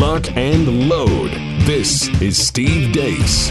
lock, 0.00 0.34
and 0.34 0.88
load. 0.88 1.30
This 1.66 2.08
is 2.22 2.38
Steve 2.38 2.90
Deace. 2.90 3.50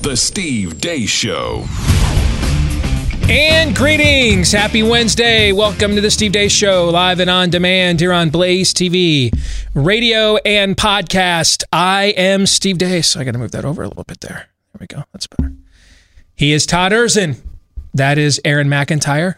The 0.00 0.16
Steve 0.16 0.80
Deace 0.80 1.10
Show. 1.10 1.66
And 3.28 3.76
greetings. 3.76 4.50
Happy 4.50 4.82
Wednesday. 4.82 5.52
Welcome 5.52 5.94
to 5.94 6.00
the 6.00 6.10
Steve 6.10 6.32
Deace 6.32 6.52
Show, 6.52 6.88
live 6.88 7.20
and 7.20 7.28
on 7.28 7.50
demand 7.50 8.00
here 8.00 8.14
on 8.14 8.30
Blaze 8.30 8.72
TV, 8.72 9.30
radio, 9.74 10.36
and 10.36 10.74
podcast. 10.74 11.64
I 11.70 12.14
am 12.16 12.46
Steve 12.46 12.78
Deace. 12.78 13.14
I 13.14 13.24
got 13.24 13.32
to 13.32 13.38
move 13.38 13.50
that 13.50 13.66
over 13.66 13.82
a 13.82 13.88
little 13.88 14.04
bit 14.04 14.22
there. 14.22 14.48
There 14.72 14.78
we 14.80 14.86
go. 14.86 15.04
That's 15.12 15.26
better. 15.26 15.52
He 16.34 16.54
is 16.54 16.64
Todd 16.64 16.92
Erzen. 16.92 17.36
That 17.92 18.16
is 18.16 18.40
Aaron 18.42 18.68
McIntyre. 18.68 19.36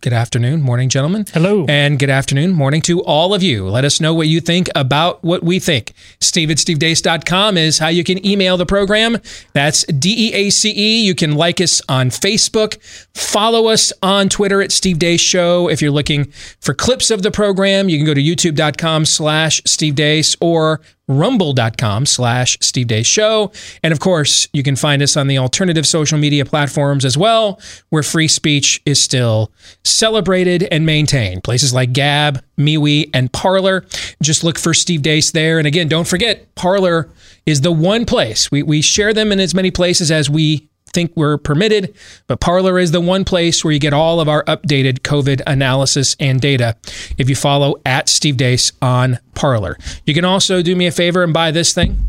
Good 0.00 0.12
afternoon, 0.12 0.62
morning, 0.62 0.88
gentlemen. 0.88 1.24
Hello. 1.32 1.66
And 1.68 1.98
good 1.98 2.10
afternoon, 2.10 2.52
morning 2.52 2.80
to 2.82 3.02
all 3.02 3.34
of 3.34 3.42
you. 3.42 3.68
Let 3.68 3.84
us 3.84 4.00
know 4.00 4.14
what 4.14 4.28
you 4.28 4.40
think 4.40 4.68
about 4.76 5.24
what 5.24 5.42
we 5.42 5.58
think. 5.58 5.92
Steve 6.20 6.52
at 6.52 6.58
stevedeace.com 6.58 7.56
is 7.56 7.78
how 7.78 7.88
you 7.88 8.04
can 8.04 8.24
email 8.24 8.56
the 8.56 8.66
program. 8.66 9.18
That's 9.54 9.84
D 9.86 10.28
E 10.28 10.34
A 10.34 10.50
C 10.50 10.70
E. 10.70 11.00
You 11.04 11.16
can 11.16 11.34
like 11.34 11.60
us 11.60 11.82
on 11.88 12.10
Facebook. 12.10 12.80
Follow 13.14 13.66
us 13.66 13.92
on 14.00 14.28
Twitter 14.28 14.62
at 14.62 14.70
Steve 14.70 14.98
Deace 14.98 15.20
Show. 15.20 15.68
If 15.68 15.82
you're 15.82 15.90
looking 15.90 16.26
for 16.60 16.74
clips 16.74 17.10
of 17.10 17.22
the 17.22 17.32
program, 17.32 17.88
you 17.88 17.98
can 17.98 18.06
go 18.06 18.14
to 18.14 18.22
youtube.com 18.22 19.04
slash 19.04 19.60
Steve 19.66 19.96
Deace 19.96 20.36
or 20.40 20.80
rumble.com 21.08 22.06
slash 22.06 22.58
Steve 22.60 22.86
Deace 22.86 23.06
Show. 23.06 23.50
And 23.82 23.92
of 23.92 23.98
course, 23.98 24.46
you 24.52 24.62
can 24.62 24.76
find 24.76 25.02
us 25.02 25.16
on 25.16 25.26
the 25.26 25.38
alternative 25.38 25.86
social 25.86 26.18
media 26.18 26.44
platforms 26.44 27.04
as 27.04 27.16
well, 27.16 27.60
where 27.88 28.02
free 28.02 28.28
speech 28.28 28.80
is 28.86 29.00
still 29.00 29.50
celebrated 29.84 30.64
and 30.64 30.86
maintained. 30.86 31.42
Places 31.42 31.74
like 31.74 31.92
Gab, 31.92 32.44
MeWe, 32.58 33.10
and 33.14 33.32
Parler. 33.32 33.84
Just 34.22 34.44
look 34.44 34.58
for 34.58 34.74
Steve 34.74 35.00
Deace 35.00 35.32
there. 35.32 35.58
And 35.58 35.66
again, 35.66 35.88
don't 35.88 36.06
forget, 36.06 36.54
Parler 36.54 37.08
is 37.46 37.62
the 37.62 37.72
one 37.72 38.04
place. 38.04 38.50
We, 38.50 38.62
we 38.62 38.82
share 38.82 39.14
them 39.14 39.32
in 39.32 39.40
as 39.40 39.54
many 39.54 39.70
places 39.70 40.10
as 40.10 40.28
we 40.28 40.68
think 40.98 41.12
we're 41.14 41.38
permitted, 41.38 41.94
but 42.26 42.40
Parler 42.40 42.76
is 42.76 42.90
the 42.90 43.00
one 43.00 43.24
place 43.24 43.64
where 43.64 43.72
you 43.72 43.78
get 43.78 43.92
all 43.92 44.18
of 44.18 44.28
our 44.28 44.42
updated 44.46 44.98
COVID 45.00 45.40
analysis 45.46 46.16
and 46.18 46.40
data 46.40 46.76
if 47.18 47.28
you 47.28 47.36
follow 47.36 47.76
at 47.86 48.08
Steve 48.08 48.36
Deace 48.36 48.72
on 48.82 49.20
Parler. 49.36 49.78
You 50.06 50.14
can 50.14 50.24
also 50.24 50.60
do 50.60 50.74
me 50.74 50.88
a 50.88 50.90
favor 50.90 51.22
and 51.22 51.32
buy 51.32 51.52
this 51.52 51.72
thing. 51.72 52.04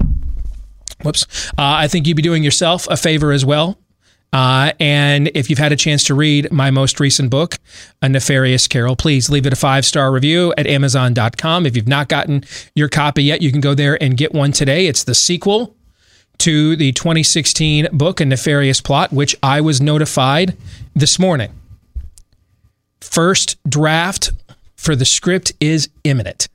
Whoops. 1.03 1.51
Uh, 1.51 1.77
I 1.83 1.87
think 1.87 2.07
you'd 2.07 2.17
be 2.17 2.23
doing 2.23 2.43
yourself 2.43 2.87
a 2.89 2.97
favor 2.97 3.31
as 3.31 3.45
well. 3.45 3.77
Uh, 4.33 4.71
and 4.79 5.29
if 5.35 5.51
you've 5.51 5.59
had 5.59 5.71
a 5.71 5.75
chance 5.75 6.03
to 6.05 6.15
read 6.15 6.51
my 6.51 6.71
most 6.71 6.99
recent 6.99 7.29
book, 7.29 7.57
A 8.01 8.09
Nefarious 8.09 8.67
Carol, 8.67 8.95
please 8.95 9.29
leave 9.29 9.45
it 9.45 9.53
a 9.53 9.55
five 9.55 9.85
star 9.85 10.11
review 10.11 10.51
at 10.57 10.65
Amazon.com. 10.65 11.67
If 11.67 11.75
you've 11.75 11.87
not 11.87 12.09
gotten 12.09 12.43
your 12.73 12.89
copy 12.89 13.23
yet, 13.23 13.43
you 13.43 13.51
can 13.51 13.61
go 13.61 13.75
there 13.75 14.01
and 14.01 14.17
get 14.17 14.33
one 14.33 14.51
today. 14.51 14.87
It's 14.87 15.03
the 15.03 15.15
sequel 15.15 15.75
to 16.39 16.75
the 16.75 16.91
2016 16.93 17.87
book, 17.91 18.19
A 18.19 18.25
Nefarious 18.25 18.81
Plot, 18.81 19.13
which 19.13 19.35
I 19.43 19.61
was 19.61 19.81
notified 19.81 20.57
this 20.95 21.19
morning. 21.19 21.51
First 23.01 23.57
draft 23.67 24.31
for 24.75 24.95
the 24.95 25.05
script 25.05 25.53
is 25.59 25.89
imminent. 26.03 26.47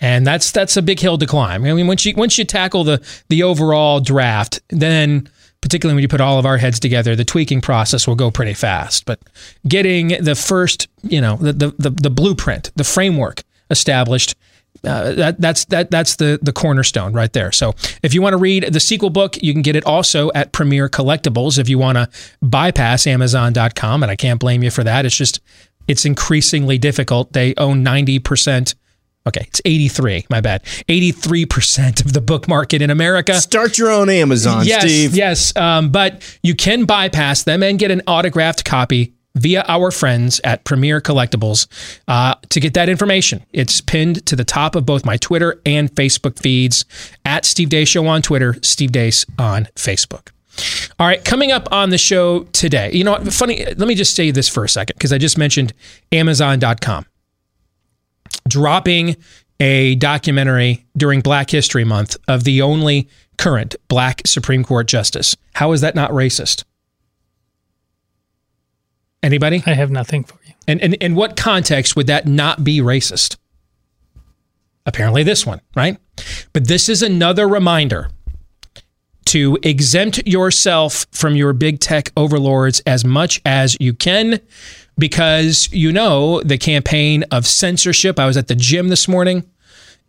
And 0.00 0.26
that's 0.26 0.50
that's 0.50 0.76
a 0.76 0.82
big 0.82 0.98
hill 0.98 1.16
to 1.18 1.26
climb. 1.26 1.64
I 1.64 1.72
mean, 1.72 1.86
once 1.86 2.04
you 2.04 2.14
once 2.16 2.36
you 2.36 2.44
tackle 2.44 2.82
the 2.82 3.00
the 3.28 3.44
overall 3.44 4.00
draft, 4.00 4.60
then 4.68 5.28
particularly 5.60 5.94
when 5.94 6.02
you 6.02 6.08
put 6.08 6.20
all 6.20 6.40
of 6.40 6.44
our 6.44 6.58
heads 6.58 6.80
together, 6.80 7.14
the 7.14 7.24
tweaking 7.24 7.60
process 7.60 8.08
will 8.08 8.16
go 8.16 8.30
pretty 8.30 8.54
fast. 8.54 9.04
But 9.04 9.20
getting 9.66 10.08
the 10.20 10.34
first, 10.34 10.88
you 11.04 11.20
know, 11.20 11.36
the 11.36 11.52
the 11.52 11.74
the, 11.78 11.90
the 11.90 12.10
blueprint, 12.10 12.72
the 12.74 12.82
framework 12.82 13.44
established 13.70 14.34
uh, 14.84 15.12
that 15.12 15.40
that's 15.40 15.64
that 15.66 15.90
that's 15.90 16.16
the 16.16 16.38
the 16.42 16.52
cornerstone 16.52 17.12
right 17.12 17.32
there. 17.32 17.52
So 17.52 17.74
if 18.02 18.14
you 18.14 18.22
want 18.22 18.32
to 18.34 18.38
read 18.38 18.64
the 18.64 18.80
sequel 18.80 19.10
book, 19.10 19.40
you 19.42 19.52
can 19.52 19.62
get 19.62 19.76
it 19.76 19.84
also 19.84 20.30
at 20.34 20.52
Premier 20.52 20.88
Collectibles. 20.88 21.58
If 21.58 21.68
you 21.68 21.78
want 21.78 21.96
to 21.96 22.08
bypass 22.40 23.06
Amazon.com, 23.06 24.02
and 24.02 24.10
I 24.10 24.16
can't 24.16 24.40
blame 24.40 24.62
you 24.62 24.70
for 24.70 24.84
that. 24.84 25.06
It's 25.06 25.16
just 25.16 25.40
it's 25.86 26.04
increasingly 26.04 26.78
difficult. 26.78 27.32
They 27.32 27.54
own 27.56 27.82
ninety 27.82 28.18
percent. 28.18 28.74
Okay, 29.24 29.44
it's 29.46 29.62
83, 29.64 30.26
my 30.30 30.40
bad. 30.40 30.64
83% 30.88 32.04
of 32.04 32.12
the 32.12 32.20
book 32.20 32.48
market 32.48 32.82
in 32.82 32.90
America. 32.90 33.40
Start 33.40 33.78
your 33.78 33.88
own 33.88 34.10
Amazon, 34.10 34.66
yes, 34.66 34.82
Steve. 34.82 35.14
Yes, 35.14 35.54
um, 35.54 35.92
but 35.92 36.38
you 36.42 36.56
can 36.56 36.86
bypass 36.86 37.44
them 37.44 37.62
and 37.62 37.78
get 37.78 37.92
an 37.92 38.02
autographed 38.08 38.64
copy 38.64 39.14
via 39.34 39.64
our 39.68 39.90
friends 39.90 40.40
at 40.44 40.64
Premier 40.64 41.00
Collectibles 41.00 41.66
uh, 42.08 42.34
to 42.50 42.60
get 42.60 42.74
that 42.74 42.88
information. 42.88 43.44
It's 43.52 43.80
pinned 43.80 44.24
to 44.26 44.36
the 44.36 44.44
top 44.44 44.76
of 44.76 44.86
both 44.86 45.04
my 45.04 45.16
Twitter 45.16 45.60
and 45.64 45.92
Facebook 45.94 46.38
feeds 46.38 46.84
at 47.24 47.44
Steve 47.44 47.68
Deace 47.68 47.88
Show 47.88 48.06
on 48.06 48.22
Twitter, 48.22 48.56
Steve 48.62 48.92
Deace 48.92 49.24
on 49.38 49.66
Facebook. 49.74 50.28
All 50.98 51.06
right, 51.06 51.24
coming 51.24 51.50
up 51.50 51.72
on 51.72 51.90
the 51.90 51.98
show 51.98 52.44
today, 52.44 52.92
you 52.92 53.04
know, 53.04 53.12
what, 53.12 53.32
funny, 53.32 53.64
let 53.64 53.88
me 53.88 53.94
just 53.94 54.14
say 54.14 54.30
this 54.30 54.48
for 54.48 54.64
a 54.64 54.68
second 54.68 54.96
because 54.96 55.12
I 55.12 55.18
just 55.18 55.38
mentioned 55.38 55.72
Amazon.com 56.12 57.06
dropping 58.48 59.16
a 59.60 59.94
documentary 59.96 60.84
during 60.96 61.20
Black 61.20 61.50
History 61.50 61.84
Month 61.84 62.16
of 62.28 62.44
the 62.44 62.62
only 62.62 63.08
current 63.38 63.76
black 63.88 64.26
Supreme 64.26 64.64
Court 64.64 64.86
justice. 64.88 65.36
How 65.54 65.72
is 65.72 65.80
that 65.80 65.94
not 65.94 66.10
racist? 66.10 66.64
Anybody? 69.22 69.62
I 69.66 69.74
have 69.74 69.90
nothing 69.90 70.24
for 70.24 70.38
you. 70.46 70.54
And, 70.66 70.80
and 70.80 70.94
in 70.94 71.14
what 71.14 71.36
context 71.36 71.96
would 71.96 72.06
that 72.08 72.26
not 72.26 72.64
be 72.64 72.80
racist? 72.80 73.36
Apparently, 74.84 75.22
this 75.22 75.46
one, 75.46 75.60
right? 75.76 75.96
But 76.52 76.66
this 76.66 76.88
is 76.88 77.02
another 77.02 77.46
reminder 77.46 78.10
to 79.26 79.58
exempt 79.62 80.26
yourself 80.26 81.06
from 81.12 81.36
your 81.36 81.52
big 81.52 81.78
tech 81.78 82.10
overlords 82.16 82.80
as 82.80 83.04
much 83.04 83.40
as 83.46 83.76
you 83.80 83.94
can 83.94 84.40
because 84.98 85.68
you 85.72 85.92
know 85.92 86.42
the 86.42 86.58
campaign 86.58 87.24
of 87.30 87.46
censorship. 87.46 88.18
I 88.18 88.26
was 88.26 88.36
at 88.36 88.48
the 88.48 88.56
gym 88.56 88.88
this 88.88 89.06
morning 89.06 89.48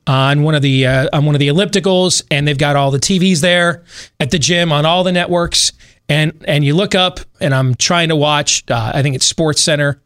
on 0.08 0.44
one 0.44 0.56
of 0.56 0.62
the 0.62 0.86
uh, 0.86 1.08
on 1.14 1.26
one 1.26 1.36
of 1.36 1.40
the 1.40 1.48
ellipticals 1.48 2.24
and 2.30 2.48
they've 2.48 2.58
got 2.58 2.76
all 2.76 2.92
the 2.92 3.00
TVs 3.00 3.42
there 3.42 3.84
at 4.20 4.32
the 4.32 4.40
gym 4.40 4.72
on 4.72 4.86
all 4.86 5.04
the 5.04 5.12
networks 5.12 5.72
and 6.10 6.44
and 6.48 6.64
you 6.64 6.76
look 6.76 6.96
up 6.96 7.20
and 7.40 7.54
I'm 7.54 7.76
trying 7.76 8.10
to 8.10 8.16
watch 8.16 8.64
uh, 8.70 8.92
I 8.94 9.02
think 9.02 9.16
it's 9.16 9.26
Sports 9.26 9.62
Center 9.62 10.02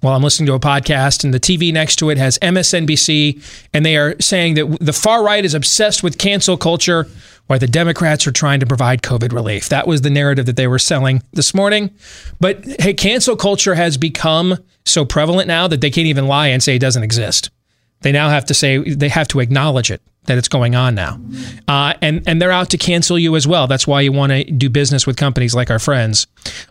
while 0.00 0.16
I'm 0.16 0.22
listening 0.22 0.48
to 0.48 0.54
a 0.54 0.60
podcast 0.60 1.24
and 1.24 1.32
the 1.32 1.40
TV 1.40 1.72
next 1.72 1.96
to 1.96 2.10
it 2.10 2.18
has 2.18 2.38
MSNBC 2.40 3.42
and 3.72 3.86
they 3.86 3.96
are 3.96 4.16
saying 4.20 4.54
that 4.54 4.78
the 4.80 4.92
far 4.92 5.24
right 5.24 5.44
is 5.44 5.54
obsessed 5.54 6.02
with 6.02 6.18
cancel 6.18 6.56
culture 6.56 7.06
while 7.46 7.58
the 7.58 7.68
Democrats 7.68 8.26
are 8.26 8.32
trying 8.32 8.60
to 8.60 8.66
provide 8.66 9.02
COVID 9.02 9.32
relief. 9.32 9.68
That 9.68 9.86
was 9.86 10.02
the 10.02 10.10
narrative 10.10 10.46
that 10.46 10.56
they 10.56 10.66
were 10.66 10.78
selling 10.78 11.22
this 11.32 11.54
morning. 11.54 11.90
But 12.40 12.64
hey, 12.80 12.94
cancel 12.94 13.36
culture 13.36 13.74
has 13.74 13.96
become 13.96 14.58
so 14.84 15.04
prevalent 15.04 15.48
now 15.48 15.68
that 15.68 15.80
they 15.80 15.90
can't 15.90 16.06
even 16.06 16.26
lie 16.26 16.48
and 16.48 16.62
say 16.62 16.76
it 16.76 16.80
doesn't 16.80 17.02
exist. 17.02 17.50
They 18.00 18.12
now 18.12 18.28
have 18.28 18.44
to 18.46 18.54
say 18.54 18.78
they 18.78 19.08
have 19.08 19.28
to 19.28 19.40
acknowledge 19.40 19.90
it 19.90 20.02
that 20.26 20.38
it's 20.38 20.48
going 20.48 20.74
on 20.74 20.94
now, 20.94 21.20
uh, 21.66 21.94
and 22.00 22.22
and 22.26 22.40
they're 22.40 22.52
out 22.52 22.70
to 22.70 22.78
cancel 22.78 23.18
you 23.18 23.34
as 23.34 23.46
well. 23.46 23.66
That's 23.66 23.86
why 23.86 24.02
you 24.02 24.12
want 24.12 24.30
to 24.30 24.44
do 24.44 24.70
business 24.70 25.06
with 25.06 25.16
companies 25.16 25.54
like 25.54 25.70
our 25.70 25.78
friends 25.78 26.26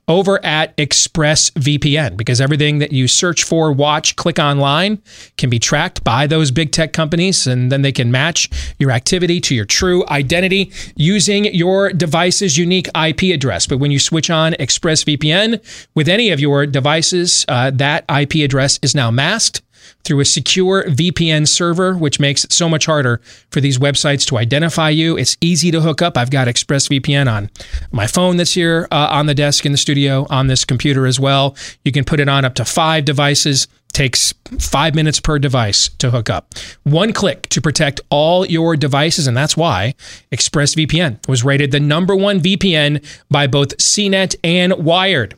over 0.07 0.44
at 0.45 0.75
ExpressVPN 0.78 2.16
because 2.16 2.39
everything 2.39 2.79
that 2.79 2.91
you 2.91 3.07
search 3.07 3.44
for, 3.44 3.72
watch, 3.72 4.16
click 4.16 4.39
online 4.39 5.01
can 5.38 5.50
be 5.50 5.59
tracked 5.59 6.03
by 6.03 6.28
those 6.28 6.51
big 6.51 6.72
tech 6.72 6.94
companies, 6.94 7.45
and 7.45 7.72
then 7.72 7.81
they 7.81 7.91
can 7.91 8.12
match 8.12 8.50
your 8.79 8.91
activity 8.91 9.41
to 9.41 9.56
your 9.56 9.66
true 9.66 10.06
identity 10.07 10.72
using 10.95 11.45
your 11.45 11.91
device's 11.91 12.57
unique 12.57 12.88
IP 12.95 13.33
address. 13.33 13.68
But 13.68 13.79
when 13.79 13.91
you 13.91 14.00
switch 14.00 14.29
on 14.29 14.54
ExpressVPN 14.54 15.88
with 15.94 16.07
any 16.07 16.31
of 16.31 16.39
your 16.39 16.65
devices, 16.65 17.45
uh, 17.47 17.71
that 17.71 18.06
IP 18.09 18.36
address 18.45 18.80
is 18.81 18.95
now 18.95 19.12
masked 19.12 19.62
through 20.03 20.19
a 20.19 20.25
secure 20.25 20.83
VPN 20.83 21.48
server, 21.48 21.95
which 21.95 22.19
makes 22.19 22.44
it 22.44 22.51
so 22.51 22.68
much 22.68 22.86
harder 22.86 23.21
for 23.50 23.62
these 23.62 23.77
websites 23.77 24.25
to 24.27 24.38
identify 24.38 24.89
you. 24.89 25.18
It's 25.18 25.38
easy 25.42 25.71
to 25.71 25.81
hook 25.81 26.01
up. 26.01 26.18
I've 26.18 26.31
got 26.31 26.48
ExpressVPN 26.48 27.31
on 27.31 27.50
my 27.92 28.07
phone 28.07 28.38
that's 28.38 28.53
here 28.53 28.88
uh, 28.92 29.07
on 29.12 29.25
the 29.25 29.36
desk 29.36 29.65
in 29.65 29.71
the 29.71 29.77
studio, 29.77 30.27
on 30.30 30.48
this 30.48 30.65
computer 30.65 31.06
as 31.06 31.19
well. 31.19 31.56
You 31.83 31.92
can 31.92 32.03
put 32.03 32.19
it 32.19 32.30
on 32.30 32.45
up 32.45 32.56
to 32.56 32.65
five 32.65 33.06
devices. 33.06 33.68
Takes 33.94 34.33
five 34.57 34.95
minutes 34.95 35.19
per 35.19 35.38
device 35.38 35.89
to 35.98 36.12
hook 36.12 36.30
up. 36.30 36.54
One 36.83 37.12
click 37.12 37.50
to 37.50 37.59
protect 37.59 38.00
all 38.09 38.45
your 38.45 38.77
devices, 38.77 39.27
and 39.27 39.36
that's 39.36 39.57
why 39.57 39.95
ExpressVPN 40.31 41.27
was 41.27 41.44
rated 41.44 41.71
the 41.71 41.81
number 41.81 42.15
one 42.15 42.39
VPN 42.39 43.06
by 43.30 43.47
both 43.47 43.75
CNET 43.80 44.38
and 44.45 44.71
Wired. 44.86 45.36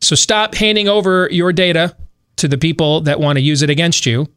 So 0.00 0.14
stop 0.14 0.54
handing 0.54 0.88
over 0.88 1.28
your 1.30 1.52
data 1.52 1.94
to 2.36 2.48
the 2.48 2.58
people 2.58 3.00
that 3.02 3.20
want 3.20 3.36
to 3.36 3.42
use 3.42 3.62
it 3.62 3.70
against 3.70 4.06
you. 4.06 4.28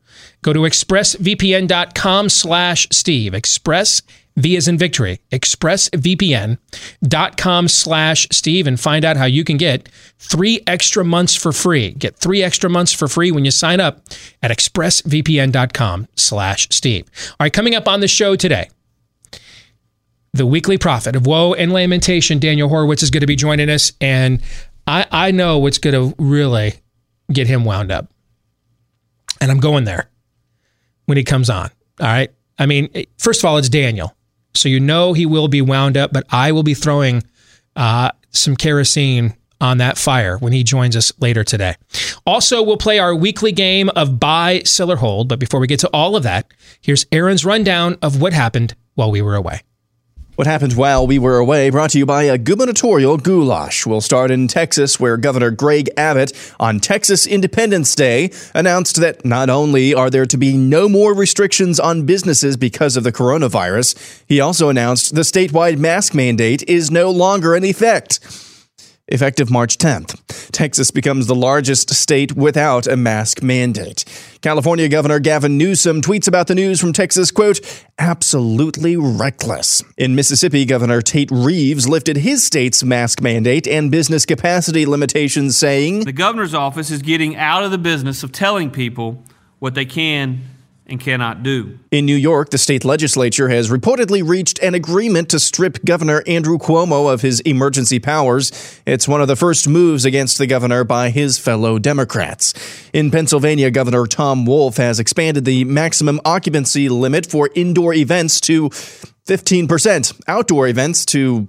Go 0.41 0.53
to 0.53 0.61
expressvpn.com 0.61 2.29
slash 2.29 2.87
Steve. 2.91 3.33
Express 3.33 4.01
V 4.37 4.55
is 4.55 4.67
in 4.67 4.77
victory, 4.77 5.19
expressvpn.com 5.31 7.67
slash 7.67 8.27
Steve 8.31 8.67
and 8.67 8.79
find 8.79 9.03
out 9.03 9.17
how 9.17 9.25
you 9.25 9.43
can 9.43 9.57
get 9.57 9.89
three 10.19 10.61
extra 10.67 11.03
months 11.03 11.33
for 11.35 11.51
free. 11.51 11.89
Get 11.91 12.15
three 12.15 12.43
extra 12.43 12.69
months 12.69 12.93
for 12.93 13.07
free 13.07 13.31
when 13.31 13.45
you 13.45 13.51
sign 13.51 13.79
up 13.79 14.03
at 14.43 14.51
expressvpn.com 14.51 16.07
slash 16.15 16.67
Steve. 16.69 17.09
All 17.31 17.45
right, 17.45 17.51
coming 17.51 17.73
up 17.73 17.87
on 17.87 17.99
the 17.99 18.07
show 18.07 18.35
today, 18.35 18.69
the 20.33 20.45
weekly 20.45 20.77
prophet 20.77 21.15
of 21.15 21.25
woe 21.25 21.55
and 21.55 21.73
lamentation, 21.73 22.37
Daniel 22.37 22.69
Horowitz, 22.69 23.01
is 23.01 23.09
going 23.09 23.21
to 23.21 23.27
be 23.27 23.35
joining 23.35 23.71
us. 23.71 23.93
And 23.99 24.43
I, 24.85 25.07
I 25.11 25.31
know 25.31 25.57
what's 25.57 25.79
going 25.79 25.95
to 25.95 26.13
really 26.23 26.75
get 27.31 27.47
him 27.47 27.65
wound 27.65 27.91
up. 27.91 28.11
And 29.41 29.51
I'm 29.51 29.59
going 29.59 29.83
there 29.83 30.09
when 31.05 31.17
he 31.17 31.23
comes 31.23 31.49
on. 31.49 31.69
All 31.99 32.07
right. 32.07 32.31
I 32.57 32.65
mean, 32.65 32.89
first 33.17 33.41
of 33.41 33.45
all, 33.45 33.57
it's 33.57 33.69
Daniel. 33.69 34.15
So 34.55 34.69
you 34.69 34.79
know 34.79 35.13
he 35.13 35.25
will 35.25 35.47
be 35.47 35.61
wound 35.61 35.97
up, 35.97 36.11
but 36.11 36.25
I 36.31 36.51
will 36.51 36.63
be 36.63 36.73
throwing 36.73 37.23
uh, 37.75 38.11
some 38.31 38.55
kerosene 38.55 39.35
on 39.59 39.77
that 39.79 39.97
fire 39.97 40.37
when 40.37 40.53
he 40.53 40.63
joins 40.63 40.95
us 40.95 41.11
later 41.19 41.43
today. 41.43 41.75
Also, 42.25 42.61
we'll 42.61 42.77
play 42.77 42.99
our 42.99 43.15
weekly 43.15 43.51
game 43.51 43.89
of 43.95 44.19
buy, 44.19 44.61
sell, 44.65 44.91
or 44.91 44.97
hold. 44.97 45.29
But 45.29 45.39
before 45.39 45.59
we 45.59 45.67
get 45.67 45.79
to 45.81 45.89
all 45.89 46.15
of 46.15 46.23
that, 46.23 46.51
here's 46.81 47.05
Aaron's 47.11 47.45
rundown 47.45 47.97
of 48.01 48.21
what 48.21 48.33
happened 48.33 48.75
while 48.95 49.11
we 49.11 49.21
were 49.21 49.35
away. 49.35 49.61
What 50.37 50.45
happened 50.45 50.73
while 50.73 51.07
we 51.07 51.17
were 51.17 51.39
away 51.39 51.71
brought 51.71 51.89
to 51.89 51.97
you 51.97 52.05
by 52.05 52.25
a 52.25 52.37
gubernatorial 52.37 53.17
goulash. 53.17 53.87
We'll 53.87 54.01
start 54.01 54.29
in 54.29 54.47
Texas, 54.47 54.99
where 54.99 55.17
Governor 55.17 55.49
Greg 55.49 55.89
Abbott, 55.97 56.31
on 56.59 56.79
Texas 56.79 57.25
Independence 57.25 57.95
Day, 57.95 58.29
announced 58.53 58.97
that 58.97 59.25
not 59.25 59.49
only 59.49 59.95
are 59.95 60.11
there 60.11 60.27
to 60.27 60.37
be 60.37 60.55
no 60.55 60.87
more 60.87 61.15
restrictions 61.15 61.79
on 61.79 62.05
businesses 62.05 62.55
because 62.55 62.95
of 62.95 63.03
the 63.03 63.11
coronavirus, 63.11 64.21
he 64.27 64.39
also 64.39 64.69
announced 64.69 65.15
the 65.15 65.21
statewide 65.21 65.79
mask 65.79 66.13
mandate 66.13 66.61
is 66.69 66.91
no 66.91 67.09
longer 67.09 67.55
in 67.55 67.63
effect 67.63 68.19
effective 69.07 69.49
March 69.49 69.77
10th. 69.77 70.19
Texas 70.51 70.91
becomes 70.91 71.27
the 71.27 71.35
largest 71.35 71.93
state 71.93 72.35
without 72.35 72.87
a 72.87 72.97
mask 72.97 73.41
mandate. 73.41 74.03
California 74.41 74.89
Governor 74.89 75.19
Gavin 75.19 75.57
Newsom 75.57 76.01
tweets 76.01 76.27
about 76.27 76.47
the 76.47 76.55
news 76.55 76.79
from 76.79 76.93
Texas, 76.93 77.31
quote, 77.31 77.59
absolutely 77.97 78.95
reckless. 78.95 79.83
In 79.97 80.15
Mississippi, 80.15 80.65
Governor 80.65 81.01
Tate 81.01 81.31
Reeves 81.31 81.87
lifted 81.87 82.17
his 82.17 82.43
state's 82.43 82.83
mask 82.83 83.21
mandate 83.21 83.67
and 83.67 83.89
business 83.91 84.25
capacity 84.25 84.85
limitations, 84.85 85.57
saying, 85.57 86.05
The 86.05 86.11
governor's 86.11 86.53
office 86.53 86.91
is 86.91 87.01
getting 87.01 87.35
out 87.35 87.63
of 87.63 87.71
the 87.71 87.77
business 87.77 88.23
of 88.23 88.31
telling 88.31 88.71
people 88.71 89.23
what 89.59 89.73
they 89.73 89.85
can 89.85 90.41
and 90.87 90.99
cannot 90.99 91.43
do. 91.43 91.77
In 91.91 92.05
New 92.05 92.15
York, 92.15 92.49
the 92.49 92.57
state 92.57 92.85
legislature 92.85 93.49
has 93.49 93.69
reportedly 93.69 94.27
reached 94.27 94.59
an 94.59 94.73
agreement 94.73 95.29
to 95.29 95.39
strip 95.39 95.83
Governor 95.85 96.23
Andrew 96.27 96.57
Cuomo 96.57 97.11
of 97.11 97.21
his 97.21 97.39
emergency 97.41 97.99
powers. 97.99 98.81
It's 98.85 99.07
one 99.07 99.21
of 99.21 99.27
the 99.27 99.35
first 99.35 99.67
moves 99.67 100.05
against 100.05 100.37
the 100.37 100.47
governor 100.47 100.83
by 100.83 101.09
his 101.09 101.37
fellow 101.37 101.79
Democrats. 101.79 102.53
In 102.93 103.11
Pennsylvania, 103.11 103.69
Governor 103.71 104.07
Tom 104.07 104.45
Wolf 104.45 104.77
has 104.77 104.99
expanded 104.99 105.45
the 105.45 105.65
maximum 105.65 106.19
occupancy 106.25 106.89
limit 106.89 107.25
for 107.25 107.49
indoor 107.55 107.93
events 107.93 108.39
to 108.41 108.69
15%, 108.69 110.21
outdoor 110.27 110.67
events 110.67 111.05
to 111.05 111.47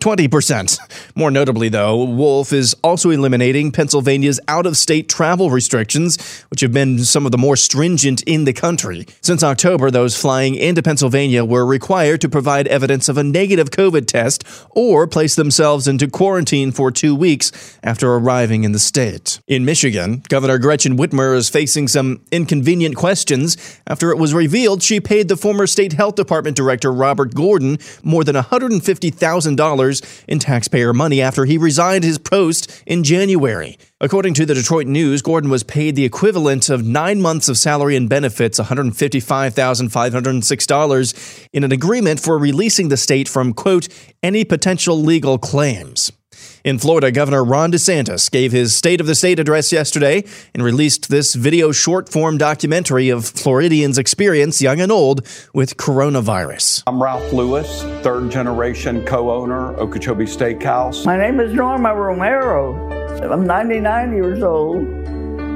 20%. 0.00 0.78
More 1.14 1.30
notably, 1.30 1.68
though, 1.68 2.04
Wolf 2.04 2.52
is 2.52 2.74
also 2.82 3.10
eliminating 3.10 3.72
Pennsylvania's 3.72 4.40
out 4.48 4.66
of 4.66 4.76
state 4.76 5.08
travel 5.08 5.50
restrictions, 5.50 6.44
which 6.50 6.60
have 6.60 6.72
been 6.72 7.00
some 7.00 7.26
of 7.26 7.32
the 7.32 7.38
more 7.38 7.56
stringent 7.56 8.22
in 8.22 8.44
the 8.44 8.52
country. 8.52 9.06
Since 9.20 9.42
October, 9.42 9.90
those 9.90 10.16
flying 10.16 10.54
into 10.54 10.82
Pennsylvania 10.82 11.44
were 11.44 11.66
required 11.66 12.20
to 12.22 12.28
provide 12.28 12.66
evidence 12.68 13.08
of 13.08 13.18
a 13.18 13.22
negative 13.24 13.70
COVID 13.70 14.06
test 14.06 14.44
or 14.70 15.06
place 15.06 15.34
themselves 15.34 15.86
into 15.86 16.08
quarantine 16.08 16.72
for 16.72 16.90
two 16.90 17.14
weeks 17.14 17.78
after 17.82 18.14
arriving 18.14 18.64
in 18.64 18.72
the 18.72 18.78
state. 18.78 19.40
In 19.46 19.64
Michigan, 19.64 20.22
Governor 20.28 20.58
Gretchen 20.58 20.96
Whitmer 20.96 21.36
is 21.36 21.48
facing 21.48 21.88
some 21.88 22.22
inconvenient 22.30 22.96
questions 22.96 23.56
after 23.86 24.10
it 24.10 24.18
was 24.18 24.34
revealed 24.34 24.82
she 24.82 25.00
paid 25.00 25.28
the 25.28 25.36
former 25.36 25.66
state 25.66 25.92
health 25.92 26.14
department 26.14 26.56
director 26.56 26.92
Robert 26.92 27.34
Gordon 27.34 27.78
more 28.02 28.24
than 28.24 28.36
$150,000 28.36 29.89
in 30.28 30.38
taxpayer 30.38 30.92
money 30.92 31.20
after 31.20 31.44
he 31.44 31.58
resigned 31.58 32.04
his 32.04 32.18
post 32.18 32.82
in 32.86 33.02
January. 33.02 33.76
According 34.00 34.34
to 34.34 34.46
the 34.46 34.54
Detroit 34.54 34.86
News, 34.86 35.22
Gordon 35.22 35.50
was 35.50 35.62
paid 35.62 35.96
the 35.96 36.04
equivalent 36.04 36.70
of 36.70 36.86
nine 36.86 37.20
months 37.20 37.48
of 37.48 37.58
salary 37.58 37.96
and 37.96 38.08
benefits, 38.08 38.60
$155,506, 38.60 41.48
in 41.52 41.64
an 41.64 41.72
agreement 41.72 42.20
for 42.20 42.38
releasing 42.38 42.88
the 42.88 42.96
state 42.96 43.28
from, 43.28 43.52
quote, 43.52 43.88
any 44.22 44.44
potential 44.44 45.00
legal 45.00 45.38
claims. 45.38 46.12
In 46.62 46.78
Florida, 46.78 47.10
Governor 47.10 47.42
Ron 47.42 47.72
DeSantis 47.72 48.30
gave 48.30 48.52
his 48.52 48.74
State 48.74 49.00
of 49.00 49.06
the 49.06 49.14
State 49.14 49.38
address 49.38 49.72
yesterday 49.72 50.24
and 50.54 50.62
released 50.62 51.08
this 51.08 51.34
video 51.34 51.72
short 51.72 52.08
form 52.10 52.36
documentary 52.36 53.08
of 53.08 53.24
Floridians' 53.24 53.96
experience, 53.96 54.60
young 54.60 54.80
and 54.80 54.92
old, 54.92 55.26
with 55.54 55.76
coronavirus. 55.76 56.82
I'm 56.86 57.02
Ralph 57.02 57.32
Lewis, 57.32 57.82
third 58.02 58.30
generation 58.30 59.04
co 59.06 59.30
owner, 59.30 59.74
Okeechobee 59.78 60.26
Steakhouse. 60.26 61.06
My 61.06 61.16
name 61.16 61.40
is 61.40 61.54
Norma 61.54 61.94
Romero. 61.94 62.90
I'm 63.22 63.46
99 63.46 64.12
years 64.12 64.42
old, 64.42 64.76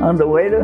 on 0.03 0.17
the 0.17 0.27
way 0.27 0.49
to 0.49 0.63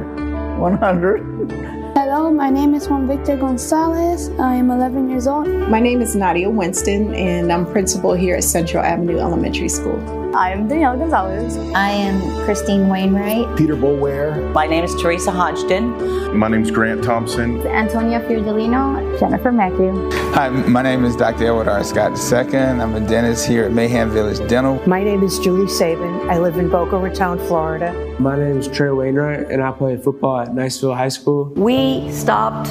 100. 0.59 1.80
Hello, 1.95 2.31
my 2.31 2.51
name 2.51 2.75
is 2.75 2.89
Juan 2.89 3.09
Victor 3.09 3.37
Gonzalez. 3.37 4.29
I 4.39 4.55
am 4.55 4.71
11 4.71 5.11
years 5.11 5.27
old. 5.27 5.49
My 5.49 5.81
name 5.81 6.01
is 6.01 6.15
Nadia 6.15 6.49
Winston, 6.49 7.13
and 7.15 7.53
I'm 7.53 7.67
principal 7.67 8.13
here 8.13 8.37
at 8.37 8.45
Central 8.45 8.85
Avenue 8.85 9.19
Elementary 9.19 9.69
School. 9.69 10.20
I 10.35 10.53
am 10.53 10.69
Danielle 10.69 10.97
Gonzalez. 10.97 11.57
I 11.75 11.91
am 11.91 12.45
Christine 12.45 12.89
Wainwright. 12.89 13.57
Peter 13.57 13.75
Boulware. 13.75 14.53
My 14.53 14.65
name 14.65 14.85
is 14.85 14.95
Teresa 14.95 15.33
Hodgden. 15.33 16.39
My 16.39 16.47
name 16.47 16.63
is 16.63 16.71
Grant 16.71 17.03
Thompson. 17.03 17.67
Antonia 17.67 18.21
Fiordolino. 18.21 19.19
Jennifer 19.19 19.51
Matthew. 19.51 20.09
Hi, 20.33 20.49
my 20.49 20.83
name 20.83 21.05
is 21.05 21.17
Dr. 21.17 21.47
Edward 21.47 21.67
R. 21.67 21.83
Scott 21.83 22.13
II. 22.33 22.61
I'm 22.61 22.95
a 22.95 23.01
dentist 23.01 23.45
here 23.45 23.65
at 23.65 23.73
Mayhem 23.73 24.11
Village 24.11 24.39
Dental. 24.49 24.81
My 24.87 25.03
name 25.03 25.25
is 25.25 25.41
Julie 25.41 25.67
Saban. 25.67 26.31
I 26.31 26.39
live 26.39 26.59
in 26.59 26.71
Boca 26.71 26.97
Raton, 26.97 27.39
Florida. 27.49 27.93
My 28.21 28.39
name 28.39 28.59
is 28.59 28.69
Trey 28.69 28.91
Wainwright, 28.91 29.51
and 29.51 29.61
I 29.61 29.73
play 29.73 29.97
football 29.97 30.39
at 30.39 30.51
Niceville 30.51 30.97
High 30.97 31.09
School. 31.09 31.47
We 31.57 32.11
stopped 32.13 32.69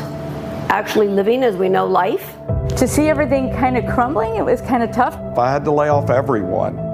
actually 0.70 1.10
living 1.10 1.44
as 1.44 1.58
we 1.58 1.68
know 1.68 1.86
life. 1.86 2.36
To 2.78 2.88
see 2.88 3.10
everything 3.10 3.52
kind 3.52 3.76
of 3.76 3.86
crumbling, 3.94 4.38
it 4.38 4.46
was 4.46 4.62
kind 4.62 4.82
of 4.82 4.92
tough. 4.92 5.16
If 5.34 5.38
I 5.38 5.52
had 5.52 5.66
to 5.66 5.72
lay 5.72 5.90
off 5.90 6.10
everyone, 6.10 6.89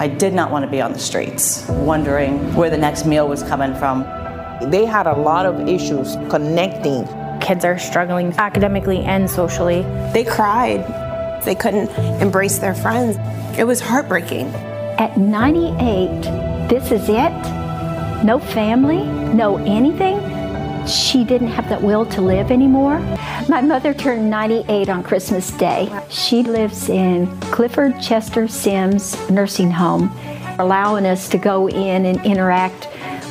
I 0.00 0.08
did 0.08 0.32
not 0.32 0.50
want 0.50 0.64
to 0.64 0.70
be 0.70 0.80
on 0.80 0.94
the 0.94 0.98
streets, 0.98 1.68
wondering 1.68 2.54
where 2.54 2.70
the 2.70 2.78
next 2.78 3.04
meal 3.04 3.28
was 3.28 3.42
coming 3.42 3.74
from. 3.74 4.00
They 4.70 4.86
had 4.86 5.06
a 5.06 5.12
lot 5.12 5.44
of 5.44 5.68
issues 5.68 6.16
connecting. 6.30 7.06
Kids 7.42 7.66
are 7.66 7.78
struggling 7.78 8.32
academically 8.38 9.00
and 9.00 9.28
socially. 9.28 9.82
They 10.14 10.24
cried. 10.24 11.42
They 11.44 11.54
couldn't 11.54 11.90
embrace 12.22 12.60
their 12.60 12.74
friends. 12.74 13.18
It 13.58 13.64
was 13.64 13.82
heartbreaking. 13.82 14.46
At 14.96 15.18
98, 15.18 16.68
this 16.70 16.90
is 16.90 17.06
it? 17.10 18.24
No 18.24 18.38
family? 18.38 19.04
No 19.34 19.58
anything? 19.58 20.18
She 20.90 21.24
didn't 21.24 21.48
have 21.48 21.68
that 21.68 21.80
will 21.80 22.04
to 22.06 22.20
live 22.20 22.50
anymore. 22.50 22.98
My 23.48 23.60
mother 23.60 23.94
turned 23.94 24.28
98 24.28 24.88
on 24.88 25.02
Christmas 25.02 25.50
Day. 25.52 25.88
She 26.10 26.42
lives 26.42 26.88
in 26.88 27.28
Clifford 27.40 28.00
Chester 28.00 28.48
Sims 28.48 29.16
Nursing 29.30 29.70
Home, 29.70 30.10
allowing 30.58 31.06
us 31.06 31.28
to 31.28 31.38
go 31.38 31.68
in 31.68 32.06
and 32.06 32.24
interact 32.24 32.88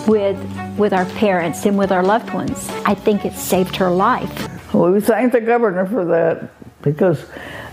with 0.08 0.38
with 0.78 0.94
our 0.94 1.06
parents 1.06 1.66
and 1.66 1.78
with 1.78 1.92
our 1.92 2.04
loved 2.04 2.34
ones. 2.34 2.70
I 2.86 2.96
think 2.96 3.26
it 3.26 3.34
saved 3.34 3.76
her 3.76 3.90
life. 3.90 4.74
Well, 4.74 4.92
we 4.92 5.02
thank 5.02 5.34
the 5.34 5.42
governor 5.42 5.86
for 5.86 6.06
that 6.06 6.50
because 6.82 7.26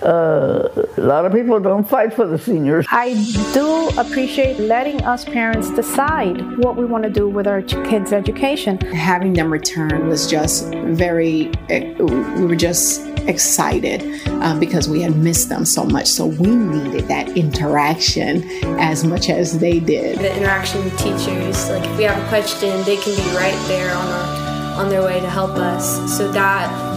uh, 0.03 0.69
a 0.97 1.01
lot 1.01 1.25
of 1.25 1.33
people 1.33 1.59
don't 1.61 1.89
fight 1.89 2.13
for 2.13 2.27
the 2.27 2.39
seniors. 2.39 2.87
I 2.91 3.15
do 3.53 3.89
appreciate 3.99 4.59
letting 4.59 5.03
us 5.03 5.25
parents 5.25 5.71
decide 5.71 6.59
what 6.59 6.77
we 6.77 6.85
want 6.85 7.05
to 7.05 7.11
do 7.11 7.29
with 7.29 7.47
our 7.47 7.63
kids' 7.63 8.13
education. 8.13 8.79
Having 8.79 9.35
them 9.35 9.53
return 9.53 10.09
was 10.09 10.29
just 10.31 10.73
very, 10.75 11.53
eh, 11.71 11.95
we 11.99 12.47
were 12.47 12.57
just 12.57 13.07
excited 13.29 14.03
uh, 14.27 14.59
because 14.59 14.89
we 14.89 15.03
had 15.03 15.17
missed 15.17 15.49
them 15.49 15.65
so 15.65 15.85
much. 15.85 16.07
So 16.07 16.27
we 16.27 16.55
needed 16.55 17.09
that 17.09 17.37
interaction 17.37 18.49
as 18.79 19.05
much 19.05 19.29
as 19.29 19.59
they 19.59 19.81
did. 19.81 20.19
The 20.19 20.37
interaction 20.37 20.85
with 20.85 20.97
teachers, 20.99 21.69
like 21.71 21.85
if 21.85 21.97
we 21.99 22.05
have 22.05 22.23
a 22.23 22.29
question, 22.29 22.83
they 22.85 22.97
can 22.97 23.17
be 23.17 23.37
right 23.37 23.59
there 23.69 23.95
on 23.95 24.07
our 24.07 24.47
on 24.77 24.91
their 24.91 25.03
way 25.03 25.21
to 25.21 25.31
help 25.31 25.53
us. 25.53 26.17
So 26.19 26.31
that 26.33 26.96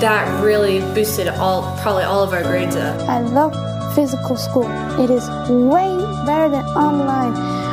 that 0.00 0.42
really 0.42 0.80
boosted 0.94 1.28
all 1.28 1.62
probably 1.82 2.04
all 2.04 2.22
of 2.22 2.32
our 2.32 2.42
grades 2.42 2.76
up. 2.76 3.00
I 3.08 3.20
love 3.20 3.54
physical 3.94 4.36
school. 4.36 4.68
It 5.00 5.10
is 5.10 5.28
way 5.48 5.96
better 6.26 6.48
than 6.48 6.64
online. 6.76 7.32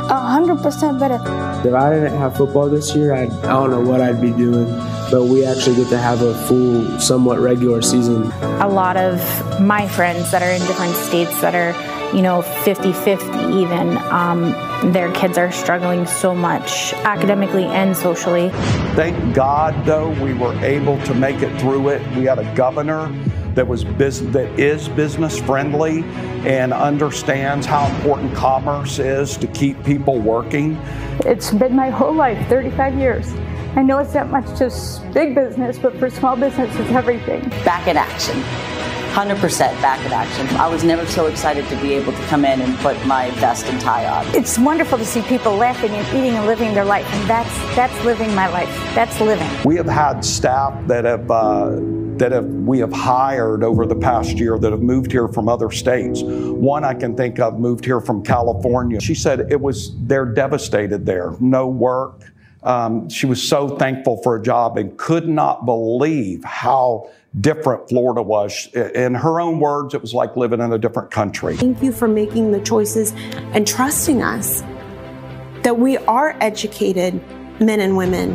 A 0.09 0.19
hundred 0.19 0.61
percent 0.61 0.99
better. 0.99 1.19
If 1.67 1.73
I 1.73 1.93
didn't 1.93 2.17
have 2.17 2.37
football 2.37 2.69
this 2.69 2.95
year, 2.95 3.13
I'd, 3.13 3.31
I 3.43 3.49
don't 3.53 3.71
know 3.71 3.81
what 3.81 4.01
I'd 4.01 4.21
be 4.21 4.31
doing. 4.31 4.67
but 5.11 5.23
we 5.25 5.45
actually 5.45 5.75
get 5.75 5.89
to 5.89 5.97
have 5.97 6.21
a 6.21 6.33
full, 6.47 6.99
somewhat 6.99 7.39
regular 7.39 7.81
season. 7.81 8.31
A 8.61 8.67
lot 8.67 8.97
of 8.97 9.19
my 9.61 9.87
friends 9.87 10.31
that 10.31 10.41
are 10.41 10.51
in 10.51 10.61
different 10.65 10.95
states 10.95 11.39
that 11.41 11.53
are, 11.55 11.73
you 12.15 12.21
know, 12.21 12.41
50 12.41 12.93
50 12.93 13.27
even, 13.57 13.97
um, 14.09 14.51
their 14.93 15.11
kids 15.11 15.37
are 15.37 15.51
struggling 15.51 16.05
so 16.05 16.33
much 16.33 16.93
academically 17.03 17.65
and 17.65 17.95
socially. 17.95 18.49
Thank 18.95 19.35
God, 19.35 19.85
though, 19.85 20.09
we 20.23 20.33
were 20.33 20.53
able 20.63 20.97
to 21.03 21.13
make 21.13 21.41
it 21.41 21.59
through 21.59 21.89
it. 21.89 22.01
We 22.15 22.23
had 22.23 22.39
a 22.39 22.55
governor 22.55 23.11
that 23.53 23.67
was 23.67 23.83
bus- 23.83 24.19
that 24.19 24.47
is 24.57 24.87
business 24.87 25.37
friendly 25.39 26.03
and 26.45 26.71
understands 26.71 27.65
how 27.65 27.93
important 27.95 28.33
commerce 28.33 28.97
is 28.97 29.35
to 29.37 29.47
keep 29.47 29.83
people 29.83 30.17
working. 30.17 30.77
It's 31.25 31.51
been 31.51 31.75
my 31.75 31.89
whole 31.89 32.13
life, 32.13 32.47
35 32.47 32.95
years. 32.95 33.33
I 33.75 33.81
know 33.81 33.97
it's 33.97 34.13
not 34.13 34.29
much 34.29 34.57
to 34.59 34.71
big 35.13 35.35
business, 35.35 35.77
but 35.77 35.97
for 35.97 36.09
small 36.09 36.37
business, 36.37 36.73
it's 36.77 36.91
everything. 36.91 37.49
Back 37.65 37.87
in 37.89 37.97
action. 37.97 38.41
100% 39.15 39.59
back 39.81 40.05
in 40.05 40.11
action. 40.11 40.45
I 40.57 40.67
was 40.67 40.83
never 40.83 41.05
so 41.05 41.27
excited 41.27 41.65
to 41.69 41.81
be 41.81 41.93
able 41.93 42.11
to 42.11 42.21
come 42.25 42.43
in 42.43 42.59
and 42.59 42.77
put 42.79 43.03
my 43.05 43.31
vest 43.39 43.65
and 43.67 43.79
tie 43.79 44.05
on. 44.05 44.25
It's 44.35 44.59
wonderful 44.59 44.97
to 44.97 45.05
see 45.05 45.21
people 45.21 45.55
laughing 45.55 45.91
and 45.91 46.05
eating 46.09 46.35
and 46.35 46.45
living 46.45 46.73
their 46.73 46.83
life, 46.83 47.05
and 47.13 47.29
that's 47.29 47.75
that's 47.77 48.03
living 48.03 48.35
my 48.35 48.49
life. 48.49 48.67
That's 48.93 49.21
living. 49.21 49.49
We 49.63 49.77
have 49.77 49.85
had 49.87 50.25
staff 50.25 50.85
that 50.87 51.05
have 51.05 51.31
uh, 51.31 51.79
that 52.17 52.33
have 52.33 52.45
we 52.45 52.79
have 52.79 52.91
hired 52.91 53.63
over 53.63 53.85
the 53.85 53.95
past 53.95 54.37
year 54.37 54.59
that 54.59 54.71
have 54.71 54.81
moved 54.81 55.13
here 55.13 55.29
from 55.29 55.47
other 55.47 55.71
states. 55.71 56.21
One 56.21 56.83
I 56.83 56.93
can 56.93 57.15
think 57.15 57.39
of 57.39 57.57
moved 57.57 57.85
here 57.85 58.01
from 58.01 58.21
California. 58.21 58.99
She 58.99 59.15
said 59.15 59.49
it 59.49 59.61
was 59.61 59.95
they're 60.07 60.25
devastated 60.25 61.05
there, 61.05 61.35
no 61.39 61.69
work. 61.69 62.33
Um, 62.63 63.07
she 63.07 63.27
was 63.27 63.47
so 63.47 63.77
thankful 63.77 64.17
for 64.23 64.35
a 64.35 64.41
job 64.41 64.77
and 64.77 64.97
could 64.97 65.29
not 65.29 65.65
believe 65.65 66.43
how 66.43 67.11
different 67.39 67.89
Florida 67.89 68.21
was. 68.21 68.67
In 68.73 69.13
her 69.13 69.39
own 69.39 69.59
words, 69.59 69.93
it 69.93 70.01
was 70.01 70.13
like 70.13 70.35
living 70.35 70.61
in 70.61 70.71
a 70.71 70.77
different 70.77 71.11
country. 71.11 71.57
Thank 71.57 71.83
you 71.83 71.91
for 71.91 72.07
making 72.07 72.51
the 72.51 72.61
choices 72.61 73.13
and 73.53 73.67
trusting 73.67 74.21
us 74.21 74.61
that 75.63 75.79
we 75.79 75.97
are 75.97 76.37
educated 76.41 77.15
men 77.59 77.79
and 77.79 77.97
women, 77.97 78.33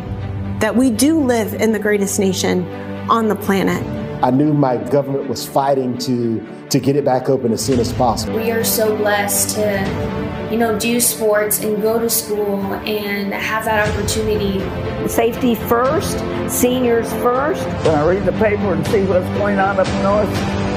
that 0.59 0.75
we 0.75 0.91
do 0.91 1.19
live 1.19 1.53
in 1.55 1.71
the 1.71 1.79
greatest 1.79 2.19
nation 2.19 2.65
on 3.09 3.27
the 3.27 3.35
planet. 3.35 3.83
I 4.23 4.29
knew 4.29 4.53
my 4.53 4.77
government 4.77 5.27
was 5.27 5.47
fighting 5.47 5.97
to 5.99 6.39
to 6.71 6.79
get 6.79 6.95
it 6.95 7.03
back 7.03 7.29
open 7.29 7.51
as 7.51 7.63
soon 7.63 7.79
as 7.79 7.91
possible. 7.93 8.35
We 8.35 8.49
are 8.51 8.63
so 8.63 8.95
blessed 8.95 9.55
to, 9.55 10.49
you 10.49 10.57
know, 10.57 10.79
do 10.79 10.99
sports 11.01 11.59
and 11.59 11.81
go 11.81 11.99
to 11.99 12.09
school 12.09 12.61
and 12.73 13.33
have 13.33 13.65
that 13.65 13.89
opportunity. 13.89 14.59
Safety 15.07 15.55
first, 15.55 16.17
seniors 16.49 17.11
first. 17.15 17.65
When 17.85 17.95
I 17.95 18.07
read 18.07 18.25
the 18.25 18.31
paper 18.33 18.73
and 18.73 18.87
see 18.87 19.03
what's 19.03 19.27
going 19.37 19.59
on 19.59 19.79
up 19.79 19.87
north, 20.01 20.70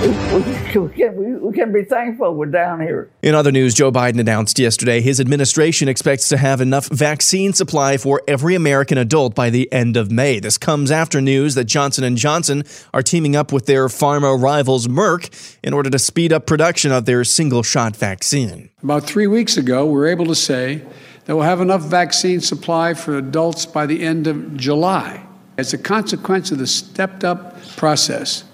we, 0.00 0.08
we, 0.08 0.88
can, 0.94 1.16
we, 1.16 1.34
we 1.36 1.52
can 1.52 1.72
be 1.72 1.84
thankful 1.84 2.34
we're 2.34 2.46
down 2.46 2.80
here. 2.80 3.10
In 3.22 3.34
other 3.34 3.52
news, 3.52 3.74
Joe 3.74 3.92
Biden 3.92 4.18
announced 4.18 4.58
yesterday 4.58 5.00
his 5.00 5.20
administration 5.20 5.88
expects 5.88 6.28
to 6.30 6.38
have 6.38 6.60
enough 6.60 6.88
vaccine 6.88 7.52
supply 7.52 7.98
for 7.98 8.22
every 8.26 8.54
American 8.54 8.96
adult 8.96 9.34
by 9.34 9.50
the 9.50 9.70
end 9.72 9.96
of 9.96 10.10
May. 10.10 10.40
This 10.40 10.56
comes 10.56 10.90
after 10.90 11.20
news 11.20 11.54
that 11.54 11.64
Johnson 11.64 12.16
& 12.16 12.16
Johnson 12.16 12.64
are 12.94 13.02
teaming 13.02 13.36
up 13.36 13.52
with 13.52 13.66
their 13.66 13.88
pharma 13.88 14.40
rivals 14.40 14.86
Merck 14.88 15.58
in 15.62 15.74
order 15.74 15.90
to 15.90 15.98
speed 15.98 16.32
up 16.32 16.46
production 16.46 16.92
of 16.92 17.04
their 17.04 17.22
single-shot 17.22 17.94
vaccine. 17.94 18.70
About 18.82 19.04
3 19.04 19.26
weeks 19.26 19.58
ago, 19.58 19.84
we 19.84 19.92
were 19.92 20.06
able 20.06 20.26
to 20.26 20.34
say 20.34 20.82
that 21.26 21.36
we'll 21.36 21.44
have 21.44 21.60
enough 21.60 21.82
vaccine 21.82 22.40
supply 22.40 22.94
for 22.94 23.18
adults 23.18 23.66
by 23.66 23.84
the 23.84 24.02
end 24.02 24.26
of 24.26 24.56
July. 24.56 25.26
As 25.58 25.74
a 25.74 25.78
consequence 25.78 26.50
of 26.50 26.58
the 26.58 26.66
stepped 26.66 27.22
up 27.22 27.62
process, 27.76 28.44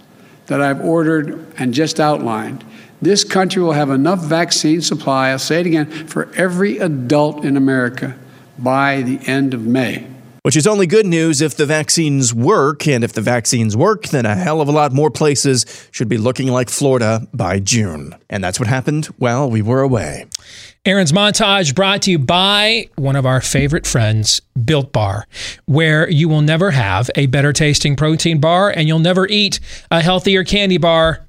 that 0.47 0.61
I've 0.61 0.81
ordered 0.81 1.47
and 1.59 1.75
just 1.75 2.01
outlined, 2.01 2.65
this 3.03 3.25
country 3.25 3.63
will 3.63 3.73
have 3.73 3.91
enough 3.91 4.25
vaccine 4.25 4.81
supply, 4.81 5.31
I'll 5.31 5.39
say 5.39 5.61
it 5.61 5.67
again, 5.67 5.87
for 6.07 6.33
every 6.35 6.79
adult 6.79 7.45
in 7.45 7.57
America 7.57 8.17
by 8.59 9.03
the 9.03 9.19
end 9.27 9.55
of 9.55 9.67
May. 9.67 10.07
Which 10.43 10.57
is 10.57 10.67
only 10.69 10.87
good 10.87 11.07
news 11.07 11.41
if 11.41 11.57
the 11.57 11.67
vaccines 11.67 12.33
work. 12.33 12.87
And 12.87 13.03
if 13.03 13.13
the 13.13 13.21
vaccines 13.21 13.77
work, 13.77 14.05
then 14.09 14.25
a 14.25 14.37
hell 14.37 14.61
of 14.61 14.69
a 14.69 14.73
lot 14.73 14.93
more 14.93 15.11
places 15.11 15.67
should 15.91 16.09
be 16.09 16.19
looking 16.19 16.47
like 16.47 16.71
Florida 16.71 17.27
by 17.35 17.59
June. 17.59 18.15
And 18.31 18.45
that's 18.45 18.61
what 18.61 18.69
happened 18.69 19.07
while 19.19 19.51
we 19.51 19.61
were 19.61 19.81
away. 19.81 20.27
Aaron's 20.87 21.11
montage 21.11 21.75
brought 21.75 22.03
to 22.03 22.13
you 22.13 22.19
by 22.21 22.89
one 22.95 23.17
of 23.17 23.27
our 23.27 23.41
favorite 23.41 23.89
friends, 23.89 24.41
Built 24.65 24.93
Bar, 24.93 25.27
where 25.65 26.09
you 26.09 26.29
will 26.29 26.43
never 26.43 26.71
have 26.71 27.11
a 27.17 27.27
better 27.27 27.53
tasting 27.53 27.97
protein 27.97 28.39
bar 28.39 28.71
and 28.71 28.87
you'll 28.87 29.01
never 29.01 29.27
eat 29.27 29.59
a 29.91 30.01
healthier 30.01 30.45
candy 30.45 30.79
bar 30.79 31.27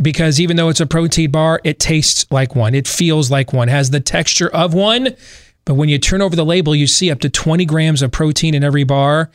because 0.00 0.40
even 0.40 0.56
though 0.56 0.70
it's 0.70 0.80
a 0.80 0.86
protein 0.86 1.30
bar, 1.30 1.60
it 1.62 1.78
tastes 1.78 2.24
like 2.30 2.56
one. 2.56 2.74
It 2.74 2.88
feels 2.88 3.30
like 3.30 3.52
one, 3.52 3.68
has 3.68 3.90
the 3.90 4.00
texture 4.00 4.48
of 4.48 4.72
one. 4.72 5.14
But 5.66 5.74
when 5.74 5.90
you 5.90 5.98
turn 5.98 6.22
over 6.22 6.34
the 6.34 6.44
label, 6.44 6.74
you 6.74 6.86
see 6.86 7.10
up 7.10 7.20
to 7.20 7.28
20 7.28 7.66
grams 7.66 8.00
of 8.00 8.12
protein 8.12 8.54
in 8.54 8.64
every 8.64 8.84
bar, 8.84 9.30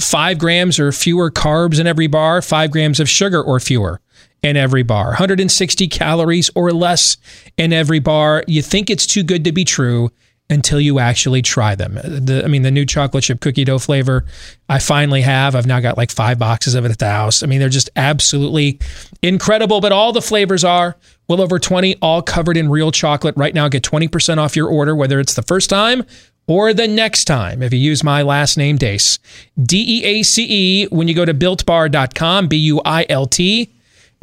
five 0.00 0.40
grams 0.40 0.80
or 0.80 0.90
fewer 0.90 1.30
carbs 1.30 1.78
in 1.78 1.86
every 1.86 2.08
bar, 2.08 2.42
five 2.42 2.72
grams 2.72 2.98
of 2.98 3.08
sugar 3.08 3.40
or 3.40 3.60
fewer 3.60 4.00
in 4.42 4.56
every 4.56 4.82
bar, 4.82 5.06
160 5.06 5.88
calories 5.88 6.50
or 6.54 6.72
less 6.72 7.16
in 7.56 7.72
every 7.72 7.98
bar. 7.98 8.44
You 8.46 8.62
think 8.62 8.90
it's 8.90 9.06
too 9.06 9.22
good 9.22 9.44
to 9.44 9.52
be 9.52 9.64
true 9.64 10.10
until 10.50 10.80
you 10.80 10.98
actually 10.98 11.42
try 11.42 11.74
them. 11.74 11.94
The, 11.94 12.42
I 12.44 12.48
mean, 12.48 12.62
the 12.62 12.70
new 12.70 12.86
chocolate 12.86 13.24
chip 13.24 13.40
cookie 13.40 13.64
dough 13.64 13.78
flavor, 13.78 14.24
I 14.68 14.78
finally 14.78 15.20
have. 15.20 15.54
I've 15.54 15.66
now 15.66 15.80
got 15.80 15.98
like 15.98 16.10
five 16.10 16.38
boxes 16.38 16.74
of 16.74 16.84
it 16.84 16.90
at 16.90 16.98
the 16.98 17.08
house. 17.10 17.42
I 17.42 17.46
mean, 17.46 17.60
they're 17.60 17.68
just 17.68 17.90
absolutely 17.96 18.78
incredible, 19.22 19.80
but 19.80 19.92
all 19.92 20.12
the 20.12 20.22
flavors 20.22 20.64
are 20.64 20.96
well 21.28 21.42
over 21.42 21.58
20, 21.58 21.96
all 22.00 22.22
covered 22.22 22.56
in 22.56 22.70
real 22.70 22.90
chocolate. 22.90 23.36
Right 23.36 23.54
now, 23.54 23.68
get 23.68 23.82
20% 23.82 24.38
off 24.38 24.56
your 24.56 24.68
order, 24.68 24.96
whether 24.96 25.20
it's 25.20 25.34
the 25.34 25.42
first 25.42 25.68
time 25.68 26.04
or 26.46 26.72
the 26.72 26.88
next 26.88 27.26
time 27.26 27.62
if 27.62 27.72
you 27.74 27.78
use 27.78 28.02
my 28.02 28.22
last 28.22 28.56
name, 28.56 28.78
Deace. 28.78 29.18
D 29.62 30.00
E 30.00 30.04
A 30.04 30.22
C 30.22 30.46
E, 30.48 30.86
when 30.86 31.08
you 31.08 31.14
go 31.14 31.26
to 31.26 31.34
builtbar.com, 31.34 32.48
B 32.48 32.56
U 32.56 32.80
I 32.86 33.04
L 33.10 33.26
T, 33.26 33.70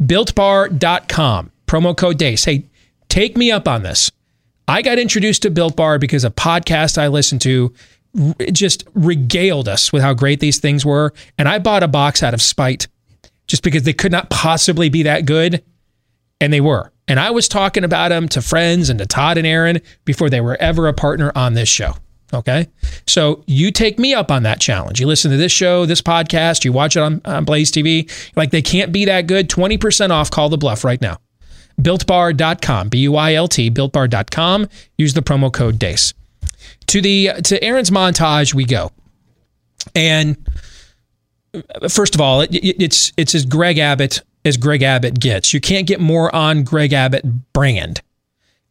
builtbar.com, 0.02 1.52
promo 1.66 1.96
code 1.96 2.18
Deace. 2.18 2.44
Hey, 2.44 2.66
take 3.08 3.36
me 3.36 3.50
up 3.50 3.66
on 3.68 3.82
this. 3.82 4.10
I 4.68 4.82
got 4.82 4.98
introduced 4.98 5.42
to 5.42 5.50
Built 5.50 5.76
Bar 5.76 5.98
because 5.98 6.24
a 6.24 6.30
podcast 6.30 6.98
I 6.98 7.08
listened 7.08 7.40
to 7.42 7.72
just 8.50 8.84
regaled 8.94 9.68
us 9.68 9.92
with 9.92 10.02
how 10.02 10.14
great 10.14 10.40
these 10.40 10.58
things 10.58 10.84
were. 10.84 11.12
And 11.38 11.48
I 11.48 11.58
bought 11.58 11.82
a 11.82 11.88
box 11.88 12.22
out 12.22 12.34
of 12.34 12.42
spite 12.42 12.88
just 13.46 13.62
because 13.62 13.84
they 13.84 13.92
could 13.92 14.12
not 14.12 14.30
possibly 14.30 14.88
be 14.88 15.04
that 15.04 15.26
good. 15.26 15.62
And 16.40 16.52
they 16.52 16.60
were. 16.60 16.92
And 17.08 17.20
I 17.20 17.30
was 17.30 17.48
talking 17.48 17.84
about 17.84 18.08
them 18.08 18.28
to 18.30 18.42
friends 18.42 18.90
and 18.90 18.98
to 18.98 19.06
Todd 19.06 19.38
and 19.38 19.46
Aaron 19.46 19.80
before 20.04 20.28
they 20.28 20.40
were 20.40 20.56
ever 20.60 20.88
a 20.88 20.92
partner 20.92 21.30
on 21.34 21.54
this 21.54 21.68
show. 21.68 21.94
Okay. 22.34 22.66
So 23.06 23.44
you 23.46 23.70
take 23.70 23.98
me 23.98 24.12
up 24.12 24.30
on 24.30 24.42
that 24.42 24.60
challenge. 24.60 25.00
You 25.00 25.06
listen 25.06 25.30
to 25.30 25.36
this 25.36 25.52
show, 25.52 25.86
this 25.86 26.02
podcast, 26.02 26.64
you 26.64 26.72
watch 26.72 26.96
it 26.96 27.00
on, 27.00 27.20
on 27.24 27.44
Blaze 27.44 27.70
TV. 27.70 28.10
Like 28.36 28.50
they 28.50 28.62
can't 28.62 28.92
be 28.92 29.04
that 29.04 29.26
good. 29.26 29.48
20% 29.48 30.10
off. 30.10 30.30
Call 30.30 30.48
the 30.48 30.58
bluff 30.58 30.84
right 30.84 31.00
now 31.00 31.18
builtbar.com, 31.80 32.88
B 32.88 32.98
U 33.00 33.16
I 33.16 33.34
L 33.34 33.48
T, 33.48 33.70
builtbar.com. 33.70 34.68
Use 34.96 35.14
the 35.14 35.22
promo 35.22 35.52
code 35.52 35.78
DACE. 35.78 36.14
To 36.88 37.00
the 37.00 37.32
to 37.44 37.62
Aaron's 37.62 37.90
montage 37.90 38.54
we 38.54 38.64
go. 38.64 38.92
And 39.94 40.36
first 41.88 42.14
of 42.14 42.20
all, 42.20 42.42
it, 42.42 42.50
it's 42.52 43.12
it's 43.16 43.34
as 43.34 43.44
Greg 43.44 43.78
Abbott 43.78 44.22
as 44.44 44.56
Greg 44.56 44.82
Abbott 44.82 45.18
gets. 45.18 45.52
You 45.52 45.60
can't 45.60 45.86
get 45.86 46.00
more 46.00 46.34
on 46.34 46.64
Greg 46.64 46.92
Abbott 46.92 47.52
brand 47.52 48.00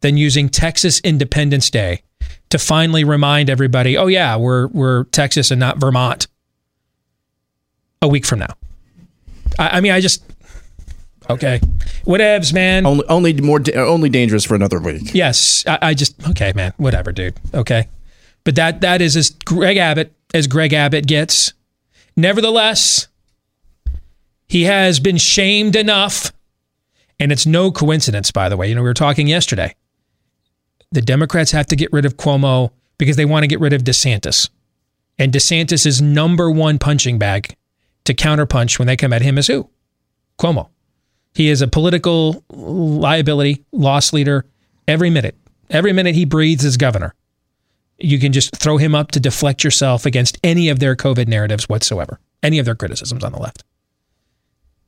than 0.00 0.16
using 0.16 0.48
Texas 0.48 1.00
Independence 1.00 1.70
Day 1.70 2.02
to 2.50 2.58
finally 2.58 3.04
remind 3.04 3.50
everybody, 3.50 3.96
oh 3.96 4.06
yeah, 4.06 4.36
we're 4.36 4.68
we're 4.68 5.04
Texas 5.04 5.50
and 5.50 5.60
not 5.60 5.78
Vermont. 5.78 6.28
A 8.02 8.08
week 8.08 8.26
from 8.26 8.40
now. 8.40 8.54
I, 9.58 9.78
I 9.78 9.80
mean, 9.80 9.92
I 9.92 10.00
just 10.00 10.22
Okay. 11.28 11.60
Whatevs, 12.04 12.52
man. 12.52 12.86
Only, 12.86 13.04
only 13.08 13.32
more, 13.34 13.60
only 13.74 14.08
dangerous 14.08 14.44
for 14.44 14.54
another 14.54 14.80
week. 14.80 15.12
Yes, 15.14 15.64
I, 15.66 15.78
I, 15.82 15.94
just 15.94 16.14
okay, 16.28 16.52
man. 16.54 16.72
Whatever, 16.76 17.12
dude. 17.12 17.34
Okay, 17.52 17.88
but 18.44 18.54
that 18.56 18.80
that 18.82 19.00
is 19.00 19.16
as 19.16 19.30
Greg 19.30 19.76
Abbott 19.76 20.12
as 20.32 20.46
Greg 20.46 20.72
Abbott 20.72 21.06
gets. 21.06 21.52
Nevertheless, 22.16 23.08
he 24.48 24.64
has 24.64 25.00
been 25.00 25.16
shamed 25.16 25.74
enough, 25.74 26.32
and 27.18 27.32
it's 27.32 27.44
no 27.44 27.72
coincidence, 27.72 28.30
by 28.30 28.48
the 28.48 28.56
way. 28.56 28.68
You 28.68 28.74
know, 28.74 28.82
we 28.82 28.88
were 28.88 28.94
talking 28.94 29.26
yesterday. 29.26 29.74
The 30.96 31.02
Democrats 31.02 31.50
have 31.50 31.66
to 31.66 31.76
get 31.76 31.92
rid 31.92 32.06
of 32.06 32.16
Cuomo 32.16 32.70
because 32.96 33.16
they 33.16 33.26
want 33.26 33.42
to 33.42 33.48
get 33.48 33.60
rid 33.60 33.74
of 33.74 33.84
DeSantis, 33.84 34.48
and 35.18 35.30
DeSantis' 35.30 36.00
number 36.00 36.50
one 36.50 36.78
punching 36.78 37.18
bag 37.18 37.54
to 38.04 38.14
counterpunch 38.14 38.78
when 38.78 38.86
they 38.86 38.96
come 38.96 39.12
at 39.12 39.20
him 39.20 39.36
is 39.36 39.46
who? 39.46 39.68
Cuomo. 40.38 40.70
He 41.34 41.50
is 41.50 41.60
a 41.60 41.68
political 41.68 42.42
liability, 42.48 43.62
loss 43.72 44.14
leader 44.14 44.46
every 44.88 45.10
minute. 45.10 45.36
Every 45.68 45.92
minute 45.92 46.14
he 46.14 46.24
breathes 46.24 46.64
as 46.64 46.78
governor. 46.78 47.14
you 47.98 48.18
can 48.18 48.32
just 48.32 48.56
throw 48.56 48.78
him 48.78 48.94
up 48.94 49.10
to 49.12 49.20
deflect 49.20 49.64
yourself 49.64 50.06
against 50.06 50.38
any 50.42 50.70
of 50.70 50.78
their 50.78 50.96
COVID 50.96 51.28
narratives 51.28 51.68
whatsoever, 51.68 52.18
any 52.42 52.58
of 52.58 52.64
their 52.64 52.74
criticisms 52.74 53.22
on 53.22 53.32
the 53.32 53.38
left. 53.38 53.64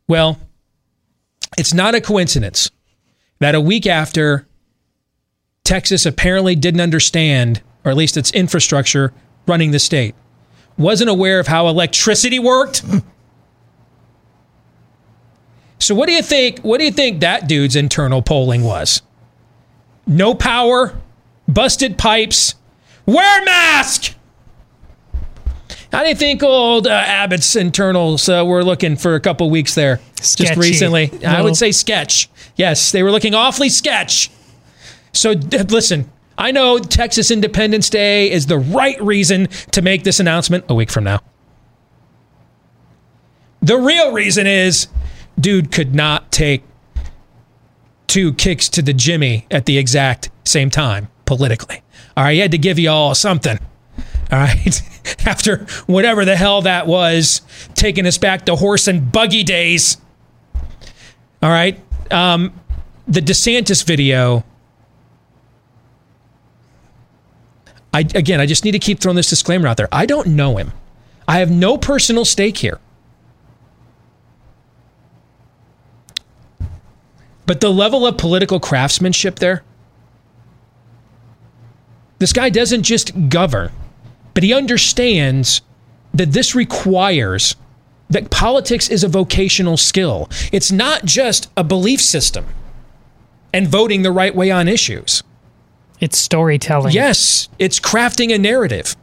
Well, 0.06 0.38
it's 1.58 1.74
not 1.74 1.94
a 1.94 2.00
coincidence 2.00 2.70
that 3.40 3.54
a 3.54 3.60
week 3.60 3.86
after 3.86 4.47
Texas 5.68 6.06
apparently 6.06 6.54
didn't 6.54 6.80
understand, 6.80 7.60
or 7.84 7.90
at 7.90 7.96
least 7.98 8.16
its 8.16 8.30
infrastructure 8.30 9.12
running 9.46 9.70
the 9.70 9.78
state, 9.78 10.14
wasn't 10.78 11.10
aware 11.10 11.38
of 11.38 11.46
how 11.46 11.68
electricity 11.68 12.38
worked. 12.38 12.82
so 15.78 15.94
what 15.94 16.06
do 16.06 16.14
you 16.14 16.22
think? 16.22 16.60
What 16.60 16.78
do 16.78 16.86
you 16.86 16.90
think 16.90 17.20
that 17.20 17.46
dude's 17.46 17.76
internal 17.76 18.22
polling 18.22 18.64
was? 18.64 19.02
No 20.06 20.34
power, 20.34 20.98
busted 21.46 21.98
pipes, 21.98 22.54
wear 23.04 23.44
mask. 23.44 24.14
How 25.92 26.02
do 26.02 26.08
you 26.08 26.14
think 26.14 26.42
old 26.42 26.86
uh, 26.86 26.92
Abbott's 26.92 27.56
internals 27.56 28.26
uh, 28.26 28.42
were 28.42 28.64
looking 28.64 28.96
for 28.96 29.16
a 29.16 29.20
couple 29.20 29.50
weeks 29.50 29.74
there 29.74 30.00
Sketchy. 30.22 30.48
just 30.48 30.58
recently? 30.58 31.10
I 31.26 31.42
would 31.42 31.58
say 31.58 31.72
sketch. 31.72 32.30
Yes, 32.56 32.90
they 32.90 33.02
were 33.02 33.10
looking 33.10 33.34
awfully 33.34 33.68
sketch. 33.68 34.30
So 35.18 35.32
listen, 35.32 36.08
I 36.38 36.52
know 36.52 36.78
Texas 36.78 37.32
Independence 37.32 37.90
Day 37.90 38.30
is 38.30 38.46
the 38.46 38.56
right 38.56 39.00
reason 39.02 39.48
to 39.72 39.82
make 39.82 40.04
this 40.04 40.20
announcement 40.20 40.66
a 40.68 40.76
week 40.76 40.92
from 40.92 41.02
now. 41.02 41.18
The 43.60 43.76
real 43.76 44.12
reason 44.12 44.46
is 44.46 44.86
dude 45.40 45.72
could 45.72 45.92
not 45.92 46.30
take 46.30 46.62
two 48.06 48.32
kicks 48.32 48.68
to 48.68 48.80
the 48.80 48.92
Jimmy 48.92 49.44
at 49.50 49.66
the 49.66 49.76
exact 49.76 50.30
same 50.44 50.70
time 50.70 51.08
politically. 51.24 51.82
All 52.16 52.22
right, 52.22 52.34
he 52.34 52.38
had 52.38 52.52
to 52.52 52.58
give 52.58 52.78
you 52.78 52.90
all 52.90 53.16
something. 53.16 53.58
All 54.30 54.38
right. 54.38 54.82
After 55.26 55.66
whatever 55.86 56.24
the 56.24 56.36
hell 56.36 56.62
that 56.62 56.86
was, 56.86 57.42
taking 57.74 58.06
us 58.06 58.18
back 58.18 58.46
to 58.46 58.54
horse 58.54 58.86
and 58.86 59.10
buggy 59.10 59.42
days. 59.42 59.96
All 61.42 61.50
right. 61.50 61.80
Um, 62.12 62.52
the 63.08 63.20
DeSantis 63.20 63.84
video. 63.84 64.44
I 67.98 68.04
again, 68.14 68.40
I 68.40 68.46
just 68.46 68.64
need 68.64 68.72
to 68.72 68.78
keep 68.78 69.00
throwing 69.00 69.16
this 69.16 69.28
disclaimer 69.28 69.66
out 69.66 69.76
there. 69.76 69.88
I 69.90 70.06
don't 70.06 70.28
know 70.28 70.56
him. 70.56 70.72
I 71.26 71.40
have 71.40 71.50
no 71.50 71.76
personal 71.76 72.24
stake 72.24 72.58
here. 72.58 72.78
But 77.44 77.60
the 77.60 77.70
level 77.70 78.06
of 78.06 78.16
political 78.16 78.60
craftsmanship 78.60 79.40
there, 79.40 79.64
this 82.20 82.32
guy 82.32 82.50
doesn't 82.50 82.84
just 82.84 83.28
govern, 83.28 83.72
but 84.32 84.44
he 84.44 84.54
understands 84.54 85.60
that 86.14 86.32
this 86.32 86.54
requires 86.54 87.56
that 88.10 88.30
politics 88.30 88.88
is 88.88 89.02
a 89.02 89.08
vocational 89.08 89.76
skill. 89.76 90.30
It's 90.52 90.70
not 90.70 91.04
just 91.04 91.50
a 91.56 91.64
belief 91.64 92.00
system 92.00 92.46
and 93.52 93.66
voting 93.66 94.02
the 94.02 94.12
right 94.12 94.34
way 94.34 94.50
on 94.52 94.68
issues. 94.68 95.22
It's 96.00 96.18
storytelling. 96.18 96.92
Yes, 96.92 97.48
it's 97.58 97.80
crafting 97.80 98.34
a 98.34 98.38
narrative. 98.38 98.96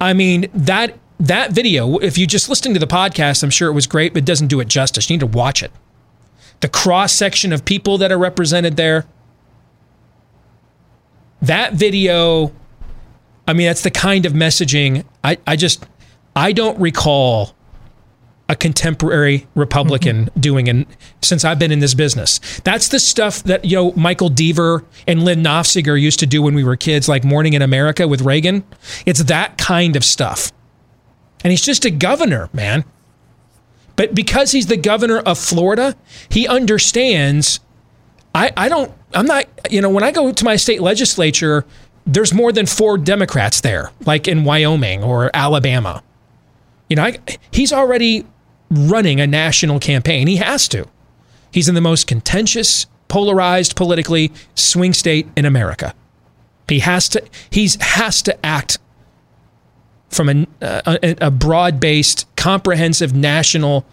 I 0.00 0.14
mean, 0.14 0.48
that 0.54 0.98
that 1.18 1.52
video, 1.52 1.98
if 1.98 2.16
you 2.16 2.26
just 2.26 2.48
listening 2.48 2.74
to 2.74 2.80
the 2.80 2.86
podcast, 2.86 3.42
I'm 3.42 3.50
sure 3.50 3.68
it 3.68 3.74
was 3.74 3.86
great, 3.86 4.14
but 4.14 4.22
it 4.22 4.24
doesn't 4.24 4.46
do 4.46 4.60
it 4.60 4.68
justice. 4.68 5.10
You 5.10 5.14
need 5.16 5.20
to 5.20 5.26
watch 5.26 5.62
it. 5.62 5.70
The 6.60 6.68
cross 6.68 7.12
section 7.12 7.52
of 7.52 7.64
people 7.64 7.98
that 7.98 8.10
are 8.10 8.18
represented 8.18 8.76
there. 8.76 9.06
That 11.42 11.74
video, 11.74 12.52
I 13.46 13.52
mean, 13.52 13.66
that's 13.66 13.82
the 13.82 13.90
kind 13.90 14.24
of 14.26 14.32
messaging 14.32 15.04
I, 15.22 15.38
I 15.46 15.56
just 15.56 15.86
I 16.34 16.52
don't 16.52 16.78
recall 16.78 17.54
a 18.50 18.56
contemporary 18.56 19.46
Republican 19.54 20.26
mm-hmm. 20.26 20.40
doing 20.40 20.66
in 20.66 20.84
since 21.22 21.44
I've 21.44 21.60
been 21.60 21.70
in 21.70 21.78
this 21.78 21.94
business. 21.94 22.40
That's 22.64 22.88
the 22.88 22.98
stuff 22.98 23.44
that 23.44 23.64
you 23.64 23.76
know 23.76 23.92
Michael 23.92 24.28
Deaver 24.28 24.84
and 25.06 25.24
Lyn 25.24 25.42
Nofziger 25.42 25.98
used 25.98 26.18
to 26.20 26.26
do 26.26 26.42
when 26.42 26.54
we 26.54 26.64
were 26.64 26.76
kids, 26.76 27.08
like 27.08 27.22
Morning 27.22 27.52
in 27.54 27.62
America 27.62 28.08
with 28.08 28.22
Reagan. 28.22 28.64
It's 29.06 29.22
that 29.24 29.56
kind 29.56 29.94
of 29.94 30.04
stuff. 30.04 30.50
And 31.44 31.52
he's 31.52 31.62
just 31.62 31.84
a 31.84 31.90
governor, 31.90 32.50
man. 32.52 32.84
But 33.94 34.14
because 34.14 34.50
he's 34.50 34.66
the 34.66 34.76
governor 34.76 35.20
of 35.20 35.38
Florida, 35.38 35.96
he 36.28 36.48
understands 36.48 37.60
I, 38.34 38.52
I 38.56 38.68
don't 38.68 38.92
I'm 39.14 39.26
not 39.26 39.46
you 39.70 39.80
know 39.80 39.90
when 39.90 40.02
I 40.02 40.10
go 40.10 40.32
to 40.32 40.44
my 40.44 40.56
state 40.56 40.82
legislature, 40.82 41.64
there's 42.04 42.34
more 42.34 42.50
than 42.50 42.66
four 42.66 42.98
Democrats 42.98 43.60
there, 43.60 43.92
like 44.06 44.26
in 44.26 44.42
Wyoming 44.42 45.04
or 45.04 45.30
Alabama. 45.32 46.02
You 46.88 46.96
know, 46.96 47.04
I, 47.04 47.18
he's 47.52 47.72
already 47.72 48.26
running 48.70 49.20
a 49.20 49.26
national 49.26 49.80
campaign. 49.80 50.26
He 50.26 50.36
has 50.36 50.68
to. 50.68 50.86
He's 51.52 51.68
in 51.68 51.74
the 51.74 51.80
most 51.80 52.06
contentious, 52.06 52.86
polarized 53.08 53.76
politically 53.76 54.32
swing 54.54 54.92
state 54.92 55.28
in 55.36 55.44
America. 55.44 55.94
He 56.68 56.78
has 56.80 57.08
to. 57.10 57.24
He's 57.50 57.80
has 57.82 58.22
to 58.22 58.46
act 58.46 58.78
from 60.08 60.28
a, 60.28 60.46
uh, 60.64 60.98
a, 61.02 61.16
a 61.26 61.30
broad-based, 61.30 62.26
comprehensive 62.36 63.14
national 63.14 63.84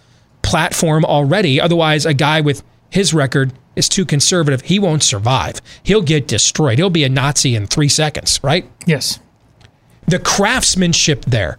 platform 0.42 1.06
already. 1.06 1.60
Otherwise, 1.60 2.06
a 2.06 2.14
guy 2.14 2.42
with 2.42 2.64
his 2.90 3.14
record 3.14 3.54
is 3.76 3.90
too 3.90 4.06
conservative. 4.06 4.62
He 4.62 4.80
won't 4.80 5.04
survive. 5.04 5.62
He'll 5.84 6.02
get 6.02 6.28
destroyed. 6.28 6.78
He'll 6.78 6.90
be 6.90 7.04
a 7.04 7.10
Nazi 7.10 7.56
in 7.56 7.68
three 7.68 7.90
seconds. 7.90 8.40
Right? 8.44 8.70
Yes. 8.86 9.20
The 10.08 10.20
craftsmanship 10.20 11.26
there. 11.26 11.58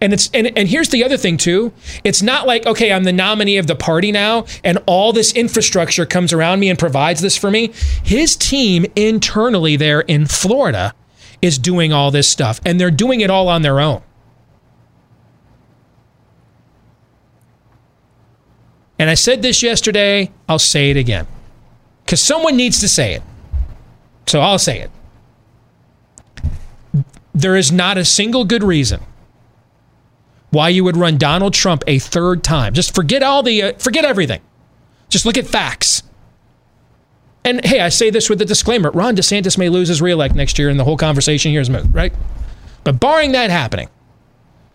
And 0.00 0.12
it's 0.12 0.30
and, 0.32 0.56
and 0.56 0.68
here's 0.68 0.90
the 0.90 1.02
other 1.02 1.16
thing 1.16 1.36
too. 1.36 1.72
It's 2.04 2.22
not 2.22 2.46
like, 2.46 2.66
okay, 2.66 2.92
I'm 2.92 3.04
the 3.04 3.12
nominee 3.12 3.56
of 3.56 3.66
the 3.66 3.74
party 3.74 4.12
now, 4.12 4.46
and 4.62 4.78
all 4.86 5.12
this 5.12 5.32
infrastructure 5.32 6.06
comes 6.06 6.32
around 6.32 6.60
me 6.60 6.68
and 6.68 6.78
provides 6.78 7.20
this 7.20 7.36
for 7.36 7.50
me. 7.50 7.72
His 8.04 8.36
team 8.36 8.86
internally 8.94 9.76
there 9.76 10.00
in 10.02 10.26
Florida 10.26 10.94
is 11.42 11.58
doing 11.58 11.92
all 11.92 12.10
this 12.10 12.28
stuff, 12.28 12.60
and 12.64 12.78
they're 12.78 12.90
doing 12.90 13.20
it 13.20 13.30
all 13.30 13.48
on 13.48 13.62
their 13.62 13.80
own. 13.80 14.02
And 19.00 19.10
I 19.10 19.14
said 19.14 19.42
this 19.42 19.62
yesterday, 19.62 20.30
I'll 20.48 20.58
say 20.58 20.90
it 20.90 20.96
again. 20.96 21.26
Because 22.04 22.20
someone 22.20 22.56
needs 22.56 22.80
to 22.80 22.88
say 22.88 23.14
it. 23.14 23.22
So 24.26 24.40
I'll 24.40 24.58
say 24.58 24.80
it. 24.80 24.90
There 27.32 27.56
is 27.56 27.70
not 27.70 27.96
a 27.96 28.04
single 28.04 28.44
good 28.44 28.64
reason 28.64 29.00
why 30.50 30.68
you 30.68 30.84
would 30.84 30.96
run 30.96 31.18
Donald 31.18 31.54
Trump 31.54 31.84
a 31.86 31.98
third 31.98 32.42
time. 32.42 32.74
Just 32.74 32.94
forget 32.94 33.22
all 33.22 33.42
the 33.42 33.62
uh, 33.62 33.72
forget 33.74 34.04
everything. 34.04 34.40
Just 35.08 35.26
look 35.26 35.38
at 35.38 35.46
facts. 35.46 36.02
And 37.44 37.64
hey, 37.64 37.80
I 37.80 37.88
say 37.88 38.10
this 38.10 38.28
with 38.28 38.40
a 38.42 38.44
disclaimer: 38.44 38.90
Ron 38.90 39.16
DeSantis 39.16 39.58
may 39.58 39.68
lose 39.68 39.88
his 39.88 40.02
reelect 40.02 40.34
next 40.34 40.58
year, 40.58 40.68
and 40.68 40.78
the 40.78 40.84
whole 40.84 40.96
conversation 40.96 41.52
here 41.52 41.60
is 41.60 41.70
moot, 41.70 41.86
right? 41.92 42.12
But 42.84 43.00
barring 43.00 43.32
that 43.32 43.50
happening, 43.50 43.88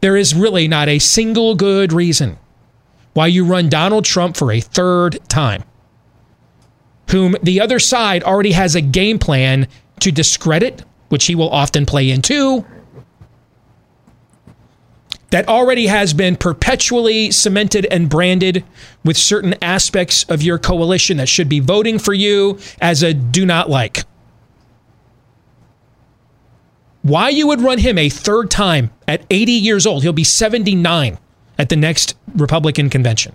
there 0.01 0.15
is 0.15 0.35
really 0.35 0.67
not 0.67 0.89
a 0.89 0.99
single 0.99 1.55
good 1.55 1.93
reason 1.93 2.37
why 3.13 3.27
you 3.27 3.45
run 3.45 3.69
Donald 3.69 4.05
Trump 4.05 4.35
for 4.35 4.51
a 4.51 4.59
third 4.59 5.19
time, 5.29 5.63
whom 7.09 7.35
the 7.43 7.61
other 7.61 7.79
side 7.79 8.23
already 8.23 8.51
has 8.51 8.75
a 8.75 8.81
game 8.81 9.19
plan 9.19 9.67
to 9.99 10.11
discredit, 10.11 10.83
which 11.09 11.25
he 11.25 11.35
will 11.35 11.49
often 11.49 11.85
play 11.85 12.09
into 12.09 12.65
that 15.33 15.49
already 15.49 15.87
has 15.87 16.13
been 16.13 16.35
perpetually 16.35 17.31
cemented 17.31 17.87
and 17.89 18.07
branded 18.07 18.63
with 19.03 19.17
certain 19.17 19.55
aspects 19.63 20.23
of 20.25 20.43
your 20.43 20.59
coalition 20.59 21.17
that 21.17 21.27
should 21.27 21.49
be 21.49 21.59
voting 21.59 21.97
for 21.97 22.13
you 22.13 22.59
as 22.79 23.01
a 23.01 23.15
do 23.15 23.43
not 23.43 23.67
like. 23.67 24.03
Why 27.01 27.29
you 27.29 27.47
would 27.47 27.61
run 27.61 27.79
him 27.79 27.97
a 27.97 28.09
third 28.09 28.51
time 28.51 28.91
at 29.07 29.25
80 29.31 29.53
years 29.53 29.87
old, 29.87 30.03
he'll 30.03 30.13
be 30.13 30.23
79 30.23 31.17
at 31.57 31.69
the 31.69 31.77
next 31.77 32.15
Republican 32.35 32.91
convention. 32.91 33.33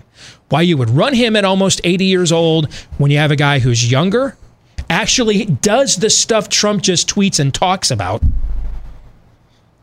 Why 0.51 0.63
you 0.63 0.77
would 0.77 0.91
run 0.91 1.15
him 1.15 1.35
at 1.35 1.45
almost 1.45 1.81
80 1.83 2.05
years 2.05 2.31
old 2.31 2.73
when 2.99 3.11
you 3.11 3.19
have 3.19 3.33
a 3.33 3.37
guy 3.37 3.59
who's 3.59 3.91
younger, 3.91 4.37
actually 4.89 5.47
does 5.47 5.97
the 5.97 6.11
stuff 6.11 6.49
Trump 6.49 6.83
just 6.83 7.09
tweets 7.09 7.41
and 7.41 7.53
talks 7.53 7.91
about, 7.91 8.23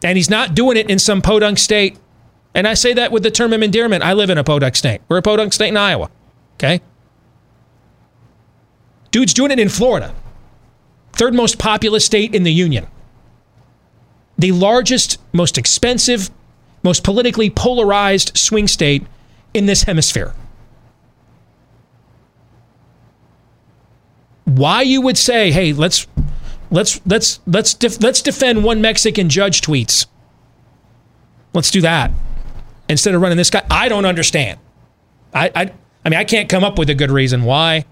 and 0.02 0.18
he's 0.18 0.30
not 0.30 0.56
doing 0.56 0.78
it 0.78 0.90
in 0.90 0.98
some 0.98 1.22
podunk 1.22 1.58
state 1.60 1.98
and 2.56 2.66
I 2.70 2.74
say 2.74 2.94
that 2.94 3.12
with 3.12 3.22
the 3.22 3.30
term 3.30 3.52
of 3.52 3.62
endearment. 3.62 4.02
I 4.02 4.14
live 4.14 4.30
in 4.30 4.38
a 4.38 4.44
podunk 4.44 4.78
state. 4.78 5.02
We're 5.10 5.18
a 5.18 5.22
podunk 5.22 5.52
state 5.52 5.68
in 5.68 5.78
Iowa. 5.78 6.10
Okay? 6.54 6.82
Dude's 9.12 9.34
doing 9.34 9.52
it 9.52 9.60
in 9.60 9.68
Florida. 9.68 10.16
Third 11.12 11.36
most 11.36 11.60
populous 11.60 12.06
state 12.06 12.34
in 12.34 12.44
the 12.44 12.54
union. 12.54 12.88
The 14.38 14.54
largest, 14.54 15.20
most 15.34 15.58
expensive, 15.58 16.30
most 16.82 17.04
politically 17.04 17.50
polarized 17.50 18.38
swing 18.38 18.68
state 18.70 19.04
in 19.54 19.66
this 19.66 19.84
hemisphere. 19.84 20.34
Why 24.46 24.82
you 24.82 25.02
would 25.02 25.18
say, 25.18 25.52
hey, 25.52 25.74
let's 25.74 26.08
let's 26.72 27.02
let's 27.06 27.42
let's 27.48 27.74
def- 27.74 28.02
let's 28.02 28.22
defend 28.22 28.64
one 28.64 28.80
Mexican 28.80 29.28
judge 29.28 29.62
tweets. 29.62 30.06
Let's 31.54 31.72
do 31.72 31.82
that 31.82 32.12
instead 32.90 33.16
of 33.16 33.22
running 33.22 33.38
this 33.38 33.50
guy. 33.50 33.66
I 33.70 33.90
don't 33.90 34.06
understand. 34.06 34.60
I 35.34 35.52
I 35.56 35.72
I 36.04 36.10
mean 36.10 36.20
I 36.20 36.24
can't 36.24 36.50
come 36.50 36.64
up 36.64 36.78
with 36.78 36.90
a 36.90 36.96
good 36.96 37.12
reason 37.12 37.44
why, 37.44 37.86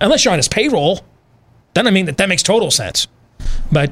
unless 0.00 0.24
you're 0.24 0.32
on 0.32 0.38
his 0.38 0.48
payroll. 0.48 1.00
Then 1.74 1.86
I 1.86 1.90
mean 1.90 2.06
that 2.06 2.16
that 2.18 2.28
makes 2.28 2.42
total 2.42 2.70
sense. 2.70 3.08
But 3.70 3.90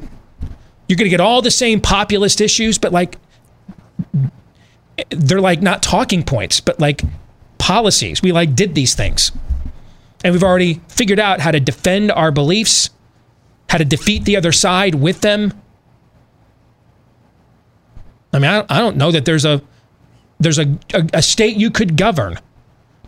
you're 0.89 0.97
going 0.97 1.07
to 1.07 1.11
get 1.11 1.21
all 1.21 1.43
the 1.43 1.51
same 1.51 1.81
populist 1.81 2.41
issues, 2.41 2.79
but 2.79 2.93
like 2.93 3.17
they're 5.11 5.41
like 5.41 5.63
not 5.63 5.83
talking 5.83 6.23
points, 6.23 6.61
but 6.61 6.79
like 6.79 7.03
policies. 7.59 8.23
We 8.23 8.33
like 8.33 8.55
did 8.55 8.75
these 8.75 8.95
things. 8.95 9.33
And 10.25 10.33
we've 10.33 10.43
already 10.43 10.81
figured 10.89 11.19
out 11.19 11.41
how 11.41 11.51
to 11.51 11.61
defend 11.61 12.13
our 12.13 12.31
beliefs, 12.31 12.91
how 13.69 13.79
to 13.79 13.85
defeat 13.85 14.25
the 14.25 14.37
other 14.37 14.53
side 14.53 14.95
with 14.95 15.21
them. 15.21 15.53
I 18.33 18.39
mean, 18.39 18.51
I, 18.51 18.65
I 18.69 18.79
don't 18.79 18.97
know 18.97 19.11
that 19.11 19.25
there's 19.25 19.45
a 19.45 19.63
there's 20.45 20.59
a, 20.59 20.79
a, 20.95 21.09
a 21.15 21.23
state 21.23 21.57
you 21.57 21.71
could 21.71 21.97
govern 21.97 22.39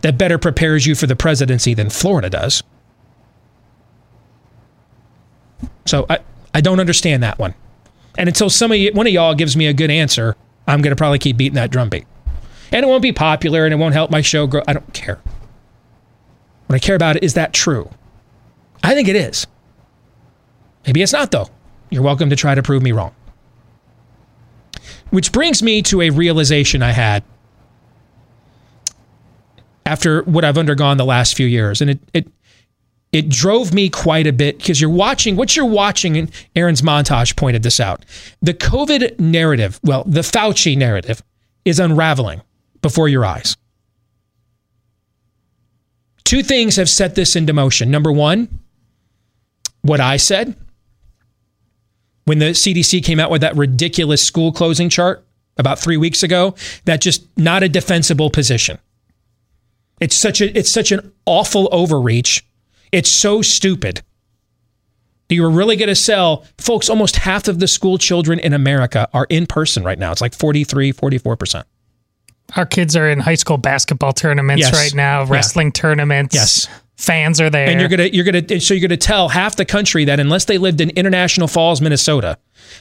that 0.01 0.17
better 0.17 0.37
prepares 0.37 0.85
you 0.85 0.95
for 0.95 1.07
the 1.07 1.15
presidency 1.15 1.73
than 1.73 1.89
Florida 1.89 2.29
does. 2.29 2.63
So 5.85 6.05
I, 6.09 6.19
I 6.53 6.61
don't 6.61 6.79
understand 6.79 7.23
that 7.23 7.39
one. 7.39 7.53
And 8.17 8.29
until 8.29 8.49
some 8.49 8.71
of 8.71 8.77
you, 8.77 8.91
one 8.93 9.07
of 9.07 9.13
y'all 9.13 9.35
gives 9.35 9.57
me 9.57 9.67
a 9.67 9.73
good 9.73 9.91
answer, 9.91 10.35
I'm 10.67 10.81
going 10.81 10.91
to 10.91 10.95
probably 10.95 11.19
keep 11.19 11.37
beating 11.37 11.55
that 11.55 11.71
drumbeat. 11.71 12.05
And 12.71 12.83
it 12.83 12.87
won't 12.87 13.01
be 13.01 13.11
popular 13.11 13.65
and 13.65 13.73
it 13.73 13.77
won't 13.77 13.93
help 13.93 14.09
my 14.11 14.21
show 14.21 14.47
grow. 14.47 14.61
I 14.67 14.73
don't 14.73 14.93
care. 14.93 15.19
What 16.67 16.75
I 16.75 16.79
care 16.79 16.95
about 16.95 17.21
is 17.23 17.35
that 17.35 17.53
true? 17.53 17.89
I 18.83 18.93
think 18.93 19.07
it 19.07 19.15
is. 19.15 19.47
Maybe 20.85 21.01
it's 21.01 21.13
not, 21.13 21.31
though. 21.31 21.47
You're 21.89 22.03
welcome 22.03 22.29
to 22.29 22.35
try 22.35 22.55
to 22.55 22.63
prove 22.63 22.83
me 22.83 22.91
wrong. 22.91 23.13
Which 25.15 25.31
brings 25.31 25.63
me 25.63 25.81
to 25.83 26.01
a 26.01 26.09
realization 26.09 26.83
I 26.83 26.91
had 26.91 27.23
after 29.85 30.23
what 30.23 30.43
I've 30.43 30.57
undergone 30.57 30.97
the 30.97 31.05
last 31.05 31.37
few 31.37 31.47
years. 31.47 31.79
And 31.79 31.91
it, 31.91 31.99
it, 32.13 32.27
it 33.13 33.29
drove 33.29 33.73
me 33.73 33.87
quite 33.87 34.27
a 34.27 34.33
bit 34.33 34.57
because 34.57 34.81
you're 34.81 34.89
watching 34.89 35.37
what 35.37 35.55
you're 35.55 35.65
watching, 35.67 36.17
and 36.17 36.29
Aaron's 36.53 36.81
montage 36.81 37.37
pointed 37.37 37.63
this 37.63 37.79
out. 37.79 38.03
The 38.41 38.53
COVID 38.53 39.17
narrative, 39.17 39.79
well, 39.83 40.03
the 40.05 40.19
Fauci 40.19 40.75
narrative, 40.77 41.23
is 41.63 41.79
unraveling 41.79 42.41
before 42.81 43.07
your 43.07 43.23
eyes. 43.23 43.55
Two 46.25 46.43
things 46.43 46.75
have 46.75 46.89
set 46.89 47.15
this 47.15 47.37
into 47.37 47.53
motion. 47.53 47.89
Number 47.89 48.11
one, 48.11 48.49
what 49.81 50.01
I 50.01 50.17
said 50.17 50.57
when 52.25 52.39
the 52.39 52.47
CDC 52.51 53.03
came 53.03 53.19
out 53.19 53.31
with 53.31 53.41
that 53.41 53.55
ridiculous 53.55 54.23
school 54.23 54.51
closing 54.51 54.89
chart 54.89 55.25
about 55.57 55.79
three 55.79 55.97
weeks 55.97 56.21
ago, 56.23 56.55
that 56.85 57.01
just 57.01 57.25
not 57.37 57.63
a 57.63 57.69
defensible 57.69 58.29
position. 58.29 58.77
It's 60.01 60.15
such 60.15 60.41
a 60.41 60.57
it's 60.57 60.69
such 60.69 60.91
an 60.91 61.11
awful 61.25 61.69
overreach. 61.71 62.45
It's 62.91 63.09
so 63.09 63.41
stupid. 63.41 64.01
You 65.29 65.41
were 65.41 65.49
really 65.49 65.75
going 65.75 65.89
to 65.89 65.95
sell, 65.95 66.45
folks, 66.59 66.87
almost 66.89 67.15
half 67.15 67.47
of 67.47 67.59
the 67.59 67.67
school 67.67 67.97
children 67.97 68.37
in 68.39 68.53
America 68.53 69.07
are 69.11 69.25
in 69.29 69.47
person 69.47 69.83
right 69.83 69.97
now. 69.97 70.11
It's 70.11 70.21
like 70.21 70.35
43, 70.35 70.93
44%. 70.93 71.63
Our 72.55 72.65
kids 72.67 72.95
are 72.95 73.09
in 73.09 73.19
high 73.19 73.33
school 73.35 73.57
basketball 73.57 74.13
tournaments 74.13 74.61
Yes. 74.61 74.73
right 74.73 74.93
now, 74.93 75.21
Yeah. 75.23 75.27
wrestling 75.31 75.71
tournaments. 75.71 76.35
Yes. 76.35 76.67
Fans 76.97 77.41
are 77.41 77.49
there. 77.49 77.67
And 77.67 77.79
you're 77.79 77.89
gonna 77.89 78.05
you're 78.05 78.23
gonna 78.23 78.59
so 78.59 78.73
you're 78.73 78.87
gonna 78.87 78.97
tell 78.97 79.29
half 79.29 79.57
the 79.57 79.65
country 79.65 80.05
that 80.05 80.19
unless 80.19 80.45
they 80.45 80.57
lived 80.57 80.79
in 80.79 80.91
International 80.91 81.47
Falls, 81.47 81.81
Minnesota, 81.81 82.37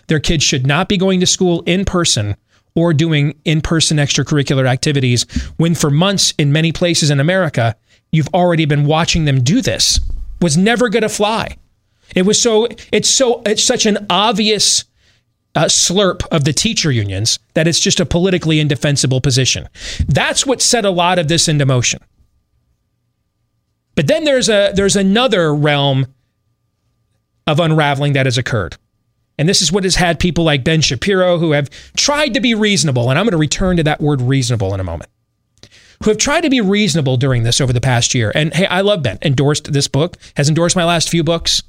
their 0.06 0.20
kids 0.20 0.44
should 0.44 0.66
not 0.66 0.88
be 0.88 0.96
going 0.96 1.20
to 1.20 1.26
school 1.26 1.62
in 1.62 1.84
person 1.84 2.36
or 2.76 2.92
doing 2.92 3.38
in-person 3.44 3.98
extracurricular 3.98 4.66
activities. 4.66 5.24
When 5.56 5.74
for 5.74 5.90
months 5.90 6.34
in 6.38 6.52
many 6.52 6.72
places 6.72 7.10
in 7.10 7.20
America, 7.20 7.76
you've 8.10 8.28
already 8.34 8.64
been 8.64 8.86
watching 8.86 9.24
them 9.24 9.42
do 9.42 9.60
this. 9.60 10.00
Was 10.40 10.56
never 10.56 10.88
gonna 10.88 11.08
fly. 11.08 11.56
It 12.14 12.22
was 12.22 12.40
so 12.40 12.68
it's 12.92 13.08
so 13.08 13.42
it's 13.46 13.64
such 13.64 13.86
an 13.86 14.06
obvious 14.10 14.84
uh, 15.56 15.64
slurp 15.64 16.26
of 16.30 16.44
the 16.44 16.52
teacher 16.52 16.90
unions 16.90 17.38
that 17.54 17.66
it's 17.66 17.80
just 17.80 18.00
a 18.00 18.06
politically 18.06 18.60
indefensible 18.60 19.20
position. 19.20 19.68
That's 20.06 20.46
what 20.46 20.60
set 20.60 20.84
a 20.84 20.90
lot 20.90 21.18
of 21.18 21.28
this 21.28 21.48
into 21.48 21.66
motion. 21.66 22.00
But 23.94 24.06
then 24.06 24.24
there's 24.24 24.48
a 24.48 24.72
there's 24.74 24.96
another 24.96 25.54
realm 25.54 26.06
of 27.46 27.60
unraveling 27.60 28.14
that 28.14 28.26
has 28.26 28.38
occurred. 28.38 28.76
And 29.38 29.48
this 29.48 29.62
is 29.62 29.72
what 29.72 29.84
has 29.84 29.96
had 29.96 30.20
people 30.20 30.44
like 30.44 30.64
Ben 30.64 30.80
Shapiro 30.80 31.38
who 31.38 31.52
have 31.52 31.68
tried 31.96 32.34
to 32.34 32.40
be 32.40 32.54
reasonable, 32.54 33.10
and 33.10 33.18
I'm 33.18 33.24
going 33.24 33.32
to 33.32 33.38
return 33.38 33.76
to 33.76 33.82
that 33.82 34.00
word 34.00 34.20
reasonable 34.20 34.72
in 34.74 34.80
a 34.80 34.84
moment. 34.84 35.10
Who 36.02 36.10
have 36.10 36.18
tried 36.18 36.42
to 36.42 36.50
be 36.50 36.60
reasonable 36.60 37.16
during 37.16 37.42
this 37.42 37.60
over 37.60 37.72
the 37.72 37.80
past 37.80 38.14
year. 38.14 38.30
And 38.34 38.54
hey, 38.54 38.66
I 38.66 38.82
love 38.82 39.02
Ben. 39.02 39.18
Endorsed 39.22 39.72
this 39.72 39.88
book, 39.88 40.16
has 40.36 40.48
endorsed 40.48 40.76
my 40.76 40.84
last 40.84 41.08
few 41.08 41.24
books. 41.24 41.62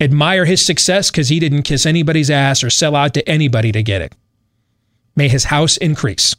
Admire 0.00 0.44
his 0.44 0.64
success 0.64 1.10
because 1.10 1.28
he 1.28 1.40
didn't 1.40 1.62
kiss 1.62 1.84
anybody's 1.84 2.30
ass 2.30 2.62
or 2.62 2.70
sell 2.70 2.94
out 2.94 3.14
to 3.14 3.28
anybody 3.28 3.72
to 3.72 3.82
get 3.82 4.00
it. 4.00 4.14
May 5.16 5.28
his 5.28 5.44
house 5.44 5.76
increase. 5.76 6.36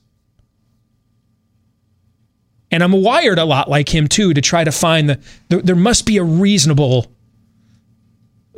And 2.72 2.84
I'm 2.84 2.92
wired 2.92 3.40
a 3.40 3.46
lot 3.46 3.70
like 3.70 3.94
him 3.94 4.08
too 4.08 4.34
to 4.34 4.42
try 4.42 4.64
to 4.64 4.72
find 4.72 5.10
the, 5.10 5.20
the 5.50 5.58
there 5.62 5.76
must 5.76 6.06
be 6.06 6.18
a 6.18 6.24
reasonable 6.24 7.08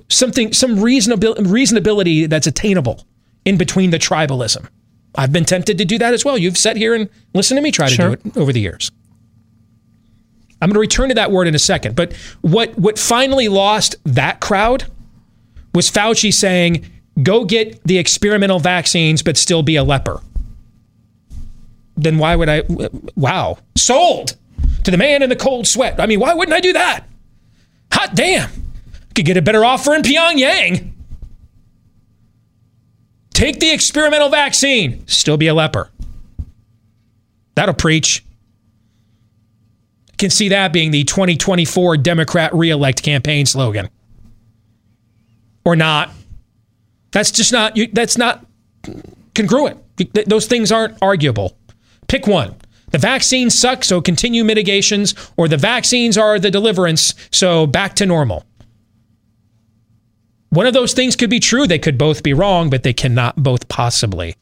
something 0.10 0.52
some 0.54 0.80
reasonable 0.82 1.36
reasonability 1.36 2.30
that's 2.30 2.48
attainable 2.48 3.06
in 3.46 3.58
between 3.58 3.92
the 3.92 3.98
tribalism. 4.00 4.68
I've 5.16 5.32
been 5.32 5.46
tempted 5.46 5.78
to 5.78 5.86
do 5.86 5.98
that 6.00 6.14
as 6.14 6.24
well. 6.26 6.38
You've 6.38 6.58
sat 6.58 6.78
here 6.78 6.94
and 6.94 7.10
listened 7.34 7.58
to 7.58 7.62
me 7.62 7.72
try 7.72 7.88
to 7.90 7.96
Sure. 7.96 8.16
do 8.16 8.30
it 8.30 8.38
over 8.38 8.52
the 8.54 8.60
years. 8.62 8.92
I'm 10.62 10.70
going 10.70 10.76
to 10.76 10.80
return 10.80 11.10
to 11.10 11.16
that 11.16 11.32
word 11.32 11.48
in 11.48 11.56
a 11.56 11.60
second, 11.60 11.96
but 11.96 12.14
what 12.42 12.78
what 12.78 13.00
finally 13.00 13.48
lost 13.48 13.96
that 14.06 14.40
crowd 14.42 14.86
was 15.74 15.90
Fauci 15.90 16.34
saying, 16.34 16.86
"Go 17.24 17.46
get 17.46 17.82
the 17.84 17.98
experimental 17.98 18.60
vaccines 18.60 19.24
but 19.24 19.38
still 19.38 19.64
be 19.64 19.76
a 19.76 19.84
leper." 19.84 20.22
Then 21.96 22.18
why 22.18 22.36
would 22.36 22.50
I? 22.50 22.64
Wow, 23.16 23.58
sold 23.76 24.36
to 24.84 24.92
the 24.92 24.98
man 24.98 25.22
in 25.22 25.30
the 25.30 25.36
cold 25.36 25.68
sweat. 25.68 26.00
I 26.00 26.06
mean, 26.06 26.20
why 26.20 26.34
wouldn't 26.34 26.56
I 26.56 26.60
do 26.60 26.74
that? 26.74 27.06
Hot 27.94 28.16
damn, 28.16 28.50
could 29.16 29.26
get 29.26 29.38
a 29.38 29.42
better 29.42 29.64
offer 29.66 29.94
in 29.94 30.02
Pyongyang. 30.02 30.92
Take 33.34 33.60
the 33.60 33.72
experimental 33.72 34.30
vaccine, 34.30 35.08
still 35.08 35.38
be 35.38 35.48
a 35.48 35.54
leper. 35.54 35.90
That'll 37.56 37.76
preach. 37.76 38.24
Can 40.18 40.30
see 40.30 40.50
that 40.50 40.72
being 40.72 40.92
the 40.92 41.04
2024 41.04 41.98
Democrat 41.98 42.54
reelect 42.54 43.02
campaign 43.02 43.46
slogan. 43.46 43.90
Or 45.66 45.76
not. 45.76 46.12
That's 47.12 47.32
just 47.32 47.52
not 47.52 47.78
that's 47.94 48.18
not 48.18 48.46
congruent. 49.36 49.80
Those 50.28 50.48
things 50.48 50.72
aren't 50.72 50.98
arguable. 51.02 51.58
Pick 52.12 52.28
one. 52.28 52.58
The 52.90 52.98
vaccines 52.98 53.58
suck, 53.58 53.86
so 53.86 54.02
continue 54.02 54.44
mitigations, 54.44 55.16
or 55.38 55.48
the 55.48 55.56
vaccines 55.56 56.18
are 56.18 56.40
the 56.40 56.52
deliverance, 56.52 57.14
so 57.32 57.66
back 57.66 57.96
to 57.96 58.06
normal. 58.06 58.44
One 60.50 60.68
of 60.68 60.74
those 60.74 60.94
things 60.94 61.16
could 61.16 61.30
be 61.30 61.40
true. 61.40 61.68
They 61.68 61.80
could 61.80 61.98
both 61.98 62.22
be 62.22 62.34
wrong, 62.34 62.70
but 62.70 62.84
they 62.84 62.92
cannot 62.92 63.42
both 63.42 63.70
possibly 63.70 64.36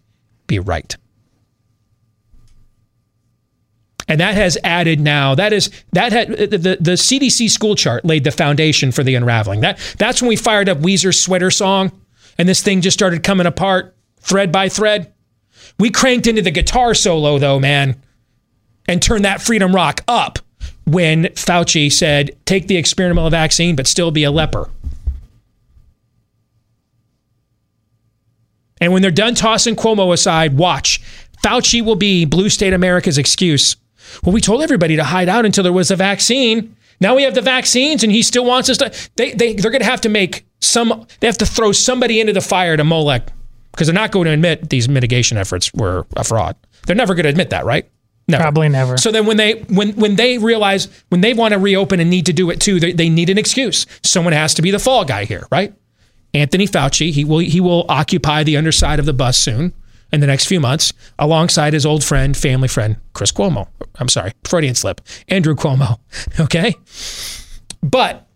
be 0.47 0.57
right. 0.57 0.97
And 4.07 4.19
that 4.19 4.33
has 4.33 4.57
added 4.63 4.99
now, 4.99 5.35
that 5.35 5.53
is, 5.53 5.69
that 5.93 6.11
had, 6.11 6.29
the, 6.29 6.77
the, 6.81 6.93
CDC 6.93 7.51
school 7.51 7.75
chart 7.75 8.03
laid 8.03 8.23
the 8.23 8.31
foundation 8.31 8.91
for 8.91 9.03
the 9.03 9.13
unraveling. 9.13 9.61
That, 9.61 9.77
that's 9.99 10.23
when 10.23 10.29
we 10.29 10.35
fired 10.35 10.69
up 10.69 10.79
Weezer's 10.79 11.21
sweater 11.21 11.51
song, 11.51 11.91
and 12.39 12.49
this 12.49 12.63
thing 12.63 12.81
just 12.81 12.97
started 12.97 13.21
coming 13.21 13.45
apart 13.45 13.95
thread 14.21 14.51
by 14.51 14.69
thread. 14.69 15.13
We 15.77 15.89
cranked 15.89 16.27
into 16.27 16.41
the 16.41 16.51
guitar 16.51 16.93
solo, 16.93 17.39
though, 17.39 17.59
man, 17.59 18.01
and 18.87 19.01
turned 19.01 19.25
that 19.25 19.41
freedom 19.41 19.73
rock 19.73 20.01
up 20.07 20.39
when 20.85 21.25
Fauci 21.25 21.91
said, 21.91 22.35
take 22.45 22.67
the 22.67 22.77
experimental 22.77 23.29
vaccine, 23.29 23.75
but 23.75 23.87
still 23.87 24.11
be 24.11 24.23
a 24.23 24.31
leper. 24.31 24.69
And 28.81 28.93
when 28.93 29.01
they're 29.01 29.11
done 29.11 29.35
tossing 29.35 29.75
Cuomo 29.75 30.13
aside, 30.13 30.57
watch. 30.57 31.01
Fauci 31.43 31.83
will 31.83 31.95
be 31.95 32.25
blue 32.25 32.49
state 32.49 32.73
America's 32.73 33.17
excuse. 33.17 33.75
Well, 34.23 34.33
we 34.33 34.41
told 34.41 34.61
everybody 34.61 34.95
to 34.95 35.03
hide 35.03 35.29
out 35.29 35.45
until 35.45 35.63
there 35.63 35.73
was 35.73 35.91
a 35.91 35.95
vaccine. 35.95 36.75
Now 36.99 37.15
we 37.15 37.23
have 37.23 37.35
the 37.35 37.41
vaccines 37.41 38.03
and 38.03 38.11
he 38.11 38.23
still 38.23 38.45
wants 38.45 38.69
us 38.69 38.77
to. 38.77 38.91
They, 39.15 39.33
they, 39.33 39.53
they're 39.53 39.71
going 39.71 39.81
to 39.81 39.89
have 39.89 40.01
to 40.01 40.09
make 40.09 40.45
some, 40.59 41.05
they 41.19 41.27
have 41.27 41.37
to 41.37 41.45
throw 41.45 41.71
somebody 41.71 42.19
into 42.19 42.33
the 42.33 42.41
fire 42.41 42.75
to 42.75 42.83
Molech 42.83 43.31
because 43.71 43.87
they're 43.87 43.93
not 43.93 44.11
going 44.11 44.25
to 44.25 44.31
admit 44.31 44.69
these 44.69 44.89
mitigation 44.89 45.37
efforts 45.37 45.71
were 45.73 46.05
a 46.15 46.23
fraud. 46.23 46.55
They're 46.85 46.95
never 46.95 47.13
going 47.13 47.23
to 47.23 47.29
admit 47.29 47.51
that, 47.51 47.65
right? 47.65 47.89
Never. 48.27 48.43
Probably 48.43 48.69
never. 48.69 48.97
So 48.97 49.11
then 49.11 49.25
when 49.25 49.37
they 49.37 49.53
when 49.69 49.93
when 49.93 50.15
they 50.15 50.37
realize 50.37 50.87
when 51.09 51.21
they 51.21 51.33
want 51.33 51.53
to 51.53 51.59
reopen 51.59 51.99
and 51.99 52.11
need 52.11 52.27
to 52.27 52.33
do 52.33 52.51
it 52.51 52.61
too, 52.61 52.79
they, 52.79 52.91
they 52.93 53.09
need 53.09 53.29
an 53.29 53.39
excuse. 53.39 53.87
Someone 54.03 54.33
has 54.33 54.53
to 54.53 54.61
be 54.61 54.69
the 54.69 54.77
fall 54.77 55.03
guy 55.03 55.25
here, 55.25 55.47
right? 55.51 55.73
Anthony 56.33 56.67
Fauci, 56.67 57.11
he 57.11 57.23
will 57.23 57.39
he 57.39 57.59
will 57.59 57.85
occupy 57.89 58.43
the 58.43 58.55
underside 58.55 58.99
of 58.99 59.07
the 59.07 59.13
bus 59.13 59.39
soon 59.39 59.73
in 60.11 60.21
the 60.21 60.27
next 60.27 60.45
few 60.45 60.59
months, 60.59 60.93
alongside 61.17 61.73
his 61.73 61.85
old 61.85 62.03
friend, 62.03 62.37
family 62.37 62.67
friend, 62.67 62.97
Chris 63.13 63.31
Cuomo. 63.31 63.67
I'm 63.99 64.09
sorry, 64.09 64.31
Freudian 64.43 64.75
slip, 64.75 65.01
Andrew 65.27 65.55
Cuomo. 65.55 65.99
Okay, 66.39 66.75
but 67.81 68.27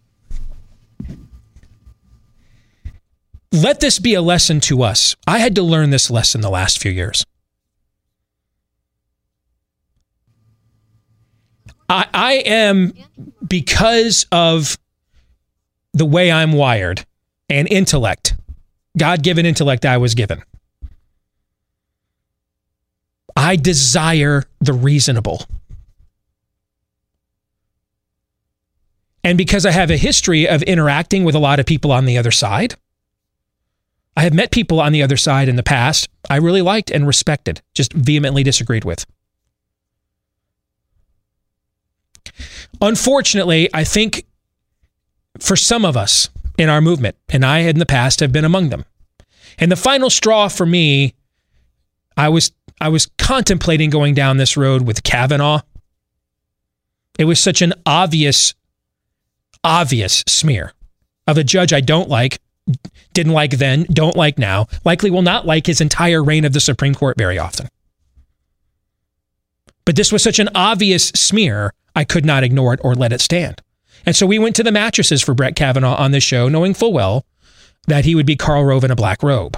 let 3.54 3.80
this 3.80 4.00
be 4.00 4.16
a 4.16 4.22
lesson 4.22 4.60
to 4.62 4.82
us. 4.82 5.16
I 5.28 5.38
had 5.38 5.56
to 5.56 5.63
learn 5.63 5.92
this 5.92 6.10
lesson 6.10 6.42
the 6.42 6.50
last 6.50 6.82
few 6.82 6.92
years. 6.92 7.24
I, 11.88 12.08
I 12.13 12.34
am 12.46 12.94
because 13.48 14.26
of 14.32 14.78
the 15.94 16.06
way 16.06 16.32
I'm 16.32 16.54
wired 16.54 17.06
and 17.50 17.72
intellect, 17.72 18.36
God 18.98 19.22
given 19.22 19.46
intellect 19.46 19.86
I 19.86 19.98
was 19.98 20.16
given. 20.16 20.42
I 23.36 23.56
desire 23.56 24.44
the 24.60 24.74
reasonable. 24.74 25.46
And 29.24 29.38
because 29.38 29.66
I 29.66 29.72
have 29.72 29.92
a 29.92 29.98
history 29.98 30.48
of 30.48 30.63
interacting 30.63 31.24
with 31.24 31.36
a 31.36 31.39
lot 31.39 31.60
of 31.60 31.66
people 31.66 31.92
on 31.92 32.06
the 32.06 32.18
other 32.18 32.32
side, 32.32 32.76
I 34.15 34.21
have 34.23 34.34
met 34.34 34.52
people 34.52 34.80
on 34.80 34.91
the 34.91 35.02
other 35.04 35.17
side 35.17 35.49
in 35.49 35.56
the 35.56 35.63
past 35.63 36.08
I 36.30 36.38
really 36.38 36.62
liked 36.62 36.91
and 36.91 37.08
respected, 37.08 37.62
just 37.73 37.93
vehemently 37.93 38.43
disagreed 38.43 38.86
with. 38.86 39.06
Unfortunately, 42.82 43.69
I 43.73 43.84
think 43.84 44.26
for 45.39 45.56
some 45.56 45.86
of 45.86 45.97
us 45.97 46.30
in 46.58 46.69
our 46.69 46.82
movement, 46.82 47.15
and 47.30 47.45
I 47.45 47.60
in 47.60 47.80
the 47.80 47.86
past 47.86 48.19
have 48.19 48.32
been 48.32 48.45
among 48.45 48.69
them. 48.69 48.86
And 49.58 49.71
the 49.71 49.76
final 49.76 50.10
straw 50.10 50.47
for 50.47 50.65
me, 50.65 51.13
I 52.15 52.30
was 52.30 52.52
I 52.80 52.89
was 52.89 53.08
contemplating 53.17 53.89
going 53.89 54.13
down 54.13 54.38
this 54.38 54.58
road 54.58 54.84
with 54.84 55.04
Kavanaugh. 55.04 55.62
It 57.17 57.26
was 57.26 57.39
such 57.39 57.62
an 57.62 57.73
obvious, 57.86 58.54
obvious 59.63 60.23
smear 60.28 60.73
of 61.28 61.38
a 61.38 61.43
judge 61.43 61.71
I 61.71 61.82
don't 61.82 62.10
like, 62.10 62.39
didn't 63.13 63.34
like 63.34 63.58
then, 63.58 63.86
don't 63.91 64.15
like 64.15 64.38
now, 64.38 64.67
likely 64.86 65.12
will 65.12 65.21
not 65.21 65.45
like 65.45 65.67
his 65.67 65.82
entire 65.82 66.23
reign 66.23 66.45
of 66.45 66.54
the 66.54 66.60
Supreme 66.60 66.95
Court 66.95 67.17
very 67.17 67.38
often. 67.38 67.67
But 69.86 69.95
this 69.95 70.12
was 70.12 70.23
such 70.23 70.39
an 70.39 70.49
obvious 70.56 71.10
smear, 71.10 71.73
I 71.95 72.04
could 72.04 72.26
not 72.26 72.43
ignore 72.43 72.73
it 72.73 72.80
or 72.84 72.95
let 72.95 73.13
it 73.13 73.21
stand. 73.21 73.62
And 74.06 74.15
so 74.15 74.26
we 74.26 74.39
went 74.39 74.56
to 74.58 74.63
the 74.63 74.71
mattresses 74.71 75.21
for 75.21 75.34
Brett 75.34 75.56
Kavanaugh 75.56 75.95
on 75.95 76.12
this 76.12 76.23
show, 76.23 76.49
knowing 76.49 76.73
full 76.73 76.93
well 76.93 77.26
that 77.88 78.06
he 78.06 78.15
would 78.15 78.26
be 78.26 78.36
Karl 78.36 78.65
Rove 78.65 78.84
in 78.84 78.91
a 78.91 78.95
black 78.95 79.21
robe. 79.21 79.58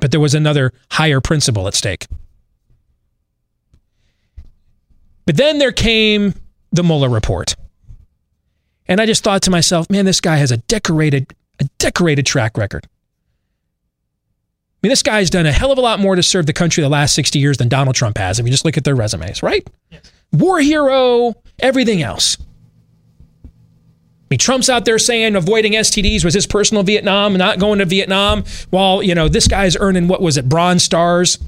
But 0.00 0.10
there 0.10 0.20
was 0.20 0.34
another 0.34 0.72
higher 0.90 1.20
principle 1.20 1.68
at 1.68 1.74
stake. 1.74 2.06
But 5.24 5.36
then 5.36 5.58
there 5.58 5.72
came 5.72 6.34
the 6.72 6.82
Mueller 6.82 7.08
report. 7.08 7.56
And 8.88 9.00
I 9.00 9.06
just 9.06 9.24
thought 9.24 9.42
to 9.42 9.50
myself, 9.50 9.90
man, 9.90 10.04
this 10.04 10.20
guy 10.20 10.36
has 10.36 10.50
a 10.50 10.58
decorated, 10.58 11.34
a 11.58 11.64
decorated 11.78 12.26
track 12.26 12.56
record. 12.56 12.86
I 12.86 14.78
mean, 14.82 14.90
this 14.90 15.02
guy's 15.02 15.30
done 15.30 15.46
a 15.46 15.52
hell 15.52 15.72
of 15.72 15.78
a 15.78 15.80
lot 15.80 15.98
more 15.98 16.14
to 16.14 16.22
serve 16.22 16.46
the 16.46 16.52
country 16.52 16.82
the 16.82 16.88
last 16.88 17.14
60 17.14 17.38
years 17.38 17.56
than 17.56 17.68
Donald 17.68 17.96
Trump 17.96 18.18
has. 18.18 18.38
If 18.38 18.46
you 18.46 18.52
just 18.52 18.64
look 18.64 18.76
at 18.76 18.84
their 18.84 18.94
resumes, 18.94 19.42
right? 19.42 19.66
Yes. 19.90 20.12
War 20.32 20.60
hero, 20.60 21.34
everything 21.58 22.02
else. 22.02 22.36
I 23.44 24.28
mean, 24.30 24.38
Trump's 24.38 24.68
out 24.68 24.84
there 24.84 24.98
saying 24.98 25.36
avoiding 25.36 25.72
STDs 25.72 26.24
was 26.24 26.34
his 26.34 26.46
personal 26.46 26.82
Vietnam, 26.82 27.36
not 27.36 27.58
going 27.58 27.78
to 27.78 27.84
Vietnam, 27.84 28.44
while, 28.70 29.02
you 29.02 29.14
know, 29.14 29.28
this 29.28 29.48
guy's 29.48 29.76
earning, 29.76 30.08
what 30.08 30.20
was 30.20 30.36
it, 30.36 30.48
Bronze 30.48 30.82
Stars? 30.82 31.38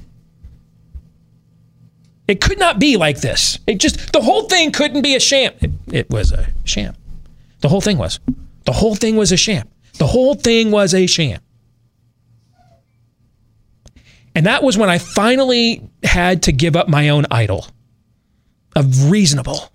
It 2.28 2.40
could 2.40 2.58
not 2.58 2.78
be 2.78 2.96
like 2.96 3.20
this. 3.20 3.58
It 3.66 3.78
just, 3.78 4.12
the 4.12 4.20
whole 4.20 4.44
thing 4.44 4.70
couldn't 4.70 5.02
be 5.02 5.16
a 5.16 5.20
sham. 5.20 5.52
It, 5.60 5.70
it 5.90 6.10
was 6.10 6.30
a 6.30 6.46
sham. 6.64 6.94
The 7.60 7.68
whole 7.68 7.80
thing 7.80 7.98
was. 7.98 8.20
The 8.64 8.72
whole 8.72 8.94
thing 8.94 9.16
was 9.16 9.32
a 9.32 9.36
sham. 9.36 9.68
The 9.98 10.06
whole 10.06 10.34
thing 10.34 10.70
was 10.70 10.94
a 10.94 11.06
sham. 11.06 11.40
And 14.34 14.46
that 14.46 14.62
was 14.62 14.78
when 14.78 14.88
I 14.88 14.98
finally 14.98 15.82
had 16.04 16.44
to 16.44 16.52
give 16.52 16.76
up 16.76 16.88
my 16.88 17.08
own 17.08 17.26
idol 17.30 17.66
of 18.76 19.10
reasonable. 19.10 19.72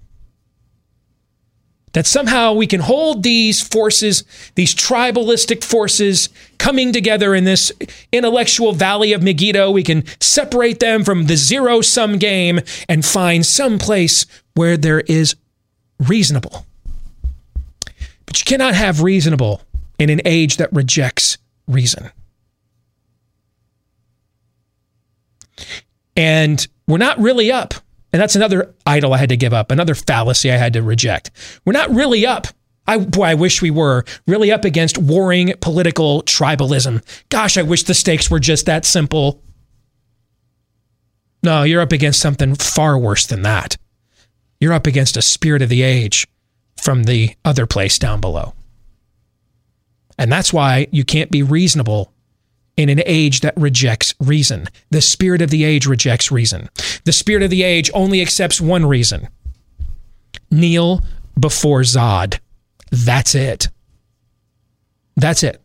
That 1.91 2.07
somehow 2.07 2.53
we 2.53 2.65
can 2.65 2.79
hold 2.79 3.21
these 3.21 3.61
forces, 3.61 4.23
these 4.55 4.73
tribalistic 4.73 5.63
forces 5.63 6.29
coming 6.57 6.91
together 6.91 7.35
in 7.35 7.43
this 7.43 7.71
intellectual 8.11 8.71
valley 8.71 9.13
of 9.13 9.21
Megiddo. 9.21 9.69
We 9.69 9.83
can 9.83 10.05
separate 10.19 10.79
them 10.79 11.03
from 11.03 11.25
the 11.25 11.35
zero 11.35 11.81
sum 11.81 12.17
game 12.17 12.61
and 12.87 13.05
find 13.05 13.45
some 13.45 13.77
place 13.77 14.25
where 14.55 14.77
there 14.77 15.01
is 15.01 15.35
reasonable. 15.99 16.65
But 18.33 18.39
you 18.39 18.45
cannot 18.45 18.73
have 18.73 19.03
reasonable 19.03 19.61
in 19.99 20.09
an 20.09 20.19
age 20.25 20.57
that 20.57 20.73
rejects 20.73 21.37
reason. 21.67 22.09
And 26.17 26.67
we're 26.87 26.97
not 26.97 27.19
really 27.19 27.51
up. 27.51 27.75
And 28.11 28.19
that's 28.19 28.35
another 28.35 28.73
idol 28.87 29.13
I 29.13 29.19
had 29.19 29.29
to 29.29 29.37
give 29.37 29.53
up, 29.53 29.69
another 29.69 29.93
fallacy 29.93 30.51
I 30.51 30.57
had 30.57 30.73
to 30.73 30.81
reject. 30.81 31.29
We're 31.63 31.73
not 31.73 31.91
really 31.91 32.25
up. 32.25 32.47
I, 32.87 32.97
boy, 32.97 33.25
I 33.25 33.33
wish 33.35 33.61
we 33.61 33.69
were 33.69 34.03
really 34.25 34.51
up 34.51 34.65
against 34.65 34.97
warring 34.97 35.53
political 35.61 36.23
tribalism. 36.23 37.03
Gosh, 37.29 37.55
I 37.55 37.61
wish 37.61 37.83
the 37.83 37.93
stakes 37.93 38.31
were 38.31 38.39
just 38.39 38.65
that 38.65 38.83
simple. 38.83 39.43
No, 41.43 41.61
you're 41.61 41.81
up 41.81 41.91
against 41.91 42.19
something 42.19 42.55
far 42.55 42.97
worse 42.97 43.27
than 43.27 43.43
that. 43.43 43.77
You're 44.59 44.73
up 44.73 44.87
against 44.87 45.17
a 45.17 45.21
spirit 45.21 45.61
of 45.61 45.69
the 45.69 45.83
age 45.83 46.25
from 46.83 47.05
the 47.05 47.33
other 47.45 47.65
place 47.65 47.97
down 47.97 48.19
below. 48.19 48.53
And 50.17 50.31
that's 50.31 50.51
why 50.51 50.87
you 50.91 51.05
can't 51.05 51.31
be 51.31 51.41
reasonable 51.41 52.11
in 52.75 52.89
an 52.89 53.01
age 53.05 53.39
that 53.41 53.55
rejects 53.55 54.13
reason. 54.19 54.67
The 54.89 55.01
spirit 55.01 55.41
of 55.41 55.49
the 55.49 55.63
age 55.63 55.85
rejects 55.85 56.31
reason. 56.31 56.69
The 57.05 57.13
spirit 57.13 57.41
of 57.41 57.49
the 57.49 57.63
age 57.63 57.89
only 57.93 58.21
accepts 58.21 58.59
one 58.59 58.85
reason 58.85 59.29
kneel 60.51 61.01
before 61.39 61.81
Zod. 61.81 62.39
That's 62.91 63.33
it. 63.33 63.69
That's 65.15 65.41
it. 65.41 65.62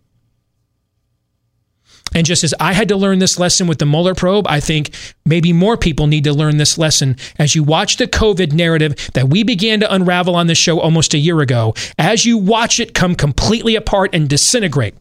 And 2.14 2.26
just 2.26 2.44
as 2.44 2.54
I 2.58 2.72
had 2.72 2.88
to 2.88 2.96
learn 2.96 3.18
this 3.18 3.38
lesson 3.38 3.66
with 3.66 3.78
the 3.78 3.86
Mueller 3.86 4.14
probe, 4.14 4.46
I 4.48 4.60
think 4.60 4.90
maybe 5.24 5.52
more 5.52 5.76
people 5.76 6.06
need 6.06 6.24
to 6.24 6.32
learn 6.32 6.56
this 6.56 6.78
lesson 6.78 7.16
as 7.38 7.54
you 7.54 7.62
watch 7.62 7.96
the 7.96 8.06
COVID 8.06 8.52
narrative 8.52 9.10
that 9.14 9.28
we 9.28 9.42
began 9.42 9.80
to 9.80 9.94
unravel 9.94 10.34
on 10.34 10.46
this 10.46 10.58
show 10.58 10.80
almost 10.80 11.14
a 11.14 11.18
year 11.18 11.40
ago. 11.40 11.74
As 11.98 12.24
you 12.24 12.38
watch 12.38 12.80
it 12.80 12.94
come 12.94 13.14
completely 13.14 13.76
apart 13.76 14.14
and 14.14 14.28
disintegrate 14.28 14.94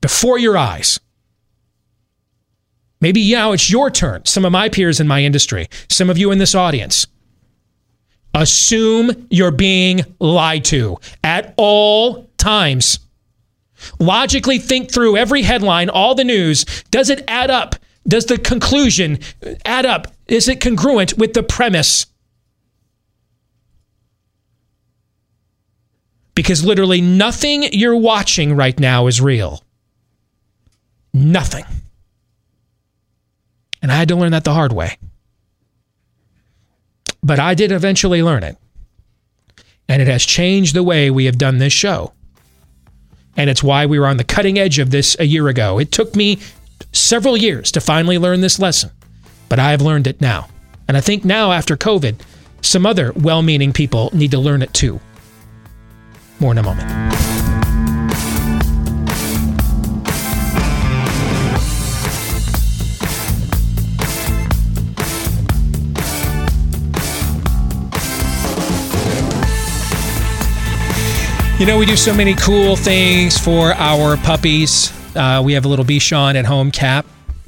before 0.00 0.38
your 0.38 0.56
eyes. 0.56 0.98
Maybe 3.00 3.32
now 3.32 3.52
it's 3.52 3.70
your 3.70 3.90
turn. 3.90 4.24
Some 4.26 4.44
of 4.44 4.52
my 4.52 4.68
peers 4.68 5.00
in 5.00 5.08
my 5.08 5.22
industry, 5.22 5.68
some 5.88 6.08
of 6.08 6.18
you 6.18 6.30
in 6.30 6.38
this 6.38 6.54
audience. 6.54 7.06
Assume 8.34 9.26
you're 9.28 9.50
being 9.50 10.02
lied 10.20 10.64
to 10.66 10.98
at 11.22 11.52
all 11.56 12.30
times. 12.38 13.00
Logically 13.98 14.58
think 14.58 14.90
through 14.92 15.16
every 15.16 15.42
headline, 15.42 15.88
all 15.88 16.14
the 16.14 16.24
news. 16.24 16.64
Does 16.90 17.10
it 17.10 17.24
add 17.28 17.50
up? 17.50 17.76
Does 18.06 18.26
the 18.26 18.38
conclusion 18.38 19.18
add 19.64 19.86
up? 19.86 20.08
Is 20.26 20.48
it 20.48 20.60
congruent 20.60 21.16
with 21.18 21.34
the 21.34 21.42
premise? 21.42 22.06
Because 26.34 26.64
literally 26.64 27.00
nothing 27.00 27.64
you're 27.72 27.96
watching 27.96 28.56
right 28.56 28.78
now 28.78 29.06
is 29.06 29.20
real. 29.20 29.62
Nothing. 31.12 31.64
And 33.82 33.92
I 33.92 33.96
had 33.96 34.08
to 34.08 34.16
learn 34.16 34.32
that 34.32 34.44
the 34.44 34.54
hard 34.54 34.72
way. 34.72 34.96
But 37.22 37.38
I 37.38 37.54
did 37.54 37.70
eventually 37.70 38.22
learn 38.22 38.42
it. 38.42 38.56
And 39.88 40.00
it 40.00 40.08
has 40.08 40.24
changed 40.24 40.74
the 40.74 40.82
way 40.82 41.10
we 41.10 41.26
have 41.26 41.36
done 41.36 41.58
this 41.58 41.72
show. 41.72 42.12
And 43.36 43.48
it's 43.48 43.62
why 43.62 43.86
we 43.86 43.98
were 43.98 44.06
on 44.06 44.18
the 44.18 44.24
cutting 44.24 44.58
edge 44.58 44.78
of 44.78 44.90
this 44.90 45.16
a 45.18 45.24
year 45.24 45.48
ago. 45.48 45.78
It 45.78 45.90
took 45.90 46.14
me 46.14 46.38
several 46.92 47.36
years 47.36 47.72
to 47.72 47.80
finally 47.80 48.18
learn 48.18 48.40
this 48.40 48.58
lesson, 48.58 48.90
but 49.48 49.58
I 49.58 49.70
have 49.70 49.80
learned 49.80 50.06
it 50.06 50.20
now. 50.20 50.48
And 50.88 50.96
I 50.96 51.00
think 51.00 51.24
now, 51.24 51.52
after 51.52 51.76
COVID, 51.76 52.16
some 52.60 52.84
other 52.84 53.12
well 53.12 53.42
meaning 53.42 53.72
people 53.72 54.10
need 54.12 54.30
to 54.32 54.38
learn 54.38 54.62
it 54.62 54.74
too. 54.74 55.00
More 56.40 56.52
in 56.52 56.58
a 56.58 56.62
moment. 56.62 57.31
You 71.62 71.68
know, 71.68 71.78
we 71.78 71.86
do 71.86 71.96
so 71.96 72.12
many 72.12 72.34
cool 72.34 72.74
things 72.74 73.38
for 73.38 73.72
our 73.74 74.16
puppies. 74.16 74.92
Uh, 75.14 75.40
we 75.44 75.52
have 75.52 75.64
a 75.64 75.68
little 75.68 75.84
Bichon 75.84 76.34
at 76.34 76.44
home 76.44 76.72
cap. 76.72 77.06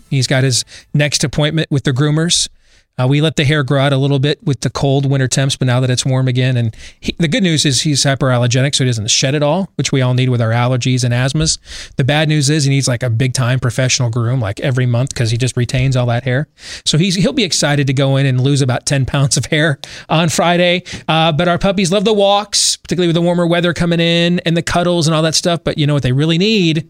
He's 0.08 0.28
got 0.28 0.44
his 0.44 0.64
next 0.94 1.24
appointment 1.24 1.68
with 1.68 1.82
the 1.82 1.90
groomers. 1.90 2.48
Uh, 2.96 3.08
we 3.08 3.20
let 3.20 3.34
the 3.34 3.44
hair 3.44 3.64
grow 3.64 3.80
out 3.80 3.92
a 3.92 3.96
little 3.96 4.20
bit 4.20 4.40
with 4.44 4.60
the 4.60 4.70
cold 4.70 5.10
winter 5.10 5.26
temps, 5.26 5.56
but 5.56 5.66
now 5.66 5.80
that 5.80 5.90
it's 5.90 6.06
warm 6.06 6.28
again, 6.28 6.56
and 6.56 6.76
he, 7.00 7.12
the 7.18 7.26
good 7.26 7.42
news 7.42 7.64
is 7.64 7.80
he's 7.80 8.04
hyperallergenic, 8.04 8.72
so 8.72 8.84
he 8.84 8.88
doesn't 8.88 9.10
shed 9.10 9.34
at 9.34 9.42
all, 9.42 9.68
which 9.74 9.90
we 9.90 10.00
all 10.00 10.14
need 10.14 10.28
with 10.28 10.40
our 10.40 10.50
allergies 10.50 11.02
and 11.02 11.12
asthmas. 11.12 11.58
The 11.96 12.04
bad 12.04 12.28
news 12.28 12.48
is 12.48 12.64
he 12.64 12.70
needs 12.70 12.86
like 12.86 13.02
a 13.02 13.10
big 13.10 13.34
time 13.34 13.58
professional 13.58 14.10
groom, 14.10 14.38
like 14.38 14.60
every 14.60 14.86
month, 14.86 15.10
because 15.10 15.32
he 15.32 15.36
just 15.36 15.56
retains 15.56 15.96
all 15.96 16.06
that 16.06 16.22
hair. 16.22 16.46
So 16.84 16.96
he's 16.96 17.16
he'll 17.16 17.32
be 17.32 17.42
excited 17.42 17.88
to 17.88 17.92
go 17.92 18.16
in 18.16 18.26
and 18.26 18.40
lose 18.40 18.62
about 18.62 18.86
ten 18.86 19.06
pounds 19.14 19.36
of 19.36 19.46
hair 19.46 19.80
on 20.08 20.28
Friday. 20.28 20.84
Uh, 21.08 21.32
but 21.32 21.48
our 21.48 21.58
puppies 21.58 21.90
love 21.90 22.04
the 22.04 22.14
walks, 22.14 22.76
particularly 22.76 23.08
with 23.08 23.16
the 23.16 23.22
warmer 23.22 23.46
weather 23.46 23.74
coming 23.74 23.98
in, 23.98 24.38
and 24.40 24.56
the 24.56 24.62
cuddles 24.62 25.08
and 25.08 25.16
all 25.16 25.22
that 25.22 25.34
stuff. 25.34 25.64
But 25.64 25.78
you 25.78 25.86
know 25.88 25.94
what 25.94 26.04
they 26.04 26.12
really 26.12 26.38
need 26.38 26.88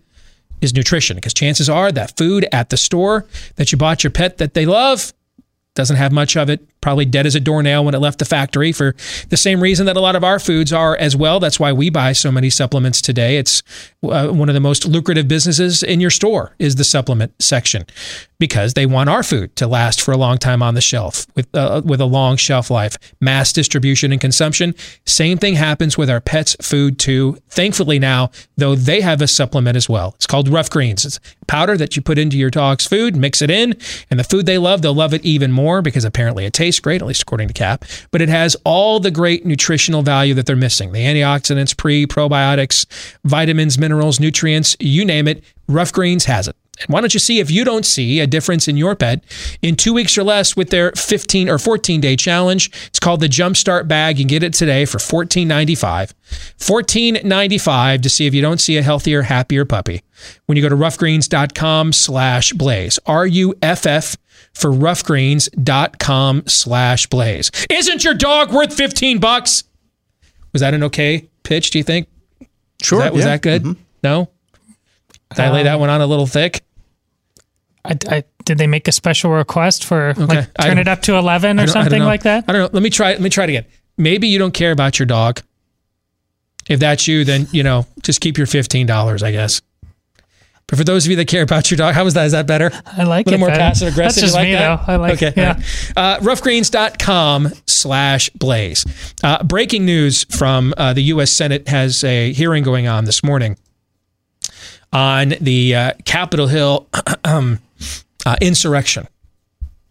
is 0.60 0.74
nutrition, 0.74 1.16
because 1.16 1.32
chances 1.32 1.70
are 1.70 1.90
that 1.92 2.14
food 2.18 2.46
at 2.52 2.68
the 2.68 2.76
store 2.76 3.26
that 3.56 3.72
you 3.72 3.78
bought 3.78 4.04
your 4.04 4.10
pet 4.10 4.36
that 4.36 4.52
they 4.52 4.66
love 4.66 5.14
doesn't 5.74 5.96
have 5.96 6.12
much 6.12 6.36
of 6.36 6.48
it 6.48 6.66
probably 6.84 7.06
dead 7.06 7.24
as 7.24 7.34
a 7.34 7.40
doornail 7.40 7.82
when 7.82 7.94
it 7.94 7.98
left 7.98 8.18
the 8.18 8.26
factory 8.26 8.70
for 8.70 8.94
the 9.30 9.38
same 9.38 9.62
reason 9.62 9.86
that 9.86 9.96
a 9.96 10.00
lot 10.00 10.14
of 10.14 10.22
our 10.22 10.38
foods 10.38 10.70
are 10.70 10.94
as 10.98 11.16
well. 11.16 11.40
That's 11.40 11.58
why 11.58 11.72
we 11.72 11.88
buy 11.88 12.12
so 12.12 12.30
many 12.30 12.50
supplements 12.50 13.00
today. 13.00 13.38
It's 13.38 13.62
uh, 14.02 14.28
one 14.28 14.50
of 14.50 14.54
the 14.54 14.60
most 14.60 14.84
lucrative 14.84 15.26
businesses 15.26 15.82
in 15.82 15.98
your 15.98 16.10
store 16.10 16.54
is 16.58 16.76
the 16.76 16.84
supplement 16.84 17.32
section 17.42 17.86
because 18.38 18.74
they 18.74 18.84
want 18.84 19.08
our 19.08 19.22
food 19.22 19.56
to 19.56 19.66
last 19.66 20.02
for 20.02 20.12
a 20.12 20.18
long 20.18 20.36
time 20.36 20.62
on 20.62 20.74
the 20.74 20.80
shelf 20.82 21.26
with 21.34 21.48
uh, 21.54 21.80
with 21.82 22.02
a 22.02 22.04
long 22.04 22.36
shelf 22.36 22.70
life 22.70 22.98
mass 23.18 23.50
distribution 23.50 24.12
and 24.12 24.20
consumption. 24.20 24.74
Same 25.06 25.38
thing 25.38 25.54
happens 25.54 25.96
with 25.96 26.10
our 26.10 26.20
pets 26.20 26.54
food 26.60 26.98
too. 26.98 27.38
Thankfully 27.48 27.98
now 27.98 28.30
though 28.58 28.74
they 28.74 29.00
have 29.00 29.22
a 29.22 29.26
supplement 29.26 29.76
as 29.76 29.88
well. 29.88 30.12
It's 30.16 30.26
called 30.26 30.48
Ruff 30.48 30.68
Greens. 30.68 31.06
It's 31.06 31.18
powder 31.46 31.78
that 31.78 31.96
you 31.96 32.02
put 32.02 32.18
into 32.18 32.36
your 32.36 32.50
dog's 32.50 32.86
food 32.86 33.16
mix 33.16 33.40
it 33.40 33.50
in 33.50 33.74
and 34.10 34.20
the 34.20 34.24
food 34.24 34.46
they 34.46 34.58
love 34.58 34.82
they'll 34.82 34.94
love 34.94 35.14
it 35.14 35.24
even 35.24 35.52
more 35.52 35.82
because 35.82 36.04
apparently 36.04 36.44
it 36.44 36.52
tastes 36.52 36.73
great 36.80 37.00
at 37.00 37.06
least 37.06 37.22
according 37.22 37.48
to 37.48 37.54
cap 37.54 37.84
but 38.10 38.20
it 38.20 38.28
has 38.28 38.56
all 38.64 39.00
the 39.00 39.10
great 39.10 39.44
nutritional 39.44 40.02
value 40.02 40.34
that 40.34 40.46
they're 40.46 40.56
missing. 40.56 40.92
The 40.92 41.00
antioxidants 41.00 41.76
pre 41.76 42.06
probiotics 42.06 42.86
vitamins 43.24 43.78
minerals 43.78 44.20
nutrients 44.20 44.76
you 44.80 45.04
name 45.04 45.28
it 45.28 45.42
Ruff 45.68 45.92
Greens 45.92 46.24
has 46.26 46.48
it 46.48 46.56
why 46.88 47.00
don't 47.00 47.14
you 47.14 47.20
see 47.20 47.40
if 47.40 47.50
you 47.50 47.64
don't 47.64 47.86
see 47.86 48.20
a 48.20 48.26
difference 48.26 48.68
in 48.68 48.76
your 48.76 48.94
pet 48.94 49.24
in 49.62 49.76
two 49.76 49.92
weeks 49.92 50.16
or 50.18 50.24
less 50.24 50.56
with 50.56 50.70
their 50.70 50.92
15 50.92 51.48
or 51.48 51.58
14 51.58 52.00
day 52.00 52.16
challenge? 52.16 52.70
It's 52.86 52.98
called 53.00 53.20
the 53.20 53.28
Jumpstart 53.28 53.88
Bag. 53.88 54.18
You 54.18 54.24
can 54.24 54.28
get 54.28 54.42
it 54.42 54.52
today 54.54 54.84
for 54.84 54.98
$14.95. 54.98 56.12
$14.95 56.58 58.02
to 58.02 58.08
see 58.08 58.26
if 58.26 58.34
you 58.34 58.42
don't 58.42 58.60
see 58.60 58.76
a 58.76 58.82
healthier, 58.82 59.22
happier 59.22 59.64
puppy. 59.64 60.02
When 60.46 60.56
you 60.56 60.62
go 60.62 60.68
to 60.68 60.76
ruffgreens.com 60.76 61.92
slash 61.92 62.52
blaze, 62.52 62.98
R 63.06 63.26
U 63.26 63.54
F 63.62 63.86
F 63.86 64.16
for 64.52 64.70
ruffgreens.com 64.70 66.44
slash 66.46 67.06
blaze. 67.06 67.50
Isn't 67.70 68.04
your 68.04 68.14
dog 68.14 68.52
worth 68.52 68.74
15 68.74 69.18
bucks? 69.18 69.64
Was 70.52 70.60
that 70.60 70.74
an 70.74 70.84
okay 70.84 71.28
pitch, 71.42 71.70
do 71.70 71.78
you 71.78 71.84
think? 71.84 72.08
Sure. 72.82 72.98
Was 72.98 73.04
that, 73.04 73.12
was 73.12 73.24
yeah. 73.24 73.30
that 73.30 73.42
good? 73.42 73.62
Mhm. 73.62 73.76
No? 74.02 74.30
Did 75.36 75.44
I 75.44 75.50
lay 75.52 75.62
that 75.64 75.78
one 75.80 75.90
on 75.90 76.00
a 76.00 76.06
little 76.06 76.26
thick? 76.26 76.64
I, 77.84 77.96
I, 78.08 78.24
did 78.44 78.56
they 78.58 78.66
make 78.66 78.88
a 78.88 78.92
special 78.92 79.30
request 79.30 79.84
for 79.84 80.10
Okay. 80.10 80.24
like 80.24 80.54
turn 80.54 80.78
it 80.78 80.88
up 80.88 81.02
to 81.02 81.16
eleven 81.16 81.58
or 81.60 81.66
don't- 81.66 81.76
I 81.76 81.80
don't 81.80 81.82
something 81.84 82.02
like 82.02 82.22
that? 82.22 82.44
I 82.48 82.52
don't 82.52 82.62
know. 82.62 82.70
Let 82.72 82.82
me 82.82 82.90
try. 82.90 83.10
Let 83.12 83.20
me 83.20 83.28
try 83.30 83.44
it 83.44 83.50
again. 83.50 83.66
Maybe 83.98 84.28
you 84.28 84.38
don't 84.38 84.54
care 84.54 84.72
about 84.72 84.98
your 84.98 85.06
dog. 85.06 85.40
If 86.68 86.80
that's 86.80 87.06
you, 87.06 87.24
then 87.24 87.46
you 87.52 87.62
know 87.62 87.86
just 88.02 88.20
keep 88.22 88.38
your 88.38 88.46
fifteen 88.46 88.86
dollars, 88.86 89.22
I 89.22 89.32
guess. 89.32 89.60
But 90.66 90.78
for 90.78 90.84
those 90.84 91.04
of 91.04 91.10
you 91.10 91.16
that 91.16 91.28
care 91.28 91.42
about 91.42 91.70
your 91.70 91.76
dog, 91.76 91.94
how 91.94 92.04
was 92.04 92.14
that? 92.14 92.24
Is 92.24 92.32
that 92.32 92.46
better? 92.46 92.70
I 92.86 93.02
like 93.04 93.26
a 93.26 93.30
little 93.30 93.34
it 93.34 93.38
more 93.40 93.48
better. 93.50 93.60
passive 93.60 93.88
aggressive. 93.92 94.22
That's 94.22 94.32
just 94.32 94.34
like 94.34 94.46
me, 94.46 94.52
that? 94.54 94.86
though. 94.86 94.92
I 94.94 94.96
like- 94.96 95.22
Okay. 95.22 95.34
yeah. 95.36 95.60
all 95.94 96.02
right. 96.04 96.16
Uh, 96.16 96.20
ruffgreens.com 96.20 97.50
slash 97.66 98.30
blaze. 98.30 98.86
Uh, 99.22 99.42
breaking 99.44 99.84
news 99.84 100.24
from 100.34 100.72
uh, 100.78 100.94
the 100.94 101.02
U.S. 101.02 101.30
Senate 101.32 101.68
has 101.68 102.02
a 102.02 102.32
hearing 102.32 102.64
going 102.64 102.86
on 102.88 103.04
this 103.04 103.22
morning 103.22 103.58
on 104.94 105.34
the 105.40 105.74
uh, 105.74 105.92
Capitol 106.04 106.46
Hill 106.46 106.86
uh, 107.24 107.56
insurrection 108.40 109.06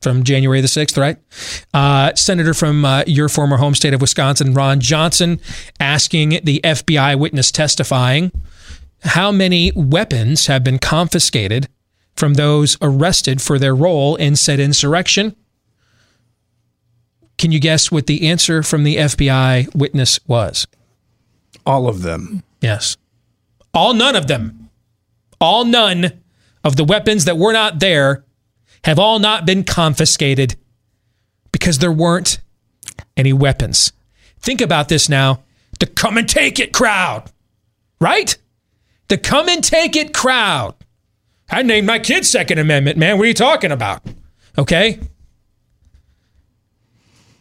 from 0.01 0.23
January 0.23 0.61
the 0.61 0.67
6th, 0.67 0.97
right? 0.97 1.17
Uh, 1.73 2.13
Senator 2.15 2.53
from 2.53 2.83
uh, 2.83 3.03
your 3.05 3.29
former 3.29 3.57
home 3.57 3.75
state 3.75 3.93
of 3.93 4.01
Wisconsin, 4.01 4.53
Ron 4.53 4.79
Johnson, 4.79 5.39
asking 5.79 6.39
the 6.43 6.59
FBI 6.63 7.17
witness 7.17 7.51
testifying 7.51 8.31
how 9.01 9.31
many 9.31 9.71
weapons 9.75 10.47
have 10.47 10.63
been 10.63 10.79
confiscated 10.79 11.67
from 12.15 12.35
those 12.35 12.77
arrested 12.81 13.41
for 13.41 13.59
their 13.59 13.75
role 13.75 14.15
in 14.15 14.35
said 14.35 14.59
insurrection. 14.59 15.35
Can 17.37 17.51
you 17.51 17.59
guess 17.59 17.91
what 17.91 18.07
the 18.07 18.27
answer 18.29 18.63
from 18.63 18.83
the 18.83 18.97
FBI 18.97 19.73
witness 19.75 20.19
was? 20.27 20.67
All 21.65 21.87
of 21.87 22.01
them. 22.01 22.43
Yes. 22.61 22.97
All 23.73 23.93
none 23.93 24.15
of 24.15 24.27
them. 24.27 24.62
All 25.43 25.65
none 25.65 26.23
of 26.63 26.77
the 26.77 26.85
weapons 26.85 27.25
that 27.25 27.37
were 27.37 27.51
not 27.51 27.81
there 27.81 28.23
have 28.85 28.97
all 28.97 29.19
not 29.19 29.45
been 29.45 29.65
confiscated 29.65 30.55
because 31.51 31.79
there 31.79 31.91
weren't 31.91 32.39
any 33.17 33.33
weapons. 33.33 33.91
Think 34.39 34.61
about 34.61 34.87
this 34.87 35.09
now. 35.09 35.43
The 35.81 35.85
come 35.85 36.17
and 36.17 36.29
take 36.29 36.59
it 36.59 36.71
crowd, 36.71 37.29
right? 37.99 38.37
The 39.09 39.17
come 39.17 39.49
and 39.49 39.61
take 39.61 39.97
it 39.97 40.13
crowd. 40.13 40.75
I 41.49 41.61
named 41.61 41.87
my 41.87 41.99
kid 41.99 42.25
Second 42.25 42.59
Amendment, 42.59 42.97
man. 42.97 43.17
What 43.17 43.25
are 43.25 43.27
you 43.27 43.33
talking 43.33 43.73
about? 43.73 44.01
Okay. 44.57 44.97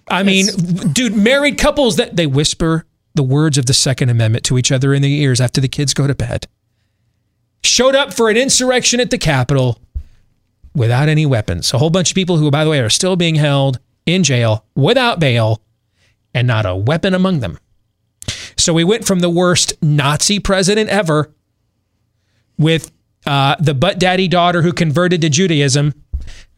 I 0.09 0.25
mean, 0.25 0.47
dude, 0.93 1.15
married 1.15 1.57
couples 1.57 1.97
that 1.99 2.17
they 2.17 2.27
whisper 2.27 2.85
the 3.15 3.23
words 3.23 3.59
of 3.59 3.67
the 3.67 3.75
Second 3.75 4.09
Amendment 4.09 4.45
to 4.47 4.59
each 4.59 4.73
other 4.73 4.93
in 4.93 5.03
their 5.03 5.11
ears 5.11 5.41
after 5.41 5.61
the 5.61 5.69
kids 5.69 5.95
go 5.95 6.09
to 6.09 6.17
bed. 6.17 6.49
Showed 7.64 7.94
up 7.94 8.12
for 8.12 8.29
an 8.29 8.37
insurrection 8.37 9.01
at 9.01 9.11
the 9.11 9.18
Capitol 9.18 9.79
without 10.75 11.09
any 11.09 11.27
weapons. 11.27 11.72
A 11.72 11.79
whole 11.79 11.90
bunch 11.90 12.11
of 12.11 12.14
people 12.14 12.37
who, 12.37 12.51
by 12.51 12.64
the 12.64 12.70
way, 12.70 12.81
are 12.81 12.90
still 12.90 13.16
being 13.16 13.37
held 13.37 13.79
in 14.07 14.25
jail 14.25 14.64
without 14.75 15.20
bail 15.20 15.62
and 16.35 16.46
not 16.46 16.66
a 16.66 16.75
weapon 16.75 17.14
among 17.14 17.40
them. 17.40 17.59
So 18.57 18.72
we 18.72 18.85
went 18.85 19.07
from 19.07 19.20
the 19.20 19.31
worst 19.31 19.75
Nazi 19.83 20.38
president 20.38 20.88
ever 20.90 21.33
with 22.59 22.92
uh, 23.27 23.57
the 23.59 23.75
butt 23.75 23.98
daddy 23.98 24.29
daughter 24.29 24.62
who 24.62 24.72
converted 24.72 25.20
to 25.22 25.29
Judaism. 25.29 25.94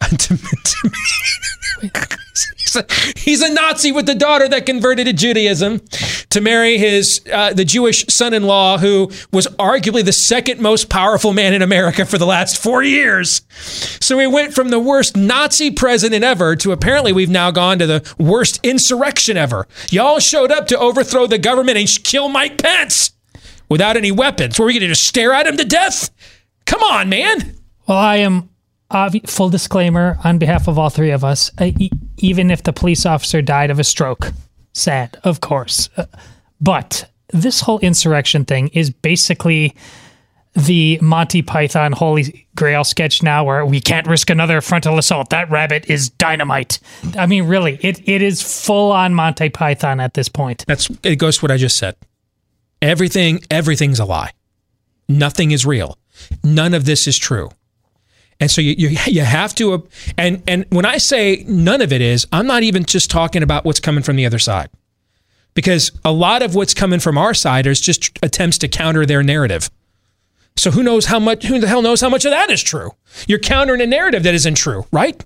to, 0.11 0.37
to- 0.37 0.90
he's, 1.83 2.77
a, 2.77 2.87
he's 3.16 3.42
a 3.42 3.53
Nazi 3.53 3.92
with 3.92 4.07
the 4.07 4.14
daughter 4.14 4.48
that 4.48 4.66
converted 4.66 5.07
to 5.07 5.12
Judaism 5.12 5.81
to 6.31 6.40
marry 6.40 6.79
his 6.79 7.20
uh, 7.33 7.53
the 7.53 7.64
Jewish 7.64 8.05
son-in-law 8.09 8.79
who 8.79 9.11
was 9.33 9.46
arguably 9.59 10.05
the 10.05 10.12
second 10.12 10.61
most 10.61 10.88
powerful 10.88 11.33
man 11.33 11.55
in 11.55 11.62
America 11.62 12.05
for 12.05 12.18
the 12.18 12.27
last 12.27 12.61
four 12.61 12.83
years. 12.83 13.42
So 13.50 14.16
we 14.16 14.27
went 14.27 14.55
from 14.55 14.70
the 14.70 14.81
worst 14.81 15.16
Nazi 15.16 15.70
president 15.70 16.24
ever 16.24 16.57
to 16.57 16.72
apparently 16.72 17.12
we've 17.12 17.31
now 17.31 17.50
gone 17.50 17.79
to 17.79 17.87
the 17.87 18.14
worst 18.18 18.61
insurrection 18.62 19.37
ever. 19.37 19.66
Y'all 19.90 20.18
showed 20.18 20.50
up 20.50 20.66
to 20.68 20.79
overthrow 20.79 21.27
the 21.27 21.38
government 21.38 21.79
and 21.79 21.88
kill 22.05 22.29
Mike 22.29 22.59
Pence 22.59 23.12
without 23.68 23.96
any 23.96 24.11
weapons. 24.12 24.59
Were 24.59 24.66
we 24.66 24.72
going 24.72 24.83
to 24.83 24.88
just 24.88 25.07
stare 25.07 25.33
at 25.33 25.46
him 25.46 25.57
to 25.57 25.64
death? 25.64 26.11
Come 26.66 26.83
on, 26.83 27.09
man. 27.09 27.57
Well, 27.87 27.98
I 27.98 28.16
am 28.16 28.48
obvi- 28.90 29.29
full 29.29 29.51
disclaimer 29.51 30.18
on 30.25 30.38
behalf 30.38 30.68
of 30.68 30.79
all 30.79 30.90
three 30.90 31.11
of 31.11 31.25
us. 31.25 31.51
Uh, 31.59 31.70
e- 31.79 31.90
even 32.18 32.51
if 32.51 32.62
the 32.62 32.73
police 32.73 33.07
officer 33.07 33.42
died 33.42 33.70
of 33.70 33.79
a 33.79 33.85
stroke, 33.85 34.33
sad, 34.73 35.18
of 35.25 35.40
course. 35.40 35.88
Uh, 35.97 36.07
but 36.61 37.11
this 37.33 37.61
whole 37.61 37.79
insurrection 37.81 38.44
thing 38.44 38.68
is 38.68 38.90
basically 38.90 39.75
the 40.55 40.99
Monty 41.03 41.42
Python 41.42 41.90
Holy 41.92 42.47
Grail 42.55 42.85
sketch 42.85 43.23
now, 43.23 43.44
where 43.44 43.66
we 43.66 43.81
can't 43.81 44.07
risk 44.07 44.31
another 44.31 44.61
frontal 44.61 44.99
assault. 44.99 45.31
That 45.31 45.50
rabbit 45.50 45.90
is 45.90 46.11
dynamite. 46.11 46.79
I 47.19 47.27
mean, 47.27 47.44
really, 47.44 47.77
it, 47.83 48.09
it 48.09 48.23
is 48.23 48.40
full 48.65 48.92
on 48.92 49.15
Monty 49.15 49.48
Python 49.48 49.98
at 49.98 50.15
this 50.15 50.29
point. 50.29 50.65
That's 50.69 50.88
it 51.02 51.17
goes 51.17 51.38
to 51.38 51.42
what 51.44 51.50
I 51.50 51.56
just 51.56 51.77
said. 51.77 51.96
Everything, 52.81 53.40
everything's 53.50 53.98
a 53.98 54.04
lie. 54.04 54.31
Nothing 55.09 55.50
is 55.50 55.67
real. 55.67 55.98
None 56.44 56.73
of 56.75 56.85
this 56.85 57.09
is 57.09 57.19
true. 57.19 57.50
And 58.41 58.51
so 58.51 58.61
you, 58.61 58.75
you 58.77 58.99
you 59.07 59.23
have 59.23 59.55
to 59.57 59.73
uh, 59.75 59.79
and 60.19 60.43
and 60.47 60.67
when 60.71 60.85
I 60.85 60.99
say 60.99 61.45
none 61.47 61.81
of 61.81 61.93
it 61.93 62.01
is, 62.01 62.27
I'm 62.33 62.47
not 62.47 62.63
even 62.63 62.85
just 62.85 63.11
talking 63.11 63.43
about 63.43 63.65
what's 63.65 63.81
coming 63.81 64.03
from 64.03 64.17
the 64.17 64.27
other 64.27 64.39
side. 64.39 64.71
Because 65.55 65.93
a 66.05 66.13
lot 66.13 66.43
of 66.43 66.57
what's 66.57 66.75
coming 66.75 66.99
from 66.99 67.17
our 67.17 67.33
side 67.33 67.67
is 67.67 67.81
just 67.81 68.19
attempts 68.23 68.59
to 68.59 68.69
counter 68.69 69.07
their 69.07 69.23
narrative. 69.23 69.71
So 70.57 70.73
who 70.73 70.83
knows 70.83 71.07
how 71.07 71.21
much 71.21 71.45
who 71.45 71.61
the 71.61 71.69
hell 71.69 71.83
knows 71.83 72.01
how 72.01 72.09
much 72.09 72.25
of 72.25 72.33
that 72.33 72.51
is 72.51 72.63
true? 72.63 72.91
You're 73.29 73.39
countering 73.39 73.81
a 73.81 73.87
narrative 73.87 74.25
that 74.25 74.35
isn't 74.35 74.57
true, 74.57 74.87
right? 74.91 75.25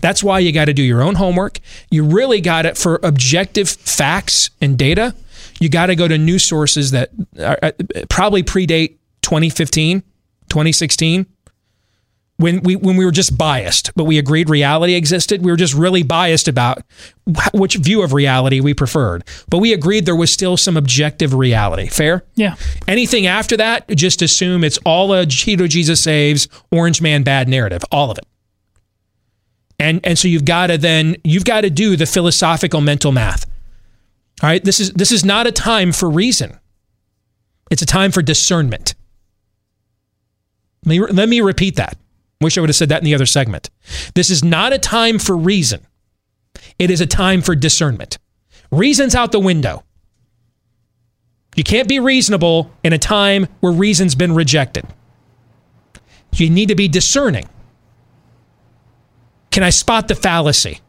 That's 0.00 0.24
why 0.24 0.40
you 0.40 0.50
got 0.50 0.64
to 0.64 0.72
do 0.72 0.82
your 0.82 1.02
own 1.02 1.14
homework. 1.16 1.60
You 1.90 2.04
really 2.04 2.40
got 2.40 2.66
it 2.66 2.76
for 2.76 2.98
objective 3.02 3.68
facts 3.68 4.50
and 4.60 4.76
data. 4.78 5.14
you 5.60 5.68
got 5.68 5.86
to 5.86 5.96
go 5.96 6.08
to 6.08 6.18
news 6.18 6.44
sources 6.44 6.90
that 6.90 7.10
are, 7.38 7.58
uh, 7.62 7.70
probably 8.08 8.42
predate 8.42 8.96
2015, 9.22 10.00
2016 10.48 11.26
when 12.36 12.60
we 12.62 12.74
when 12.76 12.96
we 12.96 13.04
were 13.04 13.12
just 13.12 13.38
biased, 13.38 13.94
but 13.94 14.04
we 14.04 14.18
agreed 14.18 14.50
reality 14.50 14.94
existed. 14.94 15.44
We 15.44 15.50
were 15.50 15.56
just 15.56 15.74
really 15.74 16.02
biased 16.02 16.48
about 16.48 16.82
which 17.52 17.76
view 17.76 18.02
of 18.02 18.12
reality 18.12 18.60
we 18.60 18.74
preferred. 18.74 19.24
But 19.48 19.58
we 19.58 19.72
agreed 19.72 20.04
there 20.04 20.16
was 20.16 20.32
still 20.32 20.56
some 20.56 20.76
objective 20.76 21.32
reality. 21.32 21.86
Fair? 21.86 22.24
Yeah. 22.34 22.56
Anything 22.88 23.26
after 23.26 23.56
that, 23.56 23.88
just 23.90 24.20
assume 24.20 24.64
it's 24.64 24.78
all 24.84 25.12
a 25.12 25.26
Cheeto 25.26 25.68
Jesus 25.68 26.00
saves, 26.00 26.48
Orange 26.72 27.00
Man 27.00 27.22
bad 27.22 27.48
narrative, 27.48 27.84
all 27.92 28.10
of 28.10 28.18
it. 28.18 28.26
And 29.78 30.00
and 30.04 30.18
so 30.18 30.26
you've 30.26 30.44
got 30.44 30.68
to 30.68 30.78
then 30.78 31.16
you've 31.22 31.44
got 31.44 31.60
to 31.60 31.70
do 31.70 31.96
the 31.96 32.06
philosophical 32.06 32.80
mental 32.80 33.12
math. 33.12 33.46
All 34.42 34.48
right, 34.48 34.64
this 34.64 34.80
is 34.80 34.92
this 34.92 35.12
is 35.12 35.24
not 35.24 35.46
a 35.46 35.52
time 35.52 35.92
for 35.92 36.10
reason. 36.10 36.58
It's 37.70 37.82
a 37.82 37.86
time 37.86 38.10
for 38.10 38.22
discernment. 38.22 38.94
Let 40.84 40.90
me, 40.90 41.00
let 41.00 41.28
me 41.28 41.40
repeat 41.40 41.76
that. 41.76 41.96
Wish 42.40 42.58
I 42.58 42.60
would 42.60 42.70
have 42.70 42.76
said 42.76 42.88
that 42.90 43.00
in 43.00 43.04
the 43.04 43.14
other 43.14 43.26
segment. 43.26 43.70
This 44.14 44.30
is 44.30 44.44
not 44.44 44.72
a 44.72 44.78
time 44.78 45.18
for 45.18 45.36
reason. 45.36 45.86
It 46.78 46.90
is 46.90 47.00
a 47.00 47.06
time 47.06 47.42
for 47.42 47.54
discernment. 47.54 48.18
Reason's 48.70 49.14
out 49.14 49.32
the 49.32 49.40
window. 49.40 49.84
You 51.56 51.64
can't 51.64 51.88
be 51.88 52.00
reasonable 52.00 52.70
in 52.82 52.92
a 52.92 52.98
time 52.98 53.46
where 53.60 53.72
reason's 53.72 54.14
been 54.14 54.34
rejected. 54.34 54.84
You 56.34 56.50
need 56.50 56.68
to 56.68 56.74
be 56.74 56.88
discerning. 56.88 57.48
Can 59.50 59.62
I 59.62 59.70
spot 59.70 60.08
the 60.08 60.16
fallacy? 60.16 60.80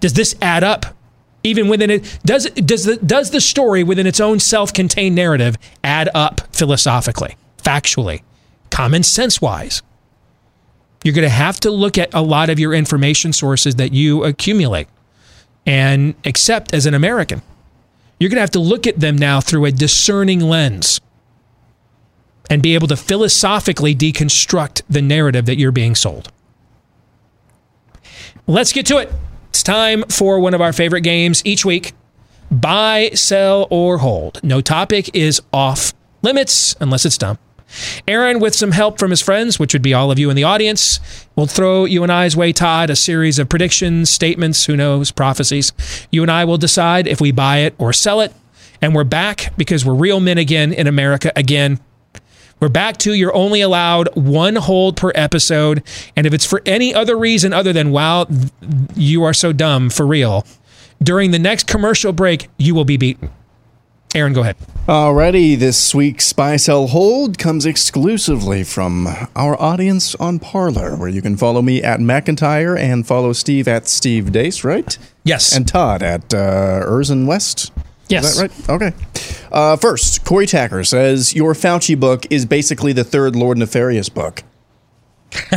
Does 0.00 0.14
this 0.14 0.34
add 0.42 0.64
up? 0.64 0.86
Even 1.44 1.68
within 1.68 1.90
it, 1.90 2.18
does 2.24 2.48
does 2.50 2.84
the 2.84 2.96
does 2.96 3.30
the 3.30 3.40
story 3.40 3.84
within 3.84 4.06
its 4.06 4.18
own 4.18 4.40
self-contained 4.40 5.14
narrative 5.14 5.56
add 5.84 6.08
up 6.14 6.40
philosophically, 6.56 7.36
factually, 7.58 8.22
common 8.70 9.02
sense 9.02 9.40
wise? 9.42 9.82
You're 11.04 11.14
going 11.14 11.28
to 11.28 11.28
have 11.28 11.60
to 11.60 11.70
look 11.70 11.98
at 11.98 12.12
a 12.14 12.22
lot 12.22 12.50
of 12.50 12.58
your 12.58 12.72
information 12.74 13.32
sources 13.32 13.76
that 13.76 13.92
you 13.92 14.24
accumulate 14.24 14.88
and 15.66 16.14
accept 16.24 16.74
as 16.74 16.86
an 16.86 16.94
American. 16.94 17.42
You're 18.18 18.30
going 18.30 18.38
to 18.38 18.42
have 18.42 18.50
to 18.50 18.60
look 18.60 18.86
at 18.86 18.98
them 18.98 19.16
now 19.16 19.40
through 19.40 19.66
a 19.66 19.70
discerning 19.70 20.40
lens 20.40 21.00
and 22.50 22.62
be 22.62 22.74
able 22.74 22.88
to 22.88 22.96
philosophically 22.96 23.94
deconstruct 23.94 24.82
the 24.88 25.02
narrative 25.02 25.46
that 25.46 25.58
you're 25.58 25.72
being 25.72 25.94
sold. 25.94 26.32
Let's 28.46 28.72
get 28.72 28.86
to 28.86 28.98
it. 28.98 29.12
It's 29.50 29.62
time 29.62 30.04
for 30.04 30.40
one 30.40 30.54
of 30.54 30.60
our 30.60 30.72
favorite 30.72 31.02
games 31.02 31.42
each 31.44 31.64
week 31.64 31.92
buy, 32.50 33.10
sell, 33.14 33.66
or 33.70 33.98
hold. 33.98 34.42
No 34.42 34.60
topic 34.60 35.14
is 35.14 35.42
off 35.52 35.92
limits 36.22 36.76
unless 36.80 37.04
it's 37.04 37.18
dumb. 37.18 37.38
Aaron, 38.06 38.40
with 38.40 38.54
some 38.54 38.72
help 38.72 38.98
from 38.98 39.10
his 39.10 39.20
friends, 39.20 39.58
which 39.58 39.72
would 39.72 39.82
be 39.82 39.94
all 39.94 40.10
of 40.10 40.18
you 40.18 40.30
in 40.30 40.36
the 40.36 40.44
audience, 40.44 41.00
will 41.36 41.46
throw 41.46 41.84
you 41.84 42.02
and 42.02 42.12
I's 42.12 42.36
way, 42.36 42.52
Todd, 42.52 42.90
a 42.90 42.96
series 42.96 43.38
of 43.38 43.48
predictions, 43.48 44.10
statements, 44.10 44.66
who 44.66 44.76
knows, 44.76 45.10
prophecies. 45.10 45.72
You 46.10 46.22
and 46.22 46.30
I 46.30 46.44
will 46.44 46.58
decide 46.58 47.06
if 47.06 47.20
we 47.20 47.32
buy 47.32 47.58
it 47.58 47.74
or 47.78 47.92
sell 47.92 48.20
it. 48.20 48.32
And 48.80 48.94
we're 48.94 49.04
back 49.04 49.52
because 49.56 49.84
we're 49.84 49.94
real 49.94 50.20
men 50.20 50.38
again 50.38 50.72
in 50.72 50.86
America 50.86 51.32
again. 51.36 51.80
We're 52.60 52.68
back 52.68 52.98
to 52.98 53.12
you're 53.12 53.34
only 53.34 53.60
allowed 53.60 54.08
one 54.14 54.56
hold 54.56 54.96
per 54.96 55.12
episode. 55.14 55.82
And 56.16 56.26
if 56.26 56.32
it's 56.32 56.46
for 56.46 56.62
any 56.64 56.94
other 56.94 57.16
reason 57.16 57.52
other 57.52 57.72
than, 57.72 57.90
wow, 57.90 58.26
you 58.94 59.24
are 59.24 59.34
so 59.34 59.52
dumb 59.52 59.90
for 59.90 60.06
real, 60.06 60.46
during 61.02 61.30
the 61.30 61.38
next 61.38 61.66
commercial 61.66 62.12
break, 62.12 62.48
you 62.56 62.74
will 62.74 62.84
be 62.84 62.96
beaten. 62.96 63.30
Aaron, 64.14 64.32
go 64.32 64.42
ahead. 64.42 64.56
Alrighty, 64.86 65.58
this 65.58 65.92
week's 65.92 66.32
Buy 66.32 66.56
Sell 66.56 66.86
Hold 66.86 67.36
comes 67.36 67.66
exclusively 67.66 68.62
from 68.62 69.08
our 69.34 69.60
audience 69.60 70.14
on 70.16 70.38
Parler, 70.38 70.94
where 70.94 71.08
you 71.08 71.20
can 71.20 71.36
follow 71.36 71.62
me 71.62 71.82
at 71.82 71.98
McIntyre 71.98 72.78
and 72.78 73.04
follow 73.04 73.32
Steve 73.32 73.66
at 73.66 73.88
Steve 73.88 74.26
Deace, 74.26 74.62
right? 74.62 74.96
Yes. 75.24 75.56
And 75.56 75.66
Todd 75.66 76.04
at 76.04 76.32
uh, 76.32 76.84
Urson 76.84 77.26
West. 77.26 77.72
Yes. 78.08 78.24
Is 78.24 78.36
that 78.36 78.42
right? 78.42 78.70
Okay. 78.70 78.92
Uh, 79.50 79.76
first, 79.76 80.24
Corey 80.24 80.46
Tacker 80.46 80.84
says 80.84 81.34
your 81.34 81.54
Fauci 81.54 81.98
book 81.98 82.24
is 82.30 82.46
basically 82.46 82.92
the 82.92 83.04
third 83.04 83.34
Lord 83.34 83.58
Nefarious 83.58 84.08
book. 84.08 84.44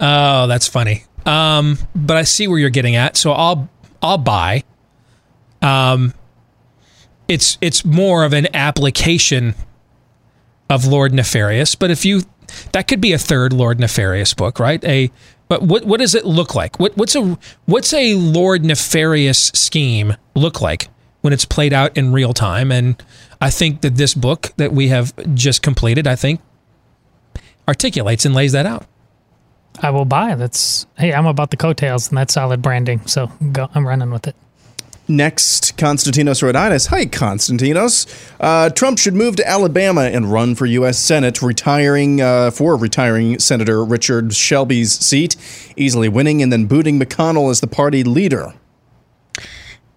oh, 0.00 0.46
that's 0.46 0.68
funny. 0.68 1.04
Um, 1.24 1.78
but 1.94 2.18
I 2.18 2.24
see 2.24 2.48
where 2.48 2.58
you're 2.58 2.68
getting 2.68 2.96
at, 2.96 3.16
so 3.16 3.32
I'll 3.32 3.70
I'll 4.02 4.18
buy. 4.18 4.64
Um, 5.62 6.12
it's 7.28 7.58
it's 7.60 7.84
more 7.84 8.24
of 8.24 8.32
an 8.32 8.48
application 8.54 9.54
of 10.70 10.86
Lord 10.86 11.12
Nefarious. 11.12 11.74
But 11.74 11.90
if 11.90 12.04
you 12.04 12.22
that 12.72 12.88
could 12.88 13.00
be 13.00 13.12
a 13.12 13.18
third 13.18 13.52
Lord 13.52 13.80
Nefarious 13.80 14.34
book, 14.34 14.58
right? 14.58 14.82
A 14.84 15.10
but 15.48 15.62
what 15.62 15.84
what 15.84 16.00
does 16.00 16.14
it 16.14 16.24
look 16.24 16.54
like? 16.54 16.78
What 16.78 16.96
what's 16.96 17.14
a 17.14 17.38
what's 17.66 17.92
a 17.92 18.14
Lord 18.14 18.64
Nefarious 18.64 19.48
scheme 19.54 20.16
look 20.34 20.60
like 20.60 20.88
when 21.20 21.32
it's 21.32 21.44
played 21.44 21.72
out 21.72 21.96
in 21.96 22.12
real 22.12 22.34
time? 22.34 22.72
And 22.72 23.02
I 23.40 23.50
think 23.50 23.82
that 23.82 23.96
this 23.96 24.14
book 24.14 24.52
that 24.56 24.72
we 24.72 24.88
have 24.88 25.12
just 25.34 25.62
completed, 25.62 26.06
I 26.06 26.16
think, 26.16 26.40
articulates 27.68 28.24
and 28.24 28.34
lays 28.34 28.52
that 28.52 28.66
out. 28.66 28.86
I 29.80 29.90
will 29.90 30.04
buy. 30.04 30.34
That's 30.34 30.86
hey, 30.96 31.12
I'm 31.12 31.26
about 31.26 31.50
the 31.50 31.56
coattails 31.56 32.08
and 32.08 32.18
that's 32.18 32.34
solid 32.34 32.62
branding. 32.62 33.06
So 33.06 33.30
go, 33.52 33.68
I'm 33.74 33.86
running 33.86 34.10
with 34.10 34.26
it. 34.28 34.36
Next, 35.06 35.76
Konstantinos 35.76 36.42
Rodinas. 36.42 36.86
Hi, 36.88 37.04
Konstantinos. 37.04 38.06
Uh, 38.40 38.70
Trump 38.70 38.98
should 38.98 39.12
move 39.14 39.36
to 39.36 39.46
Alabama 39.46 40.02
and 40.02 40.32
run 40.32 40.54
for 40.54 40.64
U.S. 40.64 40.98
Senate, 40.98 41.42
retiring 41.42 42.22
uh, 42.22 42.50
for 42.50 42.74
retiring 42.76 43.38
Senator 43.38 43.84
Richard 43.84 44.32
Shelby's 44.34 44.92
seat, 44.92 45.36
easily 45.76 46.08
winning, 46.08 46.42
and 46.42 46.50
then 46.50 46.64
booting 46.64 46.98
McConnell 46.98 47.50
as 47.50 47.60
the 47.60 47.66
party 47.66 48.02
leader. 48.02 48.54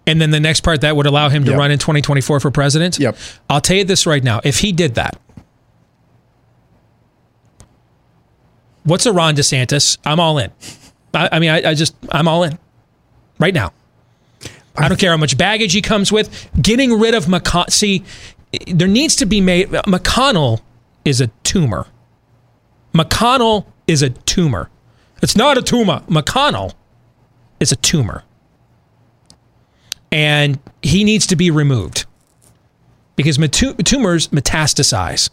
And 0.06 0.20
then 0.20 0.30
the 0.30 0.40
next 0.40 0.60
part 0.60 0.82
that 0.82 0.94
would 0.94 1.06
allow 1.06 1.30
him 1.30 1.44
to 1.44 1.52
Yep. 1.52 1.58
run 1.58 1.70
in 1.70 1.78
2024 1.78 2.40
for 2.40 2.50
president. 2.50 2.98
Yep. 2.98 3.16
I'll 3.48 3.60
tell 3.62 3.76
you 3.78 3.84
this 3.84 4.06
right 4.06 4.22
now: 4.22 4.40
if 4.44 4.58
he 4.60 4.72
did 4.72 4.94
that, 4.96 5.18
what's 8.84 9.06
a 9.06 9.12
Ron 9.12 9.36
DeSantis? 9.36 9.96
I'm 10.04 10.20
all 10.20 10.36
in. 10.38 10.50
I, 11.14 11.28
I 11.32 11.38
mean, 11.38 11.50
I, 11.50 11.70
I 11.70 11.74
just 11.74 11.94
I'm 12.10 12.28
all 12.28 12.42
in 12.42 12.58
right 13.38 13.54
now. 13.54 13.72
I 14.78 14.88
don't 14.88 14.98
care 14.98 15.10
how 15.10 15.16
much 15.16 15.36
baggage 15.36 15.72
he 15.72 15.82
comes 15.82 16.12
with. 16.12 16.50
Getting 16.60 16.98
rid 16.98 17.14
of 17.14 17.26
McConnell. 17.26 17.70
See, 17.70 18.04
there 18.66 18.88
needs 18.88 19.16
to 19.16 19.26
be 19.26 19.40
made. 19.40 19.68
McConnell 19.68 20.60
is 21.04 21.20
a 21.20 21.28
tumor. 21.42 21.86
McConnell 22.94 23.66
is 23.86 24.02
a 24.02 24.10
tumor. 24.10 24.70
It's 25.22 25.36
not 25.36 25.58
a 25.58 25.62
tumor. 25.62 26.02
McConnell 26.08 26.74
is 27.60 27.72
a 27.72 27.76
tumor. 27.76 28.24
And 30.10 30.58
he 30.82 31.04
needs 31.04 31.26
to 31.26 31.36
be 31.36 31.50
removed 31.50 32.06
because 33.16 33.36
tumors 33.36 34.28
metastasize. 34.28 35.28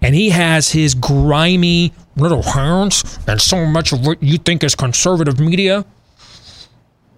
And 0.00 0.14
he 0.14 0.30
has 0.30 0.70
his 0.72 0.94
grimy 0.94 1.92
little 2.16 2.42
hands 2.42 3.18
and 3.26 3.40
so 3.40 3.64
much 3.66 3.92
of 3.92 4.06
what 4.06 4.22
you 4.22 4.36
think 4.36 4.62
is 4.64 4.74
conservative 4.74 5.40
media, 5.40 5.84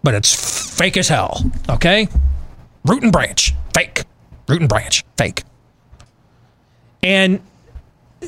but 0.04 0.14
it's 0.14 0.76
fake 0.76 0.96
as 0.96 1.08
hell. 1.08 1.42
Okay? 1.68 2.06
Root 2.84 3.02
and 3.02 3.10
branch, 3.10 3.54
fake. 3.74 4.04
Root 4.46 4.60
and 4.60 4.68
branch, 4.68 5.04
fake. 5.16 5.42
And 7.02 7.40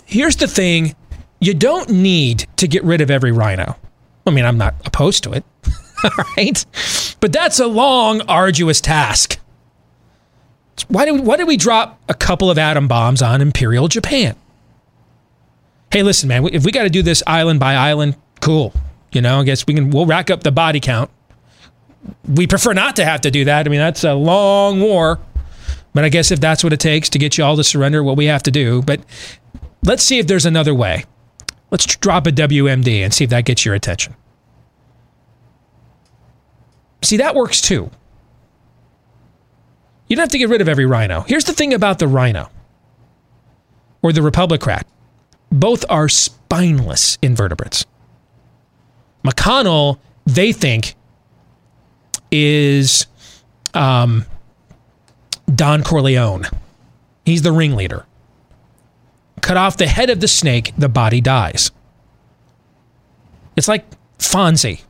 here's 0.07 0.37
the 0.37 0.49
thing 0.49 0.97
you 1.39 1.55
don't 1.55 1.91
need 1.91 2.47
to 2.57 2.66
get 2.66 2.83
rid 2.83 3.01
of 3.01 3.11
every 3.11 3.31
RINO. 3.31 3.77
I 4.27 4.31
mean, 4.31 4.45
I'm 4.45 4.59
not 4.59 4.74
opposed 4.85 5.22
to 5.24 5.35
it. 5.35 5.45
All 6.05 6.11
right. 6.37 6.64
But 7.20 7.33
that's 7.33 7.61
a 7.61 7.66
long, 7.66 8.22
arduous 8.22 8.81
task. 8.81 9.39
Why 10.89 11.05
did, 11.05 11.20
why 11.20 11.37
did 11.37 11.47
we 11.47 11.57
drop 11.57 12.01
a 12.09 12.14
couple 12.14 12.51
of 12.51 12.59
atom 12.59 12.89
bombs 12.89 13.22
on 13.22 13.41
Imperial 13.41 13.89
Japan? 13.89 14.35
Hey, 15.91 16.03
listen, 16.03 16.29
man, 16.29 16.47
if 16.53 16.64
we 16.64 16.72
got 16.72 16.83
to 16.83 16.91
do 16.91 17.03
this 17.03 17.22
island 17.27 17.61
by 17.61 17.74
island, 17.74 18.16
cool. 18.41 18.72
You 19.12 19.22
know, 19.22 19.41
I 19.41 19.45
guess 19.45 19.66
we 19.66 19.74
can, 19.74 19.91
we'll 19.91 20.07
rack 20.07 20.31
up 20.31 20.43
the 20.43 20.53
body 20.53 20.81
count. 20.81 21.11
We 22.29 22.47
prefer 22.47 22.73
not 22.73 22.97
to 22.97 23.05
have 23.05 23.23
to 23.23 23.31
do 23.31 23.45
that. 23.45 23.67
I 23.67 23.71
mean, 23.71 23.81
that's 23.81 24.05
a 24.05 24.15
long 24.15 24.81
war. 24.81 25.19
But 25.95 26.05
I 26.05 26.11
guess 26.11 26.31
if 26.31 26.41
that's 26.41 26.63
what 26.63 26.73
it 26.73 26.81
takes 26.81 27.09
to 27.11 27.19
get 27.19 27.39
you 27.39 27.45
all 27.45 27.57
to 27.57 27.65
surrender, 27.65 28.03
what 28.03 28.17
we 28.17 28.27
have 28.27 28.43
to 28.43 28.51
do. 28.51 28.83
But 28.83 29.01
let's 29.83 30.03
see 30.03 30.19
if 30.19 30.27
there's 30.27 30.45
another 30.45 30.75
way. 30.75 31.05
Let's 31.71 31.87
drop 31.87 32.27
a 32.27 32.31
WMD 32.33 33.03
and 33.03 33.15
see 33.15 33.25
if 33.25 33.31
that 33.31 33.45
gets 33.47 33.65
your 33.65 33.75
attention. 33.75 34.15
See, 37.03 37.17
that 37.17 37.35
works 37.35 37.61
too. 37.61 37.91
You 40.09 40.17
don't 40.17 40.23
have 40.25 40.31
to 40.31 40.39
get 40.39 40.49
rid 40.49 40.61
of 40.61 40.69
every 40.69 40.87
RINO. 40.87 41.23
Here's 41.23 41.45
the 41.45 41.53
thing 41.53 41.73
about 41.73 41.99
the 41.99 42.09
RINO 42.09 42.51
or 44.03 44.13
the 44.13 44.21
Republicrat 44.21 44.83
both 45.51 45.85
are 45.89 46.09
spineless 46.09 47.19
invertebrates. 47.23 47.87
McConnell, 49.25 49.99
they 50.27 50.53
think, 50.53 50.95
is 52.37 53.07
um, 53.74 54.24
Don 55.53 55.82
Corleone. 55.82 56.47
He's 57.24 57.43
the 57.43 57.53
ringleader. 57.53 58.05
Cut 59.41 59.57
off 59.57 59.76
the 59.76 59.87
head 59.87 60.11
of 60.11 60.20
the 60.20 60.28
snake, 60.28 60.72
the 60.76 60.89
body 60.89 61.20
dies. 61.20 61.70
It's 63.57 63.68
like 63.68 63.84
Fonzie. 64.18 64.82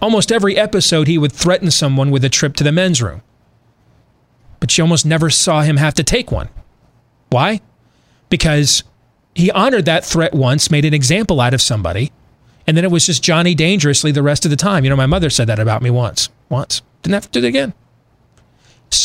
Almost 0.00 0.30
every 0.30 0.56
episode, 0.56 1.08
he 1.08 1.18
would 1.18 1.32
threaten 1.32 1.70
someone 1.70 2.10
with 2.10 2.24
a 2.24 2.28
trip 2.28 2.54
to 2.56 2.64
the 2.64 2.72
men's 2.72 3.02
room. 3.02 3.22
But 4.60 4.76
you 4.76 4.84
almost 4.84 5.06
never 5.06 5.30
saw 5.30 5.62
him 5.62 5.76
have 5.76 5.94
to 5.94 6.04
take 6.04 6.30
one. 6.30 6.48
Why? 7.30 7.60
Because 8.28 8.84
he 9.34 9.50
honored 9.50 9.84
that 9.86 10.04
threat 10.04 10.34
once, 10.34 10.70
made 10.70 10.84
an 10.84 10.94
example 10.94 11.40
out 11.40 11.54
of 11.54 11.62
somebody, 11.62 12.12
and 12.68 12.76
then 12.76 12.84
it 12.84 12.90
was 12.90 13.06
just 13.06 13.22
Johnny 13.22 13.54
dangerously 13.54 14.12
the 14.12 14.22
rest 14.22 14.44
of 14.44 14.50
the 14.50 14.56
time. 14.56 14.84
You 14.84 14.90
know, 14.90 14.96
my 14.96 15.06
mother 15.06 15.30
said 15.30 15.46
that 15.46 15.58
about 15.58 15.80
me 15.80 15.88
once. 15.88 16.28
Once. 16.50 16.82
Didn't 17.00 17.14
have 17.14 17.30
to 17.30 17.40
do 17.40 17.46
it 17.46 17.48
again. 17.48 17.72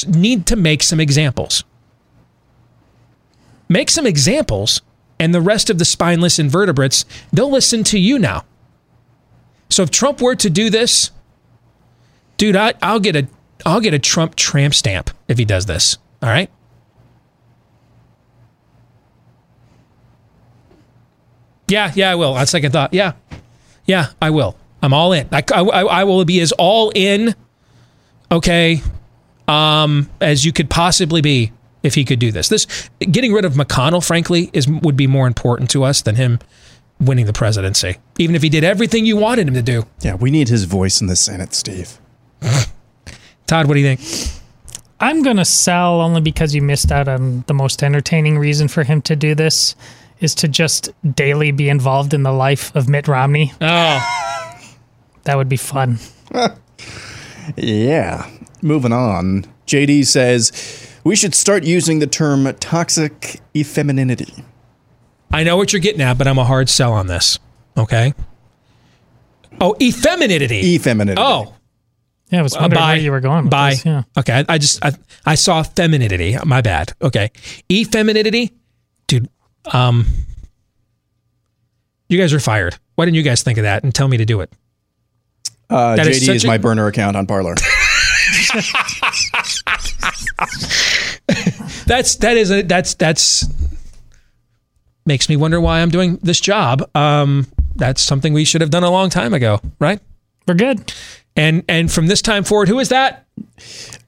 Need 0.06 0.46
to 0.48 0.58
make 0.58 0.84
some 0.84 1.00
examples. 1.00 1.64
Make 3.70 3.90
some 3.90 4.06
examples, 4.06 4.82
and 5.18 5.34
the 5.34 5.40
rest 5.40 5.70
of 5.70 5.80
the 5.80 5.86
spineless 5.86 6.40
invertebrates, 6.40 7.06
they'll 7.32 7.50
listen 7.50 7.86
to 7.86 7.98
you 7.98 8.20
now. 8.20 8.44
So 9.70 9.82
if 9.82 9.90
Trump 9.90 10.22
were 10.22 10.36
to 10.36 10.50
do 10.50 10.70
this, 10.70 11.12
dude, 12.36 12.58
I, 12.58 12.74
I'll 12.82 13.00
get 13.00 13.16
a 13.16 13.28
I'll 13.66 13.80
get 13.80 13.94
a 13.94 14.00
Trump 14.00 14.36
tramp 14.36 14.74
stamp 14.74 15.10
if 15.30 15.38
he 15.38 15.46
does 15.46 15.68
this. 15.68 15.98
All 16.22 16.28
right. 16.28 16.50
Yeah, 21.70 21.94
yeah, 21.96 22.12
I 22.12 22.16
will. 22.16 22.34
On 22.34 22.46
second 22.46 22.74
thought, 22.74 22.94
yeah, 22.94 23.14
yeah, 23.86 24.08
I 24.22 24.30
will. 24.30 24.56
I'm 24.82 24.94
all 24.94 25.14
in. 25.14 25.28
I, 25.32 25.44
I, 25.54 25.62
I 25.62 26.04
will 26.04 26.24
be 26.26 26.42
as 26.42 26.52
all 26.54 26.92
in, 26.94 27.36
okay, 28.32 28.82
um, 29.48 30.10
as 30.20 30.46
you 30.46 30.52
could 30.52 30.70
possibly 30.70 31.22
be 31.22 31.52
if 31.84 31.96
he 31.96 32.06
could 32.06 32.20
do 32.20 32.32
this. 32.32 32.50
This 32.50 32.90
getting 33.00 33.34
rid 33.34 33.46
of 33.46 33.54
McConnell, 33.54 34.06
frankly, 34.06 34.50
is 34.54 34.68
would 34.68 34.98
be 34.98 35.08
more 35.08 35.28
important 35.28 35.70
to 35.72 35.84
us 35.84 36.02
than 36.02 36.16
him 36.16 36.40
winning 37.00 37.26
the 37.26 37.34
presidency. 37.34 37.98
Even 38.18 38.36
if 38.36 38.42
he 38.42 38.50
did 38.50 38.64
everything 38.64 39.06
you 39.06 39.18
wanted 39.18 39.48
him 39.48 39.54
to 39.54 39.62
do. 39.62 39.86
Yeah, 40.02 40.16
we 40.16 40.32
need 40.32 40.50
his 40.50 40.64
voice 40.66 41.02
in 41.02 41.08
the 41.08 41.16
Senate, 41.16 41.54
Steve. 41.54 42.00
Todd, 43.48 43.68
what 43.68 43.74
do 43.76 43.80
you 43.80 43.96
think? 43.96 44.40
I'm 45.00 45.22
going 45.22 45.38
to 45.38 45.46
sell 45.46 46.00
only 46.00 46.22
because 46.22 46.56
you 46.56 46.62
missed 46.62 46.92
out 46.92 47.10
on 47.10 47.44
the 47.48 47.54
most 47.54 47.84
entertaining 47.84 48.38
reason 48.38 48.70
for 48.70 48.84
him 48.84 49.02
to 49.04 49.16
do 49.16 49.36
this 49.36 49.76
is 50.20 50.36
to 50.36 50.48
just 50.48 50.90
daily 51.16 51.52
be 51.52 51.70
involved 51.70 52.14
in 52.14 52.24
the 52.24 52.32
life 52.32 52.74
of 52.76 52.88
Mitt 52.90 53.08
Romney. 53.08 53.52
Oh. 53.62 54.60
that 55.24 55.36
would 55.38 55.50
be 55.50 55.58
fun. 55.58 56.00
Yeah. 57.58 58.30
Moving 58.62 58.94
on. 58.94 59.46
JD 59.68 60.06
says 60.06 60.52
we 61.04 61.16
should 61.16 61.36
start 61.36 61.64
using 61.64 62.00
the 62.00 62.08
term 62.08 62.52
toxic 62.60 63.40
effemininity. 63.54 64.44
I 65.32 65.44
know 65.44 65.58
what 65.58 65.74
you're 65.74 65.82
getting 65.82 66.02
at, 66.02 66.18
but 66.18 66.28
I'm 66.28 66.38
a 66.38 66.44
hard 66.46 66.70
sell 66.70 66.94
on 66.94 67.08
this. 67.08 67.40
Okay. 67.78 68.14
Oh, 69.60 69.76
effemininity. 69.80 70.76
Effemininity. 70.76 71.22
Oh. 71.22 71.56
Yeah, 72.30 72.40
I 72.40 72.42
was 72.44 72.56
Uh, 72.56 72.60
wondering 72.62 72.82
by- 72.82 72.88
where 72.94 72.98
you 73.02 73.12
were 73.12 73.20
going 73.20 73.44
with 73.46 73.52
by, 73.52 73.72
this. 73.72 73.86
Yeah. 73.86 74.04
Okay, 74.18 74.34
I, 74.34 74.46
I 74.54 74.58
just 74.58 74.84
I, 74.84 74.94
I 75.26 75.36
saw 75.36 75.62
femininity. 75.64 76.38
My 76.46 76.62
bad. 76.62 76.94
Okay, 77.02 77.30
effemininity, 77.70 78.52
dude. 79.08 79.30
Um, 79.72 80.06
you 82.10 82.18
guys 82.18 82.34
are 82.34 82.40
fired. 82.40 82.76
Why 82.96 83.06
didn't 83.06 83.16
you 83.16 83.24
guys 83.24 83.44
think 83.44 83.58
of 83.58 83.64
that 83.64 83.84
and 83.84 83.94
tell 83.94 84.08
me 84.08 84.18
to 84.18 84.26
do 84.26 84.42
it? 84.42 84.52
Uh, 85.70 85.96
That 85.96 86.08
is 86.08 86.22
JD 86.22 86.26
such 86.26 86.36
is, 86.38 86.44
a- 86.44 86.48
my 86.48 86.58
burner 86.58 86.88
account 86.88 87.16
on 87.16 87.26
Parler. 87.26 87.56
That's 91.86 92.16
that 92.18 92.38
is 92.38 92.50
a 92.52 92.62
that's 92.62 92.94
that's 92.96 93.46
makes 95.06 95.28
me 95.28 95.36
wonder 95.36 95.60
why 95.60 95.82
I'm 95.82 95.90
doing 95.90 96.18
this 96.24 96.40
job. 96.40 96.90
Um, 96.96 97.48
that's 97.76 98.02
something 98.02 98.32
we 98.34 98.46
should 98.46 98.62
have 98.62 98.70
done 98.70 98.84
a 98.84 98.90
long 98.92 99.10
time 99.10 99.34
ago, 99.34 99.60
right? 99.80 100.00
We're 100.48 100.54
good. 100.56 100.94
And 101.36 101.64
and 101.68 101.92
from 101.92 102.08
this 102.08 102.22
time 102.22 102.44
forward, 102.46 102.70
who 102.70 102.80
is 102.80 102.90
that? 102.90 103.26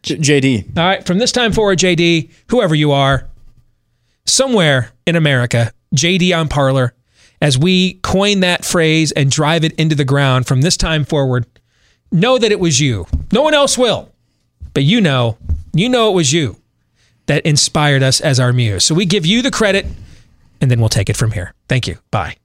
J- 0.04 0.18
JD. 0.18 0.78
All 0.78 0.86
right, 0.88 1.06
from 1.06 1.18
this 1.18 1.32
time 1.34 1.52
forward, 1.52 1.80
JD, 1.80 2.30
whoever 2.50 2.76
you 2.76 2.92
are, 2.92 3.28
somewhere 4.26 4.92
in 5.06 5.16
America, 5.16 5.72
JD 5.96 6.38
on 6.38 6.48
Parler, 6.48 6.94
as 7.42 7.58
we 7.58 7.96
coin 7.96 8.40
that 8.42 8.66
phrase 8.66 9.12
and 9.12 9.30
drive 9.30 9.64
it 9.64 9.74
into 9.74 9.96
the 9.96 10.06
ground 10.06 10.48
from 10.48 10.62
this 10.62 10.78
time 10.78 11.06
forward, 11.06 11.46
know 12.12 12.38
that 12.38 12.52
it 12.52 12.60
was 12.60 12.80
you. 12.80 13.08
No 13.32 13.42
one 13.42 13.54
else 13.54 13.78
will. 13.78 14.10
But 14.74 14.84
you 14.84 15.02
know, 15.02 15.38
you 15.74 15.90
know 15.90 16.10
it 16.12 16.16
was 16.16 16.34
you 16.34 16.58
that 17.28 17.46
inspired 17.46 18.04
us 18.04 18.22
as 18.22 18.40
our 18.40 18.54
muse. 18.54 18.84
So 18.84 18.96
we 18.96 19.06
give 19.06 19.26
you 19.26 19.42
the 19.42 19.52
credit 19.52 19.86
and 20.62 20.70
then 20.70 20.80
we'll 20.80 20.90
take 20.90 21.10
it 21.10 21.18
from 21.18 21.32
here. 21.32 21.54
Thank 21.68 21.88
you. 21.88 21.98
Bye. 22.12 22.36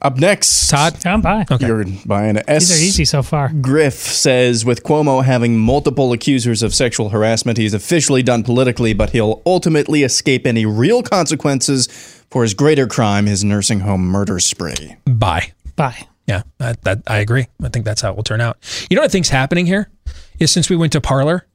Up 0.00 0.16
next, 0.16 0.68
Todd. 0.68 1.04
I'm 1.04 1.20
by. 1.20 1.44
Okay. 1.50 1.66
You're 1.66 1.84
buying 2.06 2.36
S. 2.46 2.68
These 2.68 2.70
are 2.70 2.84
easy 2.84 3.04
so 3.04 3.22
far. 3.22 3.48
Griff 3.48 3.94
says 3.94 4.64
with 4.64 4.84
Cuomo 4.84 5.24
having 5.24 5.58
multiple 5.58 6.12
accusers 6.12 6.62
of 6.62 6.72
sexual 6.74 7.08
harassment, 7.08 7.58
he's 7.58 7.74
officially 7.74 8.22
done 8.22 8.44
politically, 8.44 8.92
but 8.92 9.10
he'll 9.10 9.42
ultimately 9.44 10.04
escape 10.04 10.46
any 10.46 10.64
real 10.64 11.02
consequences 11.02 11.88
for 12.30 12.42
his 12.42 12.54
greater 12.54 12.86
crime, 12.86 13.26
his 13.26 13.42
nursing 13.42 13.80
home 13.80 14.06
murder 14.06 14.38
spree. 14.38 14.96
Bye. 15.04 15.52
Bye. 15.74 16.06
Yeah, 16.26 16.42
that, 16.58 16.82
that 16.82 17.02
I 17.06 17.18
agree. 17.18 17.46
I 17.62 17.68
think 17.70 17.84
that's 17.84 18.02
how 18.02 18.10
it 18.10 18.16
will 18.16 18.22
turn 18.22 18.40
out. 18.40 18.58
You 18.90 18.94
know 18.96 19.00
what 19.00 19.08
I 19.08 19.12
think's 19.12 19.30
happening 19.30 19.66
here 19.66 19.90
is 20.38 20.50
since 20.50 20.68
we 20.68 20.76
went 20.76 20.92
to 20.92 21.00
Parler, 21.00 21.46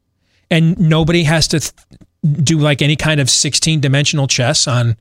and 0.49 0.77
nobody 0.79 1.23
has 1.23 1.47
to 1.49 1.59
th- 1.59 1.73
do 2.43 2.57
like 2.57 2.81
any 2.81 2.95
kind 2.95 3.21
of 3.21 3.29
sixteen 3.29 3.79
dimensional 3.79 4.27
chess 4.27 4.67
on 4.67 4.97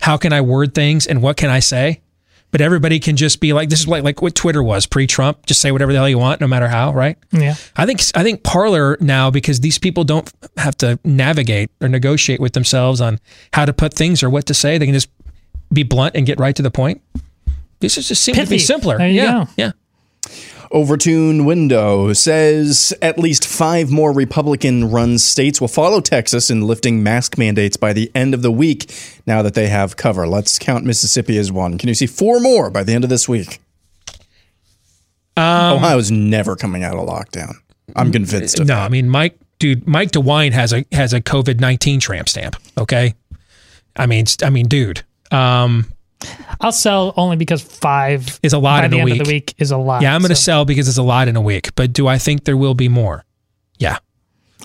how 0.00 0.16
can 0.16 0.32
I 0.32 0.42
word 0.42 0.74
things 0.74 1.06
and 1.06 1.22
what 1.22 1.36
can 1.36 1.50
I 1.50 1.58
say, 1.58 2.02
but 2.56 2.62
everybody 2.62 2.98
can 2.98 3.16
just 3.16 3.38
be 3.38 3.52
like 3.52 3.68
this 3.68 3.80
is 3.80 3.86
like 3.86 4.02
like 4.02 4.22
what 4.22 4.34
Twitter 4.34 4.62
was 4.62 4.86
pre-Trump. 4.86 5.44
Just 5.44 5.60
say 5.60 5.72
whatever 5.72 5.92
the 5.92 5.98
hell 5.98 6.08
you 6.08 6.16
want, 6.16 6.40
no 6.40 6.46
matter 6.46 6.68
how. 6.68 6.90
Right? 6.90 7.18
Yeah. 7.30 7.54
I 7.76 7.84
think 7.84 8.00
I 8.14 8.22
think 8.22 8.44
Parler 8.44 8.96
now 8.98 9.30
because 9.30 9.60
these 9.60 9.78
people 9.78 10.04
don't 10.04 10.32
have 10.56 10.74
to 10.78 10.98
navigate 11.04 11.70
or 11.82 11.88
negotiate 11.88 12.40
with 12.40 12.54
themselves 12.54 13.02
on 13.02 13.20
how 13.52 13.66
to 13.66 13.74
put 13.74 13.92
things 13.92 14.22
or 14.22 14.30
what 14.30 14.46
to 14.46 14.54
say. 14.54 14.78
They 14.78 14.86
can 14.86 14.94
just 14.94 15.10
be 15.70 15.82
blunt 15.82 16.16
and 16.16 16.24
get 16.24 16.40
right 16.40 16.56
to 16.56 16.62
the 16.62 16.70
point. 16.70 17.02
This 17.80 17.98
is 17.98 18.08
just 18.08 18.24
seem 18.24 18.36
to 18.36 18.46
be 18.46 18.58
simpler. 18.58 19.04
Yeah, 19.04 19.44
go. 19.44 19.50
yeah. 19.58 19.72
Overton 20.70 21.44
Window 21.44 22.12
says 22.12 22.92
at 23.00 23.18
least 23.18 23.46
five 23.46 23.90
more 23.90 24.12
Republican 24.12 24.90
run 24.90 25.18
states 25.18 25.60
will 25.60 25.68
follow 25.68 26.00
Texas 26.00 26.50
in 26.50 26.62
lifting 26.62 27.02
mask 27.02 27.38
mandates 27.38 27.76
by 27.76 27.92
the 27.92 28.10
end 28.14 28.34
of 28.34 28.42
the 28.42 28.50
week 28.50 28.92
now 29.26 29.42
that 29.42 29.54
they 29.54 29.68
have 29.68 29.96
cover. 29.96 30.26
Let's 30.26 30.58
count 30.58 30.84
Mississippi 30.84 31.38
as 31.38 31.52
one. 31.52 31.78
Can 31.78 31.88
you 31.88 31.94
see 31.94 32.06
four 32.06 32.40
more 32.40 32.70
by 32.70 32.82
the 32.82 32.92
end 32.92 33.04
of 33.04 33.10
this 33.10 33.28
week? 33.28 33.60
Um, 35.36 35.76
Ohio's 35.76 36.10
never 36.10 36.56
coming 36.56 36.82
out 36.82 36.96
of 36.96 37.06
lockdown. 37.06 37.54
I'm 37.94 38.10
convinced 38.10 38.58
of 38.58 38.66
no. 38.66 38.74
I 38.74 38.88
mean 38.88 39.08
Mike, 39.08 39.38
dude, 39.58 39.86
Mike 39.86 40.10
DeWine 40.10 40.52
has 40.52 40.72
a 40.72 40.84
has 40.92 41.12
a 41.12 41.20
COVID 41.20 41.60
nineteen 41.60 42.00
tramp 42.00 42.28
stamp. 42.28 42.56
Okay, 42.76 43.14
I 43.94 44.06
mean, 44.06 44.24
I 44.42 44.50
mean, 44.50 44.66
dude, 44.66 45.02
um, 45.30 45.92
I'll 46.60 46.72
sell 46.72 47.12
only 47.16 47.36
because 47.36 47.62
five 47.62 48.40
is 48.42 48.52
a 48.52 48.58
lot 48.58 48.80
by 48.80 48.84
in 48.86 48.90
the 48.90 48.96
a 48.98 49.00
end 49.00 49.10
week. 49.10 49.20
of 49.20 49.26
the 49.26 49.32
week 49.32 49.54
is 49.58 49.70
a 49.70 49.76
lot. 49.76 50.02
yeah, 50.02 50.14
I'm 50.14 50.20
going 50.22 50.30
to 50.30 50.34
so 50.34 50.40
sell 50.42 50.64
because 50.64 50.88
it's 50.88 50.96
a 50.98 51.02
lot 51.02 51.28
in 51.28 51.36
a 51.36 51.40
week. 51.40 51.74
But 51.74 51.92
do 51.92 52.06
I 52.08 52.18
think 52.18 52.44
there 52.44 52.56
will 52.56 52.74
be 52.74 52.88
more? 52.88 53.24
Yeah, 53.78 53.98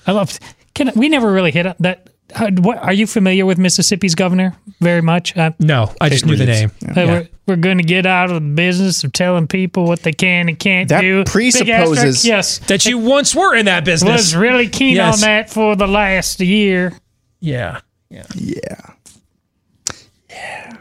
I 0.07 0.13
love. 0.13 0.39
Can 0.73 0.91
we 0.95 1.09
never 1.09 1.31
really 1.31 1.51
hit 1.51 1.67
that? 1.79 2.07
How, 2.33 2.49
what 2.49 2.77
are 2.77 2.93
you 2.93 3.05
familiar 3.05 3.45
with 3.45 3.57
Mississippi's 3.57 4.15
governor 4.15 4.55
very 4.79 5.01
much? 5.01 5.35
Uh, 5.35 5.51
no, 5.59 5.93
I 5.99 6.07
just 6.07 6.25
knew 6.25 6.37
the 6.37 6.45
name. 6.45 6.71
uh, 6.87 6.93
Yeah. 6.95 7.05
We're, 7.05 7.27
we're 7.45 7.55
going 7.57 7.77
to 7.79 7.83
get 7.83 8.05
out 8.05 8.29
of 8.31 8.35
the 8.35 8.49
business 8.55 9.03
of 9.03 9.11
telling 9.11 9.47
people 9.47 9.83
what 9.83 10.03
they 10.03 10.13
can 10.13 10.47
and 10.47 10.57
can't 10.57 10.87
That 10.87 11.01
do. 11.01 11.25
Big 11.25 11.27
presupposes- 11.27 12.23
yes, 12.23 12.59
That 12.59 12.85
you 12.85 12.97
once 12.99 13.35
were 13.35 13.53
in 13.53 13.65
that 13.65 13.83
business. 13.83 14.09
I 14.09 14.15
was 14.15 14.33
really 14.37 14.69
keen 14.69 14.95
Yes. 14.95 15.15
on 15.15 15.27
that 15.27 15.49
for 15.49 15.75
the 15.75 15.87
last 15.87 16.39
year. 16.39 16.93
Yeah, 17.41 17.81
yeah. 18.09 18.23
Yeah. 18.35 18.75
Yeah. 20.29 20.77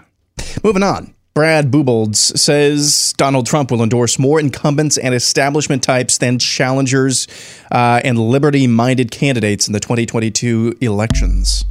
Moving 0.62 0.82
on. 0.82 1.14
Brad 1.32 1.70
Boobolds 1.70 2.36
says 2.38 3.14
Donald 3.16 3.46
Trump 3.46 3.70
will 3.70 3.82
endorse 3.82 4.18
more 4.18 4.40
incumbents 4.40 4.98
and 4.98 5.14
establishment 5.14 5.82
types 5.82 6.18
than 6.18 6.38
challengers 6.40 7.28
uh, 7.70 8.00
and 8.04 8.18
liberty 8.18 8.66
minded 8.66 9.10
candidates 9.12 9.68
in 9.68 9.72
the 9.72 9.80
2022 9.80 10.76
elections. 10.80 11.64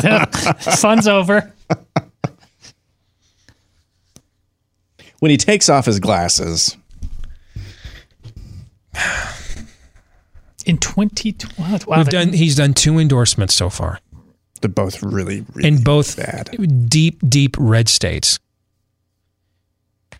Fun's 0.80 1.08
over. 1.08 1.52
When 5.18 5.30
he 5.30 5.36
takes 5.36 5.68
off 5.68 5.86
his 5.86 5.98
glasses, 5.98 6.76
In 10.64 10.78
2012, 10.78 11.86
wow, 11.86 11.96
We've 11.98 12.06
that- 12.06 12.10
done. 12.10 12.32
He's 12.32 12.56
done 12.56 12.74
two 12.74 12.98
endorsements 12.98 13.54
so 13.54 13.68
far 13.70 14.00
they're 14.60 14.68
both 14.70 15.02
really, 15.02 15.44
really 15.54 15.68
in 15.68 15.82
both 15.82 16.16
bad. 16.16 16.50
deep, 16.88 17.18
deep 17.28 17.56
red 17.58 17.88
states, 17.88 18.38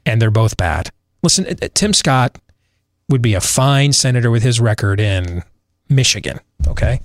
and 0.05 0.21
they're 0.21 0.31
both 0.31 0.57
bad. 0.57 0.91
Listen, 1.23 1.47
uh, 1.47 1.55
uh, 1.63 1.69
Tim 1.75 1.93
Scott 1.93 2.39
would 3.09 3.23
be 3.23 3.35
a 3.35 3.41
fine 3.41 3.93
senator 3.93 4.31
with 4.31 4.43
his 4.43 4.61
record 4.61 5.01
in 5.01 5.43
Michigan. 5.89 6.41
Okay. 6.67 7.01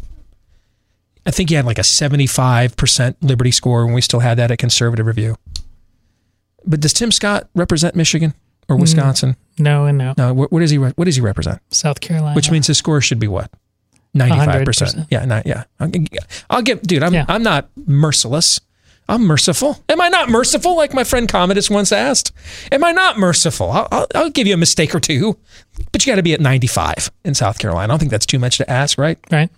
I 1.25 1.31
think 1.31 1.49
he 1.49 1.55
had 1.55 1.65
like 1.65 1.77
a 1.77 1.83
75% 1.83 3.15
Liberty 3.21 3.51
score 3.51 3.85
when 3.85 3.93
we 3.93 4.01
still 4.01 4.21
had 4.21 4.37
that 4.39 4.49
at 4.51 4.57
Conservative 4.57 5.05
Review. 5.05 5.35
But 6.65 6.79
does 6.79 6.93
Tim 6.93 7.11
Scott 7.11 7.47
represent 7.55 7.95
Michigan 7.95 8.33
or 8.67 8.75
Mm, 8.75 8.81
Wisconsin? 8.81 9.35
No 9.59 9.85
and 9.85 9.97
no. 9.97 10.13
No. 10.17 10.33
What, 10.33 10.51
what 10.51 10.59
does 10.61 10.71
he? 10.71 10.77
re- 10.79 10.93
What 10.95 11.05
does 11.05 11.15
he 11.15 11.21
represent? 11.21 11.59
South 11.69 11.99
Carolina. 12.01 12.35
Which 12.35 12.49
means 12.49 12.65
his 12.67 12.77
score 12.79 13.01
should 13.01 13.19
be 13.19 13.27
what? 13.27 13.51
Ninety-five 14.13 14.67
100%. 14.67 15.07
Yeah. 15.09 15.25
Not, 15.25 15.45
yeah. 15.45 15.63
I'll, 15.79 15.89
I'll 16.49 16.61
give, 16.61 16.81
dude. 16.81 17.03
I'm 17.03 17.15
I'm 17.27 17.43
not 17.43 17.69
merciless. 17.85 18.59
I'm 19.07 19.23
merciful. 19.23 19.83
Am 19.89 19.99
I 19.99 20.07
not 20.09 20.29
merciful? 20.29 20.75
Like 20.77 20.93
my 20.93 21.03
friend 21.03 21.27
Commodus 21.27 21.69
once 21.69 21.91
asked. 21.91 22.31
Am 22.71 22.83
I 22.83 22.91
not 22.91 23.17
merciful? 23.17 23.69
I'll, 23.69 23.87
I'll, 23.91 24.07
I'll 24.15 24.29
give 24.29 24.47
you 24.47 24.53
a 24.53 24.57
mistake 24.57 24.95
or 24.95 24.99
two, 24.99 25.37
but 25.91 26.05
you 26.05 26.11
got 26.11 26.15
to 26.15 26.23
be 26.23 26.33
at 26.33 26.39
95 26.39 27.11
in 27.25 27.33
South 27.33 27.59
Carolina. 27.59 27.83
I 27.83 27.87
don't 27.87 27.99
think 27.99 28.11
that's 28.11 28.25
too 28.25 28.39
much 28.39 28.57
to 28.57 28.69
ask, 28.69 28.97
right? 28.97 29.17
Right. 29.29 29.49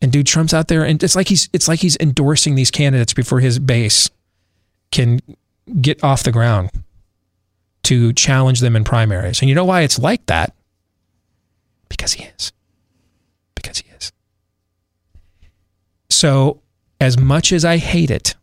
And 0.00 0.10
dude, 0.12 0.26
Trump's 0.26 0.54
out 0.54 0.68
there, 0.68 0.84
and 0.84 1.02
it's 1.02 1.16
like 1.16 1.28
he's 1.28 1.48
it's 1.52 1.68
like 1.68 1.80
he's 1.80 1.96
endorsing 2.00 2.54
these 2.54 2.70
candidates 2.70 3.12
before 3.12 3.40
his 3.40 3.58
base 3.58 4.10
can 4.90 5.20
get 5.80 6.02
off 6.02 6.22
the 6.22 6.32
ground 6.32 6.70
to 7.84 8.12
challenge 8.12 8.60
them 8.60 8.76
in 8.76 8.84
primaries. 8.84 9.40
And 9.40 9.48
you 9.48 9.54
know 9.54 9.64
why 9.64 9.82
it's 9.82 9.98
like 9.98 10.24
that? 10.26 10.54
Because 11.88 12.14
he 12.14 12.24
is. 12.24 12.52
Because 13.54 13.78
he 13.78 13.90
is. 13.90 14.12
So, 16.10 16.62
as 17.00 17.18
much 17.18 17.52
as 17.52 17.64
I 17.64 17.76
hate 17.76 18.10
it, 18.10 18.34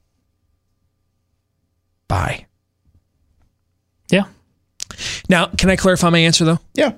bye. 2.07 2.45
Yeah. 4.09 4.25
Now, 5.29 5.47
can 5.47 5.69
I 5.69 5.75
clarify 5.75 6.09
my 6.09 6.19
answer 6.19 6.45
though? 6.45 6.59
Yeah. 6.73 6.93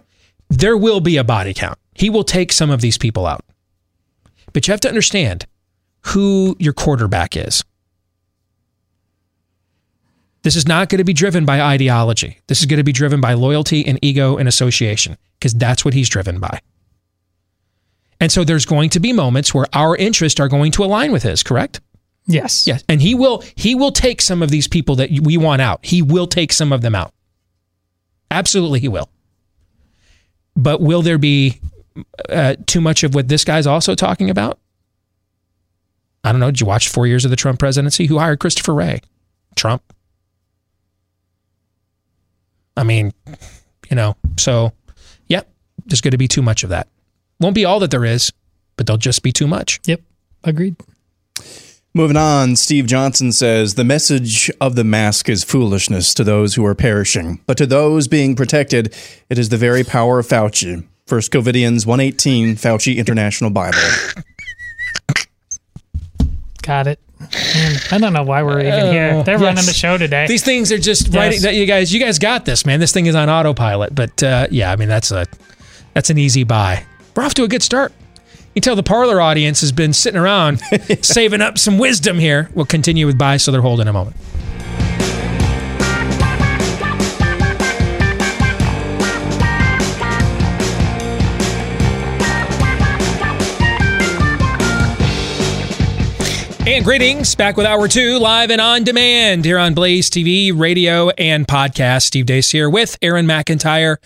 There 0.50 0.78
will 0.78 1.00
be 1.00 1.18
a 1.18 1.24
body 1.24 1.54
count. 1.54 1.78
He 1.94 2.10
will 2.10 2.24
take 2.24 2.52
some 2.52 2.70
of 2.70 2.82
these 2.82 2.98
people 2.98 3.26
out. 3.26 3.44
But 4.54 4.68
you 4.68 4.72
have 4.72 4.82
to 4.82 4.90
understand 4.90 5.46
who 6.02 6.56
your 6.60 6.74
quarterback 6.74 7.36
is. 7.36 7.64
This 10.44 10.56
is 10.56 10.68
not 10.68 10.88
going 10.90 11.00
to 11.00 11.04
be 11.04 11.14
driven 11.14 11.46
by 11.46 11.60
ideology. 11.60 12.40
This 12.48 12.60
is 12.60 12.66
going 12.68 12.78
to 12.78 12.84
be 12.84 12.94
driven 12.94 13.20
by 13.20 13.34
loyalty 13.34 13.86
and 13.86 14.00
ego 14.02 14.38
and 14.38 14.48
association 14.48 15.18
because 15.40 15.54
that's 15.54 15.84
what 15.84 15.94
he's 15.94 16.08
driven 16.08 16.40
by. 16.40 16.60
And 18.20 18.32
so 18.32 18.44
there's 18.44 18.66
going 18.66 18.90
to 18.92 19.00
be 19.00 19.14
moments 19.14 19.54
where 19.54 19.68
our 19.74 19.96
interests 19.96 20.40
are 20.40 20.48
going 20.48 20.72
to 20.74 20.84
align 20.84 21.12
with 21.12 21.24
his, 21.24 21.44
correct? 21.44 21.82
Yes. 22.26 22.68
Yes. 22.68 22.84
And 22.90 23.02
he 23.02 23.16
will 23.16 23.44
he 23.56 23.74
will 23.74 23.92
take 23.92 24.22
some 24.22 24.44
of 24.44 24.50
these 24.52 24.68
people 24.68 24.96
that 24.96 25.10
we 25.22 25.38
want 25.38 25.62
out. 25.62 25.86
He 25.86 26.02
will 26.02 26.28
take 26.28 26.52
some 26.52 26.74
of 26.74 26.82
them 26.82 26.94
out. 26.94 27.14
Absolutely 28.30 28.80
he 28.80 28.90
will. 28.90 29.10
But 30.56 30.82
will 30.82 31.02
there 31.02 31.18
be 31.18 31.62
uh, 32.30 32.56
too 32.66 32.82
much 32.82 33.04
of 33.04 33.16
what 33.16 33.28
this 33.28 33.46
guy's 33.46 33.68
also 33.68 33.96
talking 33.96 34.30
about? 34.30 34.60
I 36.24 36.32
don't 36.32 36.42
know. 36.42 36.52
Did 36.52 36.60
you 36.60 36.68
watch 36.68 36.90
four 36.90 37.08
years 37.08 37.24
of 37.24 37.32
the 37.32 37.38
Trump 37.38 37.60
presidency? 37.60 38.08
Who 38.08 38.18
hired 38.18 38.40
Christopher 38.40 38.74
Wray? 38.74 39.02
Trump. 39.56 39.82
I 42.76 42.84
mean, 42.84 43.14
you 43.90 43.96
know, 43.96 44.18
so 44.38 44.74
yeah, 45.28 45.42
there's 45.86 46.02
going 46.02 46.12
to 46.12 46.18
be 46.18 46.28
too 46.28 46.42
much 46.42 46.64
of 46.64 46.70
that. 46.70 46.88
Won't 47.40 47.56
be 47.56 47.66
all 47.66 47.80
that 47.80 47.92
there 47.92 48.06
is, 48.06 48.32
but 48.76 48.88
there'll 48.88 48.98
just 48.98 49.22
be 49.24 49.32
too 49.32 49.48
much. 49.48 49.80
Yep. 49.86 50.02
Agreed. 50.44 50.76
Moving 51.94 52.18
on, 52.18 52.56
Steve 52.56 52.86
Johnson 52.86 53.32
says 53.32 53.74
the 53.76 53.84
message 53.84 54.52
of 54.62 54.76
the 54.76 54.84
mask 54.84 55.30
is 55.30 55.44
foolishness 55.44 56.14
to 56.16 56.24
those 56.24 56.54
who 56.56 56.64
are 56.66 56.76
perishing, 56.76 57.40
but 57.48 57.58
to 57.58 57.66
those 57.66 58.08
being 58.08 58.36
protected, 58.36 58.94
it 59.30 59.40
is 59.40 59.50
the 59.50 59.58
very 59.58 59.84
power 59.84 60.20
of 60.20 60.28
Fauci. 60.28 60.86
First 61.08 61.32
Covidians 61.32 61.86
118, 61.88 62.56
Fauci 62.56 62.98
International 62.98 63.50
Bible. 63.50 63.80
Got 66.62 66.88
it. 66.88 67.00
Man, 67.20 67.80
I 67.92 67.98
don't 67.98 68.14
know 68.14 68.24
why 68.24 68.44
we're 68.44 68.60
even 68.60 68.92
here. 68.92 69.24
They're 69.24 69.38
Oh, 69.38 69.42
running 69.42 69.66
the 69.66 69.74
show 69.74 69.98
today. 69.98 70.28
These 70.28 70.44
things 70.44 70.72
are 70.72 70.78
just 70.78 71.08
Yes. 71.08 71.16
writing 71.16 71.42
that 71.44 71.56
you 71.56 71.66
guys 71.66 71.92
you 71.94 72.00
guys 72.00 72.20
got 72.20 72.46
this, 72.46 72.66
man. 72.66 72.80
This 72.80 72.92
thing 72.92 73.08
is 73.08 73.16
on 73.16 73.28
autopilot. 73.30 73.96
But 73.96 74.22
uh, 74.22 74.48
yeah, 74.52 74.72
I 74.72 74.76
mean 74.76 74.88
that's 74.90 75.10
a 75.12 75.26
that's 75.94 76.10
an 76.12 76.18
easy 76.20 76.44
buy. 76.44 76.84
We're 77.18 77.24
off 77.24 77.34
to 77.34 77.44
a 77.44 77.48
good 77.48 77.64
start. 77.64 77.94
You 78.54 78.62
tell 78.62 78.76
the 78.76 78.84
parlor 78.84 79.20
audience 79.20 79.62
has 79.62 79.72
been 79.72 79.92
sitting 79.92 80.20
around 80.20 80.60
saving 81.02 81.42
up 81.42 81.58
some 81.58 81.80
wisdom 81.80 82.20
here. 82.20 82.52
We'll 82.54 82.68
continue 82.68 83.08
with 83.08 83.18
buy 83.18 83.38
so 83.38 83.52
they're 83.52 83.60
holding 83.60 83.88
a 83.88 83.94
moment. 83.94 84.16
And 96.68 96.86
greetings, 96.86 97.34
back 97.34 97.58
with 97.58 97.66
hour 97.66 97.88
two, 97.88 98.20
live 98.20 98.52
and 98.52 98.62
on 98.62 98.84
demand 98.84 99.46
here 99.46 99.58
on 99.58 99.74
Blaze 99.74 100.12
TV, 100.12 100.52
radio, 100.54 101.10
and 101.10 101.48
podcast. 101.48 102.04
Steve 102.04 102.26
Deace 102.26 102.52
here 102.52 102.70
with 102.70 102.96
Aaron 103.02 103.26
McIntyre, 103.26 103.98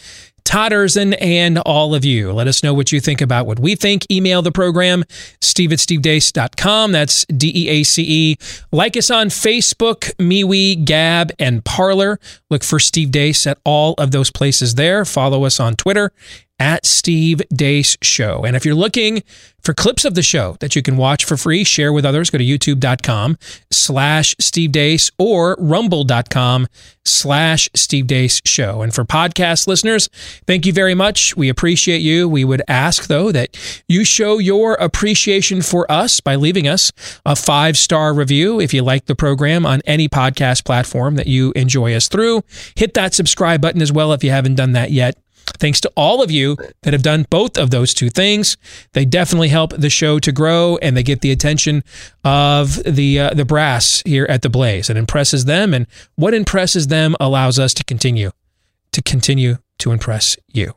Todd 0.43 0.71
Erzen, 0.71 1.15
and 1.19 1.57
all 1.59 1.95
of 1.95 2.05
you. 2.05 2.31
Let 2.31 2.47
us 2.47 2.63
know 2.63 2.73
what 2.73 2.91
you 2.91 2.99
think 2.99 3.21
about 3.21 3.45
what 3.45 3.59
we 3.59 3.75
think. 3.75 4.09
Email 4.11 4.41
the 4.41 4.51
program, 4.51 5.03
steve 5.41 5.71
at 5.71 5.79
stevedeace.com. 5.79 6.91
That's 6.91 7.25
D 7.25 7.51
E 7.55 7.69
A 7.69 7.83
C 7.83 8.05
E. 8.07 8.37
Like 8.71 8.97
us 8.97 9.09
on 9.09 9.27
Facebook, 9.27 10.13
MeWe, 10.15 10.83
Gab, 10.85 11.31
and 11.39 11.63
Parler. 11.63 12.19
Look 12.49 12.63
for 12.63 12.79
Steve 12.79 13.09
Deace 13.09 13.47
at 13.47 13.59
all 13.63 13.93
of 13.97 14.11
those 14.11 14.31
places 14.31 14.75
there. 14.75 15.05
Follow 15.05 15.45
us 15.45 15.59
on 15.59 15.75
Twitter 15.75 16.11
at 16.61 16.85
Steve 16.85 17.41
Deace 17.51 17.97
Show. 18.03 18.45
And 18.45 18.55
if 18.55 18.65
you're 18.65 18.75
looking 18.75 19.23
for 19.63 19.73
clips 19.73 20.05
of 20.05 20.13
the 20.13 20.21
show 20.21 20.57
that 20.59 20.75
you 20.75 20.83
can 20.83 20.95
watch 20.95 21.25
for 21.25 21.35
free, 21.35 21.63
share 21.63 21.91
with 21.91 22.05
others, 22.05 22.29
go 22.29 22.37
to 22.37 22.43
youtube.com 22.43 23.35
slash 23.71 24.35
Steve 24.39 24.71
Deace 24.71 25.11
or 25.17 25.57
rumble.com 25.59 26.67
slash 27.03 27.67
Steve 27.73 28.05
Deace 28.05 28.41
Show. 28.45 28.83
And 28.83 28.93
for 28.93 29.03
podcast 29.03 29.65
listeners, 29.65 30.07
thank 30.45 30.67
you 30.67 30.71
very 30.71 30.93
much. 30.93 31.35
We 31.35 31.49
appreciate 31.49 32.03
you. 32.03 32.29
We 32.29 32.45
would 32.45 32.61
ask, 32.67 33.07
though, 33.07 33.31
that 33.31 33.57
you 33.87 34.05
show 34.05 34.37
your 34.37 34.75
appreciation 34.75 35.63
for 35.63 35.91
us 35.91 36.19
by 36.19 36.35
leaving 36.35 36.67
us 36.67 36.91
a 37.25 37.35
five 37.35 37.75
star 37.75 38.13
review 38.13 38.61
if 38.61 38.71
you 38.71 38.83
like 38.83 39.07
the 39.07 39.15
program 39.15 39.65
on 39.65 39.81
any 39.87 40.07
podcast 40.07 40.63
platform 40.63 41.15
that 41.15 41.25
you 41.25 41.53
enjoy 41.55 41.95
us 41.95 42.07
through. 42.07 42.43
Hit 42.75 42.93
that 42.93 43.15
subscribe 43.15 43.61
button 43.61 43.81
as 43.81 43.91
well 43.91 44.13
if 44.13 44.23
you 44.23 44.29
haven't 44.29 44.55
done 44.55 44.73
that 44.73 44.91
yet. 44.91 45.17
Thanks 45.59 45.81
to 45.81 45.91
all 45.95 46.21
of 46.21 46.31
you 46.31 46.57
that 46.83 46.93
have 46.93 47.03
done 47.03 47.25
both 47.29 47.57
of 47.57 47.69
those 47.69 47.93
two 47.93 48.09
things. 48.09 48.57
They 48.93 49.05
definitely 49.05 49.49
help 49.49 49.73
the 49.73 49.89
show 49.89 50.19
to 50.19 50.31
grow 50.31 50.77
and 50.81 50.95
they 50.95 51.03
get 51.03 51.21
the 51.21 51.31
attention 51.31 51.83
of 52.23 52.81
the 52.83 53.19
uh, 53.19 53.33
the 53.33 53.45
brass 53.45 54.01
here 54.05 54.25
at 54.29 54.41
the 54.41 54.49
Blaze. 54.49 54.89
It 54.89 54.97
impresses 54.97 55.45
them 55.45 55.73
and 55.73 55.87
what 56.15 56.33
impresses 56.33 56.87
them 56.87 57.15
allows 57.19 57.59
us 57.59 57.73
to 57.75 57.83
continue 57.83 58.31
to 58.91 59.01
continue 59.01 59.57
to 59.79 59.91
impress 59.91 60.37
you. 60.47 60.75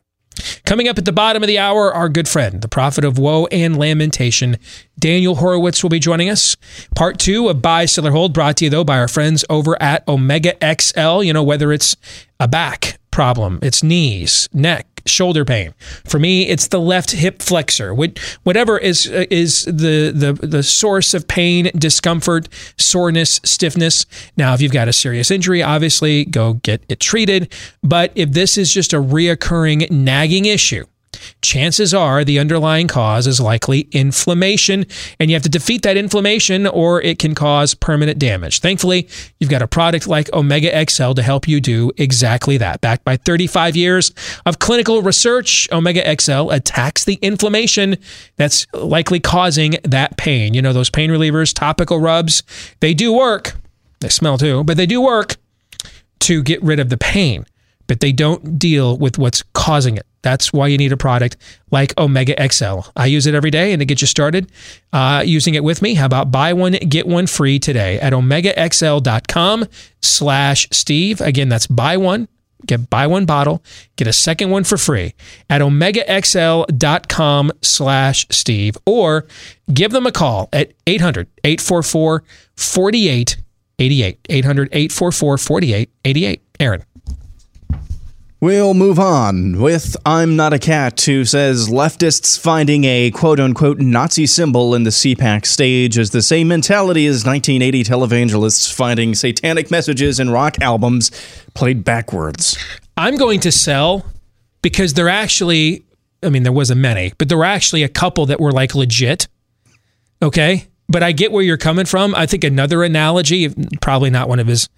Coming 0.65 0.87
up 0.87 0.97
at 0.97 1.05
the 1.05 1.13
bottom 1.13 1.43
of 1.43 1.47
the 1.47 1.59
hour, 1.59 1.93
our 1.93 2.09
good 2.09 2.27
friend, 2.27 2.61
the 2.61 2.67
prophet 2.67 3.05
of 3.05 3.17
woe 3.17 3.45
and 3.47 3.77
lamentation, 3.77 4.57
Daniel 4.99 5.35
Horowitz 5.35 5.81
will 5.81 5.89
be 5.89 5.99
joining 5.99 6.29
us. 6.29 6.57
Part 6.95 7.19
two 7.19 7.47
of 7.47 7.61
Buy, 7.61 7.85
Seller, 7.85 8.11
Hold, 8.11 8.33
brought 8.33 8.57
to 8.57 8.65
you, 8.65 8.69
though, 8.69 8.83
by 8.83 8.97
our 8.97 9.07
friends 9.07 9.45
over 9.49 9.81
at 9.81 10.05
Omega 10.07 10.55
XL. 10.61 11.23
You 11.23 11.33
know, 11.33 11.43
whether 11.43 11.71
it's 11.71 11.95
a 12.39 12.47
back 12.47 12.99
problem, 13.15 13.59
it's 13.61 13.81
knees, 13.81 14.49
neck, 14.53 14.85
shoulder 15.05 15.45
pain. 15.45 15.73
For 16.03 16.19
me, 16.19 16.49
it's 16.49 16.67
the 16.67 16.81
left 16.81 17.11
hip 17.11 17.41
flexor. 17.41 17.93
What- 17.93 18.19
Whatever 18.43 18.77
is 18.77 19.07
uh, 19.07 19.25
is 19.29 19.63
the, 19.65 20.11
the 20.13 20.33
the 20.45 20.63
source 20.63 21.13
of 21.13 21.25
pain, 21.27 21.71
discomfort, 21.77 22.49
soreness, 22.77 23.39
stiffness. 23.45 24.05
Now, 24.35 24.53
if 24.53 24.61
you've 24.61 24.73
got 24.73 24.87
a 24.89 24.93
serious 24.93 25.31
injury, 25.31 25.63
obviously 25.63 26.25
go 26.25 26.55
get 26.55 26.83
it 26.89 26.99
treated. 26.99 27.53
But 27.83 28.11
if 28.15 28.31
this 28.33 28.57
is 28.57 28.73
just 28.73 28.91
a 28.93 28.97
reoccurring 28.97 29.89
nagging 29.91 30.45
issue, 30.45 30.85
chances 31.41 31.93
are 31.93 32.23
the 32.23 32.39
underlying 32.39 32.87
cause 32.87 33.27
is 33.27 33.39
likely 33.39 33.87
inflammation, 33.91 34.85
and 35.19 35.29
you 35.29 35.35
have 35.35 35.43
to 35.43 35.49
defeat 35.49 35.83
that 35.83 35.97
inflammation 35.97 36.67
or 36.67 37.01
it 37.01 37.19
can 37.19 37.35
cause 37.35 37.73
permanent 37.73 38.19
damage. 38.19 38.59
Thankfully, 38.59 39.07
you've 39.39 39.49
got 39.49 39.61
a 39.61 39.67
product 39.67 40.07
like 40.07 40.31
Omega 40.33 40.85
XL 40.89 41.13
to 41.13 41.21
help 41.21 41.47
you 41.47 41.59
do 41.61 41.91
exactly 41.97 42.57
that. 42.57 42.81
Backed 42.81 43.03
by 43.03 43.17
35 43.17 43.75
years 43.75 44.11
of 44.45 44.59
clinical 44.59 45.01
research, 45.01 45.67
Omega 45.71 46.03
XL 46.19 46.51
attacks 46.51 47.05
the 47.05 47.15
inflammation 47.21 47.97
that's 48.37 48.67
likely 48.73 49.19
causing 49.19 49.75
that 49.83 50.17
pain. 50.17 50.53
You 50.53 50.61
know, 50.61 50.73
those 50.73 50.89
pain 50.89 51.09
relievers, 51.09 51.53
topical 51.53 51.99
rubs, 51.99 52.43
they 52.79 52.93
do 52.93 53.13
work. 53.13 53.55
They 53.99 54.09
smell 54.09 54.37
too, 54.37 54.63
but 54.63 54.77
they 54.77 54.85
do 54.85 55.01
work 55.01 55.35
to 56.21 56.43
get 56.43 56.61
rid 56.63 56.79
of 56.79 56.89
the 56.89 56.97
pain, 56.97 57.45
but 57.87 57.99
they 57.99 58.11
don't 58.11 58.57
deal 58.57 58.97
with 58.97 59.17
what's 59.17 59.43
causing 59.53 59.97
it. 59.97 60.05
That's 60.25 60.51
why 60.51 60.67
you 60.67 60.77
need 60.79 60.91
a 60.91 60.97
product 60.97 61.37
like 61.69 61.93
Omega 61.99 62.35
XL. 62.51 62.79
I 62.95 63.05
use 63.05 63.27
it 63.27 63.35
every 63.35 63.51
day, 63.51 63.71
and 63.73 63.79
to 63.79 63.85
get 63.85 64.01
you 64.01 64.07
started 64.07 64.51
uh, 64.91 65.21
using 65.23 65.53
it 65.53 65.63
with 65.63 65.83
me, 65.83 65.93
how 65.93 66.07
about 66.07 66.31
buy 66.31 66.53
one 66.53 66.73
get 66.73 67.05
one 67.05 67.27
free 67.27 67.59
today 67.59 67.99
at 67.99 68.11
omegaxl.com 68.11 69.65
slash 70.01 70.67
Steve. 70.71 71.21
Again, 71.21 71.47
that's 71.47 71.67
buy 71.67 71.97
one 71.97 72.27
Get 72.65 72.89
buy 72.89 73.05
one 73.07 73.25
bottle, 73.25 73.63
get 73.95 74.07
a 74.07 74.13
second 74.13 74.49
one 74.49 74.63
for 74.63 74.77
free 74.77 75.13
at 75.49 75.61
omegaxl.com 75.61 77.51
slash 77.61 78.25
Steve 78.31 78.77
or 78.85 79.27
give 79.71 79.91
them 79.91 80.07
a 80.07 80.11
call 80.11 80.49
at 80.51 80.73
800 80.87 81.27
844 81.43 82.23
4888. 82.55 84.19
800 84.29 84.69
844 84.71 85.37
4888. 85.37 86.41
Aaron. 86.59 86.83
We'll 88.45 88.75
move 88.75 88.99
on 88.99 89.59
with 89.59 89.97
I'm 90.05 90.35
Not 90.35 90.53
a 90.53 90.59
Cat, 90.59 91.01
who 91.01 91.25
says 91.25 91.67
leftists 91.67 92.39
finding 92.39 92.83
a 92.83 93.09
quote 93.09 93.39
unquote 93.39 93.79
Nazi 93.79 94.27
symbol 94.27 94.75
in 94.75 94.83
the 94.83 94.91
CPAC 94.91 95.47
stage 95.47 95.97
is 95.97 96.11
the 96.11 96.21
same 96.21 96.47
mentality 96.47 97.07
as 97.07 97.25
1980 97.25 97.83
televangelists 97.83 98.71
finding 98.71 99.15
satanic 99.15 99.71
messages 99.71 100.19
in 100.19 100.29
rock 100.29 100.61
albums 100.61 101.09
played 101.55 101.83
backwards. 101.83 102.55
I'm 102.95 103.15
going 103.15 103.39
to 103.39 103.51
sell 103.51 104.05
because 104.61 104.93
they're 104.93 105.09
actually, 105.09 105.83
I 106.21 106.29
mean, 106.29 106.43
there 106.43 106.53
wasn't 106.53 106.81
many, 106.81 107.13
but 107.17 107.29
there 107.29 107.39
were 107.39 107.45
actually 107.45 107.81
a 107.81 107.89
couple 107.89 108.27
that 108.27 108.39
were 108.39 108.51
like 108.51 108.75
legit. 108.75 109.27
Okay. 110.21 110.67
But 110.87 111.01
I 111.01 111.13
get 111.13 111.31
where 111.31 111.43
you're 111.43 111.57
coming 111.57 111.85
from. 111.85 112.13
I 112.15 112.25
think 112.25 112.43
another 112.43 112.83
analogy, 112.83 113.49
probably 113.81 114.09
not 114.11 114.29
one 114.29 114.39
of 114.39 114.47
his 114.47 114.69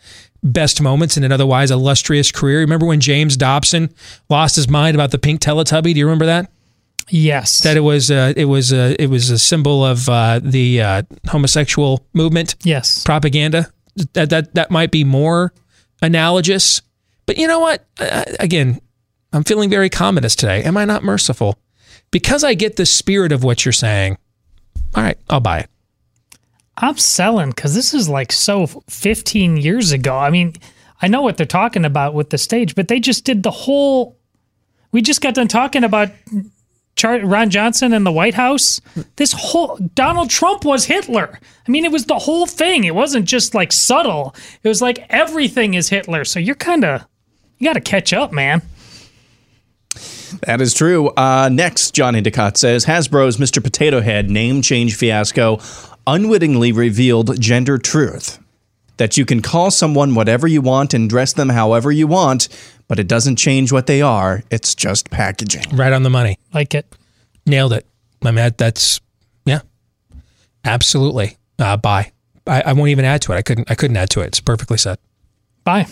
best 0.44 0.82
moments 0.82 1.18
in 1.18 1.24
an 1.24 1.32
otherwise 1.32 1.70
illustrious 1.72 2.32
career. 2.32 2.60
Remember 2.60 2.86
when 2.86 3.02
James 3.02 3.36
Dobson 3.36 3.94
lost 4.30 4.56
his 4.56 4.70
mind 4.70 4.96
about 4.96 5.12
the 5.12 5.18
pink 5.18 5.42
Teletubby? 5.42 5.94
Do 5.94 6.00
you 6.00 6.06
remember 6.06 6.28
that? 6.28 6.50
Yes. 7.10 7.62
That 7.62 7.78
it 7.78 7.82
was 7.82 8.12
uh, 8.12 8.34
it 8.36 8.46
was 8.46 8.74
uh, 8.74 8.96
it 9.00 9.10
was 9.10 9.30
a 9.30 9.40
symbol 9.40 9.86
of 9.86 10.08
uh, 10.10 10.40
the 10.44 10.82
uh, 10.82 11.02
homosexual 11.28 12.06
movement. 12.14 12.56
Yes. 12.64 13.04
Propaganda. 13.04 13.72
That 14.14 14.30
that 14.30 14.56
that 14.56 14.72
might 14.72 14.92
be 14.92 15.04
more 15.04 15.54
analogous. 16.02 16.82
But 17.26 17.38
you 17.38 17.48
know 17.48 17.60
what? 17.60 17.86
Uh, 18.00 18.24
again, 18.40 18.80
I'm 19.34 19.44
feeling 19.44 19.70
very 19.70 19.90
communist 19.90 20.40
today. 20.40 20.64
Am 20.64 20.78
I 20.78 20.86
not 20.86 21.04
merciful? 21.04 21.58
Because 22.12 22.44
I 22.44 22.54
get 22.54 22.76
the 22.78 22.86
spirit 22.86 23.32
of 23.32 23.44
what 23.44 23.66
you're 23.66 23.74
saying. 23.74 24.18
All 24.96 25.04
right, 25.04 25.18
I'll 25.30 25.40
buy 25.40 25.60
it. 25.60 25.70
I'm 26.78 26.98
selling 26.98 27.50
because 27.50 27.74
this 27.74 27.94
is 27.94 28.08
like 28.08 28.32
so 28.32 28.68
15 28.68 29.58
years 29.58 29.92
ago. 29.92 30.16
I 30.16 30.30
mean, 30.30 30.54
I 31.02 31.08
know 31.08 31.22
what 31.22 31.38
they're 31.38 31.46
talking 31.46 31.86
about 31.86 32.14
with 32.14 32.30
the 32.30 32.38
stage, 32.38 32.76
but 32.76 32.88
they 32.88 33.00
just 33.00 33.26
did 33.26 33.44
the 33.44 33.52
whole. 33.52 34.18
We 34.92 35.02
just 35.02 35.22
got 35.22 35.34
done 35.36 35.48
talking 35.48 35.84
about 35.84 36.10
Char- 36.96 37.26
Ron 37.26 37.50
Johnson 37.50 37.94
and 37.94 38.06
the 38.06 38.12
White 38.12 38.36
House. 38.36 38.80
This 39.16 39.34
whole 39.34 39.78
Donald 39.96 40.30
Trump 40.30 40.66
was 40.66 40.86
Hitler. 40.86 41.40
I 41.68 41.72
mean, 41.72 41.84
it 41.84 41.92
was 41.92 42.06
the 42.06 42.20
whole 42.20 42.46
thing. 42.46 42.84
It 42.84 42.96
wasn't 42.96 43.26
just 43.26 43.54
like 43.54 43.72
subtle. 43.72 44.36
It 44.64 44.68
was 44.68 44.82
like 44.82 45.06
everything 45.10 45.74
is 45.74 45.90
Hitler. 45.90 46.26
So 46.26 46.40
you're 46.40 46.56
kind 46.56 46.86
of 46.86 47.06
you 47.58 47.68
got 47.68 47.74
to 47.74 47.82
catch 47.82 48.14
up, 48.14 48.32
man. 48.32 48.62
That 50.46 50.62
is 50.62 50.74
true. 50.74 51.10
Uh, 51.10 51.50
next, 51.52 51.96
John 51.96 52.16
Endicott 52.16 52.58
says 52.58 52.86
Hasbro's 52.86 53.38
Mr. 53.38 53.64
Potato 53.64 54.02
Head 54.02 54.30
name 54.30 54.62
change 54.62 54.96
fiasco 54.96 55.60
unwittingly 56.08 56.72
revealed 56.72 57.40
gender 57.40 57.78
truth. 57.78 58.40
That 58.98 59.16
you 59.16 59.26
can 59.26 59.44
call 59.44 59.70
someone 59.70 60.16
whatever 60.16 60.48
you 60.48 60.62
want 60.62 60.96
and 60.96 61.08
dress 61.08 61.34
them 61.34 61.50
however 61.50 61.92
you 61.92 62.08
want, 62.08 62.50
but 62.88 62.98
it 62.98 63.08
doesn't 63.08 63.36
change 63.36 63.72
what 63.72 63.86
they 63.86 64.02
are. 64.02 64.42
It's 64.50 64.74
just 64.74 65.12
packaging. 65.12 65.76
Right 65.76 65.94
on 65.94 66.02
the 66.02 66.10
money. 66.10 66.40
Like 66.52 66.74
it. 66.74 66.88
Nailed 67.46 67.74
it. 67.74 67.86
I 68.24 68.32
mean, 68.32 68.52
that's 68.58 69.00
yeah, 69.46 69.62
absolutely. 70.66 71.38
Uh, 71.60 71.78
buy. 71.78 72.12
I, 72.48 72.62
I 72.62 72.74
won't 72.74 72.90
even 72.90 73.06
add 73.06 73.22
to 73.24 73.34
it. 73.34 73.36
I 73.36 73.42
couldn't. 73.44 73.70
I 73.70 73.76
couldn't 73.76 73.98
add 73.98 74.10
to 74.12 74.22
it. 74.22 74.28
It's 74.28 74.40
perfectly 74.40 74.78
said. 74.78 74.98
Bye. 75.64 75.86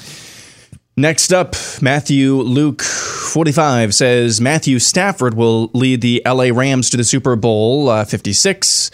Next 0.97 1.33
up, 1.33 1.55
Matthew 1.81 2.35
Luke 2.35 2.81
45 2.81 3.93
says 3.93 4.39
Matthew 4.39 4.79
Stafford 4.79 5.33
will 5.33 5.69
lead 5.73 5.99
the 5.99 6.21
LA 6.25 6.49
Rams 6.53 6.89
to 6.89 6.97
the 6.97 7.03
Super 7.03 7.35
Bowl 7.35 7.89
uh, 7.89 8.05
56 8.05 8.91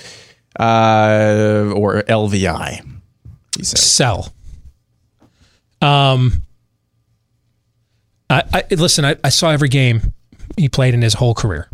uh, 0.60 1.74
or 1.76 2.04
LVI. 2.04 2.86
He 3.58 3.64
said. 3.64 3.80
Sell. 3.80 4.34
Um, 5.82 6.44
I, 8.30 8.44
I 8.54 8.64
listen. 8.76 9.06
I, 9.06 9.18
I 9.24 9.30
saw 9.30 9.50
every 9.50 9.70
game 9.70 10.14
he 10.58 10.70
played 10.70 10.94
in 10.94 11.02
his 11.02 11.16
whole 11.16 11.34
career, 11.34 11.70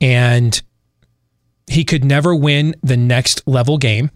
and 0.00 0.60
he 1.66 1.84
could 1.84 2.04
never 2.04 2.34
win 2.34 2.74
the 2.82 2.96
next 2.96 3.46
level 3.46 3.78
game. 3.78 4.10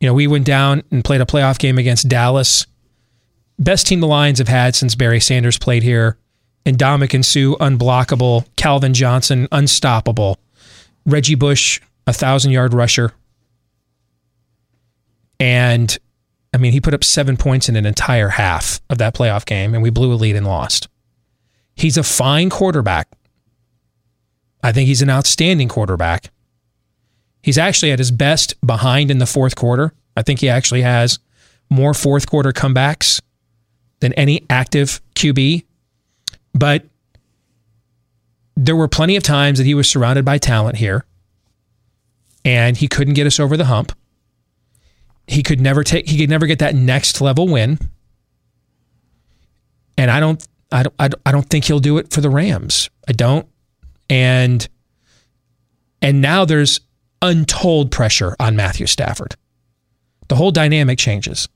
You 0.00 0.08
know, 0.08 0.14
we 0.14 0.26
went 0.26 0.46
down 0.46 0.82
and 0.90 1.04
played 1.04 1.20
a 1.20 1.26
playoff 1.26 1.58
game 1.58 1.78
against 1.78 2.08
Dallas. 2.08 2.66
Best 3.58 3.86
team 3.86 4.00
the 4.00 4.06
Lions 4.06 4.38
have 4.38 4.48
had 4.48 4.74
since 4.74 4.94
Barry 4.94 5.20
Sanders 5.20 5.58
played 5.58 5.82
here. 5.82 6.18
And 6.66 6.78
Ndamukong 6.78 7.24
Suh, 7.24 7.56
unblockable. 7.56 8.46
Calvin 8.56 8.94
Johnson, 8.94 9.48
unstoppable. 9.52 10.38
Reggie 11.06 11.34
Bush, 11.34 11.80
a 12.06 12.12
thousand 12.12 12.52
yard 12.52 12.74
rusher. 12.74 13.12
And 15.40 15.96
I 16.52 16.58
mean, 16.58 16.72
he 16.72 16.80
put 16.80 16.94
up 16.94 17.02
seven 17.02 17.36
points 17.36 17.68
in 17.68 17.76
an 17.76 17.86
entire 17.86 18.28
half 18.28 18.80
of 18.88 18.98
that 18.98 19.14
playoff 19.14 19.44
game, 19.44 19.74
and 19.74 19.82
we 19.82 19.90
blew 19.90 20.12
a 20.12 20.14
lead 20.14 20.36
and 20.36 20.46
lost. 20.46 20.88
He's 21.74 21.96
a 21.96 22.02
fine 22.04 22.50
quarterback. 22.50 23.08
I 24.62 24.72
think 24.72 24.86
he's 24.86 25.02
an 25.02 25.10
outstanding 25.10 25.68
quarterback. 25.68 26.30
He's 27.42 27.58
actually 27.58 27.92
at 27.92 27.98
his 27.98 28.10
best 28.10 28.54
behind 28.64 29.10
in 29.10 29.18
the 29.18 29.26
fourth 29.26 29.56
quarter. 29.56 29.92
I 30.16 30.22
think 30.22 30.40
he 30.40 30.48
actually 30.48 30.82
has 30.82 31.18
more 31.68 31.92
fourth 31.92 32.26
quarter 32.28 32.52
comebacks 32.52 33.20
than 34.00 34.12
any 34.14 34.46
active 34.48 35.02
QB. 35.16 35.64
But 36.54 36.84
there 38.56 38.76
were 38.76 38.88
plenty 38.88 39.16
of 39.16 39.22
times 39.22 39.58
that 39.58 39.64
he 39.64 39.74
was 39.74 39.88
surrounded 39.88 40.24
by 40.24 40.38
talent 40.38 40.76
here 40.76 41.04
and 42.44 42.76
he 42.76 42.88
couldn't 42.88 43.14
get 43.14 43.26
us 43.26 43.40
over 43.40 43.56
the 43.56 43.64
hump. 43.64 43.92
He 45.26 45.42
could 45.42 45.60
never 45.60 45.82
take 45.82 46.08
he 46.08 46.18
could 46.18 46.30
never 46.30 46.46
get 46.46 46.58
that 46.58 46.74
next 46.74 47.20
level 47.20 47.48
win. 47.48 47.78
And 49.96 50.10
I 50.10 50.20
don't 50.20 50.46
I 50.70 50.82
don't 50.82 51.14
I 51.24 51.32
don't 51.32 51.48
think 51.48 51.64
he'll 51.64 51.80
do 51.80 51.98
it 51.98 52.12
for 52.12 52.20
the 52.20 52.30
Rams. 52.30 52.90
I 53.08 53.12
don't. 53.12 53.48
And 54.10 54.68
and 56.02 56.20
now 56.20 56.44
there's 56.44 56.80
untold 57.22 57.90
pressure 57.90 58.36
on 58.38 58.54
Matthew 58.54 58.86
Stafford. 58.86 59.36
The 60.28 60.36
whole 60.36 60.50
dynamic 60.50 60.98
changes. 60.98 61.48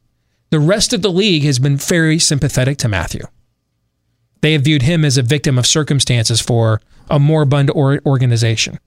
The 0.50 0.60
rest 0.60 0.94
of 0.94 1.02
the 1.02 1.10
league 1.10 1.42
has 1.42 1.58
been 1.58 1.76
very 1.76 2.18
sympathetic 2.18 2.78
to 2.78 2.88
Matthew. 2.88 3.24
They 4.40 4.52
have 4.52 4.62
viewed 4.62 4.82
him 4.82 5.04
as 5.04 5.18
a 5.18 5.22
victim 5.22 5.58
of 5.58 5.66
circumstances 5.66 6.40
for 6.40 6.80
a 7.10 7.18
moribund 7.18 7.70
or 7.70 8.00
organization 8.06 8.78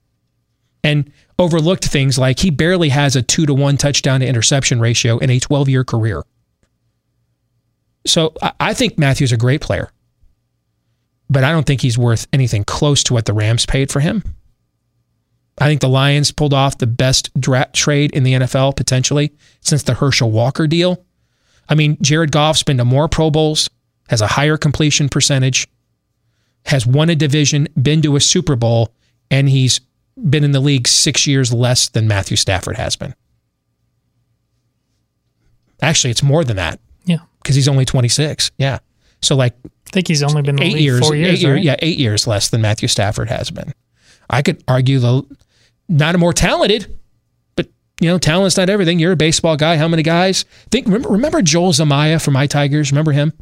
and 0.84 1.10
overlooked 1.38 1.84
things 1.84 2.18
like 2.18 2.40
he 2.40 2.50
barely 2.50 2.88
has 2.88 3.16
a 3.16 3.22
two 3.22 3.46
to 3.46 3.54
one 3.54 3.76
touchdown 3.76 4.20
to 4.20 4.26
interception 4.26 4.80
ratio 4.80 5.18
in 5.18 5.30
a 5.30 5.38
12 5.38 5.68
year 5.68 5.84
career. 5.84 6.22
So 8.06 8.34
I 8.58 8.74
think 8.74 8.98
Matthew's 8.98 9.32
a 9.32 9.36
great 9.36 9.60
player, 9.60 9.90
but 11.30 11.44
I 11.44 11.52
don't 11.52 11.66
think 11.66 11.82
he's 11.82 11.98
worth 11.98 12.26
anything 12.32 12.64
close 12.64 13.04
to 13.04 13.14
what 13.14 13.26
the 13.26 13.32
Rams 13.32 13.64
paid 13.64 13.92
for 13.92 14.00
him. 14.00 14.24
I 15.58 15.66
think 15.66 15.80
the 15.80 15.88
Lions 15.88 16.32
pulled 16.32 16.54
off 16.54 16.78
the 16.78 16.86
best 16.86 17.30
draft 17.38 17.74
trade 17.74 18.10
in 18.12 18.24
the 18.24 18.32
NFL 18.32 18.74
potentially 18.74 19.32
since 19.60 19.84
the 19.84 19.94
Herschel 19.94 20.30
Walker 20.32 20.66
deal. 20.66 21.04
I 21.68 21.74
mean, 21.74 21.96
Jared 22.00 22.32
Goff's 22.32 22.64
been 22.64 22.78
to 22.78 22.84
more 22.84 23.06
Pro 23.06 23.30
Bowls, 23.30 23.70
has 24.08 24.20
a 24.20 24.26
higher 24.26 24.56
completion 24.56 25.08
percentage, 25.08 25.66
has 26.66 26.86
won 26.86 27.08
a 27.10 27.14
division, 27.16 27.68
been 27.80 28.02
to 28.02 28.16
a 28.16 28.20
Super 28.20 28.56
Bowl, 28.56 28.92
and 29.30 29.48
he's 29.48 29.80
been 30.28 30.44
in 30.44 30.52
the 30.52 30.60
league 30.60 30.86
six 30.86 31.26
years 31.26 31.52
less 31.52 31.88
than 31.88 32.06
Matthew 32.06 32.36
Stafford 32.36 32.76
has 32.76 32.96
been. 32.96 33.14
Actually, 35.80 36.10
it's 36.10 36.22
more 36.22 36.44
than 36.44 36.56
that. 36.56 36.78
Yeah. 37.04 37.18
Because 37.42 37.56
he's 37.56 37.68
only 37.68 37.84
26. 37.84 38.50
Yeah. 38.58 38.78
So, 39.20 39.34
like, 39.34 39.54
I 39.64 39.90
think 39.90 40.08
he's 40.08 40.22
only 40.22 40.42
been 40.42 40.50
in 40.58 40.68
the 40.70 40.76
eight 40.76 40.80
years, 40.82 41.00
four 41.00 41.14
years. 41.14 41.38
eight 41.38 41.40
year- 41.42 41.54
right? 41.54 41.62
yeah, 41.64 41.76
eight 41.80 41.98
years 41.98 42.26
less 42.26 42.50
than 42.50 42.60
Matthew 42.62 42.88
Stafford 42.88 43.28
has 43.28 43.50
been. 43.50 43.72
I 44.30 44.42
could 44.42 44.62
argue 44.66 44.98
the 44.98 45.22
not 45.88 46.14
a 46.14 46.18
more 46.18 46.32
talented, 46.32 46.98
but 47.56 47.68
you 48.00 48.08
know, 48.08 48.18
talent's 48.18 48.56
not 48.56 48.70
everything. 48.70 48.98
You're 48.98 49.12
a 49.12 49.16
baseball 49.16 49.56
guy. 49.56 49.76
How 49.76 49.88
many 49.88 50.02
guys? 50.02 50.44
Think 50.70 50.86
remember, 50.86 51.10
remember 51.10 51.42
Joel 51.42 51.72
Zumaya 51.72 52.22
from 52.22 52.34
My 52.34 52.46
Tigers? 52.46 52.90
Remember 52.92 53.12
him? 53.12 53.32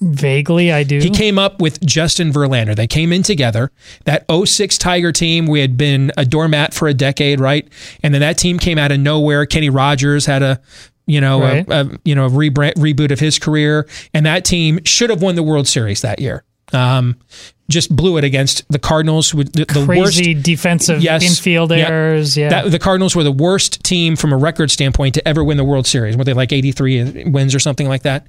Vaguely, 0.00 0.70
I 0.72 0.84
do. 0.84 0.98
He 1.00 1.10
came 1.10 1.38
up 1.38 1.60
with 1.60 1.84
Justin 1.84 2.32
Verlander. 2.32 2.74
They 2.76 2.86
came 2.86 3.12
in 3.12 3.22
together. 3.22 3.72
That 4.04 4.24
06 4.30 4.78
Tiger 4.78 5.10
team, 5.12 5.46
we 5.46 5.60
had 5.60 5.76
been 5.76 6.12
a 6.16 6.24
doormat 6.24 6.72
for 6.72 6.86
a 6.86 6.94
decade, 6.94 7.40
right? 7.40 7.68
And 8.02 8.14
then 8.14 8.20
that 8.20 8.38
team 8.38 8.58
came 8.58 8.78
out 8.78 8.92
of 8.92 9.00
nowhere. 9.00 9.44
Kenny 9.44 9.70
Rogers 9.70 10.24
had 10.26 10.42
a, 10.42 10.60
you 11.06 11.20
know, 11.20 11.40
Right. 11.40 11.68
a, 11.68 11.80
a 11.80 11.90
you 12.04 12.14
know, 12.14 12.26
a 12.26 12.30
rebrand, 12.30 12.74
reboot 12.74 13.10
of 13.10 13.18
his 13.18 13.38
career, 13.38 13.88
and 14.14 14.24
that 14.26 14.44
team 14.44 14.78
should 14.84 15.10
have 15.10 15.20
won 15.20 15.34
the 15.34 15.42
World 15.42 15.66
Series 15.66 16.02
that 16.02 16.20
year. 16.20 16.44
Um, 16.72 17.16
just 17.70 17.94
blew 17.94 18.16
it 18.16 18.24
against 18.24 18.64
the 18.70 18.78
Cardinals, 18.78 19.30
who 19.30 19.44
the, 19.44 19.64
the 19.66 19.84
Crazy 19.84 20.00
worst 20.34 20.42
defensive 20.42 21.04
infield 21.04 21.70
Yep. 21.70 21.88
errors. 21.90 22.36
Yeah. 22.36 22.48
That- 22.48 22.70
the 22.70 22.78
Cardinals 22.78 23.14
were 23.14 23.24
the 23.24 23.32
worst 23.32 23.84
team 23.84 24.16
from 24.16 24.32
a 24.32 24.36
record 24.38 24.70
standpoint 24.70 25.14
to 25.14 25.28
ever 25.28 25.44
win 25.44 25.56
the 25.58 25.64
World 25.64 25.86
Series. 25.86 26.16
Were 26.16 26.24
they 26.24 26.32
like 26.32 26.52
83 26.52 27.24
wins 27.26 27.54
or 27.54 27.58
something 27.60 27.86
like 27.88 28.02
that? 28.02 28.26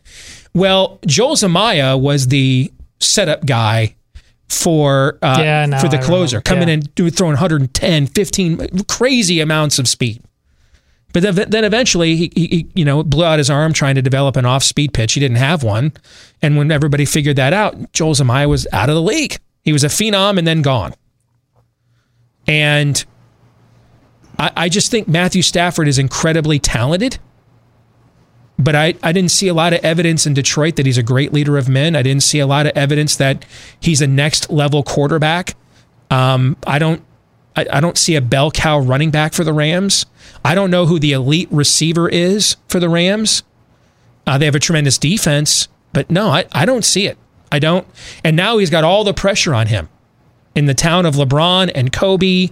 Well, 0.53 0.99
Joel 1.05 1.35
Zumaya 1.35 1.99
was 1.99 2.27
the 2.27 2.71
setup 2.99 3.45
guy 3.45 3.95
for 4.49 5.17
uh, 5.21 5.37
Yeah, 5.39 5.65
no, 5.67 5.77
for 5.79 5.87
the 5.87 5.99
I 5.99 6.01
closer, 6.01 6.37
remember. 6.37 6.41
coming 6.41 6.67
Yeah. 6.67 6.73
in 6.75 6.79
doing 6.95 7.11
throwing 7.11 7.33
110, 7.33 8.07
15 8.07 8.83
crazy 8.87 9.39
amounts 9.39 9.79
of 9.79 9.87
speed. 9.87 10.21
But 11.11 11.23
then, 11.23 11.63
eventually, 11.63 12.15
he, 12.15 12.31
he, 12.35 12.47
he, 12.47 12.67
you 12.75 12.85
know, 12.85 13.01
blew 13.03 13.25
out 13.25 13.39
his 13.39 13.49
arm 13.49 13.73
trying 13.73 13.95
to 13.95 14.01
develop 14.01 14.35
an 14.35 14.45
off-speed 14.45 14.93
pitch. 14.93 15.13
He 15.13 15.19
didn't 15.19 15.37
have 15.37 15.63
one, 15.63 15.91
and 16.41 16.55
when 16.55 16.71
everybody 16.71 17.05
figured 17.05 17.35
that 17.37 17.51
out, 17.51 17.93
Joel 17.93 18.13
Zumaya 18.13 18.47
was 18.47 18.67
out 18.71 18.89
of 18.89 18.95
the 18.95 19.01
league. 19.01 19.37
He 19.63 19.73
was 19.73 19.83
a 19.83 19.87
phenom 19.87 20.37
and 20.37 20.47
then 20.47 20.61
gone. 20.61 20.93
And 22.47 23.03
I, 24.37 24.51
I 24.55 24.69
just 24.69 24.91
think 24.91 25.07
Matthew 25.07 25.41
Stafford 25.41 25.87
is 25.87 25.97
incredibly 25.97 26.59
talented. 26.59 27.17
But 28.57 28.75
I, 28.75 28.93
I 29.01 29.13
didn't 29.13 29.31
see 29.31 29.47
a 29.47 29.53
lot 29.53 29.71
of 29.71 29.79
evidence 29.85 30.27
in 30.27 30.33
Detroit 30.33 30.75
that 30.75 30.85
he's 30.85 30.97
a 30.97 31.03
great 31.03 31.31
leader 31.31 31.57
of 31.57 31.69
men. 31.69 31.95
I 31.95 32.01
didn't 32.01 32.23
see 32.23 32.39
a 32.39 32.45
lot 32.45 32.65
of 32.65 32.73
evidence 32.75 33.15
that 33.15 33.45
he's 33.79 34.01
a 34.01 34.07
next 34.07 34.49
level 34.49 34.83
quarterback. 34.83 35.55
Um, 36.11 36.57
I 36.67 36.77
don't 36.77 37.01
I, 37.59 37.77
I 37.77 37.79
don't 37.79 37.97
see 37.97 38.15
a 38.15 38.21
bell 38.21 38.51
cow 38.51 38.79
running 38.79 39.11
back 39.11 39.33
for 39.33 39.43
the 39.43 39.53
Rams. 39.53 40.05
I 40.43 40.55
don't 40.55 40.71
know 40.71 40.85
who 40.85 40.99
the 40.99 41.11
elite 41.11 41.49
receiver 41.51 42.07
is 42.07 42.55
for 42.67 42.79
the 42.79 42.89
Rams. 42.89 43.43
Uh, 44.25 44.37
they 44.37 44.45
have 44.45 44.55
a 44.55 44.59
tremendous 44.59 44.97
defense, 44.97 45.67
but 45.93 46.09
no, 46.09 46.29
I, 46.29 46.45
I 46.51 46.65
don't 46.65 46.85
see 46.85 47.07
it. 47.07 47.17
I 47.51 47.59
don't. 47.59 47.87
And 48.23 48.35
now 48.35 48.57
he's 48.57 48.69
got 48.69 48.83
all 48.83 49.03
the 49.03 49.13
pressure 49.13 49.53
on 49.53 49.67
him 49.67 49.89
in 50.55 50.65
the 50.65 50.73
town 50.73 51.05
of 51.05 51.15
LeBron 51.15 51.71
and 51.73 51.91
Kobe. 51.91 52.49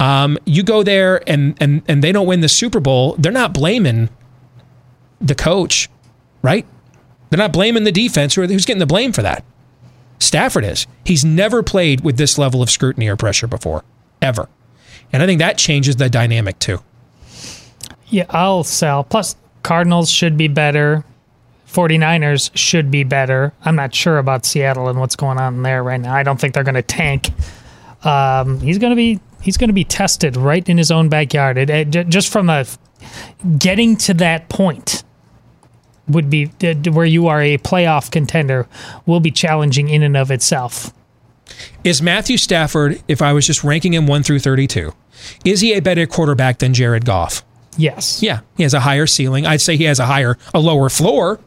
Um, 0.00 0.38
you 0.44 0.62
go 0.62 0.82
there 0.82 1.22
and 1.28 1.56
and 1.60 1.82
and 1.86 2.02
they 2.02 2.10
don't 2.10 2.26
win 2.26 2.40
the 2.40 2.48
Super 2.48 2.80
Bowl. 2.80 3.14
They're 3.18 3.30
not 3.30 3.54
blaming 3.54 4.08
the 5.20 5.34
coach, 5.34 5.88
right? 6.42 6.66
They're 7.30 7.38
not 7.38 7.52
blaming 7.52 7.84
the 7.84 7.92
defense. 7.92 8.34
Who's 8.34 8.66
getting 8.66 8.80
the 8.80 8.86
blame 8.86 9.12
for 9.12 9.22
that? 9.22 9.44
Stafford 10.18 10.64
is. 10.64 10.86
He's 11.04 11.24
never 11.24 11.62
played 11.62 12.02
with 12.02 12.16
this 12.16 12.38
level 12.38 12.62
of 12.62 12.70
scrutiny 12.70 13.08
or 13.08 13.16
pressure 13.16 13.46
before, 13.46 13.84
ever. 14.22 14.48
And 15.12 15.22
I 15.22 15.26
think 15.26 15.40
that 15.40 15.58
changes 15.58 15.96
the 15.96 16.08
dynamic 16.08 16.58
too. 16.58 16.78
Yeah, 18.08 18.26
I'll 18.30 18.64
sell. 18.64 19.04
Plus, 19.04 19.36
Cardinals 19.62 20.10
should 20.10 20.36
be 20.36 20.48
better. 20.48 21.04
49ers 21.70 22.50
should 22.54 22.90
be 22.90 23.04
better. 23.04 23.52
I'm 23.64 23.76
not 23.76 23.94
sure 23.94 24.18
about 24.18 24.44
Seattle 24.44 24.88
and 24.88 24.98
what's 25.00 25.16
going 25.16 25.38
on 25.38 25.62
there 25.62 25.82
right 25.82 26.00
now. 26.00 26.14
I 26.14 26.22
don't 26.22 26.38
think 26.40 26.52
they're 26.54 26.64
going 26.64 26.74
to 26.74 26.82
tank. 26.82 27.30
Um, 28.04 28.60
he's 28.60 28.78
going 28.78 28.90
to 28.90 28.96
be 28.96 29.20
he's 29.40 29.56
going 29.56 29.68
to 29.68 29.74
be 29.74 29.84
tested 29.84 30.36
right 30.36 30.68
in 30.68 30.76
his 30.76 30.90
own 30.90 31.08
backyard. 31.08 31.56
It, 31.58 31.70
it- 31.94 32.08
just 32.08 32.30
from 32.30 32.50
a 32.50 32.66
getting 33.58 33.96
to 33.96 34.14
that 34.14 34.48
point 34.48 35.02
would 36.08 36.28
be 36.28 36.50
uh, 36.62 36.74
where 36.92 37.06
you 37.06 37.28
are 37.28 37.40
a 37.40 37.56
playoff 37.58 38.10
contender 38.10 38.68
will 39.06 39.20
be 39.20 39.30
challenging 39.30 39.88
in 39.88 40.02
and 40.02 40.16
of 40.16 40.30
itself. 40.30 40.92
Is 41.84 42.02
Matthew 42.02 42.36
Stafford, 42.36 43.02
if 43.08 43.22
I 43.22 43.32
was 43.32 43.46
just 43.46 43.64
ranking 43.64 43.94
him 43.94 44.06
1 44.06 44.22
through 44.22 44.40
32, 44.40 44.92
is 45.44 45.60
he 45.60 45.72
a 45.74 45.80
better 45.80 46.06
quarterback 46.06 46.58
than 46.58 46.74
Jared 46.74 47.04
Goff? 47.04 47.44
Yes. 47.76 48.22
Yeah, 48.22 48.40
he 48.56 48.62
has 48.64 48.74
a 48.74 48.80
higher 48.80 49.06
ceiling. 49.06 49.46
I'd 49.46 49.60
say 49.60 49.76
he 49.76 49.84
has 49.84 49.98
a 49.98 50.06
higher, 50.06 50.36
a 50.52 50.60
lower 50.60 50.88
floor, 50.88 51.40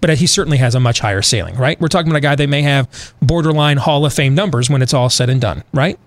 but 0.00 0.16
he 0.18 0.26
certainly 0.26 0.58
has 0.58 0.74
a 0.74 0.80
much 0.80 1.00
higher 1.00 1.22
ceiling, 1.22 1.56
right? 1.56 1.80
We're 1.80 1.88
talking 1.88 2.10
about 2.10 2.18
a 2.18 2.22
guy 2.22 2.34
that 2.36 2.48
may 2.48 2.62
have 2.62 3.14
borderline 3.20 3.76
Hall 3.76 4.06
of 4.06 4.14
Fame 4.14 4.34
numbers 4.34 4.70
when 4.70 4.80
it's 4.80 4.94
all 4.94 5.10
said 5.10 5.28
and 5.28 5.40
done, 5.40 5.64
right? 5.74 5.98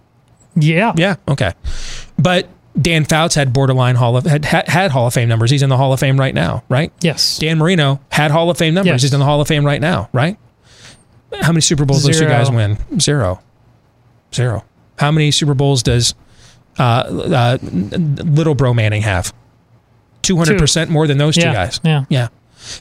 Yeah. 0.56 0.94
Yeah. 0.96 1.18
Okay. 1.28 1.52
But 2.18 2.48
Dan 2.80 3.04
Fouts 3.04 3.36
had 3.36 3.52
borderline 3.52 3.96
Hall 3.96 4.16
of 4.18 4.26
had, 4.26 4.46
had 4.46 4.68
had 4.70 4.92
Hall 4.92 5.08
of 5.08 5.14
Fame 5.14 5.28
numbers. 5.28 5.52
He's 5.52 5.62
in 5.62 5.70
the 5.70 5.78
Hall 5.78 5.92
of 5.92 6.00
Fame 6.00 6.18
right 6.18 6.34
now, 6.34 6.64
right? 6.70 6.92
Yes. 7.02 7.38
Dan 7.38 7.58
Marino 7.58 8.00
had 8.12 8.32
Hall 8.32 8.50
of 8.50 8.58
Fame 8.58 8.74
numbers. 8.74 8.92
Yes. 8.92 9.02
He's 9.04 9.14
in 9.14 9.20
the 9.20 9.26
Hall 9.26 9.42
of 9.42 9.48
Fame 9.48 9.66
right 9.66 9.82
now, 9.82 10.10
right? 10.14 10.38
How 11.42 11.52
many 11.52 11.62
Super 11.62 11.86
Bowls 11.86 12.02
do 12.04 12.08
those 12.08 12.18
two 12.18 12.26
Zero. 12.26 12.32
guys 12.32 12.52
win? 12.52 12.78
Zero. 13.00 13.42
Zero. 14.34 14.66
How 14.98 15.12
many 15.12 15.32
Super 15.32 15.54
Bowls 15.54 15.82
does 15.84 16.14
uh, 16.80 16.84
uh, 16.84 17.58
little 17.62 18.56
bro 18.56 18.74
Manning 18.74 19.02
have? 19.04 19.34
Two 20.22 20.38
hundred 20.38 20.60
percent 20.60 20.90
more 20.92 21.08
than 21.08 21.18
those 21.18 21.36
two 21.36 21.42
Yeah, 21.42 21.54
guys. 21.54 21.80
yeah. 21.84 22.06
Yeah. 22.10 22.28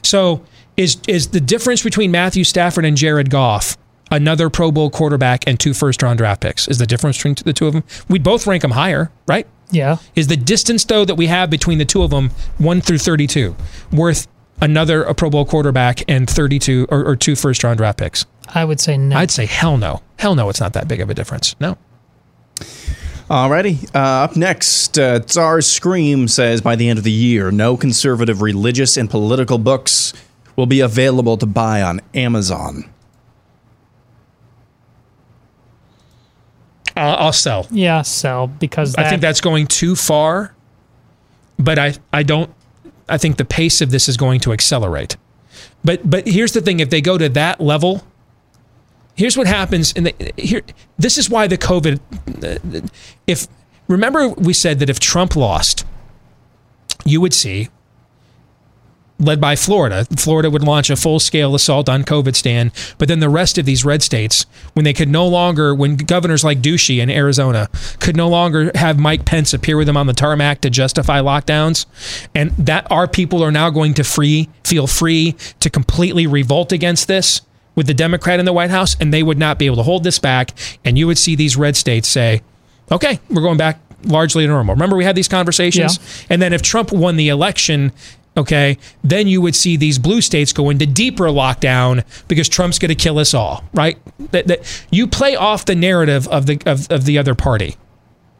So 0.03 0.43
is 0.77 0.97
is 1.07 1.29
the 1.29 1.41
difference 1.41 1.81
between 1.83 2.11
Matthew 2.11 2.43
Stafford 2.43 2.85
and 2.85 2.95
Jared 2.95 3.29
Goff 3.29 3.77
another 4.11 4.49
Pro 4.49 4.71
Bowl 4.71 4.89
quarterback 4.89 5.43
and 5.47 5.59
two 5.59 5.73
first 5.73 6.03
round 6.03 6.19
draft 6.19 6.41
picks? 6.41 6.67
Is 6.67 6.77
the 6.77 6.85
difference 6.85 7.17
between 7.17 7.35
the 7.43 7.53
two 7.53 7.65
of 7.67 7.73
them? 7.73 7.83
We'd 8.09 8.23
both 8.23 8.45
rank 8.45 8.61
them 8.61 8.71
higher, 8.71 9.11
right? 9.27 9.47
Yeah. 9.71 9.97
Is 10.15 10.27
the 10.27 10.37
distance 10.37 10.85
though 10.85 11.03
that 11.05 11.15
we 11.15 11.27
have 11.27 11.49
between 11.49 11.77
the 11.79 11.85
two 11.85 12.03
of 12.03 12.11
them, 12.11 12.29
one 12.59 12.79
through 12.81 12.99
thirty-two, 12.99 13.55
worth 13.91 14.27
another 14.61 15.01
a 15.03 15.15
Pro 15.15 15.29
Bowl 15.31 15.45
quarterback 15.45 16.03
and 16.07 16.29
thirty-two 16.29 16.87
or, 16.91 17.03
or 17.07 17.15
two 17.15 17.35
first 17.35 17.63
round 17.63 17.77
draft 17.79 17.97
picks? 17.97 18.25
I 18.47 18.65
would 18.65 18.79
say 18.79 18.97
no. 18.97 19.17
I'd 19.17 19.31
say 19.31 19.45
hell 19.45 19.77
no, 19.77 20.01
hell 20.17 20.35
no. 20.35 20.49
It's 20.49 20.59
not 20.59 20.73
that 20.73 20.87
big 20.87 20.99
of 20.99 21.09
a 21.09 21.13
difference. 21.13 21.55
No. 21.59 21.77
Alrighty. 23.29 23.89
Uh, 23.95 24.25
up 24.25 24.35
next, 24.35 24.99
uh, 24.99 25.19
Tsar 25.21 25.61
Scream 25.61 26.27
says 26.27 26.59
by 26.59 26.75
the 26.75 26.89
end 26.89 26.99
of 26.99 27.05
the 27.05 27.11
year, 27.11 27.49
no 27.49 27.77
conservative 27.77 28.41
religious 28.41 28.97
and 28.97 29.09
political 29.09 29.57
books 29.57 30.11
will 30.57 30.65
be 30.65 30.81
available 30.81 31.37
to 31.37 31.45
buy 31.45 31.81
on 31.81 32.01
Amazon. 32.13 32.89
Uh, 36.95 37.15
I'll 37.19 37.31
sell. 37.31 37.67
Yeah, 37.71 38.01
sell 38.01 38.47
because 38.47 38.95
I 38.95 39.09
think 39.09 39.21
that's 39.21 39.39
going 39.39 39.67
too 39.67 39.95
far, 39.95 40.53
but 41.57 41.79
I, 41.79 41.93
I 42.11 42.23
don't. 42.23 42.53
I 43.07 43.17
think 43.17 43.37
the 43.37 43.45
pace 43.45 43.79
of 43.81 43.91
this 43.91 44.09
is 44.09 44.17
going 44.17 44.41
to 44.41 44.51
accelerate. 44.51 45.15
But 45.85 46.07
but 46.09 46.27
here's 46.27 46.51
the 46.51 46.59
thing: 46.59 46.81
if 46.81 46.89
they 46.89 46.99
go 46.99 47.17
to 47.17 47.29
that 47.29 47.61
level, 47.61 48.05
here's 49.15 49.37
what 49.37 49.47
happens. 49.47 49.93
And 49.95 50.13
here, 50.37 50.61
this 50.97 51.17
is 51.17 51.29
why 51.29 51.47
the 51.47 51.57
COVID. 51.57 51.99
If 53.27 53.47
remember, 53.87 54.29
we 54.29 54.53
said 54.53 54.79
that 54.79 54.89
if 54.89 54.99
Trump 54.99 55.35
lost, 55.35 55.85
you 57.05 57.21
would 57.21 57.33
see. 57.33 57.69
Led 59.19 59.39
by 59.39 59.55
Florida, 59.55 60.05
Florida 60.17 60.49
would 60.49 60.63
launch 60.63 60.89
a 60.89 60.95
full-scale 60.95 61.53
assault 61.53 61.87
on 61.87 62.03
COVID 62.03 62.35
stand, 62.35 62.71
but 62.97 63.07
then 63.07 63.19
the 63.19 63.29
rest 63.29 63.59
of 63.59 63.65
these 63.65 63.85
red 63.85 64.01
states, 64.01 64.47
when 64.73 64.83
they 64.83 64.93
could 64.93 65.09
no 65.09 65.27
longer, 65.27 65.75
when 65.75 65.95
governors 65.95 66.43
like 66.43 66.59
Ducey 66.59 66.99
in 66.99 67.07
Arizona 67.07 67.69
could 67.99 68.17
no 68.17 68.27
longer 68.27 68.71
have 68.73 68.97
Mike 68.97 69.23
Pence 69.23 69.53
appear 69.53 69.77
with 69.77 69.85
them 69.85 69.95
on 69.95 70.07
the 70.07 70.13
tarmac 70.13 70.61
to 70.61 70.71
justify 70.71 71.19
lockdowns, 71.19 71.85
and 72.33 72.49
that 72.57 72.87
our 72.89 73.07
people 73.07 73.43
are 73.43 73.51
now 73.51 73.69
going 73.69 73.93
to 73.93 74.03
free 74.03 74.49
feel 74.63 74.87
free 74.87 75.35
to 75.59 75.69
completely 75.69 76.25
revolt 76.25 76.71
against 76.71 77.07
this 77.07 77.41
with 77.75 77.87
the 77.87 77.93
Democrat 77.93 78.39
in 78.39 78.45
the 78.45 78.53
White 78.53 78.69
House, 78.69 78.95
and 78.99 79.13
they 79.13 79.23
would 79.23 79.37
not 79.37 79.57
be 79.57 79.65
able 79.65 79.77
to 79.77 79.83
hold 79.83 80.03
this 80.03 80.19
back, 80.19 80.51
and 80.83 80.97
you 80.97 81.07
would 81.07 81.17
see 81.17 81.35
these 81.35 81.55
red 81.55 81.75
states 81.75 82.07
say, 82.07 82.41
"Okay, 82.91 83.19
we're 83.29 83.41
going 83.41 83.57
back 83.57 83.79
largely 84.03 84.43
to 84.43 84.47
normal." 84.49 84.75
Remember, 84.75 84.95
we 84.95 85.03
had 85.03 85.15
these 85.15 85.27
conversations, 85.27 85.99
and 86.29 86.41
then 86.41 86.53
if 86.53 86.61
Trump 86.61 86.91
won 86.91 87.15
the 87.15 87.29
election 87.29 87.91
okay, 88.37 88.77
then 89.03 89.27
you 89.27 89.41
would 89.41 89.55
see 89.55 89.75
these 89.77 89.99
blue 89.99 90.21
states 90.21 90.53
go 90.53 90.69
into 90.69 90.85
deeper 90.85 91.25
lockdown 91.25 92.03
because 92.27 92.47
Trump's 92.47 92.79
going 92.79 92.89
to 92.89 92.95
kill 92.95 93.19
us 93.19 93.33
all, 93.33 93.63
right? 93.73 93.97
That, 94.31 94.47
that 94.47 94.85
you 94.91 95.07
play 95.07 95.35
off 95.35 95.65
the 95.65 95.75
narrative 95.75 96.27
of 96.27 96.45
the 96.45 96.61
of, 96.65 96.89
of 96.91 97.05
the 97.05 97.17
other 97.17 97.35
party, 97.35 97.75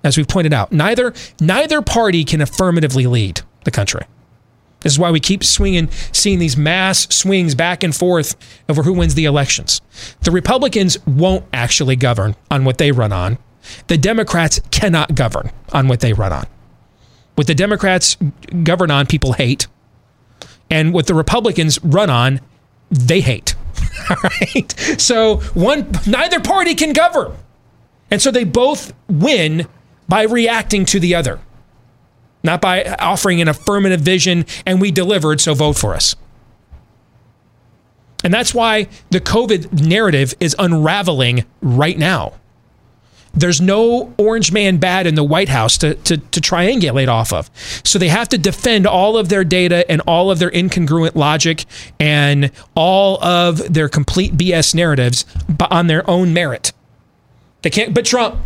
as 0.04 0.18
we've 0.18 0.28
pointed 0.28 0.54
out. 0.54 0.72
Neither 0.72 1.14
neither 1.40 1.82
party 1.82 2.24
can 2.24 2.42
affirmatively 2.42 3.08
lead 3.08 3.42
the 3.64 3.72
country. 3.72 4.06
This 4.82 4.94
is 4.94 5.00
why 5.00 5.12
we 5.12 5.20
keep 5.20 5.44
swinging, 5.44 5.90
seeing 6.12 6.40
these 6.40 6.58
mass 6.58 7.08
swings 7.14 7.56
back 7.56 7.84
and 7.84 7.96
forth 7.96 8.36
over 8.68 8.84
who 8.84 8.94
wins 8.94 9.16
the 9.16 9.26
elections. 9.26 9.82
The 10.22 10.32
Republicans 10.32 10.98
won't 11.06 11.46
actually 11.54 11.96
govern 11.96 12.36
on 12.50 12.66
what 12.66 12.78
they 12.78 12.92
run 12.92 13.12
on. 13.12 13.38
The 13.88 13.98
Democrats 13.98 14.60
cannot 14.72 15.16
govern 15.16 15.52
on 15.72 15.88
what 15.88 16.00
they 16.00 16.14
run 16.14 16.34
on. 16.34 16.48
What 17.36 17.48
the 17.48 17.56
Democrats 17.56 18.18
govern 18.64 18.92
on, 18.92 19.06
people 19.06 19.34
hate 19.34 19.68
and 20.72 20.94
what 20.94 21.06
the 21.06 21.14
Republicans 21.14 21.84
run 21.84 22.10
on, 22.10 22.40
they 22.90 23.22
hate. 23.22 23.56
All 24.10 24.16
right. 24.24 24.74
So 24.98 25.38
one 25.54 25.92
neither 26.08 26.40
party 26.40 26.74
can 26.74 26.94
govern. 26.94 27.34
And 28.10 28.22
so 28.22 28.32
they 28.32 28.46
both 28.46 28.94
win 29.08 29.68
by 30.08 30.24
reacting 30.24 30.86
to 30.86 31.00
the 31.00 31.14
other. 31.14 31.40
Not 32.44 32.62
by 32.62 32.84
offering 33.00 33.42
an 33.42 33.48
affirmative 33.48 34.02
vision 34.02 34.46
and 34.66 34.82
we 34.82 34.92
delivered, 34.92 35.42
so 35.42 35.54
vote 35.54 35.78
for 35.78 35.94
us. 35.94 36.16
And 38.24 38.34
that's 38.34 38.54
why 38.54 38.88
the 39.10 39.20
COVID 39.20 39.82
narrative 39.82 40.34
is 40.40 40.56
unraveling 40.60 41.46
right 41.62 41.98
now. 41.98 42.34
There's 43.34 43.62
no 43.62 44.14
orange 44.18 44.52
man 44.52 44.78
bad 44.78 45.08
in 45.08 45.16
the 45.16 45.24
White 45.24 45.48
House 45.48 45.78
to, 45.80 45.96
to, 45.96 46.18
to 46.18 46.42
triangulate 46.42 47.08
off 47.08 47.32
of. 47.32 47.50
So 47.86 47.98
they 47.98 48.10
have 48.10 48.28
to 48.30 48.38
defend 48.38 48.86
all 48.86 49.18
of 49.18 49.30
their 49.30 49.46
data 49.46 49.90
and 49.90 50.02
all 50.02 50.30
of 50.30 50.40
their 50.40 50.52
incongruent 50.52 51.16
logic 51.16 51.66
and 51.98 52.52
all 52.76 53.24
of 53.24 53.74
their 53.74 53.88
complete 53.88 54.34
BS 54.34 54.76
narratives 54.76 55.26
on 55.70 55.88
their 55.88 56.08
own 56.10 56.34
merit. 56.34 56.74
They 57.62 57.70
can't, 57.70 57.94
but 57.94 58.06
Trump, 58.06 58.38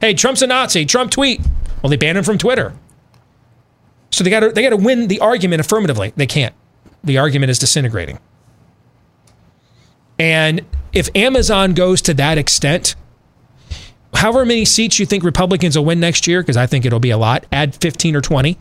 hey, 0.00 0.12
Trump's 0.12 0.42
a 0.42 0.46
Nazi. 0.46 0.84
Trump 0.84 1.10
tweet. 1.10 1.40
Well, 1.82 1.90
they 1.90 1.96
banned 1.96 2.18
him 2.18 2.24
from 2.24 2.38
Twitter. 2.38 2.74
So 4.10 4.22
they 4.22 4.30
got 4.30 4.40
to 4.40 4.50
they 4.50 4.62
got 4.62 4.70
to 4.70 4.76
win 4.76 5.08
the 5.08 5.20
argument 5.20 5.60
affirmatively. 5.60 6.12
They 6.16 6.26
can't. 6.26 6.54
The 7.02 7.18
argument 7.18 7.50
is 7.50 7.58
disintegrating. 7.58 8.18
And 10.18 10.64
if 10.92 11.08
Amazon 11.16 11.74
goes 11.74 12.02
to 12.02 12.14
that 12.14 12.38
extent, 12.38 12.94
however 14.14 14.44
many 14.44 14.64
seats 14.64 14.98
you 14.98 15.06
think 15.06 15.24
Republicans 15.24 15.76
will 15.76 15.84
win 15.84 15.98
next 15.98 16.26
year, 16.26 16.42
because 16.42 16.56
I 16.56 16.66
think 16.66 16.84
it'll 16.84 17.00
be 17.00 17.10
a 17.10 17.18
lot, 17.18 17.46
add 17.50 17.74
15 17.74 18.14
or 18.14 18.20
20. 18.20 18.58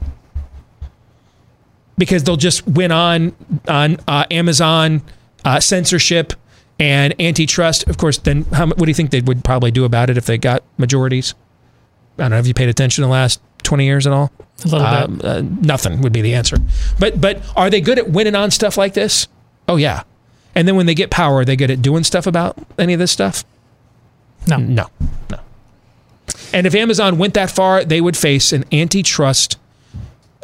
Because 1.97 2.23
they'll 2.23 2.37
just 2.37 2.65
win 2.65 2.91
on 2.91 3.35
on 3.67 3.97
uh, 4.07 4.25
Amazon 4.31 5.03
uh, 5.45 5.59
censorship 5.59 6.33
and 6.79 7.13
antitrust. 7.21 7.87
Of 7.87 7.97
course, 7.97 8.17
then 8.17 8.45
how, 8.45 8.67
what 8.67 8.79
do 8.79 8.87
you 8.87 8.95
think 8.95 9.11
they 9.11 9.21
would 9.21 9.43
probably 9.43 9.69
do 9.69 9.83
about 9.83 10.09
it 10.09 10.17
if 10.17 10.25
they 10.25 10.37
got 10.39 10.63
majorities? 10.77 11.35
I 12.21 12.25
don't 12.25 12.31
know. 12.31 12.35
Have 12.37 12.47
you 12.47 12.53
paid 12.53 12.69
attention 12.69 13.01
the 13.01 13.07
last 13.09 13.41
20 13.63 13.83
years 13.85 14.05
at 14.07 14.13
all? 14.13 14.31
A 14.63 14.67
little 14.67 14.85
Uh, 14.87 15.07
bit. 15.07 15.25
uh, 15.25 15.41
nothing 15.61 16.01
would 16.01 16.13
be 16.13 16.21
the 16.21 16.33
answer. 16.35 16.57
But 16.99 17.19
but 17.19 17.41
are 17.55 17.69
they 17.69 17.81
good 17.81 17.97
at 17.97 18.09
winning 18.09 18.35
on 18.35 18.51
stuff 18.51 18.77
like 18.77 18.93
this? 18.93 19.27
Oh 19.67 19.75
yeah. 19.77 20.03
And 20.53 20.67
then 20.67 20.75
when 20.75 20.85
they 20.85 20.93
get 20.93 21.09
power, 21.09 21.37
are 21.39 21.45
they 21.45 21.55
good 21.55 21.71
at 21.71 21.81
doing 21.81 22.03
stuff 22.03 22.27
about 22.27 22.57
any 22.77 22.93
of 22.93 22.99
this 22.99 23.11
stuff? 23.11 23.43
No. 24.47 24.57
No. 24.57 24.87
No. 25.29 25.39
And 26.53 26.67
if 26.67 26.75
Amazon 26.75 27.17
went 27.17 27.33
that 27.33 27.49
far, 27.49 27.83
they 27.83 28.01
would 28.01 28.15
face 28.17 28.51
an 28.53 28.65
antitrust. 28.71 29.57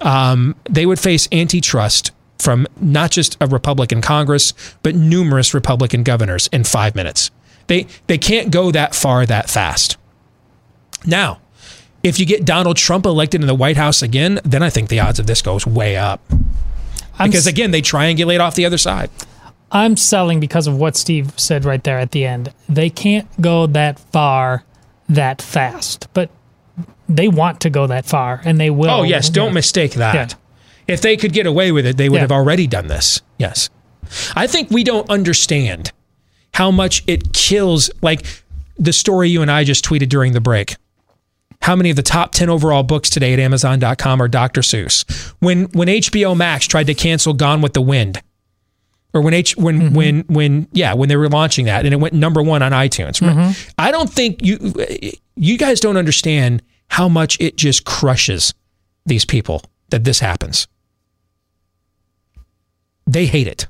Um, 0.01 0.55
they 0.69 0.85
would 0.85 0.99
face 0.99 1.27
antitrust 1.31 2.11
from 2.39 2.67
not 2.79 3.11
just 3.11 3.35
a 3.41 3.47
Republican 3.47 4.01
Congress, 4.01 4.53
but 4.83 4.95
numerous 4.95 5.53
Republican 5.53 6.03
governors 6.03 6.47
in 6.53 6.63
five 6.63 6.95
minutes. 6.95 7.29
They 7.67 7.87
they 8.07 8.17
can't 8.17 8.49
go 8.51 8.71
that 8.71 8.95
far 8.95 9.25
that 9.25 9.49
fast. 9.49 9.97
Now, 11.05 11.39
if 12.07 12.19
you 12.19 12.25
get 12.25 12.45
Donald 12.45 12.77
Trump 12.77 13.05
elected 13.05 13.41
in 13.41 13.47
the 13.47 13.55
White 13.55 13.77
House 13.77 14.01
again, 14.01 14.39
then 14.43 14.63
I 14.63 14.69
think 14.69 14.89
the 14.89 14.99
odds 14.99 15.19
of 15.19 15.27
this 15.27 15.41
goes 15.41 15.65
way 15.67 15.95
up. 15.97 16.21
I'm 17.19 17.29
because 17.29 17.47
again, 17.47 17.71
they 17.71 17.81
triangulate 17.81 18.39
off 18.39 18.55
the 18.55 18.65
other 18.65 18.77
side. 18.77 19.09
I'm 19.71 19.97
selling 19.97 20.39
because 20.39 20.67
of 20.67 20.77
what 20.77 20.95
Steve 20.95 21.37
said 21.37 21.65
right 21.65 21.83
there 21.83 21.99
at 21.99 22.11
the 22.11 22.25
end. 22.25 22.53
They 22.69 22.89
can't 22.89 23.27
go 23.41 23.67
that 23.67 23.99
far 23.99 24.63
that 25.09 25.41
fast, 25.41 26.07
but 26.13 26.29
they 27.09 27.27
want 27.27 27.61
to 27.61 27.69
go 27.69 27.87
that 27.87 28.05
far 28.05 28.41
and 28.45 28.59
they 28.59 28.69
will. 28.69 28.89
Oh 28.89 29.03
yes, 29.03 29.29
don't 29.29 29.47
Yeah. 29.47 29.53
mistake 29.53 29.93
that. 29.95 30.13
Yeah. 30.15 30.27
If 30.93 31.01
they 31.01 31.17
could 31.17 31.33
get 31.33 31.45
away 31.45 31.71
with 31.71 31.85
it, 31.85 31.97
they 31.97 32.07
would 32.07 32.17
Yeah. 32.17 32.21
have 32.21 32.31
already 32.31 32.67
done 32.67 32.87
this. 32.87 33.21
Yes. 33.37 33.69
I 34.35 34.47
think 34.47 34.71
we 34.71 34.83
don't 34.85 35.09
understand 35.09 35.91
how 36.53 36.71
much 36.71 37.03
it 37.07 37.33
kills 37.33 37.89
like 38.01 38.25
the 38.77 38.93
story 38.93 39.29
you 39.29 39.41
and 39.41 39.51
I 39.51 39.63
just 39.65 39.83
tweeted 39.83 40.07
during 40.09 40.31
the 40.33 40.39
break. 40.41 40.75
How 41.67 41.75
many 41.75 41.89
of 41.89 41.97
the 41.97 42.01
top 42.01 42.31
10 42.31 42.49
overall 42.49 42.81
books 42.81 43.09
today 43.09 43.33
at 43.33 43.39
amazon.com 43.39 44.21
are 44.21 44.29
Dr. 44.29 44.61
Seuss? 44.61 45.33
When 45.39 45.65
when 45.73 45.89
HBO 45.89 46.33
Max 46.33 46.65
tried 46.65 46.87
to 46.87 46.93
cancel 46.93 47.33
Gone 47.33 47.61
with 47.61 47.73
the 47.73 47.81
Wind 47.81 48.23
or 49.13 49.19
when 49.19 49.33
H 49.33 49.57
when 49.57 49.81
mm-hmm. 49.81 49.93
when 49.93 50.19
when 50.29 50.69
yeah, 50.71 50.93
when 50.93 51.09
they 51.09 51.17
were 51.17 51.27
launching 51.27 51.65
that 51.65 51.83
and 51.83 51.93
it 51.93 51.97
went 51.97 52.13
number 52.13 52.41
1 52.41 52.61
on 52.61 52.71
iTunes. 52.71 53.19
Mm-hmm. 53.19 53.69
I 53.77 53.91
don't 53.91 54.09
think 54.09 54.41
you 54.45 54.73
you 55.35 55.57
guys 55.57 55.81
don't 55.81 55.97
understand 55.97 56.63
how 56.87 57.09
much 57.09 57.37
it 57.41 57.57
just 57.57 57.83
crushes 57.83 58.53
these 59.05 59.25
people 59.25 59.61
that 59.89 60.05
this 60.05 60.21
happens. 60.21 60.69
They 63.05 63.25
hate 63.25 63.47
it. 63.47 63.67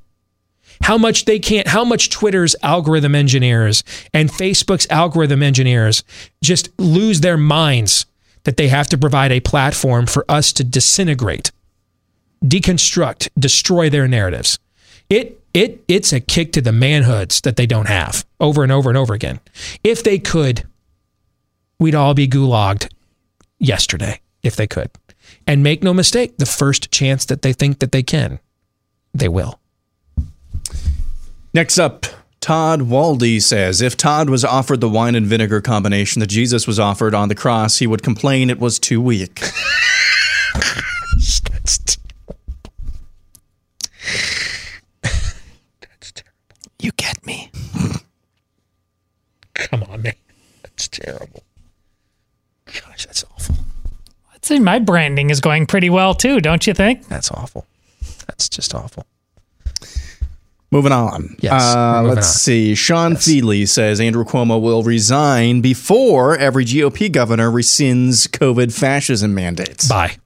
How 0.81 0.97
much 0.97 1.25
they 1.25 1.39
can't, 1.39 1.67
how 1.67 1.83
much 1.83 2.09
Twitter's 2.09 2.55
algorithm 2.63 3.15
engineers 3.15 3.83
and 4.13 4.29
Facebook's 4.29 4.87
algorithm 4.89 5.43
engineers 5.43 6.03
just 6.41 6.69
lose 6.79 7.21
their 7.21 7.37
minds 7.37 8.05
that 8.43 8.57
they 8.57 8.69
have 8.69 8.87
to 8.87 8.97
provide 8.97 9.31
a 9.31 9.39
platform 9.39 10.05
for 10.05 10.23
us 10.29 10.53
to 10.53 10.63
disintegrate, 10.63 11.51
deconstruct, 12.43 13.29
destroy 13.37 13.89
their 13.89 14.07
narratives. 14.07 14.59
It 15.09 15.41
it 15.53 15.83
it's 15.87 16.13
a 16.13 16.19
kick 16.19 16.53
to 16.53 16.61
the 16.61 16.71
manhoods 16.71 17.41
that 17.41 17.55
they 17.55 17.65
don't 17.65 17.87
have 17.87 18.25
over 18.39 18.63
and 18.63 18.71
over 18.71 18.89
and 18.89 18.97
over 18.97 19.13
again. 19.13 19.39
If 19.83 20.03
they 20.03 20.19
could, 20.19 20.63
we'd 21.79 21.95
all 21.95 22.13
be 22.13 22.27
gulagged 22.27 22.93
yesterday 23.59 24.21
if 24.43 24.55
they 24.55 24.67
could. 24.67 24.91
And 25.45 25.63
make 25.63 25.83
no 25.83 25.93
mistake, 25.93 26.37
the 26.37 26.45
first 26.45 26.91
chance 26.91 27.25
that 27.25 27.41
they 27.41 27.53
think 27.53 27.79
that 27.79 27.91
they 27.91 28.03
can, 28.03 28.39
they 29.13 29.27
will. 29.27 29.59
Next 31.57 31.79
up, 31.79 32.05
Todd 32.39 32.81
Waldy 32.81 33.41
says 33.41 33.81
if 33.81 33.97
Todd 33.97 34.29
was 34.29 34.45
offered 34.45 34.79
the 34.79 34.87
wine 34.87 35.15
and 35.15 35.25
vinegar 35.25 35.59
combination 35.59 36.19
that 36.19 36.27
Jesus 36.27 36.67
was 36.67 36.79
offered 36.79 37.15
on 37.15 37.29
the 37.29 37.33
cross, 37.33 37.79
he 37.79 37.87
would 37.87 38.03
complain 38.03 38.51
it 38.51 38.59
was 38.59 38.77
too 38.77 39.01
weak. 39.01 39.41
You 46.79 46.91
get 46.95 47.25
me. 47.25 47.49
Come 49.55 49.81
on, 49.89 50.03
man. 50.03 50.13
That's 50.61 50.87
terrible. 50.87 51.41
Gosh, 52.65 53.07
that's 53.07 53.23
awful. 53.33 53.55
I'd 54.31 54.45
say 54.45 54.59
my 54.59 54.77
branding 54.77 55.31
is 55.31 55.41
going 55.41 55.65
pretty 55.65 55.89
well 55.89 56.13
too, 56.13 56.39
don't 56.39 56.67
you 56.67 56.75
think? 56.75 57.07
That's 57.07 57.31
awful. 57.31 57.65
That's 58.27 58.47
just 58.47 58.75
awful. 58.75 59.07
Moving 60.69 60.91
on. 60.91 61.37
Yes, 61.39 61.61
Uh, 61.61 62.01
moving 62.01 62.15
let's 62.15 62.27
on. 62.27 62.33
see. 62.33 62.75
Sean 62.75 63.15
Feely 63.15 63.65
says 63.65 64.01
Andrew 64.01 64.25
Cuomo 64.25 64.59
will 64.61 64.83
resign 64.83 65.61
before 65.61 66.35
every 66.37 66.65
GOP 66.65 67.09
governor 67.09 67.49
rescinds 67.49 68.27
COVID 68.27 68.73
fascism 68.73 69.33
mandates. 69.33 69.87
Bye. 69.87 70.17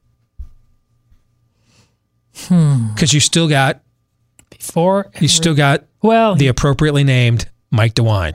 Hmm. 2.47 2.87
Because 2.93 3.13
you 3.13 3.19
still 3.19 3.47
got 3.47 3.81
Before 4.49 5.11
you 5.19 5.27
still 5.27 5.53
got 5.53 5.85
well 6.01 6.35
the 6.35 6.47
appropriately 6.47 7.03
named 7.03 7.47
Mike 7.69 7.93
DeWine. 7.95 8.33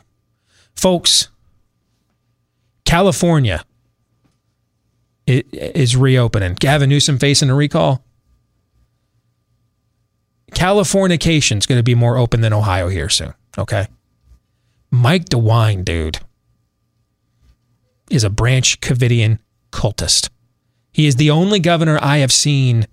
Folks, 0.74 1.28
California 2.84 3.64
i- 5.28 5.42
is 5.52 5.96
reopening. 5.96 6.54
Gavin 6.60 6.88
Newsom 6.88 7.18
facing 7.18 7.50
a 7.50 7.54
recall. 7.54 8.04
Californication 10.56 11.58
is 11.58 11.66
going 11.66 11.78
to 11.78 11.82
be 11.82 11.94
more 11.94 12.16
open 12.16 12.40
than 12.40 12.54
Ohio 12.54 12.88
here 12.88 13.10
soon. 13.10 13.34
Okay. 13.58 13.88
Mike 14.90 15.26
DeWine, 15.26 15.84
dude, 15.84 16.18
is 18.10 18.24
a 18.24 18.30
Branch 18.30 18.80
Covidian 18.80 19.38
cultist. 19.70 20.30
He 20.92 21.06
is 21.06 21.16
the 21.16 21.28
only 21.28 21.58
governor 21.60 21.98
I 22.00 22.18
have 22.18 22.32
seen 22.32 22.86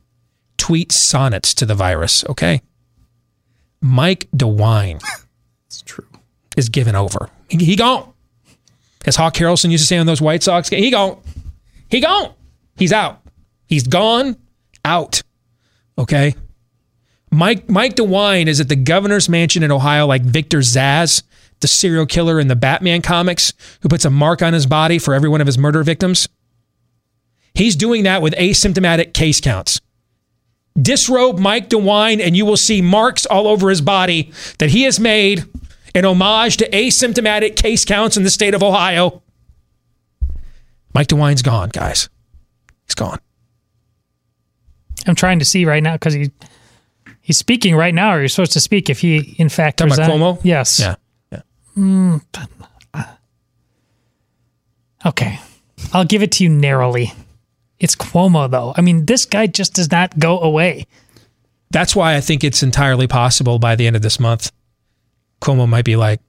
tweet 0.57 0.91
sonnets 0.91 1.53
to 1.53 1.65
the 1.65 1.73
virus. 1.73 2.25
Okay. 2.25 2.61
Mike 3.81 4.27
DeWine. 4.35 5.01
It's 5.65 5.81
true. 5.81 6.05
Is 6.55 6.69
given 6.69 6.95
over. 6.95 7.31
He, 7.49 7.57
he 7.57 7.75
gone. 7.75 8.13
As 9.07 9.15
Hawk 9.15 9.33
Harrelson 9.33 9.71
used 9.71 9.85
to 9.85 9.87
say 9.87 9.97
on 9.97 10.05
those 10.05 10.21
White 10.21 10.43
Sox 10.43 10.69
games, 10.69 10.83
he 10.83 10.91
gone. 10.91 11.19
He 11.89 11.99
gone. 11.99 12.31
He's 12.77 12.93
out. 12.93 13.21
He's 13.65 13.87
gone 13.87 14.37
out. 14.85 15.23
Okay. 15.97 16.35
Mike 17.33 17.67
Mike 17.67 17.95
DeWine 17.95 18.47
is 18.47 18.59
at 18.61 18.69
the 18.69 18.75
governor's 18.75 19.27
mansion 19.27 19.63
in 19.63 19.71
Ohio, 19.71 20.05
like 20.05 20.21
Victor 20.21 20.59
Zsasz, 20.59 21.23
the 21.61 21.67
serial 21.67 22.05
killer 22.05 22.39
in 22.39 22.47
the 22.47 22.55
Batman 22.55 23.01
comics, 23.01 23.53
who 23.81 23.89
puts 23.89 24.05
a 24.05 24.09
mark 24.09 24.41
on 24.41 24.53
his 24.53 24.67
body 24.67 24.99
for 24.99 25.13
every 25.13 25.29
one 25.29 25.41
of 25.41 25.47
his 25.47 25.57
murder 25.57 25.81
victims. 25.83 26.29
He's 27.55 27.75
doing 27.75 28.03
that 28.03 28.21
with 28.21 28.33
asymptomatic 28.35 29.13
case 29.13 29.41
counts. 29.41 29.81
Disrobe 30.79 31.39
Mike 31.39 31.69
DeWine, 31.69 32.19
and 32.19 32.37
you 32.37 32.45
will 32.45 32.57
see 32.57 32.81
marks 32.81 33.25
all 33.25 33.47
over 33.47 33.69
his 33.69 33.81
body 33.81 34.31
that 34.59 34.69
he 34.69 34.83
has 34.83 34.99
made 34.99 35.45
in 35.93 36.05
homage 36.05 36.57
to 36.57 36.69
asymptomatic 36.69 37.55
case 37.55 37.85
counts 37.85 38.17
in 38.17 38.23
the 38.23 38.29
state 38.29 38.53
of 38.53 38.63
Ohio. 38.63 39.21
Mike 40.93 41.07
DeWine's 41.07 41.41
gone, 41.41 41.69
guys. 41.69 42.09
He's 42.85 42.95
gone. 42.95 43.19
I'm 45.05 45.15
trying 45.15 45.39
to 45.39 45.45
see 45.45 45.65
right 45.65 45.83
now 45.83 45.93
because 45.93 46.13
he 46.13 46.31
he's 47.23 47.39
speaking 47.39 47.75
right 47.75 47.95
now, 47.95 48.13
or 48.13 48.19
you're 48.19 48.27
supposed 48.27 48.53
to 48.53 48.59
speak 48.59 48.91
if 48.91 48.99
he 48.99 49.35
in 49.39 49.49
fact 49.49 49.77
Talking 49.77 49.93
about 49.93 50.09
Cuomo? 50.11 50.39
Yes. 50.43 50.79
Yeah. 50.79 50.95
Yeah. 51.31 51.41
Mm, 51.75 52.21
uh, 52.93 53.03
okay, 55.07 55.39
I'll 55.91 56.05
give 56.05 56.21
it 56.21 56.31
to 56.33 56.43
you 56.43 56.49
narrowly. 56.51 57.11
It's 57.79 57.95
Cuomo, 57.95 58.49
though. 58.49 58.73
I 58.77 58.81
mean, 58.81 59.05
this 59.05 59.25
guy 59.25 59.47
just 59.47 59.73
does 59.73 59.89
not 59.91 60.19
go 60.19 60.39
away. 60.39 60.85
That's 61.71 61.95
why 61.95 62.15
I 62.15 62.21
think 62.21 62.43
it's 62.43 62.61
entirely 62.61 63.07
possible 63.07 63.57
by 63.57 63.75
the 63.75 63.87
end 63.87 63.95
of 63.95 64.01
this 64.03 64.19
month, 64.19 64.51
Cuomo 65.41 65.67
might 65.67 65.85
be 65.85 65.95
like, 65.95 66.21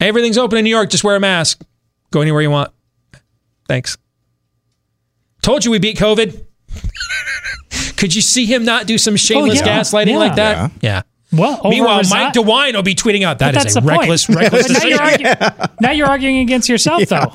everything's 0.00 0.38
open 0.38 0.56
in 0.56 0.64
New 0.64 0.70
York, 0.70 0.88
just 0.88 1.02
wear 1.04 1.16
a 1.16 1.20
mask. 1.20 1.62
Go 2.10 2.20
anywhere 2.20 2.40
you 2.40 2.50
want. 2.50 2.70
Thanks. 3.66 3.98
Told 5.42 5.64
you 5.64 5.70
we 5.70 5.78
beat 5.78 5.98
COVID. 5.98 6.46
Could 7.98 8.14
you 8.14 8.22
see 8.22 8.46
him 8.46 8.64
not 8.64 8.86
do 8.86 8.96
some 8.96 9.14
oh, 9.14 9.16
shameless 9.18 9.60
Oh, 9.60 9.66
yeah. 9.66 9.80
gaslighting 9.80 10.06
Yeah. 10.12 10.18
like 10.18 10.34
that? 10.36 10.72
Yeah. 10.80 11.02
Well, 11.32 11.60
Meanwhile, 11.64 12.00
resi- 12.02 12.10
Mike 12.10 12.32
DeWine 12.32 12.74
will 12.74 12.82
be 12.82 12.94
tweeting 12.94 13.22
out 13.24 13.40
that 13.40 13.52
But 13.52 13.66
is 13.66 13.74
that's 13.74 13.76
a 13.76 13.80
the 13.82 13.88
point. 13.88 14.00
reckless, 14.00 14.28
reckless 14.30 14.68
now 14.70 14.86
you're, 14.88 14.98
decision. 14.98 15.36
arguing, 15.36 15.68
now 15.82 15.90
you're 15.90 16.06
arguing 16.06 16.38
against 16.38 16.68
yourself, 16.70 17.02
though. 17.06 17.32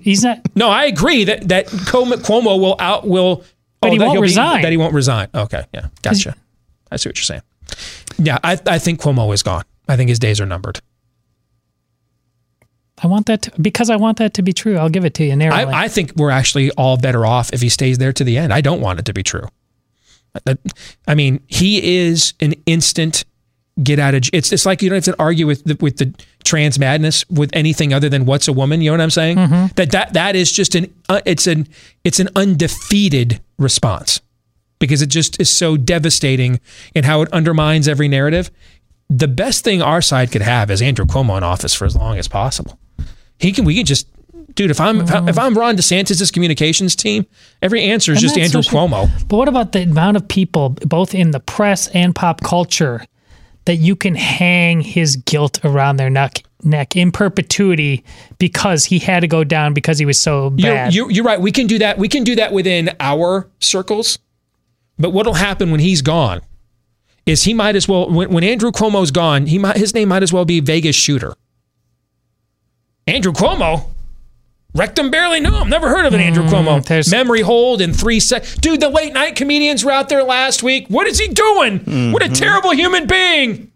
He's 0.00 0.22
not. 0.24 0.40
No, 0.54 0.70
I 0.70 0.86
agree 0.86 1.24
that 1.24 1.48
that 1.48 1.66
Cuomo, 1.66 2.14
Cuomo 2.14 2.58
will 2.58 2.76
out 2.78 3.06
will. 3.06 3.42
Oh, 3.42 3.46
but 3.80 3.92
he 3.92 3.98
won't 3.98 4.12
he'll 4.12 4.22
be- 4.22 4.28
resign. 4.28 4.62
that 4.62 4.70
he 4.70 4.78
won't 4.78 4.94
resign. 4.94 5.28
Okay, 5.34 5.64
yeah, 5.74 5.88
gotcha. 6.02 6.34
I 6.90 6.96
see 6.96 7.10
what 7.10 7.18
you're 7.18 7.24
saying. 7.24 7.42
Yeah, 8.18 8.38
I 8.42 8.58
I 8.66 8.78
think 8.78 9.00
Cuomo 9.02 9.32
is 9.34 9.42
gone. 9.42 9.64
I 9.86 9.96
think 9.96 10.08
his 10.08 10.18
days 10.18 10.40
are 10.40 10.46
numbered. 10.46 10.80
I 13.02 13.08
want 13.08 13.26
that 13.26 13.42
to, 13.42 13.52
because 13.60 13.90
I 13.90 13.96
want 13.96 14.16
that 14.18 14.32
to 14.34 14.42
be 14.42 14.54
true. 14.54 14.78
I'll 14.78 14.88
give 14.88 15.04
it 15.04 15.12
to 15.14 15.24
you 15.24 15.36
narrowly. 15.36 15.64
I, 15.74 15.84
I 15.84 15.88
think 15.88 16.12
we're 16.16 16.30
actually 16.30 16.70
all 16.72 16.96
better 16.96 17.26
off 17.26 17.52
if 17.52 17.60
he 17.60 17.68
stays 17.68 17.98
there 17.98 18.12
to 18.14 18.24
the 18.24 18.38
end. 18.38 18.54
I 18.54 18.62
don't 18.62 18.80
want 18.80 18.98
it 18.98 19.04
to 19.06 19.12
be 19.12 19.22
true. 19.22 19.46
That- 20.44 20.58
I 21.08 21.14
mean, 21.14 21.40
he 21.46 21.98
is 21.98 22.34
an 22.40 22.54
instant 22.66 23.24
get 23.82 23.98
out 23.98 24.14
of. 24.14 24.22
It's 24.32 24.52
it's 24.52 24.64
like 24.66 24.80
you 24.82 24.88
don't 24.88 25.04
have 25.04 25.14
to 25.14 25.22
argue 25.22 25.46
with 25.46 25.64
the, 25.64 25.76
with 25.80 25.98
the 25.98 26.14
trans 26.44 26.78
madness 26.78 27.28
with 27.28 27.50
anything 27.52 27.92
other 27.92 28.08
than 28.08 28.24
what's 28.24 28.48
a 28.48 28.52
woman. 28.52 28.80
You 28.80 28.90
know 28.90 28.94
what 28.94 29.02
I'm 29.02 29.10
saying? 29.10 29.36
Mhm. 29.36 29.74
That 29.74 29.90
that 29.92 30.12
that 30.14 30.36
is 30.36 30.50
just 30.52 30.74
an 30.74 30.92
uh, 31.08 31.20
it's 31.26 31.46
an 31.46 31.68
it's 32.04 32.18
an 32.20 32.28
undefeated 32.36 33.40
response 33.58 34.20
because 34.78 35.02
it 35.02 35.06
just 35.08 35.40
is 35.40 35.54
so 35.54 35.76
devastating 35.76 36.60
in 36.94 37.04
how 37.04 37.22
it 37.22 37.32
undermines 37.32 37.86
every 37.88 38.08
narrative. 38.08 38.50
The 39.08 39.28
best 39.28 39.62
thing 39.62 39.82
our 39.82 40.02
side 40.02 40.32
could 40.32 40.42
have 40.42 40.70
is 40.70 40.82
Andrew 40.82 41.04
Cuomo 41.06 41.36
in 41.36 41.42
office 41.44 41.74
for 41.74 41.84
as 41.84 41.94
long 41.94 42.18
as 42.18 42.28
possible. 42.28 42.78
He 43.38 43.52
can. 43.52 43.64
We 43.64 43.74
can 43.76 43.84
just, 43.86 44.08
dude. 44.56 44.70
If 44.70 44.80
I'm 44.80 45.02
if, 45.02 45.38
I'm 45.38 45.56
Ron 45.56 45.76
DeSantis' 45.76 46.32
communications 46.32 46.96
team, 46.96 47.26
every 47.62 47.84
answer 47.84 48.12
is 48.12 48.18
And 48.18 48.34
just 48.34 48.38
Andrew 48.38 48.62
Cuomo. 48.62 49.08
But 49.28 49.36
what 49.36 49.48
about 49.48 49.72
the 49.72 49.82
amount 49.82 50.16
of 50.16 50.26
people, 50.26 50.70
both 50.86 51.14
in 51.14 51.30
the 51.30 51.40
press 51.40 51.86
and 51.88 52.14
pop 52.14 52.40
culture, 52.40 53.04
that 53.66 53.76
you 53.76 53.94
can 53.94 54.14
hang 54.14 54.80
his 54.80 55.16
guilt 55.16 55.64
around 55.64 55.96
their 55.96 56.10
neck, 56.10 56.42
neck 56.64 56.96
in 56.96 57.12
perpetuity 57.12 58.04
because 58.38 58.84
he 58.84 58.98
had 58.98 59.20
to 59.20 59.28
go 59.28 59.44
down 59.44 59.74
because 59.74 59.98
he 59.98 60.06
was 60.06 60.18
so 60.18 60.52
You're, 60.56 60.74
bad? 60.74 60.94
you're, 60.94 61.10
you're 61.10 61.24
right. 61.24 61.40
We 61.40 61.52
can 61.52 61.66
do 61.66 61.78
that. 61.78 61.98
We 61.98 62.08
can 62.08 62.24
do 62.24 62.34
that 62.36 62.52
within 62.52 62.90
our 62.98 63.48
circles. 63.60 64.18
But 64.98 65.10
what'll 65.10 65.34
happen 65.34 65.70
when 65.70 65.80
he's 65.80 66.00
gone 66.00 66.40
is 67.26 67.42
he 67.42 67.52
might 67.52 67.76
as 67.76 67.86
well 67.86 68.08
when, 68.08 68.32
when 68.32 68.44
Andrew 68.44 68.70
Cuomo's 68.70 69.10
gone, 69.10 69.46
he 69.46 69.58
might 69.58 69.76
his 69.76 69.94
name 69.94 70.08
might 70.08 70.22
as 70.22 70.32
well 70.32 70.44
be 70.44 70.60
Vegas 70.60 70.96
shooter. 70.96 71.34
Andrew 73.06 73.32
Cuomo. 73.32 73.90
Rectum 74.76 75.10
barely 75.10 75.40
him. 75.40 75.68
Never 75.68 75.88
heard 75.88 76.06
of 76.06 76.14
an 76.14 76.20
Andrew 76.20 76.44
hmm, 76.44 76.50
Cuomo. 76.50 77.10
Memory 77.10 77.40
hold 77.40 77.80
in 77.80 77.92
three 77.92 78.20
seconds. 78.20 78.54
Dude, 78.56 78.80
the 78.80 78.88
late 78.88 79.12
night 79.12 79.36
comedians 79.36 79.84
were 79.84 79.90
out 79.90 80.08
there 80.08 80.22
last 80.22 80.62
week. 80.62 80.86
What 80.88 81.06
is 81.06 81.18
he 81.18 81.28
doing? 81.28 82.12
What 82.12 82.22
a 82.22 82.26
mm-hmm. 82.26 82.32
terrible 82.34 82.72
human 82.72 83.06
being. 83.06 83.72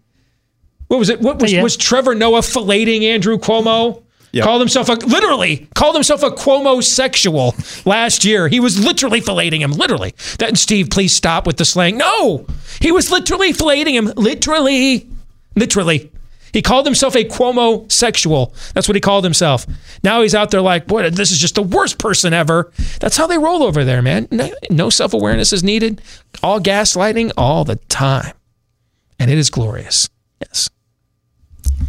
What 0.88 0.98
was 0.98 1.08
it? 1.08 1.20
What 1.20 1.40
was, 1.40 1.54
was 1.54 1.76
Trevor 1.76 2.14
Noah 2.14 2.40
filleting 2.40 3.02
Andrew 3.02 3.38
Cuomo? 3.38 4.02
Called 4.44 4.60
himself 4.60 4.88
a 4.88 4.92
literally 4.92 5.68
called 5.74 5.94
himself 5.96 6.22
a 6.22 6.30
Cuomo 6.30 6.82
sexual 6.84 7.54
last 7.84 8.24
year. 8.24 8.46
He 8.48 8.60
was 8.60 8.82
literally 8.84 9.20
filleting 9.20 9.60
him. 9.60 9.72
Literally. 9.72 10.14
That 10.38 10.56
Steve, 10.56 10.88
please 10.90 11.14
stop 11.14 11.46
with 11.46 11.56
the 11.56 11.64
slang. 11.64 11.96
No, 11.96 12.46
he 12.80 12.92
was 12.92 13.10
literally 13.10 13.52
filleting 13.52 13.92
him. 13.92 14.12
Literally, 14.16 15.08
literally. 15.56 16.12
He 16.52 16.62
called 16.62 16.86
himself 16.86 17.14
a 17.14 17.24
Cuomo 17.24 17.90
sexual. 17.90 18.54
That's 18.74 18.88
what 18.88 18.94
he 18.94 19.00
called 19.00 19.24
himself. 19.24 19.66
Now 20.02 20.22
he's 20.22 20.34
out 20.34 20.50
there 20.50 20.60
like, 20.60 20.86
boy, 20.86 21.08
this 21.10 21.30
is 21.30 21.38
just 21.38 21.54
the 21.54 21.62
worst 21.62 21.98
person 21.98 22.32
ever. 22.32 22.72
That's 23.00 23.16
how 23.16 23.26
they 23.26 23.38
roll 23.38 23.62
over 23.62 23.84
there, 23.84 24.02
man. 24.02 24.28
No, 24.70 24.90
self 24.90 25.14
awareness 25.14 25.52
is 25.52 25.62
needed. 25.62 26.02
All 26.42 26.60
gaslighting 26.60 27.32
all 27.36 27.64
the 27.64 27.76
time, 27.76 28.34
and 29.18 29.30
it 29.30 29.38
is 29.38 29.50
glorious. 29.50 30.08
Yes. 30.40 30.70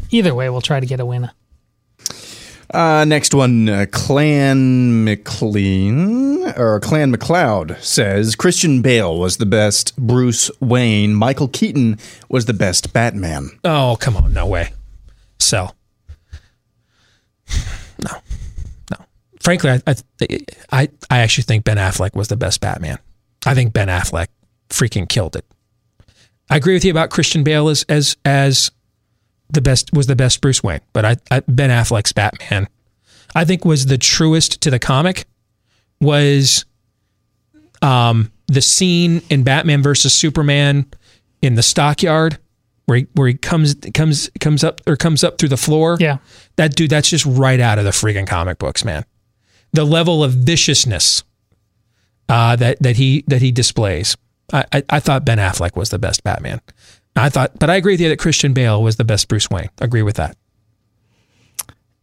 Either 0.09 0.35
way, 0.35 0.49
we'll 0.49 0.61
try 0.61 0.79
to 0.79 0.85
get 0.85 0.99
a 0.99 1.05
winner. 1.05 1.31
Uh, 2.73 3.03
next 3.05 3.33
one, 3.33 3.67
uh, 3.67 3.85
Clan 3.91 5.03
McLean 5.03 6.47
or 6.55 6.79
Clan 6.79 7.13
McLeod 7.13 7.81
says 7.81 8.35
Christian 8.35 8.81
Bale 8.81 9.17
was 9.17 9.37
the 9.37 9.45
best 9.45 9.95
Bruce 9.97 10.49
Wayne. 10.61 11.13
Michael 11.13 11.49
Keaton 11.49 11.99
was 12.29 12.45
the 12.45 12.53
best 12.53 12.93
Batman. 12.93 13.49
Oh, 13.65 13.97
come 13.99 14.15
on, 14.15 14.33
no 14.33 14.47
way. 14.47 14.73
Sell. 15.39 15.75
No, 18.03 18.17
no. 18.89 18.97
Frankly, 19.41 19.69
I, 19.69 19.81
I, 19.85 19.95
I, 20.71 20.89
I 21.09 21.19
actually 21.19 21.43
think 21.43 21.65
Ben 21.65 21.77
Affleck 21.77 22.15
was 22.15 22.29
the 22.29 22.37
best 22.37 22.61
Batman. 22.61 22.99
I 23.45 23.53
think 23.53 23.73
Ben 23.73 23.89
Affleck 23.89 24.27
freaking 24.69 25.09
killed 25.09 25.35
it. 25.35 25.45
I 26.49 26.55
agree 26.57 26.73
with 26.73 26.85
you 26.85 26.91
about 26.91 27.09
Christian 27.09 27.43
Bale 27.43 27.69
as 27.69 27.83
as 27.87 28.17
as 28.25 28.71
the 29.51 29.61
best 29.61 29.91
was 29.93 30.07
the 30.07 30.15
best 30.15 30.41
Bruce 30.41 30.63
Wayne, 30.63 30.81
but 30.93 31.05
I, 31.05 31.17
I 31.29 31.41
Ben 31.47 31.69
Affleck's 31.69 32.13
Batman, 32.13 32.67
I 33.35 33.45
think 33.45 33.65
was 33.65 33.85
the 33.85 33.97
truest 33.97 34.61
to 34.61 34.71
the 34.71 34.79
comic. 34.79 35.25
Was 35.99 36.65
um, 37.81 38.31
the 38.47 38.61
scene 38.61 39.21
in 39.29 39.43
Batman 39.43 39.83
versus 39.83 40.13
Superman 40.13 40.85
in 41.41 41.55
the 41.55 41.63
stockyard 41.63 42.39
where 42.85 42.97
he, 42.97 43.07
where 43.13 43.27
he 43.27 43.35
comes 43.35 43.75
comes 43.93 44.29
comes 44.39 44.63
up 44.63 44.81
or 44.87 44.95
comes 44.95 45.23
up 45.23 45.37
through 45.37 45.49
the 45.49 45.57
floor. 45.57 45.97
Yeah, 45.99 46.17
that 46.55 46.75
dude, 46.75 46.89
that's 46.89 47.09
just 47.09 47.25
right 47.25 47.59
out 47.59 47.77
of 47.77 47.85
the 47.85 47.91
freaking 47.91 48.27
comic 48.27 48.57
books, 48.57 48.83
man. 48.83 49.05
The 49.73 49.85
level 49.85 50.23
of 50.23 50.33
viciousness 50.33 51.23
uh, 52.27 52.55
that 52.57 52.81
that 52.81 52.97
he 52.97 53.23
that 53.27 53.41
he 53.41 53.51
displays. 53.51 54.17
I, 54.51 54.65
I 54.73 54.83
I 54.89 54.99
thought 54.99 55.25
Ben 55.25 55.37
Affleck 55.37 55.75
was 55.75 55.89
the 55.89 55.99
best 55.99 56.23
Batman. 56.23 56.61
I 57.15 57.29
thought, 57.29 57.57
but 57.59 57.69
I 57.69 57.75
agree 57.75 57.93
with 57.93 58.01
you 58.01 58.09
that 58.09 58.17
Christian 58.19 58.53
Bale 58.53 58.81
was 58.81 58.95
the 58.95 59.03
best 59.03 59.27
Bruce 59.27 59.49
Wayne. 59.49 59.69
Agree 59.79 60.01
with 60.01 60.15
that. 60.15 60.37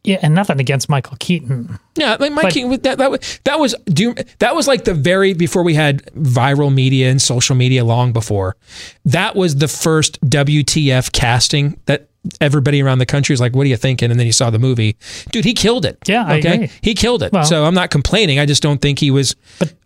Yeah, 0.05 0.19
and 0.23 0.35
nothing 0.35 0.61
against 0.61 0.89
Michael 0.89 1.17
Keaton. 1.19 1.79
Yeah, 1.97 2.17
like 2.19 2.33
Mike 2.33 2.45
But- 2.45 2.53
King, 2.55 2.71
that 2.71 2.99
that 2.99 3.11
was 3.11 3.41
that 3.45 3.59
was 3.59 3.75
do 3.87 4.15
that 4.39 4.55
was 4.55 4.67
like 4.69 4.85
the 4.85 4.95
very 4.95 5.35
before 5.35 5.63
we 5.63 5.75
had 5.75 6.05
viral 6.15 6.73
media 6.73 7.11
and 7.11 7.21
social 7.21 7.57
media 7.57 7.85
long 7.85 8.13
before. 8.13 8.57
That 9.05 9.35
was 9.37 9.57
the 9.57 9.69
first 9.69 10.21
WTF 10.23 11.13
casting 11.13 11.79
that 11.87 12.09
everybody 12.41 12.81
around 12.83 12.99
the 12.99 13.07
country 13.07 13.33
was 13.33 13.41
like, 13.41 13.55
"What 13.57 13.65
are 13.67 13.69
you 13.69 13.77
thinking?" 13.77 14.11
And 14.11 14.19
then 14.19 14.27
you 14.27 14.33
saw 14.33 14.49
the 14.51 14.59
movie, 14.59 14.97
dude. 15.31 15.45
He 15.45 15.53
killed 15.53 15.85
it. 15.85 15.99
Yeah, 16.07 16.25
I 16.27 16.39
okay, 16.39 16.55
agree. 16.55 16.71
he 16.81 16.95
killed 16.95 17.23
it. 17.23 17.33
Well- 17.33 17.45
so 17.45 17.65
I'm 17.65 17.75
not 17.75 17.91
complaining. 17.91 18.39
I 18.39 18.47
just 18.47 18.63
don't 18.63 18.81
think 18.81 19.01
he 19.01 19.11
was 19.11 19.35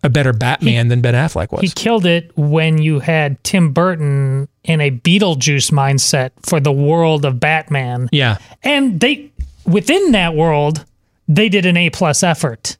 a 0.03 0.09
better 0.09 0.31
Batman 0.31 0.87
than 0.89 1.01
Ben 1.01 1.15
Affleck 1.15 1.51
was. 1.51 1.61
He 1.61 1.69
killed 1.69 2.05
it 2.05 2.31
when 2.37 2.77
you 2.77 2.99
had 2.99 3.43
Tim 3.43 3.73
Burton 3.73 4.47
in 4.63 4.81
a 4.81 4.91
Beetlejuice 4.91 5.71
mindset 5.71 6.31
for 6.41 6.59
the 6.59 6.71
world 6.71 7.25
of 7.25 7.39
Batman. 7.39 8.09
yeah, 8.11 8.37
And 8.63 8.99
they 8.99 9.31
within 9.65 10.11
that 10.11 10.35
world, 10.35 10.85
they 11.27 11.49
did 11.49 11.65
an 11.65 11.77
A 11.77 11.89
plus 11.89 12.23
effort. 12.23 12.77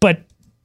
But 0.00 0.22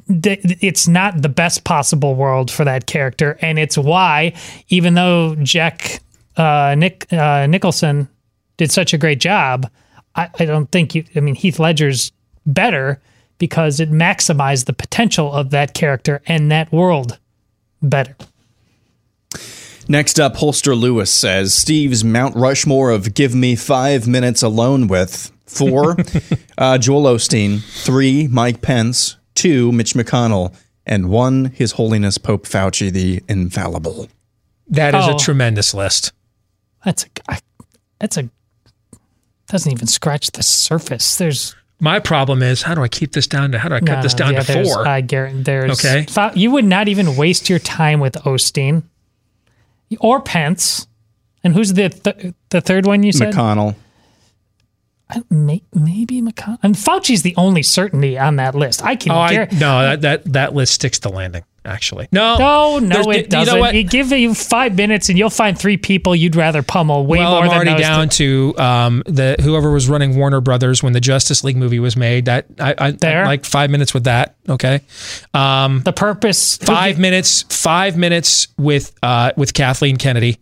it's 0.07 0.87
not 0.87 1.21
the 1.21 1.29
best 1.29 1.63
possible 1.63 2.15
world 2.15 2.49
for 2.49 2.65
that 2.65 2.87
character, 2.87 3.37
and 3.41 3.59
it's 3.59 3.77
why, 3.77 4.33
even 4.69 4.95
though 4.95 5.35
Jack 5.35 6.01
uh, 6.35 6.75
Nick 6.77 7.11
uh, 7.13 7.45
Nicholson 7.47 8.07
did 8.57 8.71
such 8.71 8.93
a 8.93 8.97
great 8.97 9.19
job, 9.19 9.69
I, 10.15 10.29
I 10.39 10.45
don't 10.45 10.71
think 10.71 10.95
you. 10.95 11.03
I 11.15 11.19
mean, 11.19 11.35
Heath 11.35 11.59
Ledger's 11.59 12.11
better 12.45 12.99
because 13.37 13.79
it 13.79 13.91
maximized 13.91 14.65
the 14.65 14.73
potential 14.73 15.31
of 15.31 15.51
that 15.51 15.73
character 15.73 16.21
and 16.25 16.51
that 16.51 16.71
world 16.71 17.17
better. 17.81 18.15
Next 19.91 20.19
up, 20.19 20.35
Holster 20.35 20.75
Lewis 20.75 21.09
says 21.11 21.53
Steve's 21.55 22.03
Mount 22.03 22.35
Rushmore 22.35 22.91
of 22.91 23.15
Give 23.15 23.33
Me 23.33 23.55
Five 23.55 24.07
Minutes 24.07 24.43
Alone 24.43 24.87
with 24.87 25.31
four, 25.47 25.97
uh, 26.59 26.77
Joel 26.77 27.03
Osteen, 27.15 27.61
three, 27.83 28.27
Mike 28.27 28.61
Pence, 28.61 29.17
two, 29.33 29.71
Mitch 29.71 29.95
McConnell, 29.95 30.53
and 30.85 31.09
one, 31.09 31.45
His 31.45 31.71
Holiness 31.73 32.19
Pope 32.19 32.45
Fauci, 32.45 32.91
the 32.93 33.23
infallible. 33.27 34.07
that 34.67 34.93
is 34.93 35.05
Oh. 35.07 35.15
a 35.15 35.17
tremendous 35.19 35.73
list. 35.73 36.11
That's 36.85 37.05
a 37.05 37.07
I- 37.27 37.39
that's 37.99 38.15
a 38.17 38.29
doesn't 39.47 39.71
even 39.71 39.87
scratch 39.87 40.29
the 40.31 40.43
surface. 40.43 41.15
There's 41.17 41.55
My 41.79 41.99
problem 41.99 42.43
is 42.43 42.61
how 42.61 42.75
do 42.75 42.83
I 42.83 42.87
keep 42.87 43.13
this 43.13 43.25
down 43.25 43.51
to 43.53 43.57
how 43.59 43.69
do 43.69 43.75
I 43.75 43.79
cut 43.79 43.95
No, 43.95 44.01
this 44.03 44.13
down 44.13 44.33
yeah, 44.33 44.41
to 44.41 44.63
four? 44.65 44.87
I 44.87 45.01
guarantee 45.01 45.41
there's 45.43 45.83
Okay. 45.83 46.05
fi- 46.07 46.33
You 46.35 46.51
would 46.51 46.65
not 46.65 46.87
even 46.87 47.15
waste 47.15 47.49
your 47.49 47.57
time 47.59 47.99
with 47.99 48.13
Osteen 48.13 48.83
or 49.99 50.21
Pence. 50.21 50.87
And 51.43 51.53
who's 51.53 51.73
the 51.73 51.89
th- 51.89 52.33
the 52.49 52.61
third 52.61 52.85
one 52.85 53.03
you 53.03 53.11
said? 53.11 53.33
McConnell. 53.33 53.75
I- 55.09 55.23
may, 55.29 55.63
maybe 55.73 56.21
McConnell. 56.21 56.59
And 56.61 56.75
Fauci's 56.75 57.23
the 57.23 57.33
only 57.35 57.63
certainty 57.63 58.17
on 58.17 58.35
that 58.35 58.53
list. 58.55 58.83
I 58.83 58.95
can 58.95 59.11
Oh, 59.11 59.15
I, 59.17 59.47
no, 59.53 59.81
that, 59.81 60.01
that 60.01 60.23
that 60.33 60.53
list 60.53 60.73
sticks 60.73 60.99
to 60.99 61.09
landing. 61.09 61.43
Actually, 61.65 62.07
no, 62.11 62.37
No, 62.37 62.79
no, 62.79 63.11
it 63.11 63.17
you 63.17 63.23
doesn't. 63.27 63.59
what? 63.59 63.75
You 63.75 63.83
give 63.83 64.11
you 64.13 64.33
five 64.33 64.75
minutes 64.77 65.09
and 65.09 65.19
you'll 65.19 65.29
find 65.29 65.59
three 65.59 65.75
people 65.77 66.15
you'd 66.15 66.35
rather 66.37 66.63
pummel 66.63 67.05
way 67.05 67.19
well, 67.19 67.31
more 67.31 67.41
I'm 67.43 67.49
than 67.49 67.67
already 67.67 67.81
down 67.83 68.07
two. 68.09 68.53
to 68.53 68.63
um, 68.63 69.03
the 69.05 69.35
whoever 69.41 69.69
was 69.69 69.89
running 69.89 70.15
Warner 70.15 70.39
Brothers 70.41 70.81
when 70.81 70.93
the 70.93 71.01
Justice 71.01 71.43
League 71.43 71.57
movie 71.57 71.79
was 71.79 71.97
made. 71.97 72.25
That 72.25 72.45
I, 72.59 72.73
I 72.77 72.91
There. 72.91 73.23
I'd 73.23 73.27
like 73.27 73.45
five 73.45 73.69
minutes 73.69 73.93
with 73.93 74.05
that. 74.05 74.35
Okay, 74.47 74.79
um, 75.33 75.81
the 75.83 75.93
purpose 75.93 76.55
five 76.57 76.97
minutes. 76.97 77.43
Five 77.49 77.97
minutes 77.97 78.47
with 78.57 78.93
uh, 79.03 79.33
with 79.35 79.53
Kathleen 79.53 79.97
Kennedy. 79.97 80.37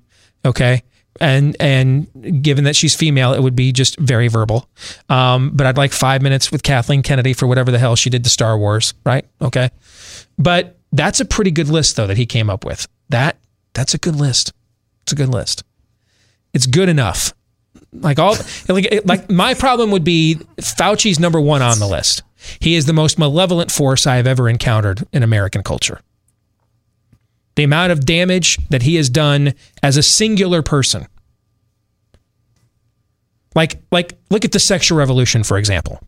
Okay. 0.46 0.84
And 1.20 1.56
and 1.60 2.44
given 2.44 2.64
that 2.66 2.76
she's 2.76 2.96
female, 2.96 3.34
it 3.34 3.42
would 3.42 3.56
be 3.56 3.72
just 3.72 3.98
very 4.00 4.28
verbal. 4.28 4.70
Um, 5.10 5.52
but 5.54 5.68
I'd 5.68 5.78
like 5.78 5.92
five 5.92 6.22
minutes 6.22 6.52
with 6.52 6.64
Kathleen 6.64 7.04
Kennedy 7.04 7.34
for 7.34 7.48
whatever 7.48 7.72
the 7.72 7.80
hell 7.80 7.96
she 7.96 8.10
did 8.10 8.24
to 8.24 8.30
Star 8.30 8.58
Wars, 8.58 8.94
right? 9.06 9.26
Okay. 9.42 9.70
But 10.38 10.78
that's 10.92 11.20
a 11.20 11.26
pretty 11.26 11.52
good 11.52 11.70
list 11.70 11.96
though 11.96 12.08
that 12.08 12.18
he 12.18 12.26
came 12.26 12.50
up 12.50 12.66
with. 12.66 12.88
That 13.10 13.38
that's 13.74 13.94
a 13.94 13.98
good 13.98 14.16
list. 14.16 14.54
It's 15.04 15.14
a 15.14 15.16
good 15.16 15.30
list. 15.30 15.64
It's 16.54 16.66
good 16.66 16.90
enough. 16.90 17.34
Like 17.94 18.20
all 18.20 18.36
like, 18.68 19.02
like 19.06 19.30
my 19.30 19.54
problem 19.54 19.92
would 19.92 20.04
be 20.04 20.36
Fauci's 20.60 21.20
number 21.20 21.40
1 21.40 21.62
on 21.62 21.80
the 21.80 21.88
list. 21.88 22.24
He 22.60 22.76
is 22.76 22.86
the 22.86 22.94
most 22.94 23.18
malevolent 23.18 23.72
force 23.72 24.06
I 24.06 24.18
have 24.18 24.28
ever 24.28 24.48
encountered 24.48 25.08
in 25.12 25.24
American 25.24 25.64
culture. 25.64 26.02
The 27.58 27.64
amount 27.64 27.92
of 27.92 28.06
damage 28.06 28.58
that 28.70 28.84
he 28.84 28.96
has 28.96 29.10
done 29.10 29.54
as 29.84 29.98
a 29.98 30.04
singular 30.04 30.62
person. 30.62 31.08
Like 33.56 33.82
like 33.92 34.18
look 34.30 34.46
at 34.46 34.52
the 34.52 34.60
sexual 34.60 34.98
revolution 34.98 35.44
for 35.44 35.58
example. 35.58 36.00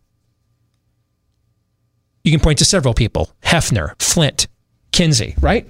You 2.23 2.31
can 2.31 2.39
point 2.39 2.59
to 2.59 2.65
several 2.65 2.93
people 2.93 3.31
Hefner, 3.41 3.99
Flynt, 3.99 4.47
Kinsey, 4.91 5.35
right? 5.41 5.67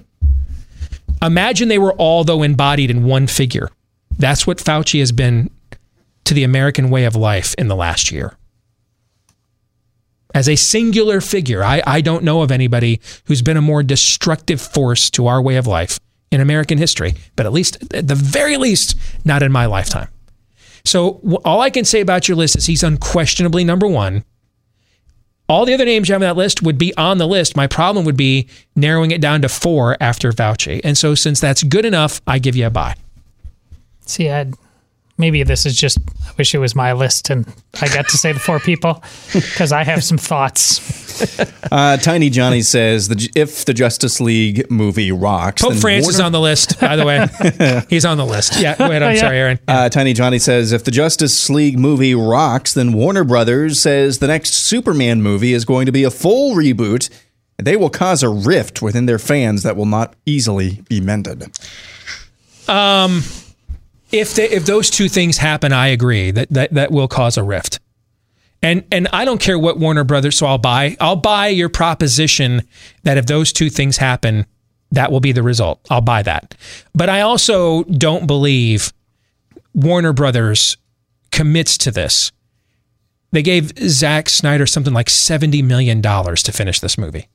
Imagine 1.22 1.68
they 1.68 1.78
were 1.78 1.92
all, 1.94 2.24
though, 2.24 2.42
embodied 2.42 2.90
in 2.90 3.04
one 3.04 3.26
figure. 3.26 3.70
That's 4.18 4.46
what 4.46 4.58
Fauci 4.58 5.00
has 5.00 5.12
been 5.12 5.50
to 6.24 6.34
the 6.34 6.44
American 6.44 6.90
way 6.90 7.04
of 7.04 7.14
life 7.14 7.54
in 7.58 7.68
the 7.68 7.76
last 7.76 8.10
year. 8.10 8.36
As 10.34 10.48
a 10.48 10.56
singular 10.56 11.20
figure, 11.20 11.64
I, 11.64 11.82
I 11.86 12.00
don't 12.00 12.24
know 12.24 12.42
of 12.42 12.50
anybody 12.50 13.00
who's 13.24 13.42
been 13.42 13.56
a 13.56 13.62
more 13.62 13.82
destructive 13.82 14.60
force 14.60 15.10
to 15.10 15.26
our 15.26 15.42
way 15.42 15.56
of 15.56 15.66
life 15.66 15.98
in 16.30 16.40
American 16.40 16.78
history, 16.78 17.14
but 17.36 17.46
at 17.46 17.52
least, 17.52 17.82
at 17.92 18.06
the 18.06 18.14
very 18.14 18.56
least, 18.56 18.96
not 19.24 19.42
in 19.42 19.50
my 19.50 19.66
lifetime. 19.66 20.08
So, 20.84 21.20
all 21.44 21.60
I 21.60 21.70
can 21.70 21.84
say 21.84 22.00
about 22.00 22.28
your 22.28 22.36
list 22.36 22.56
is 22.56 22.66
he's 22.66 22.82
unquestionably 22.82 23.64
number 23.64 23.86
one. 23.86 24.24
All 25.48 25.66
the 25.66 25.74
other 25.74 25.84
names 25.84 26.08
you 26.08 26.12
have 26.12 26.22
on 26.22 26.28
that 26.28 26.36
list 26.36 26.62
would 26.62 26.78
be 26.78 26.96
on 26.96 27.18
the 27.18 27.26
list. 27.26 27.56
My 27.56 27.66
problem 27.66 28.06
would 28.06 28.16
be 28.16 28.48
narrowing 28.76 29.10
it 29.10 29.20
down 29.20 29.42
to 29.42 29.48
four 29.48 29.96
after 30.00 30.30
Fauci. 30.30 30.80
And 30.84 30.96
so, 30.96 31.14
since 31.14 31.40
that's 31.40 31.62
good 31.64 31.84
enough, 31.84 32.20
I 32.26 32.38
give 32.38 32.56
you 32.56 32.66
a 32.66 32.70
buy. 32.70 32.94
See, 34.06 34.30
I'd, 34.30 34.54
maybe 35.20 35.42
this 35.42 35.66
is 35.66 35.76
just, 35.76 35.98
I 36.26 36.32
wish 36.38 36.54
it 36.54 36.58
was 36.58 36.74
my 36.74 36.92
list 36.92 37.30
and 37.30 37.46
I 37.80 37.88
got 37.88 38.08
to 38.08 38.16
say 38.16 38.32
the 38.32 38.40
four 38.40 38.58
people 38.58 39.02
because 39.32 39.70
I 39.72 39.84
have 39.84 40.02
some 40.02 40.18
thoughts. 40.18 40.98
Uh, 41.70 41.98
Tiny 41.98 42.30
Johnny 42.30 42.62
says 42.62 43.08
that 43.08 43.36
if 43.36 43.64
the 43.66 43.74
Justice 43.74 44.20
League 44.20 44.70
movie 44.70 45.12
rocks, 45.12 45.60
Pope 45.62 45.72
then 45.72 45.80
Francis 45.80 46.14
Warner- 46.14 46.26
on 46.26 46.32
the 46.32 46.40
list, 46.40 46.80
by 46.80 46.96
the 46.96 47.04
way. 47.04 47.26
He's 47.90 48.04
on 48.06 48.16
the 48.16 48.24
list. 48.24 48.58
Yeah, 48.60 48.76
go 48.76 48.86
ahead. 48.86 49.02
I'm 49.02 49.16
sorry, 49.18 49.36
Aaron. 49.38 49.58
Uh, 49.68 49.88
Tiny 49.90 50.14
Johnny 50.14 50.38
says 50.38 50.72
if 50.72 50.84
the 50.84 50.90
Justice 50.90 51.50
League 51.50 51.78
movie 51.78 52.14
rocks, 52.14 52.72
then 52.72 52.92
Warner 52.94 53.24
Brothers 53.24 53.80
says 53.80 54.18
the 54.18 54.26
next 54.28 54.54
Superman 54.54 55.20
movie 55.22 55.52
is 55.52 55.64
going 55.66 55.84
to 55.86 55.92
be 55.92 56.04
a 56.04 56.10
full 56.10 56.54
reboot. 56.56 57.10
and 57.58 57.66
They 57.66 57.76
will 57.76 57.90
cause 57.90 58.22
a 58.22 58.30
rift 58.30 58.80
within 58.80 59.04
their 59.04 59.18
fans 59.18 59.62
that 59.62 59.76
will 59.76 59.84
not 59.86 60.14
easily 60.24 60.80
be 60.88 61.00
mended. 61.02 61.42
Um, 62.66 63.22
if 64.12 64.34
they, 64.34 64.48
if 64.48 64.66
those 64.66 64.90
two 64.90 65.08
things 65.08 65.38
happen, 65.38 65.72
I 65.72 65.88
agree 65.88 66.30
that, 66.30 66.50
that 66.50 66.74
that 66.74 66.90
will 66.90 67.08
cause 67.08 67.36
a 67.36 67.42
rift. 67.42 67.80
And 68.62 68.84
and 68.92 69.08
I 69.12 69.24
don't 69.24 69.40
care 69.40 69.58
what 69.58 69.78
Warner 69.78 70.04
Brothers. 70.04 70.36
So 70.36 70.46
I'll 70.46 70.58
buy 70.58 70.96
I'll 71.00 71.16
buy 71.16 71.48
your 71.48 71.68
proposition 71.68 72.62
that 73.04 73.16
if 73.16 73.26
those 73.26 73.52
two 73.52 73.70
things 73.70 73.96
happen, 73.96 74.46
that 74.92 75.10
will 75.10 75.20
be 75.20 75.32
the 75.32 75.42
result. 75.42 75.80
I'll 75.88 76.00
buy 76.00 76.22
that. 76.22 76.54
But 76.94 77.08
I 77.08 77.22
also 77.22 77.84
don't 77.84 78.26
believe 78.26 78.92
Warner 79.74 80.12
Brothers 80.12 80.76
commits 81.30 81.78
to 81.78 81.90
this. 81.90 82.32
They 83.32 83.42
gave 83.42 83.72
Zack 83.78 84.28
Snyder 84.28 84.66
something 84.66 84.92
like 84.92 85.08
seventy 85.08 85.62
million 85.62 86.00
dollars 86.00 86.42
to 86.42 86.52
finish 86.52 86.80
this 86.80 86.98
movie. 86.98 87.28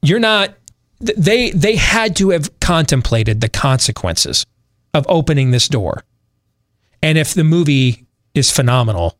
You're 0.00 0.20
not. 0.20 0.54
They 1.00 1.50
they 1.50 1.76
had 1.76 2.16
to 2.16 2.30
have 2.30 2.58
contemplated 2.60 3.42
the 3.42 3.48
consequences 3.50 4.46
of 4.94 5.04
opening 5.08 5.50
this 5.50 5.68
door, 5.68 6.04
and 7.02 7.18
if 7.18 7.34
the 7.34 7.44
movie 7.44 8.06
is 8.34 8.50
phenomenal, 8.50 9.18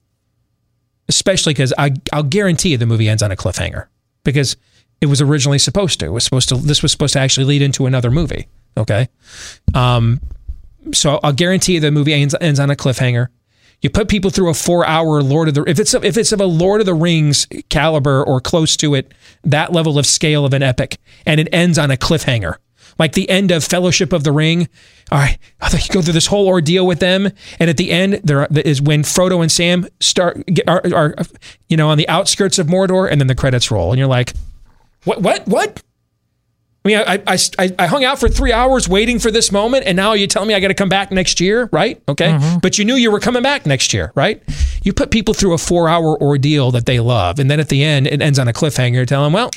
especially 1.08 1.52
because 1.52 1.72
I'll 1.76 2.22
guarantee 2.22 2.70
you 2.70 2.78
the 2.78 2.86
movie 2.86 3.08
ends 3.08 3.22
on 3.22 3.30
a 3.30 3.36
cliffhanger 3.36 3.86
because 4.24 4.56
it 5.00 5.06
was 5.06 5.20
originally 5.20 5.58
supposed 5.58 6.00
to. 6.00 6.06
It 6.06 6.10
was 6.10 6.24
supposed 6.24 6.48
to. 6.48 6.56
This 6.56 6.82
was 6.82 6.92
supposed 6.92 7.12
to 7.12 7.20
actually 7.20 7.44
lead 7.44 7.62
into 7.62 7.86
another 7.86 8.10
movie. 8.10 8.48
Okay, 8.76 9.08
um, 9.74 10.20
so 10.92 11.20
I'll 11.22 11.32
guarantee 11.32 11.74
you 11.74 11.80
the 11.80 11.90
movie 11.90 12.14
ends, 12.14 12.34
ends 12.40 12.58
on 12.58 12.70
a 12.70 12.74
cliffhanger. 12.74 13.28
You 13.80 13.90
put 13.90 14.08
people 14.08 14.30
through 14.30 14.48
a 14.48 14.54
four-hour 14.54 15.22
Lord 15.22 15.48
of 15.48 15.54
the 15.54 15.64
if 15.68 15.78
it's 15.78 15.94
if 15.94 16.16
it's 16.16 16.32
of 16.32 16.40
a 16.40 16.46
Lord 16.46 16.80
of 16.80 16.86
the 16.86 16.94
Rings 16.94 17.46
caliber 17.68 18.24
or 18.24 18.40
close 18.40 18.76
to 18.78 18.94
it, 18.94 19.12
that 19.44 19.72
level 19.72 19.98
of 19.98 20.06
scale 20.06 20.44
of 20.44 20.54
an 20.54 20.62
epic, 20.62 20.96
and 21.26 21.38
it 21.38 21.48
ends 21.52 21.78
on 21.78 21.90
a 21.90 21.96
cliffhanger, 21.96 22.56
like 22.98 23.12
the 23.12 23.28
end 23.28 23.50
of 23.50 23.62
Fellowship 23.62 24.12
of 24.12 24.24
the 24.24 24.32
Ring. 24.32 24.68
All 25.12 25.18
right, 25.18 25.38
you 25.72 25.92
go 25.92 26.00
through 26.00 26.14
this 26.14 26.26
whole 26.26 26.46
ordeal 26.46 26.86
with 26.86 26.98
them, 26.98 27.28
and 27.58 27.70
at 27.70 27.76
the 27.76 27.90
end, 27.90 28.20
there 28.24 28.46
is 28.50 28.80
when 28.80 29.02
Frodo 29.02 29.42
and 29.42 29.52
Sam 29.52 29.86
start 30.00 30.44
get, 30.46 30.68
are, 30.68 30.82
are 30.94 31.14
you 31.68 31.76
know 31.76 31.90
on 31.90 31.98
the 31.98 32.08
outskirts 32.08 32.58
of 32.58 32.68
Mordor, 32.68 33.10
and 33.10 33.20
then 33.20 33.28
the 33.28 33.34
credits 33.34 33.70
roll, 33.70 33.92
and 33.92 33.98
you're 33.98 34.08
like, 34.08 34.32
what 35.04 35.20
what 35.20 35.46
what? 35.46 35.82
I 36.84 36.88
mean, 36.88 36.98
I, 36.98 37.22
I, 37.26 37.38
I, 37.58 37.74
I 37.78 37.86
hung 37.86 38.04
out 38.04 38.18
for 38.18 38.28
three 38.28 38.52
hours 38.52 38.86
waiting 38.86 39.18
for 39.18 39.30
this 39.30 39.50
moment, 39.50 39.86
and 39.86 39.96
now 39.96 40.12
you 40.12 40.26
tell 40.26 40.44
me 40.44 40.52
I 40.54 40.60
got 40.60 40.68
to 40.68 40.74
come 40.74 40.90
back 40.90 41.10
next 41.10 41.40
year, 41.40 41.70
right? 41.72 42.02
Okay. 42.08 42.32
Mm-hmm. 42.32 42.58
But 42.58 42.78
you 42.78 42.84
knew 42.84 42.94
you 42.94 43.10
were 43.10 43.20
coming 43.20 43.42
back 43.42 43.64
next 43.64 43.94
year, 43.94 44.12
right? 44.14 44.42
You 44.82 44.92
put 44.92 45.10
people 45.10 45.32
through 45.32 45.54
a 45.54 45.58
four 45.58 45.88
hour 45.88 46.20
ordeal 46.20 46.70
that 46.72 46.84
they 46.84 47.00
love, 47.00 47.38
and 47.38 47.50
then 47.50 47.58
at 47.58 47.70
the 47.70 47.82
end, 47.82 48.06
it 48.06 48.20
ends 48.20 48.38
on 48.38 48.48
a 48.48 48.52
cliffhanger. 48.52 49.06
Tell 49.06 49.24
them, 49.24 49.32
well, 49.32 49.50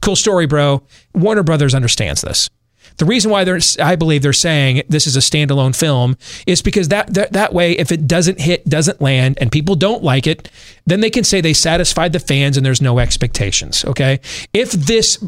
cool 0.00 0.14
story, 0.14 0.46
bro. 0.46 0.82
Warner 1.12 1.42
Brothers 1.42 1.74
understands 1.74 2.20
this. 2.20 2.50
The 2.96 3.04
reason 3.04 3.30
why 3.30 3.44
they're, 3.44 3.60
I 3.80 3.96
believe 3.96 4.22
they're 4.22 4.32
saying 4.32 4.82
this 4.88 5.06
is 5.06 5.16
a 5.16 5.20
standalone 5.20 5.74
film 5.74 6.16
is 6.46 6.62
because 6.62 6.88
that, 6.88 7.14
that 7.14 7.32
that 7.32 7.52
way, 7.52 7.72
if 7.72 7.90
it 7.92 8.06
doesn't 8.06 8.40
hit, 8.40 8.68
doesn't 8.68 9.00
land, 9.00 9.38
and 9.40 9.50
people 9.50 9.74
don't 9.74 10.02
like 10.02 10.26
it, 10.26 10.50
then 10.86 11.00
they 11.00 11.10
can 11.10 11.24
say 11.24 11.40
they 11.40 11.52
satisfied 11.52 12.12
the 12.12 12.20
fans 12.20 12.56
and 12.56 12.66
there's 12.66 12.82
no 12.82 12.98
expectations. 12.98 13.84
Okay. 13.84 14.20
If 14.52 14.72
this, 14.72 15.22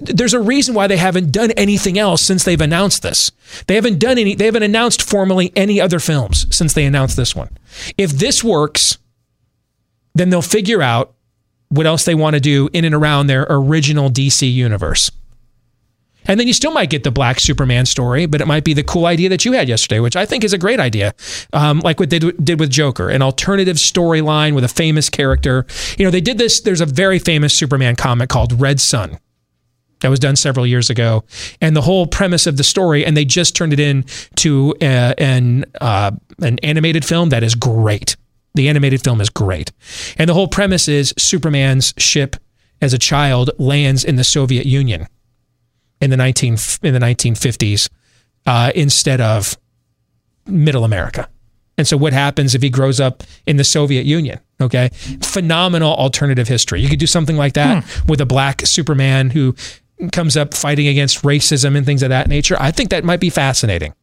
there's 0.00 0.34
a 0.34 0.40
reason 0.40 0.74
why 0.74 0.86
they 0.86 0.96
haven't 0.96 1.32
done 1.32 1.50
anything 1.52 1.98
else 1.98 2.22
since 2.22 2.44
they've 2.44 2.60
announced 2.60 3.02
this. 3.02 3.30
They 3.66 3.74
haven't 3.74 3.98
done 3.98 4.18
any, 4.18 4.34
they 4.34 4.46
haven't 4.46 4.62
announced 4.62 5.02
formally 5.02 5.52
any 5.56 5.80
other 5.80 5.98
films 5.98 6.46
since 6.54 6.74
they 6.74 6.84
announced 6.84 7.16
this 7.16 7.34
one. 7.34 7.56
If 7.96 8.12
this 8.12 8.44
works, 8.44 8.98
then 10.14 10.30
they'll 10.30 10.42
figure 10.42 10.82
out 10.82 11.14
what 11.68 11.86
else 11.86 12.04
they 12.04 12.14
want 12.14 12.34
to 12.34 12.40
do 12.40 12.68
in 12.72 12.84
and 12.84 12.94
around 12.94 13.26
their 13.26 13.46
original 13.48 14.10
DC 14.10 14.52
universe. 14.52 15.10
And 16.28 16.38
then 16.38 16.46
you 16.46 16.52
still 16.52 16.70
might 16.70 16.90
get 16.90 17.04
the 17.04 17.10
Black 17.10 17.40
Superman 17.40 17.86
story, 17.86 18.26
but 18.26 18.42
it 18.42 18.46
might 18.46 18.62
be 18.62 18.74
the 18.74 18.84
cool 18.84 19.06
idea 19.06 19.30
that 19.30 19.46
you 19.46 19.52
had 19.52 19.68
yesterday, 19.68 19.98
which 19.98 20.14
I 20.14 20.26
think 20.26 20.44
is 20.44 20.52
a 20.52 20.58
great 20.58 20.78
idea. 20.78 21.14
Um, 21.54 21.80
like 21.80 21.98
what 21.98 22.10
they 22.10 22.18
did, 22.18 22.60
with 22.60 22.70
Joker, 22.70 23.08
an 23.08 23.22
alternative 23.22 23.76
storyline 23.76 24.54
with 24.54 24.64
a 24.64 24.68
famous 24.68 25.08
character. 25.08 25.66
You 25.96 26.04
know, 26.04 26.10
they 26.10 26.20
did 26.20 26.36
this. 26.36 26.60
There's 26.60 26.82
a 26.82 26.86
very 26.86 27.18
famous 27.18 27.54
Superman 27.54 27.96
comic 27.96 28.28
called 28.28 28.60
Red 28.60 28.78
Son 28.78 29.18
that 30.00 30.08
was 30.08 30.20
done 30.20 30.36
several 30.36 30.66
years 30.66 30.90
ago, 30.90 31.24
and 31.60 31.74
the 31.74 31.82
whole 31.82 32.06
premise 32.06 32.46
of 32.46 32.56
the 32.56 32.64
story, 32.64 33.04
and 33.04 33.16
they 33.16 33.24
just 33.24 33.56
turned 33.56 33.72
it 33.72 33.80
into 33.80 34.74
uh, 34.82 35.14
an 35.18 35.64
uh, 35.80 36.10
an 36.40 36.58
animated 36.62 37.04
film 37.04 37.30
that 37.30 37.42
is 37.42 37.54
great. 37.54 38.16
The 38.54 38.68
animated 38.68 39.02
film 39.02 39.20
is 39.20 39.30
great, 39.30 39.72
and 40.18 40.28
the 40.28 40.34
whole 40.34 40.48
premise 40.48 40.88
is 40.88 41.14
Superman's 41.16 41.94
ship 41.96 42.36
as 42.82 42.92
a 42.92 42.98
child 42.98 43.50
lands 43.58 44.04
in 44.04 44.16
the 44.16 44.24
Soviet 44.24 44.66
Union 44.66 45.06
in 46.00 46.10
the 46.10 46.16
19 46.16 46.56
in 46.82 46.94
the 46.94 47.00
1950s 47.00 47.88
uh, 48.46 48.72
instead 48.74 49.20
of 49.20 49.56
middle 50.46 50.84
America. 50.84 51.28
And 51.76 51.86
so 51.86 51.96
what 51.96 52.12
happens 52.12 52.54
if 52.56 52.62
he 52.62 52.70
grows 52.70 52.98
up 52.98 53.22
in 53.46 53.56
the 53.56 53.64
Soviet 53.64 54.04
Union? 54.04 54.40
Okay. 54.60 54.88
Phenomenal 55.22 55.94
alternative 55.94 56.48
history. 56.48 56.80
You 56.80 56.88
could 56.88 56.98
do 56.98 57.06
something 57.06 57.36
like 57.36 57.52
that 57.52 57.84
with 58.08 58.20
a 58.20 58.26
black 58.26 58.66
Superman 58.66 59.30
who 59.30 59.54
comes 60.10 60.36
up 60.36 60.54
fighting 60.54 60.88
against 60.88 61.22
racism 61.22 61.76
and 61.76 61.86
things 61.86 62.02
of 62.02 62.08
that 62.08 62.28
nature. 62.28 62.56
I 62.58 62.72
think 62.72 62.90
that 62.90 63.04
might 63.04 63.20
be 63.20 63.30
fascinating. 63.30 63.94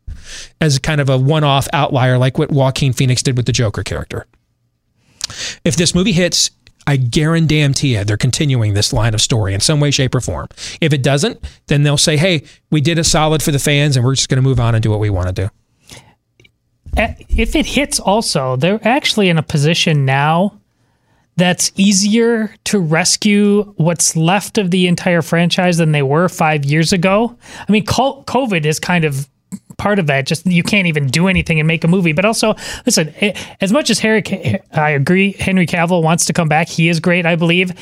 as 0.62 0.80
kind 0.80 1.02
of 1.02 1.10
a 1.10 1.18
one-off 1.18 1.68
outlier, 1.74 2.18
like 2.18 2.38
what 2.38 2.52
Joaquin 2.52 2.94
Phoenix 2.94 3.22
did 3.22 3.38
with 3.38 3.46
the 3.46 3.52
Joker 3.52 3.84
character. 3.84 4.26
If 5.64 5.76
this 5.76 5.96
movie 5.96 6.12
hits, 6.12 6.52
I 6.88 6.98
guarantee 6.98 7.96
you 7.96 8.04
they're 8.04 8.18
continuing 8.18 8.74
this 8.74 8.94
line 8.94 9.14
of 9.14 9.22
story 9.22 9.54
in 9.54 9.60
some 9.60 9.80
way, 9.80 9.92
shape, 9.92 10.14
or 10.14 10.22
form. 10.22 10.48
If 10.82 10.94
it 10.94 11.02
doesn't, 11.02 11.44
then 11.68 11.84
they'll 11.84 11.98
say, 11.98 12.18
"Hey, 12.18 12.44
we 12.70 12.82
did 12.82 13.00
a 13.00 13.04
solid 13.04 13.42
for 13.42 13.52
the 13.52 13.60
fans, 13.60 13.96
and 13.96 14.06
we're 14.06 14.16
just 14.16 14.30
going 14.30 14.38
to 14.38 14.48
move 14.48 14.60
on 14.60 14.76
and 14.76 14.84
do 14.84 14.92
what 14.92 15.00
we 15.00 15.10
want 15.10 15.28
to 15.28 15.34
do." 15.34 15.50
If 16.98 17.56
it 17.56 17.66
hits, 17.66 18.00
also, 18.00 18.56
they're 18.56 18.80
actually 18.88 19.30
in 19.30 19.38
a 19.38 19.44
position 19.44 20.06
now 20.06 20.60
that's 21.38 21.74
easier 21.76 22.56
to 22.64 22.80
rescue 22.80 23.74
what's 23.76 24.16
left 24.16 24.58
of 24.58 24.72
the 24.72 24.88
entire 24.88 25.22
franchise 25.22 25.78
than 25.78 25.92
they 25.92 26.02
were 26.02 26.30
five 26.30 26.64
years 26.64 26.94
ago. 26.94 27.38
I 27.68 27.70
mean, 27.72 27.84
COVID 27.86 28.66
is 28.66 28.80
kind 28.80 29.04
of 29.04 29.28
part 29.78 30.00
of 30.00 30.08
that. 30.08 30.26
Just 30.26 30.46
you 30.46 30.64
can't 30.64 30.88
even 30.88 31.08
do 31.08 31.28
anything 31.28 31.60
and 31.60 31.68
make 31.68 31.84
a 31.84 31.88
movie. 31.88 32.14
But 32.14 32.26
also, 32.26 32.56
listen, 32.86 33.14
as 33.62 33.72
much 33.72 33.90
as 33.90 34.00
Harry, 34.00 34.24
I 34.72 34.92
agree, 34.92 35.34
Henry 35.34 35.68
Cavill 35.68 36.04
wants 36.04 36.26
to 36.26 36.34
come 36.34 36.48
back. 36.48 36.68
He 36.68 36.90
is 36.90 37.00
great, 37.00 37.26
I 37.26 37.36
believe. 37.36 37.74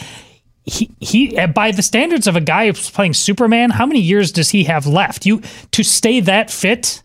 He, 0.66 0.90
he 1.00 1.38
eh, 1.38 1.48
by 1.48 1.72
the 1.72 1.82
standards 1.82 2.26
of 2.26 2.36
a 2.36 2.42
guy 2.42 2.68
who's 2.68 2.90
playing 2.90 3.14
Superman, 3.14 3.70
how 3.70 3.86
many 3.86 4.00
years 4.00 4.32
does 4.32 4.50
he 4.50 4.64
have 4.64 4.88
left? 4.88 5.26
You 5.26 5.42
to 5.72 5.84
stay 5.84 6.22
that 6.22 6.50
fit, 6.50 7.04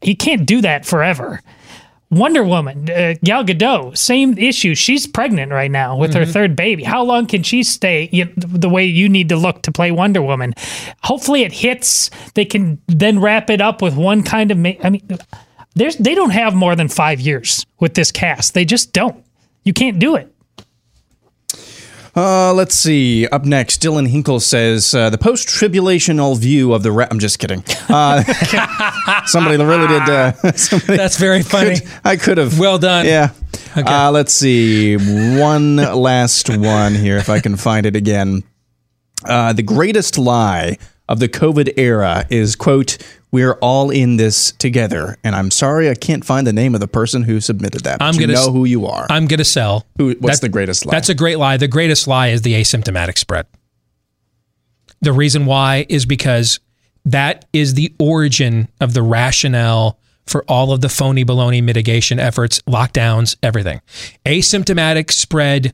he 0.00 0.14
can't 0.14 0.44
do 0.44 0.60
that 0.62 0.84
forever. 0.84 1.40
Wonder 2.10 2.44
Woman, 2.44 2.88
uh, 2.88 3.14
Gal 3.24 3.44
Gadot, 3.44 3.96
same 3.96 4.38
issue. 4.38 4.76
She's 4.76 5.06
pregnant 5.08 5.50
right 5.50 5.70
now 5.70 5.96
with 5.96 6.12
mm-hmm. 6.12 6.20
her 6.20 6.26
third 6.26 6.54
baby. 6.54 6.84
How 6.84 7.02
long 7.02 7.26
can 7.26 7.42
she 7.42 7.64
stay 7.64 8.08
you 8.12 8.26
know, 8.26 8.32
the 8.36 8.68
way 8.68 8.84
you 8.84 9.08
need 9.08 9.28
to 9.30 9.36
look 9.36 9.62
to 9.62 9.72
play 9.72 9.90
Wonder 9.90 10.22
Woman? 10.22 10.54
Hopefully, 11.02 11.42
it 11.42 11.52
hits. 11.52 12.10
They 12.34 12.44
can 12.44 12.80
then 12.86 13.18
wrap 13.18 13.50
it 13.50 13.60
up 13.60 13.82
with 13.82 13.96
one 13.96 14.22
kind 14.22 14.52
of. 14.52 14.58
Ma- 14.58 14.72
I 14.84 14.90
mean, 14.90 15.18
there's 15.74 15.96
they 15.96 16.14
don't 16.14 16.30
have 16.30 16.54
more 16.54 16.76
than 16.76 16.88
five 16.88 17.20
years 17.20 17.66
with 17.80 17.94
this 17.94 18.12
cast. 18.12 18.54
They 18.54 18.64
just 18.64 18.92
don't. 18.92 19.24
You 19.64 19.72
can't 19.72 19.98
do 19.98 20.14
it. 20.14 20.32
Uh, 22.16 22.54
let's 22.54 22.74
see. 22.74 23.26
Up 23.26 23.44
next, 23.44 23.82
Dylan 23.82 24.08
Hinkle 24.08 24.40
says 24.40 24.94
uh, 24.94 25.10
the 25.10 25.18
post-tribulational 25.18 26.38
view 26.38 26.72
of 26.72 26.82
the. 26.82 26.90
Ra- 26.90 27.08
I'm 27.10 27.18
just 27.18 27.38
kidding. 27.38 27.62
Uh, 27.90 28.22
somebody 29.26 29.62
really 29.62 29.86
did. 29.86 30.02
Uh, 30.02 30.32
somebody 30.54 30.96
That's 30.96 31.18
very 31.18 31.42
funny. 31.42 31.80
Could, 31.80 31.88
I 32.04 32.16
could 32.16 32.38
have. 32.38 32.58
Well 32.58 32.78
done. 32.78 33.04
Yeah. 33.04 33.32
Okay. 33.76 33.82
Uh, 33.82 34.10
let's 34.10 34.32
see. 34.32 34.96
One 34.96 35.76
last 35.76 36.48
one 36.48 36.94
here, 36.94 37.18
if 37.18 37.28
I 37.28 37.40
can 37.40 37.56
find 37.56 37.84
it 37.84 37.94
again. 37.94 38.42
Uh, 39.24 39.52
the 39.52 39.62
greatest 39.62 40.16
lie 40.16 40.78
of 41.08 41.20
the 41.20 41.28
COVID 41.28 41.74
era 41.76 42.26
is 42.30 42.56
quote 42.56 42.96
we're 43.30 43.54
all 43.54 43.90
in 43.90 44.16
this 44.16 44.52
together. 44.52 45.16
And 45.24 45.34
I'm 45.34 45.50
sorry 45.50 45.90
I 45.90 45.94
can't 45.94 46.24
find 46.24 46.46
the 46.46 46.52
name 46.52 46.74
of 46.74 46.80
the 46.80 46.88
person 46.88 47.22
who 47.22 47.40
submitted 47.40 47.84
that. 47.84 48.00
I'm 48.00 48.16
gonna 48.16 48.34
know 48.34 48.52
who 48.52 48.64
you 48.64 48.86
are. 48.86 49.06
I'm 49.10 49.26
gonna 49.26 49.44
sell. 49.44 49.86
Who, 49.98 50.08
what's 50.08 50.20
that's, 50.20 50.40
the 50.40 50.48
greatest 50.48 50.86
lie? 50.86 50.92
That's 50.92 51.08
a 51.08 51.14
great 51.14 51.38
lie. 51.38 51.56
The 51.56 51.68
greatest 51.68 52.06
lie 52.06 52.28
is 52.28 52.42
the 52.42 52.54
asymptomatic 52.54 53.18
spread. 53.18 53.46
The 55.00 55.12
reason 55.12 55.46
why 55.46 55.86
is 55.88 56.06
because 56.06 56.60
that 57.04 57.44
is 57.52 57.74
the 57.74 57.94
origin 57.98 58.68
of 58.80 58.94
the 58.94 59.02
rationale 59.02 59.98
for 60.26 60.44
all 60.48 60.72
of 60.72 60.80
the 60.80 60.88
phony 60.88 61.24
baloney 61.24 61.62
mitigation 61.62 62.18
efforts, 62.18 62.60
lockdowns, 62.62 63.36
everything. 63.42 63.80
Asymptomatic 64.24 65.12
spread 65.12 65.72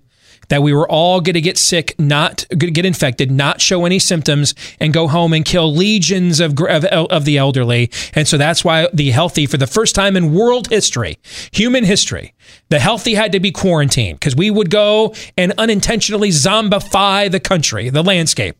that 0.52 0.62
we 0.62 0.74
were 0.74 0.86
all 0.86 1.22
going 1.22 1.32
to 1.32 1.40
get 1.40 1.56
sick, 1.56 1.98
not 1.98 2.44
get 2.50 2.84
infected, 2.84 3.30
not 3.30 3.58
show 3.58 3.86
any 3.86 3.98
symptoms, 3.98 4.54
and 4.78 4.92
go 4.92 5.08
home 5.08 5.32
and 5.32 5.46
kill 5.46 5.74
legions 5.74 6.40
of, 6.40 6.60
of, 6.60 6.84
of 6.84 7.24
the 7.24 7.38
elderly. 7.38 7.90
And 8.12 8.28
so 8.28 8.36
that's 8.36 8.62
why 8.62 8.86
the 8.92 9.12
healthy, 9.12 9.46
for 9.46 9.56
the 9.56 9.66
first 9.66 9.94
time 9.94 10.14
in 10.14 10.34
world 10.34 10.68
history, 10.68 11.18
human 11.52 11.84
history, 11.84 12.34
the 12.68 12.80
healthy 12.80 13.14
had 13.14 13.32
to 13.32 13.40
be 13.40 13.50
quarantined 13.50 14.20
because 14.20 14.36
we 14.36 14.50
would 14.50 14.68
go 14.68 15.14
and 15.38 15.54
unintentionally 15.56 16.28
zombify 16.28 17.30
the 17.30 17.40
country, 17.40 17.88
the 17.88 18.02
landscape. 18.02 18.54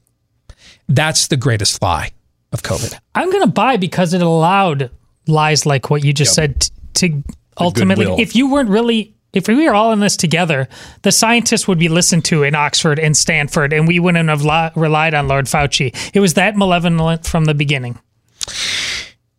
That's 0.89 1.27
the 1.27 1.37
greatest 1.37 1.83
lie 1.83 2.13
of 2.53 2.63
COVID. 2.63 2.99
I'm 3.15 3.31
going 3.31 3.45
to 3.45 3.51
buy 3.51 3.77
because 3.77 4.15
it 4.15 4.23
allowed 4.23 4.91
lies 5.27 5.67
like 5.67 5.91
what 5.91 6.03
you 6.03 6.15
just 6.15 6.39
yep. 6.39 6.55
said 6.55 6.71
to 6.95 7.23
ultimately, 7.59 8.07
if 8.19 8.35
you 8.35 8.51
weren't 8.51 8.71
really 8.71 9.15
if 9.33 9.49
we 9.49 9.67
were 9.67 9.75
all 9.75 9.93
in 9.93 10.01
this 10.01 10.17
together, 10.17 10.69
the 11.03 11.13
scientists 11.13 11.67
would 11.67 11.79
be 11.79 11.89
listened 11.89 12.25
to 12.27 12.43
in 12.43 12.55
Oxford 12.55 12.99
and 12.99 13.17
Stanford, 13.17 13.73
and 13.73 13.89
we 13.89 13.99
wouldn't 13.99 14.29
have 14.29 14.43
li- 14.43 14.71
relied 14.75 15.15
on 15.15 15.29
Lord 15.29 15.47
Fauci. 15.47 15.95
It 16.15 16.21
was 16.21 16.35
that 16.35 16.57
malevolent 16.57 17.27
from 17.27 17.47
the 17.47 17.55
beginning. 17.55 17.99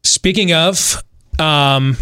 Speaking 0.03 0.53
of 0.53 1.03
um, 1.39 1.97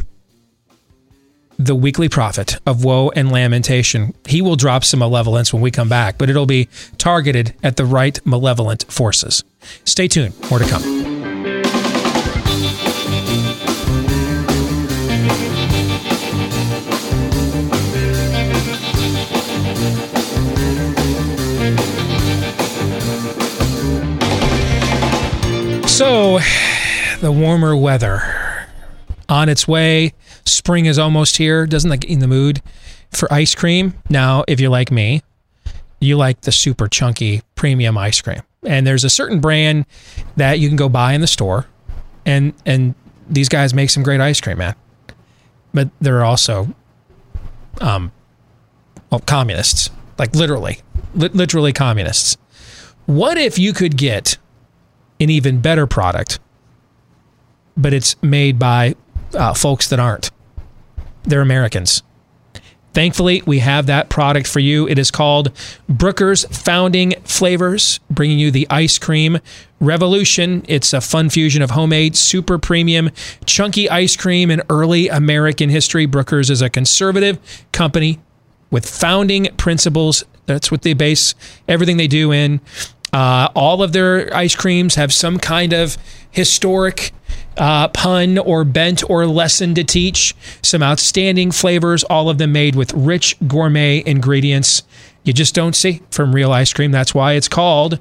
the 1.58 1.76
weekly 1.76 2.08
prophet 2.08 2.58
of 2.66 2.84
woe 2.84 3.10
and 3.10 3.32
lamentation, 3.32 4.14
he 4.26 4.42
will 4.42 4.56
drop 4.56 4.84
some 4.84 5.00
malevolence 5.00 5.52
when 5.54 5.62
we 5.62 5.72
come 5.72 5.90
back, 5.90 6.18
but 6.18 6.30
it'll 6.30 6.46
be 6.46 6.70
targeted 6.98 7.54
at 7.62 7.78
the 7.78 7.86
right 7.86 8.20
malevolent 8.26 8.86
forces. 8.92 9.44
Stay 9.84 10.08
tuned, 10.08 10.34
more 10.50 10.60
to 10.60 10.66
come. 10.66 11.01
So, 26.02 26.40
the 27.20 27.32
warmer 27.32 27.78
weather 27.78 28.24
on 29.30 29.50
its 29.50 29.68
way. 29.68 30.14
Spring 30.48 30.88
is 30.88 30.98
almost 30.98 31.38
here. 31.38 31.68
Doesn't 31.68 31.92
that 31.92 31.98
get 31.98 32.10
in 32.10 32.18
the 32.18 32.28
mood 32.28 32.64
for 33.12 33.32
ice 33.32 33.54
cream? 33.54 33.94
Now, 34.10 34.44
if 34.48 34.60
you're 34.60 34.72
like 34.72 34.90
me, 34.90 35.22
you 36.00 36.18
like 36.18 36.42
the 36.42 36.52
super 36.52 36.88
chunky 36.88 37.44
premium 37.54 38.00
ice 38.00 38.20
cream. 38.20 38.42
And 38.66 38.88
there's 38.88 39.04
a 39.04 39.12
certain 39.12 39.42
brand 39.42 39.86
that 40.38 40.58
you 40.58 40.70
can 40.70 40.76
go 40.76 40.90
buy 40.90 41.14
in 41.14 41.22
the 41.22 41.28
store, 41.28 41.68
and 42.26 42.56
and 42.66 42.96
these 43.30 43.48
guys 43.48 43.72
make 43.72 43.92
some 43.92 44.02
great 44.02 44.22
ice 44.22 44.42
cream, 44.42 44.58
man. 44.58 44.74
But 45.72 45.92
they're 46.02 46.26
also, 46.26 46.74
um, 47.80 48.12
well, 49.12 49.22
communists, 49.28 49.92
like 50.18 50.34
literally, 50.34 50.80
li- 51.14 51.30
literally 51.32 51.74
communists. 51.74 52.38
What 53.06 53.38
if 53.38 53.60
you 53.60 53.72
could 53.72 53.98
get 53.98 54.40
an 55.22 55.30
even 55.30 55.62
better 55.62 55.88
product, 55.88 56.40
but 57.78 57.94
it's 57.94 58.22
made 58.22 58.60
by 58.60 58.96
uh, 59.34 59.54
folks 59.54 59.88
that 59.90 60.00
aren't. 60.00 60.32
They're 61.24 61.42
Americans. 61.42 62.04
Thankfully, 62.94 63.42
we 63.46 63.60
have 63.60 63.86
that 63.86 64.10
product 64.10 64.48
for 64.48 64.60
you. 64.60 64.86
It 64.88 65.00
is 65.00 65.12
called 65.12 65.52
Brooker's 65.88 66.44
Founding 66.46 67.14
Flavors, 67.24 68.02
bringing 68.10 68.38
you 68.38 68.52
the 68.52 68.68
ice 68.70 68.98
cream 68.98 69.40
revolution. 69.80 70.66
It's 70.68 70.92
a 70.92 71.00
fun 71.00 71.30
fusion 71.30 71.62
of 71.62 71.72
homemade, 71.72 72.18
super 72.18 72.58
premium, 72.58 73.12
chunky 73.46 73.90
ice 73.90 74.18
cream 74.18 74.52
in 74.52 74.62
early 74.70 75.08
American 75.08 75.70
history. 75.70 76.06
Brooker's 76.06 76.50
is 76.50 76.62
a 76.62 76.70
conservative 76.70 77.40
company 77.72 78.20
with 78.70 78.86
founding 78.86 79.48
principles. 79.56 80.26
That's 80.46 80.70
what 80.70 80.82
they 80.82 80.94
base 80.94 81.34
everything 81.70 81.96
they 81.96 82.08
do 82.08 82.34
in. 82.34 82.60
Uh, 83.14 83.50
all 83.56 83.84
of 83.84 83.92
their 83.92 84.34
ice 84.36 84.56
creams 84.56 84.96
have 84.96 85.12
some 85.12 85.38
kind 85.38 85.74
of 85.74 85.98
historic 86.30 87.12
uh, 87.58 87.88
pun 87.90 88.38
or 88.38 88.64
bent 88.64 89.08
or 89.10 89.26
lesson 89.26 89.76
to 89.76 89.84
teach. 89.84 90.34
Some 90.62 90.82
outstanding 90.82 91.52
flavors, 91.52 92.04
all 92.06 92.30
of 92.30 92.38
them 92.38 92.54
made 92.54 92.76
with 92.76 92.94
rich 92.94 93.36
gourmet 93.48 94.02
ingredients 94.06 94.84
you 95.24 95.34
just 95.34 95.54
don't 95.54 95.76
see 95.76 96.02
from 96.10 96.34
real 96.34 96.52
ice 96.52 96.74
cream. 96.74 96.92
That's 96.92 97.14
why 97.14 97.34
it's 97.34 97.48
called 97.48 98.00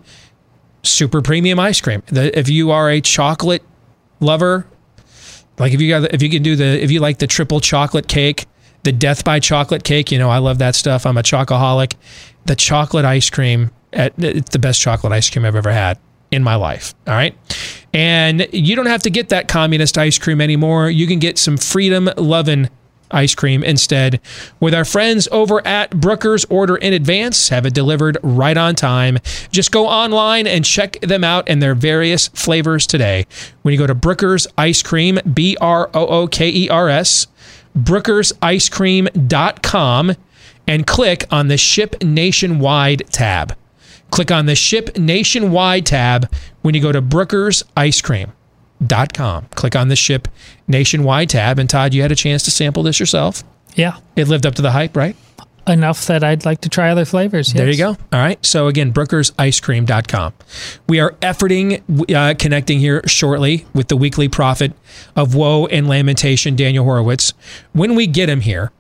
super 0.83 1.21
premium 1.21 1.59
ice 1.59 1.81
cream. 1.81 2.03
The, 2.07 2.37
if 2.39 2.49
you 2.49 2.71
are 2.71 2.91
a 2.91 3.01
chocolate 3.01 3.63
lover, 4.21 4.67
like 5.59 5.73
if 5.73 5.81
you 5.81 5.89
got 5.91 6.15
if 6.15 6.23
you 6.23 6.31
can 6.31 6.43
do 6.43 6.57
the 6.57 6.83
if 6.83 6.91
you 6.91 7.01
like 7.01 7.19
the 7.19 7.27
triple 7.27 7.61
chocolate 7.61 8.09
cake, 8.09 8.47
the 8.85 8.93
death 8.93 9.25
by 9.25 9.39
chocolate 9.39 9.85
cake, 9.85 10.11
you 10.11 10.19
know 10.19 10.31
I 10.31 10.39
love 10.39 10.59
that 10.59 10.75
stuff. 10.75 11.05
I'm 11.05 11.19
a 11.19 11.23
chocoholic. 11.23 11.95
The 12.47 12.57
chocolate 12.57 13.05
ice 13.05 13.29
cream 13.29 13.71
at, 13.93 14.13
it's 14.19 14.51
the 14.51 14.59
best 14.59 14.81
chocolate 14.81 15.13
ice 15.13 15.31
cream 15.31 15.45
I've 15.45 15.57
ever 15.57 15.73
had 15.73 15.99
in 16.31 16.43
my 16.43 16.55
life. 16.55 16.95
All 17.07 17.15
right. 17.15 17.35
And 17.93 18.49
you 18.53 18.77
don't 18.77 18.87
have 18.87 19.03
to 19.03 19.11
get 19.11 19.31
that 19.31 19.49
communist 19.49 19.99
ice 19.99 20.19
cream 20.19 20.41
anymore. 20.41 20.91
You 20.91 21.07
can 21.07 21.19
get 21.19 21.39
some 21.39 21.57
freedom 21.57 22.09
loving 22.17 22.69
ice 23.11 23.35
cream 23.35 23.65
instead 23.65 24.21
with 24.61 24.73
our 24.73 24.85
friends 24.85 25.27
over 25.33 25.67
at 25.67 25.91
Brooker's. 25.91 26.45
Order 26.45 26.77
in 26.77 26.93
advance, 26.93 27.49
have 27.49 27.67
it 27.67 27.75
delivered 27.75 28.19
right 28.23 28.57
on 28.57 28.77
time. 28.77 29.19
Just 29.51 29.73
go 29.73 29.87
online 29.87 30.47
and 30.47 30.65
check 30.65 31.01
them 31.01 31.25
out 31.25 31.49
and 31.49 31.63
their 31.63 31.75
various 31.75 32.29
flavors 32.29 32.87
today. 32.87 33.27
When 33.63 33.73
you 33.73 33.79
go 33.79 33.89
to 33.89 33.95
Brooker's 33.95 34.47
Ice 34.57 34.83
Cream, 34.83 35.19
B 35.33 35.57
R 35.61 35.91
O 35.95 36.07
O 36.07 36.27
K 36.29 36.49
E 36.49 36.69
R 36.69 36.89
S, 36.89 37.27
brookersicecream.com, 37.77 40.17
and 40.67 40.87
click 40.87 41.25
on 41.31 41.49
the 41.49 41.57
Ship 41.57 42.03
Nationwide 42.03 43.03
tab. 43.11 43.57
Click 44.11 44.31
on 44.31 44.47
the 44.47 44.55
Ship 44.55 44.97
Nationwide 44.99 45.87
tab 45.87 46.33
when 46.63 46.75
you 46.75 46.81
go 46.81 46.93
to 46.93 47.01
Brooker's 47.01 47.65
Ice 47.77 48.01
Cream. 48.01 48.33
com. 49.13 49.47
Click 49.55 49.77
on 49.77 49.89
the 49.89 49.97
ship 49.97 50.29
nationwide 50.69 51.31
tab. 51.31 51.59
And 51.59 51.69
Todd, 51.69 51.95
you 51.95 52.03
had 52.03 52.13
a 52.13 52.17
chance 52.17 52.45
to 52.45 52.51
sample 52.51 52.83
this 52.83 53.01
yourself. 53.01 53.45
Yeah. 53.75 53.99
It 54.17 54.29
lived 54.29 54.47
up 54.47 54.55
to 54.57 54.63
the 54.63 54.73
hype, 54.73 54.97
right? 54.97 55.17
Enough 55.67 56.07
that 56.07 56.25
I'd 56.25 56.45
like 56.45 56.63
to 56.63 56.69
try 56.69 56.91
other 56.91 57.05
flavors. 57.05 57.53
There 57.53 57.69
you 57.69 57.77
go. 57.77 57.89
All 57.91 57.97
right. 58.13 58.45
So 58.45 58.67
again, 58.67 58.93
brookersicecream.com. 58.93 60.33
We 60.89 60.99
are 60.99 61.13
efforting 61.21 62.15
uh, 62.15 62.35
connecting 62.39 62.81
here 62.81 63.03
shortly 63.07 63.67
with 63.75 63.89
the 63.89 63.97
weekly 63.97 64.29
prophet 64.29 64.73
of 65.15 65.35
woe 65.35 65.67
and 65.67 65.87
lamentation, 65.87 66.57
Daniel 66.57 66.85
Horowitz. 66.85 67.35
When 67.73 67.95
we 67.95 68.07
get 68.07 68.29
him 68.29 68.41
here, 68.41 68.73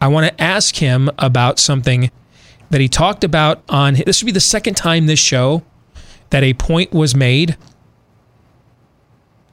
I 0.00 0.08
want 0.08 0.26
to 0.26 0.42
ask 0.42 0.76
him 0.76 1.08
about 1.18 1.58
something 1.58 2.10
that 2.70 2.80
he 2.80 2.88
talked 2.88 3.24
about 3.24 3.62
on 3.68 3.94
this 3.94 4.22
would 4.22 4.26
be 4.26 4.32
the 4.32 4.40
second 4.40 4.74
time 4.74 5.06
this 5.06 5.18
show 5.18 5.62
that 6.30 6.42
a 6.42 6.54
point 6.54 6.92
was 6.92 7.14
made 7.14 7.56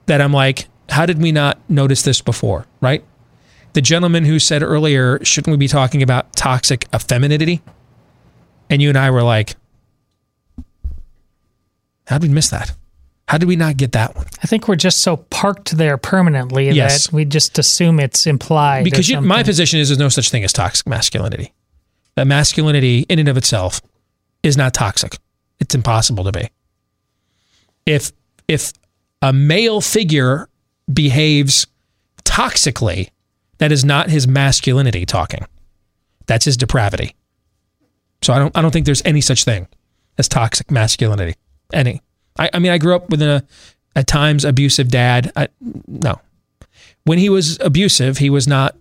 that 0.08 0.20
I'm 0.22 0.34
like, 0.34 0.68
how 0.90 1.06
did 1.06 1.22
we 1.22 1.32
not 1.32 1.58
notice 1.70 2.02
this 2.02 2.22
before, 2.22 2.66
right? 2.82 3.04
The 3.74 3.82
gentleman 3.82 4.26
who 4.26 4.38
said 4.40 4.62
earlier, 4.62 5.24
shouldn't 5.24 5.52
we 5.52 5.58
be 5.58 5.68
talking 5.68 6.04
about 6.04 6.34
toxic 6.34 6.88
femininity? 6.94 7.62
And 8.70 8.82
you 8.82 8.90
and 8.90 8.98
I 8.98 9.10
were 9.12 9.24
like, 9.24 9.56
how 12.08 12.18
did 12.18 12.30
we 12.30 12.34
miss 12.34 12.50
that? 12.50 12.74
How 13.28 13.38
did 13.38 13.48
we 13.48 13.56
not 13.56 13.78
get 13.78 13.94
that 13.94 14.16
one? 14.16 14.28
I 14.44 14.48
think 14.48 14.68
we're 14.68 14.76
just 14.76 15.00
so 15.02 15.18
parked 15.18 15.78
there 15.78 15.98
permanently 15.98 16.70
Yes. 16.70 17.08
that 17.08 17.14
we 17.14 17.26
just 17.26 17.58
assume 17.58 18.00
it's 18.00 18.28
implied. 18.28 18.84
Because 18.84 19.10
you, 19.10 19.22
my 19.22 19.44
position 19.44 19.80
is 19.80 19.90
there's 19.90 19.98
no 20.00 20.10
such 20.10 20.30
thing 20.30 20.44
as 20.44 20.52
toxic 20.54 20.86
masculinity. 20.88 21.54
That 22.16 22.28
masculinity 22.28 23.06
in 23.10 23.20
and 23.20 23.30
of 23.30 23.38
itself 23.38 23.82
is 24.44 24.58
not 24.58 24.74
toxic. 24.74 25.18
It's 25.60 25.74
impossible 25.74 26.24
to 26.26 26.32
be. 26.32 26.50
If 27.86 28.12
if 28.48 28.74
a 29.22 29.34
male 29.34 29.82
figure 29.82 30.50
behaves 30.92 31.66
toxically, 32.24 33.10
that 33.58 33.72
is 33.72 33.86
not 33.86 34.10
his 34.10 34.28
masculinity 34.28 35.06
talking. 35.06 35.46
That's 36.26 36.46
his 36.46 36.58
depravity. 36.58 37.16
So 38.22 38.34
I 38.34 38.40
don't 38.40 38.56
I 38.56 38.62
don't 38.62 38.72
think 38.72 38.86
there's 38.86 39.02
any 39.06 39.22
such 39.22 39.44
thing 39.44 39.68
as 40.18 40.28
toxic 40.28 40.72
masculinity. 40.72 41.36
Any. 41.72 42.02
I, 42.38 42.50
I 42.54 42.60
mean 42.60 42.72
I 42.72 42.78
grew 42.78 42.96
up 42.96 43.10
with 43.10 43.22
a 43.22 43.44
at 43.96 44.08
times 44.08 44.46
abusive 44.46 44.90
dad. 44.90 45.32
I, 45.36 45.48
no. 45.88 46.20
When 47.06 47.18
he 47.18 47.30
was 47.30 47.60
abusive, 47.60 48.18
he 48.18 48.30
was 48.30 48.48
not 48.48 48.76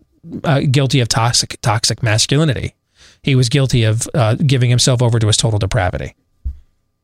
uh, 0.45 0.61
guilty 0.61 1.01
of 1.01 1.09
toxic 1.09 1.61
toxic 1.61 2.03
masculinity. 2.03 2.75
He 3.23 3.35
was 3.35 3.49
guilty 3.49 3.85
of 3.85 4.09
uh, 4.15 4.35
giving 4.35 4.71
himself 4.71 5.01
over 5.03 5.19
to 5.19 5.27
his 5.27 5.37
total 5.37 5.59
depravity. 5.59 6.15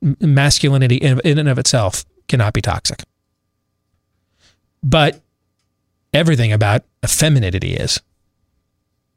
M- 0.02 0.16
masculinity 0.20 0.96
in, 0.96 1.20
in 1.24 1.38
and 1.38 1.48
of 1.48 1.58
itself 1.58 2.04
cannot 2.26 2.52
be 2.52 2.60
toxic. 2.60 3.02
But 4.82 5.20
everything 6.12 6.52
about 6.52 6.84
femininity 7.06 7.74
is. 7.74 8.00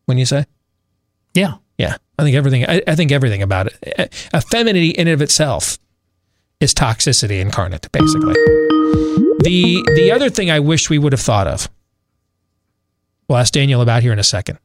When 0.06 0.18
you 0.18 0.26
say? 0.26 0.46
Yeah. 1.34 1.56
Yeah. 1.78 1.98
I 2.20 2.24
think 2.24 2.36
everything 2.36 2.66
I, 2.68 2.82
I 2.88 2.96
think 2.96 3.12
everything 3.12 3.42
about 3.42 3.68
it. 3.68 4.30
A 4.34 4.42
femininity 4.42 4.90
in 4.92 5.08
and 5.08 5.14
of 5.14 5.22
itself 5.22 5.80
is 6.60 6.74
toxicity 6.74 7.40
incarnate, 7.40 7.92
basically. 7.92 8.36
The 9.44 9.82
the 9.96 10.12
other 10.14 10.30
thing 10.30 10.52
I 10.52 10.60
wish 10.60 10.90
we 10.90 11.00
would 11.00 11.14
have 11.14 11.22
thought 11.22 11.48
of, 11.48 11.68
we'll 13.28 13.40
ask 13.40 13.54
Daniel 13.54 13.82
about 13.82 14.04
here 14.04 14.14
in 14.14 14.20
a 14.20 14.24
second, 14.24 14.60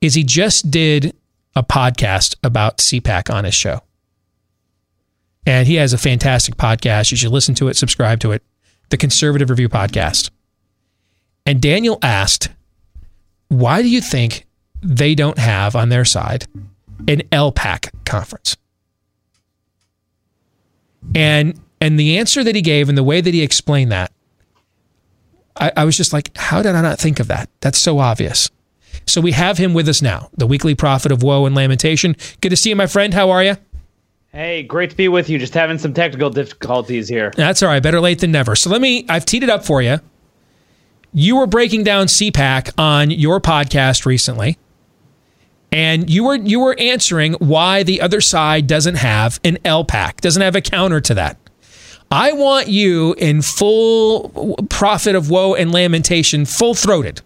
is 0.00 0.14
he 0.14 0.24
just 0.24 0.70
did 0.72 1.14
a 1.56 1.62
podcast 1.62 2.36
about 2.44 2.78
CPAC 2.78 3.32
on 3.34 3.44
his 3.44 3.54
show. 3.54 3.80
And 5.46 5.66
he 5.66 5.76
has 5.76 5.92
a 5.92 5.98
fantastic 5.98 6.56
podcast. 6.56 7.10
You 7.10 7.16
should 7.16 7.32
listen 7.32 7.54
to 7.56 7.68
it, 7.68 7.76
subscribe 7.76 8.20
to 8.20 8.32
it, 8.32 8.42
the 8.90 8.96
Conservative 8.96 9.48
Review 9.48 9.68
Podcast. 9.68 10.30
And 11.46 11.62
Daniel 11.62 11.98
asked, 12.02 12.50
why 13.48 13.80
do 13.80 13.88
you 13.88 14.00
think 14.00 14.46
they 14.82 15.14
don't 15.14 15.38
have 15.38 15.74
on 15.74 15.88
their 15.88 16.04
side 16.04 16.46
an 17.08 17.22
LPAC 17.32 17.90
conference? 18.04 18.56
And 21.14 21.58
and 21.80 22.00
the 22.00 22.18
answer 22.18 22.42
that 22.42 22.56
he 22.56 22.62
gave 22.62 22.88
and 22.88 22.98
the 22.98 23.04
way 23.04 23.20
that 23.20 23.32
he 23.32 23.42
explained 23.42 23.92
that, 23.92 24.10
I, 25.54 25.70
I 25.76 25.84
was 25.84 25.96
just 25.96 26.12
like, 26.12 26.36
how 26.36 26.62
did 26.62 26.74
I 26.74 26.82
not 26.82 26.98
think 26.98 27.20
of 27.20 27.28
that? 27.28 27.48
That's 27.60 27.78
so 27.78 27.98
obvious. 27.98 28.50
So 29.06 29.20
we 29.20 29.32
have 29.32 29.58
him 29.58 29.72
with 29.72 29.88
us 29.88 30.02
now, 30.02 30.30
the 30.36 30.46
weekly 30.46 30.74
prophet 30.74 31.12
of 31.12 31.22
woe 31.22 31.46
and 31.46 31.54
lamentation. 31.54 32.16
Good 32.40 32.50
to 32.50 32.56
see 32.56 32.70
you, 32.70 32.76
my 32.76 32.86
friend. 32.86 33.14
How 33.14 33.30
are 33.30 33.42
you? 33.42 33.56
Hey, 34.32 34.62
great 34.64 34.90
to 34.90 34.96
be 34.96 35.08
with 35.08 35.30
you. 35.30 35.38
Just 35.38 35.54
having 35.54 35.78
some 35.78 35.94
technical 35.94 36.28
difficulties 36.28 37.08
here. 37.08 37.32
That's 37.36 37.62
all 37.62 37.68
right. 37.68 37.82
Better 37.82 38.00
late 38.00 38.18
than 38.18 38.32
never. 38.32 38.54
So 38.56 38.68
let 38.68 38.80
me, 38.80 39.06
I've 39.08 39.24
teed 39.24 39.42
it 39.42 39.48
up 39.48 39.64
for 39.64 39.80
you. 39.80 40.00
You 41.14 41.36
were 41.36 41.46
breaking 41.46 41.84
down 41.84 42.08
CPAC 42.08 42.72
on 42.76 43.10
your 43.10 43.40
podcast 43.40 44.04
recently, 44.04 44.58
and 45.72 46.10
you 46.10 46.24
were 46.24 46.36
you 46.36 46.60
were 46.60 46.76
answering 46.78 47.32
why 47.34 47.84
the 47.84 48.02
other 48.02 48.20
side 48.20 48.66
doesn't 48.66 48.96
have 48.96 49.40
an 49.42 49.56
LPAC, 49.64 50.20
doesn't 50.20 50.42
have 50.42 50.54
a 50.54 50.60
counter 50.60 51.00
to 51.00 51.14
that. 51.14 51.38
I 52.10 52.32
want 52.32 52.68
you 52.68 53.14
in 53.14 53.40
full 53.40 54.58
prophet 54.68 55.14
of 55.14 55.30
woe 55.30 55.54
and 55.54 55.72
lamentation, 55.72 56.44
full 56.44 56.74
throated. 56.74 57.22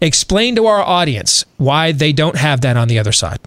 Explain 0.00 0.56
to 0.56 0.66
our 0.66 0.80
audience 0.80 1.44
why 1.56 1.92
they 1.92 2.12
don't 2.12 2.36
have 2.36 2.60
that 2.62 2.76
on 2.76 2.88
the 2.88 2.98
other 2.98 3.12
side. 3.12 3.38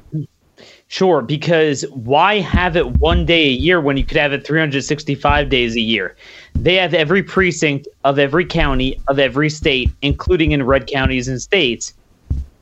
Sure, 0.87 1.21
because 1.21 1.83
why 1.91 2.39
have 2.39 2.75
it 2.75 2.97
one 2.97 3.23
day 3.23 3.45
a 3.45 3.51
year 3.51 3.79
when 3.79 3.95
you 3.95 4.03
could 4.03 4.17
have 4.17 4.33
it 4.33 4.45
365 4.45 5.47
days 5.47 5.75
a 5.75 5.79
year? 5.79 6.15
They 6.55 6.75
have 6.75 6.95
every 6.95 7.21
precinct 7.21 7.87
of 8.03 8.17
every 8.17 8.43
county 8.43 8.99
of 9.07 9.19
every 9.19 9.51
state, 9.51 9.91
including 10.01 10.51
in 10.51 10.63
red 10.63 10.87
counties 10.87 11.27
and 11.27 11.39
states. 11.39 11.93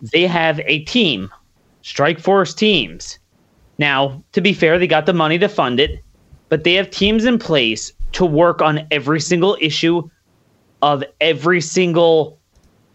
They 0.02 0.28
have 0.28 0.60
a 0.66 0.80
team, 0.84 1.32
strike 1.84 2.20
force 2.20 2.54
teams. 2.54 3.18
Now, 3.78 4.22
to 4.34 4.42
be 4.42 4.52
fair, 4.52 4.78
they 4.78 4.88
got 4.88 5.06
the 5.06 5.14
money 5.14 5.40
to 5.40 5.48
fund 5.48 5.80
it, 5.80 6.04
but 6.50 6.66
they 6.66 6.74
have 6.74 6.90
teams 6.90 7.24
in 7.24 7.40
place 7.40 7.94
to 8.12 8.26
work 8.26 8.62
on 8.62 8.86
every 8.92 9.22
single 9.22 9.58
issue 9.62 10.10
of 10.82 11.02
every 11.22 11.62
single 11.62 12.37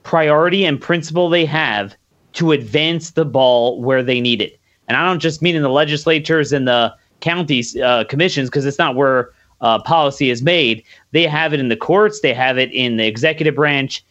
priority 0.02 0.64
and 0.64 0.80
principle 0.80 1.28
they 1.28 1.44
have 1.44 1.94
to 2.34 2.52
advance 2.52 3.10
the 3.10 3.24
ball 3.24 3.80
where 3.82 4.02
they 4.02 4.20
need 4.20 4.40
it. 4.40 4.58
And 4.88 4.96
I 4.96 5.06
don't 5.06 5.20
just 5.20 5.42
mean 5.42 5.56
in 5.56 5.62
the 5.62 5.68
legislatures 5.68 6.52
and 6.52 6.66
the 6.66 6.94
counties 7.20 7.76
uh, 7.76 8.04
commissions 8.04 8.48
because 8.48 8.66
it's 8.66 8.78
not 8.78 8.96
where 8.96 9.30
uh, 9.60 9.80
policy 9.80 10.30
is 10.30 10.42
made. 10.42 10.82
They 11.12 11.26
have 11.26 11.54
it 11.54 11.60
in 11.60 11.68
the 11.68 11.76
courts. 11.76 12.20
They 12.20 12.34
have 12.34 12.58
it 12.58 12.72
in 12.72 12.96
the 12.96 13.06
executive 13.06 13.54
branch. 13.54 14.04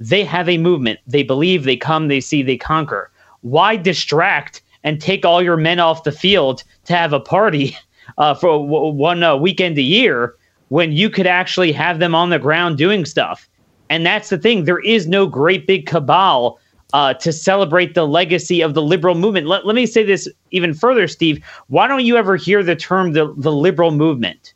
They 0.00 0.24
have 0.24 0.48
a 0.48 0.58
movement. 0.58 0.98
They 1.06 1.22
believe. 1.22 1.64
They 1.64 1.76
come. 1.76 2.08
They 2.08 2.20
see. 2.20 2.42
They 2.42 2.56
conquer. 2.56 3.10
Why 3.42 3.76
distract 3.76 4.62
and 4.82 5.00
take 5.00 5.24
all 5.24 5.42
your 5.42 5.56
men 5.56 5.78
off 5.78 6.04
the 6.04 6.12
field 6.12 6.64
to 6.86 6.94
have 6.94 7.12
a 7.12 7.20
party 7.20 7.76
uh, 8.18 8.34
for 8.34 8.48
w- 8.48 8.92
one 8.92 9.22
uh, 9.22 9.36
weekend 9.36 9.78
a 9.78 9.82
year 9.82 10.34
when 10.68 10.92
you 10.92 11.10
could 11.10 11.26
actually 11.26 11.72
have 11.72 11.98
them 11.98 12.14
on 12.14 12.30
the 12.30 12.38
ground 12.38 12.78
doing 12.78 13.04
stuff? 13.04 13.48
And 13.90 14.04
that's 14.04 14.30
the 14.30 14.38
thing. 14.38 14.64
There 14.64 14.80
is 14.80 15.06
no 15.06 15.26
great 15.26 15.66
big 15.66 15.86
cabal 15.86 16.58
uh, 16.94 17.14
to 17.14 17.32
celebrate 17.32 17.94
the 17.94 18.06
legacy 18.06 18.60
of 18.60 18.74
the 18.74 18.82
liberal 18.82 19.14
movement. 19.14 19.46
Let, 19.46 19.66
let 19.66 19.74
me 19.74 19.84
say 19.84 20.04
this 20.04 20.28
even 20.52 20.74
further, 20.74 21.08
Steve. 21.08 21.44
Why 21.66 21.88
don't 21.88 22.04
you 22.04 22.16
ever 22.16 22.36
hear 22.36 22.62
the 22.62 22.76
term 22.76 23.12
the, 23.12 23.34
the 23.36 23.52
liberal 23.52 23.90
movement? 23.90 24.54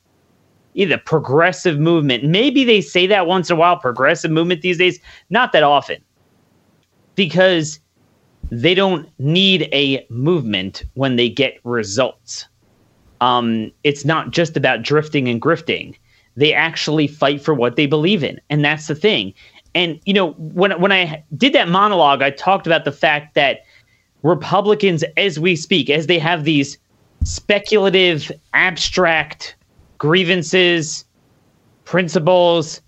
Either 0.75 0.99
progressive 0.99 1.79
movement. 1.79 2.25
Maybe 2.25 2.65
they 2.65 2.81
say 2.81 3.07
that 3.09 3.27
once 3.27 3.51
in 3.51 3.57
a 3.57 3.59
while, 3.59 3.77
progressive 3.77 4.31
movement 4.31 4.63
these 4.63 4.79
days. 4.79 5.01
Not 5.31 5.53
that 5.53 5.65
often. 5.65 6.03
Because 7.17 7.81
they 8.51 8.75
don't 8.75 9.09
need 9.19 9.69
a 9.73 10.07
movement 10.09 10.85
when 10.95 11.17
they 11.17 11.29
get 11.29 11.59
results. 11.65 12.47
Um, 13.21 13.73
it's 13.83 14.05
not 14.05 14.31
just 14.31 14.57
about 14.57 14.83
drifting 14.83 15.29
and 15.29 15.43
grifting. 15.43 15.97
They 16.39 16.55
actually 16.55 17.09
fight 17.09 17.43
for 17.43 17.53
what 17.53 17.75
they 17.75 17.87
believe 17.87 18.23
in. 18.23 18.41
And 18.49 18.65
that's 18.65 18.87
the 18.87 18.95
thing. 18.95 19.35
And 19.75 19.99
you 20.07 20.15
know, 20.15 20.31
when 20.39 20.81
when 20.81 20.93
I 20.93 21.25
did 21.37 21.53
that 21.53 21.69
monologue, 21.69 22.23
I 22.23 22.31
talked 22.31 22.67
about 22.67 22.85
the 22.85 22.93
fact 22.93 23.35
that 23.35 23.65
Republicans, 24.23 25.03
as 25.17 25.41
we 25.41 25.57
speak, 25.57 25.91
as 25.91 26.07
they 26.07 26.19
have 26.19 26.45
these 26.45 26.79
speculative, 27.25 28.31
abstract 28.55 29.57
grievances, 29.99 31.05
principles, 31.85 32.81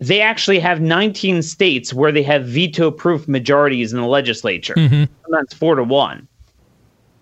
they 0.00 0.20
actually 0.20 0.58
have 0.58 0.80
19 0.80 1.42
states 1.42 1.94
where 1.94 2.10
they 2.10 2.24
have 2.24 2.44
veto-proof 2.44 3.28
majorities 3.28 3.92
in 3.92 4.00
the 4.00 4.06
legislature. 4.06 4.74
Mhm. 4.74 5.08
Sometimes 5.22 5.54
four 5.54 5.76
to 5.76 5.84
one. 5.84 6.26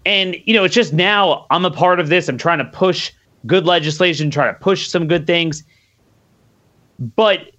And 0.06 0.36
you 0.46 0.54
know, 0.54 0.64
it's 0.64 0.74
just 0.74 0.94
now 0.94 1.46
I'm 1.50 1.66
a 1.66 1.70
part 1.70 2.00
of 2.00 2.08
this. 2.08 2.26
I'm 2.26 2.38
trying 2.38 2.58
to 2.58 2.64
push 2.64 3.12
good 3.46 3.66
legislation, 3.66 4.30
try 4.30 4.46
to 4.46 4.54
push 4.54 4.88
some 4.88 5.08
good 5.08 5.26
things. 5.26 5.64
But 7.16 7.50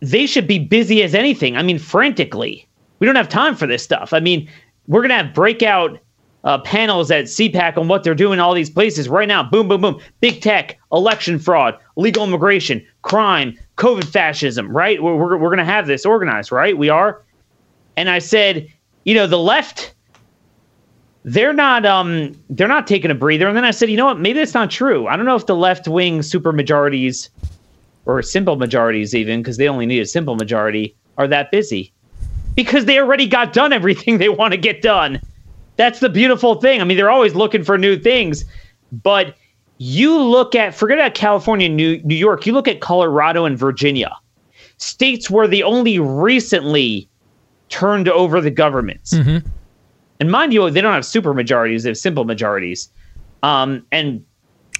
they 0.00 0.26
should 0.26 0.46
be 0.46 0.58
busy 0.58 1.02
as 1.02 1.14
anything. 1.14 1.56
I 1.56 1.62
mean, 1.62 1.78
frantically. 1.78 2.68
We 2.98 3.06
don't 3.06 3.16
have 3.16 3.28
time 3.28 3.54
for 3.54 3.66
this 3.66 3.82
stuff. 3.82 4.12
I 4.12 4.20
mean, 4.20 4.48
we're 4.86 5.00
going 5.00 5.10
to 5.10 5.24
have 5.24 5.34
breakout 5.34 5.98
uh, 6.44 6.58
panels 6.58 7.10
at 7.10 7.24
CPAC 7.24 7.76
on 7.76 7.88
what 7.88 8.04
they're 8.04 8.14
doing 8.14 8.34
in 8.34 8.40
all 8.40 8.54
these 8.54 8.70
places 8.70 9.08
right 9.08 9.28
now. 9.28 9.42
Boom, 9.42 9.68
boom, 9.68 9.80
boom. 9.80 10.00
Big 10.20 10.40
tech, 10.40 10.78
election 10.92 11.38
fraud, 11.38 11.76
illegal 11.96 12.24
immigration, 12.24 12.84
crime, 13.02 13.56
COVID 13.76 14.04
fascism, 14.04 14.68
right? 14.74 15.02
We're, 15.02 15.14
we're, 15.16 15.36
we're 15.36 15.48
going 15.48 15.58
to 15.58 15.64
have 15.64 15.86
this 15.86 16.06
organized, 16.06 16.50
right? 16.52 16.76
We 16.76 16.88
are. 16.88 17.22
And 17.96 18.08
I 18.08 18.18
said, 18.20 18.72
you 19.04 19.14
know, 19.14 19.26
the 19.26 19.38
left, 19.38 19.94
they're 21.32 21.52
not 21.52 21.84
um 21.84 22.34
they're 22.50 22.68
not 22.68 22.86
taking 22.86 23.10
a 23.10 23.14
breather. 23.14 23.46
And 23.46 23.56
then 23.56 23.64
I 23.64 23.70
said, 23.70 23.90
you 23.90 23.96
know 23.96 24.06
what? 24.06 24.18
Maybe 24.18 24.38
that's 24.38 24.54
not 24.54 24.70
true. 24.70 25.06
I 25.06 25.16
don't 25.16 25.26
know 25.26 25.36
if 25.36 25.46
the 25.46 25.56
left 25.56 25.86
wing 25.86 26.22
super 26.22 26.52
majorities 26.52 27.28
or 28.06 28.22
simple 28.22 28.56
majorities 28.56 29.14
even 29.14 29.42
because 29.42 29.58
they 29.58 29.68
only 29.68 29.84
need 29.84 30.00
a 30.00 30.06
simple 30.06 30.36
majority 30.36 30.96
are 31.18 31.28
that 31.28 31.50
busy 31.50 31.92
because 32.56 32.86
they 32.86 32.98
already 32.98 33.26
got 33.26 33.52
done 33.52 33.72
everything 33.72 34.18
they 34.18 34.30
want 34.30 34.52
to 34.52 34.58
get 34.58 34.80
done. 34.80 35.20
That's 35.76 36.00
the 36.00 36.08
beautiful 36.08 36.56
thing. 36.56 36.80
I 36.80 36.84
mean, 36.84 36.96
they're 36.96 37.10
always 37.10 37.34
looking 37.34 37.62
for 37.62 37.76
new 37.76 37.98
things, 37.98 38.44
but 38.90 39.36
you 39.76 40.18
look 40.18 40.54
at 40.54 40.74
forget 40.74 40.98
about 40.98 41.14
California, 41.14 41.68
New 41.68 42.00
New 42.04 42.16
York. 42.16 42.46
You 42.46 42.54
look 42.54 42.68
at 42.68 42.80
Colorado 42.80 43.44
and 43.44 43.58
Virginia, 43.58 44.16
states 44.78 45.28
where 45.28 45.46
they 45.46 45.62
only 45.62 45.98
recently 45.98 47.06
turned 47.68 48.08
over 48.08 48.40
the 48.40 48.50
governments. 48.50 49.12
Mm-hmm. 49.12 49.46
And 50.20 50.30
mind 50.30 50.52
you, 50.52 50.68
they 50.70 50.80
don't 50.80 50.94
have 50.94 51.06
super 51.06 51.32
majorities; 51.34 51.82
they 51.84 51.90
have 51.90 51.98
simple 51.98 52.24
majorities. 52.24 52.90
Um, 53.42 53.86
and 53.92 54.24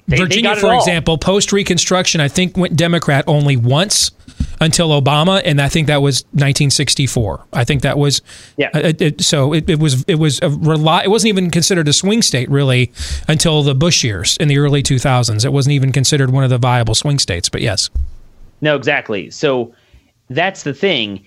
they, 0.09 0.17
they 0.17 0.23
Virginia, 0.25 0.51
got 0.55 0.59
for 0.59 0.75
example, 0.75 1.19
post 1.19 1.53
Reconstruction, 1.53 2.21
I 2.21 2.29
think 2.29 2.57
went 2.57 2.77
Democrat 2.77 3.25
only 3.27 3.57
once 3.57 4.11
until 4.61 4.89
Obama, 5.01 5.41
and 5.45 5.61
I 5.61 5.69
think 5.69 5.87
that 5.87 6.03
was 6.03 6.23
1964. 6.33 7.45
I 7.53 7.65
think 7.65 7.83
that 7.83 7.99
was 7.99 8.23
yeah. 8.57 8.71
uh, 8.75 8.79
It, 8.81 9.01
it- 9.01 9.21
so 9.21 9.53
it, 9.53 9.69
it 9.71 9.79
was 9.79 10.05
it 10.09 10.17
was 10.17 10.41
a 10.43 10.51
rely. 10.51 11.03
It 11.05 11.11
wasn't 11.11 11.29
even 11.29 11.51
considered 11.51 11.87
a 11.89 11.93
swing 11.93 12.23
state 12.23 12.51
really 12.51 12.91
until 13.29 13.63
the 13.63 13.75
Bush 13.75 14.03
years 14.03 14.37
in 14.39 14.49
the 14.49 14.59
early 14.59 14.83
2000s. 14.83 15.45
It 15.45 15.53
wasn't 15.53 15.75
even 15.75 15.93
considered 15.93 16.31
one 16.31 16.43
of 16.43 16.51
the 16.51 16.59
viable 16.59 16.95
swing 16.95 17.19
states. 17.19 17.49
But 17.49 17.61
yes, 17.61 17.91
No, 18.61 18.75
exactly. 18.75 19.31
So 19.31 19.73
that's 20.31 20.63
the 20.65 20.75
thing. 20.75 21.25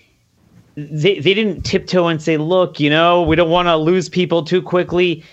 They 0.74 1.18
they 1.18 1.34
didn't 1.34 1.62
tiptoe 1.62 2.06
and 2.06 2.22
say, 2.22 2.36
"Look, 2.36 2.80
you 2.80 2.88
know, 2.88 3.22
we 3.22 3.36
don't 3.36 3.50
want 3.50 3.68
to 3.68 3.76
lose 3.76 4.08
people 4.08 4.42
too 4.42 4.62
quickly." 4.62 5.24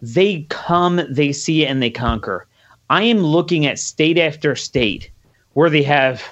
They 0.00 0.46
come, 0.48 1.00
they 1.10 1.32
see, 1.32 1.66
and 1.66 1.82
they 1.82 1.90
conquer. 1.90 2.46
I 2.88 3.02
am 3.02 3.18
looking 3.18 3.66
at 3.66 3.78
state 3.78 4.16
after 4.16 4.54
state 4.54 5.10
where 5.54 5.68
they 5.68 5.82
have 5.82 6.22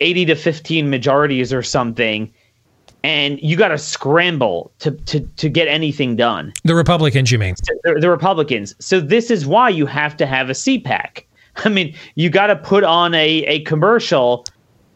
80 0.00 0.24
to 0.26 0.34
15 0.34 0.88
majorities 0.88 1.52
or 1.52 1.62
something, 1.62 2.32
and 3.04 3.38
you 3.42 3.56
got 3.56 3.68
to 3.68 3.78
scramble 3.78 4.72
to, 4.78 4.92
to 4.92 5.20
to 5.20 5.48
get 5.48 5.68
anything 5.68 6.16
done 6.16 6.52
the 6.64 6.74
Republicans, 6.74 7.30
you 7.30 7.38
mean? 7.38 7.54
the, 7.84 7.98
the 8.00 8.10
Republicans. 8.10 8.74
So 8.78 9.00
this 9.00 9.30
is 9.30 9.46
why 9.46 9.68
you 9.68 9.86
have 9.86 10.16
to 10.16 10.26
have 10.26 10.50
a 10.50 10.54
CPAC. 10.54 11.24
I 11.56 11.68
mean, 11.68 11.94
you 12.14 12.30
got 12.30 12.46
to 12.48 12.56
put 12.56 12.84
on 12.84 13.14
a, 13.14 13.44
a 13.44 13.60
commercial 13.64 14.46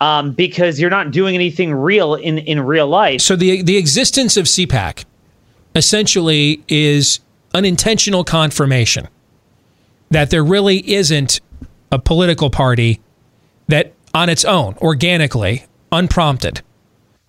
um, 0.01 0.33
because 0.33 0.81
you're 0.81 0.91
not 0.91 1.11
doing 1.11 1.35
anything 1.35 1.73
real 1.73 2.15
in, 2.15 2.39
in 2.39 2.61
real 2.61 2.87
life. 2.87 3.21
So 3.21 3.37
the 3.37 3.63
the 3.63 3.77
existence 3.77 4.37
of 4.37 4.47
CPAC 4.47 5.05
essentially 5.75 6.63
is 6.69 7.21
unintentional 7.53 8.25
confirmation 8.25 9.09
that 10.11 10.31
there 10.31 10.45
really 10.45 10.93
isn't 10.93 11.41
a 11.91 11.99
political 11.99 12.51
party 12.51 13.01
that 13.69 13.93
on 14.13 14.29
its 14.29 14.45
own, 14.45 14.77
organically, 14.81 15.65
unprompted, 15.91 16.63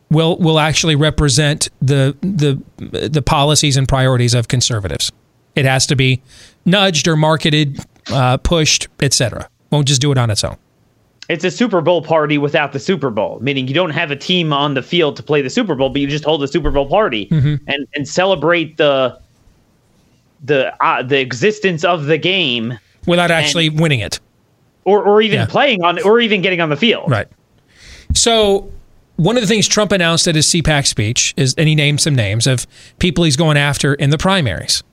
will 0.09 0.37
will 0.37 0.59
actually 0.59 0.95
represent 0.95 1.69
the 1.81 2.15
the 2.21 2.61
the 3.09 3.21
policies 3.21 3.77
and 3.77 3.87
priorities 3.87 4.33
of 4.33 4.47
conservatives. 4.47 5.11
It 5.55 5.65
has 5.65 5.85
to 5.87 5.95
be 5.95 6.21
nudged 6.65 7.07
or 7.07 7.15
marketed, 7.15 7.79
uh, 8.11 8.37
pushed, 8.37 8.87
etc. 8.99 9.49
Won't 9.71 9.87
just 9.87 10.01
do 10.01 10.11
it 10.11 10.17
on 10.17 10.29
its 10.29 10.43
own. 10.43 10.57
It's 11.27 11.43
a 11.43 11.49
Super 11.51 11.81
Bowl 11.81 12.01
party 12.03 12.37
without 12.37 12.71
the 12.71 12.79
Super 12.79 13.09
Bowl, 13.09 13.39
meaning 13.41 13.67
you 13.67 13.73
don't 13.73 13.89
have 13.89 14.11
a 14.11 14.15
team 14.15 14.53
on 14.53 14.75
the 14.75 14.83
field 14.83 15.15
to 15.17 15.23
play 15.23 15.41
the 15.41 15.49
Super 15.49 15.73
Bowl, 15.75 15.89
but 15.89 15.99
you 16.01 16.07
just 16.07 16.23
hold 16.23 16.43
a 16.43 16.47
Super 16.47 16.69
Bowl 16.71 16.85
party 16.87 17.27
Mhm. 17.31 17.59
and 17.67 17.87
and 17.95 18.07
celebrate 18.07 18.77
the 18.77 19.17
the 20.43 20.71
uh, 20.85 21.01
the 21.01 21.19
existence 21.19 21.83
of 21.83 22.05
the 22.05 22.17
game 22.17 22.77
without 23.07 23.31
actually 23.31 23.69
winning 23.69 23.99
it. 24.01 24.19
or 24.83 25.01
or 25.03 25.19
even 25.21 25.39
Yeah. 25.39 25.45
playing 25.47 25.83
on 25.83 25.99
or 26.03 26.19
even 26.19 26.41
getting 26.43 26.61
on 26.61 26.69
the 26.69 26.75
field. 26.75 27.09
Right. 27.09 27.27
So 28.13 28.69
one 29.15 29.35
of 29.35 29.41
the 29.41 29.47
things 29.47 29.67
Trump 29.67 29.91
announced 29.91 30.27
at 30.27 30.35
his 30.35 30.45
CPAC 30.47 30.85
speech 30.85 31.33
is, 31.37 31.55
and 31.57 31.67
he 31.67 31.73
named 31.73 32.01
some 32.01 32.13
names 32.15 32.45
of 32.45 32.67
people 32.99 33.23
he's 33.23 33.35
going 33.37 33.57
after 33.57 33.95
in 33.95 34.11
the 34.11 34.17
primaries. 34.19 34.83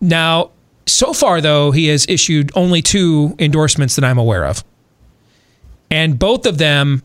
Now, 0.00 0.50
so 0.86 1.12
far 1.12 1.40
though, 1.40 1.70
he 1.70 1.86
has 1.88 2.04
issued 2.08 2.50
only 2.56 2.82
two 2.82 3.36
endorsements 3.38 3.94
that 3.94 4.04
I'm 4.04 4.18
aware 4.18 4.44
of, 4.44 4.64
and 5.90 6.18
both 6.18 6.46
of 6.46 6.58
them 6.58 7.02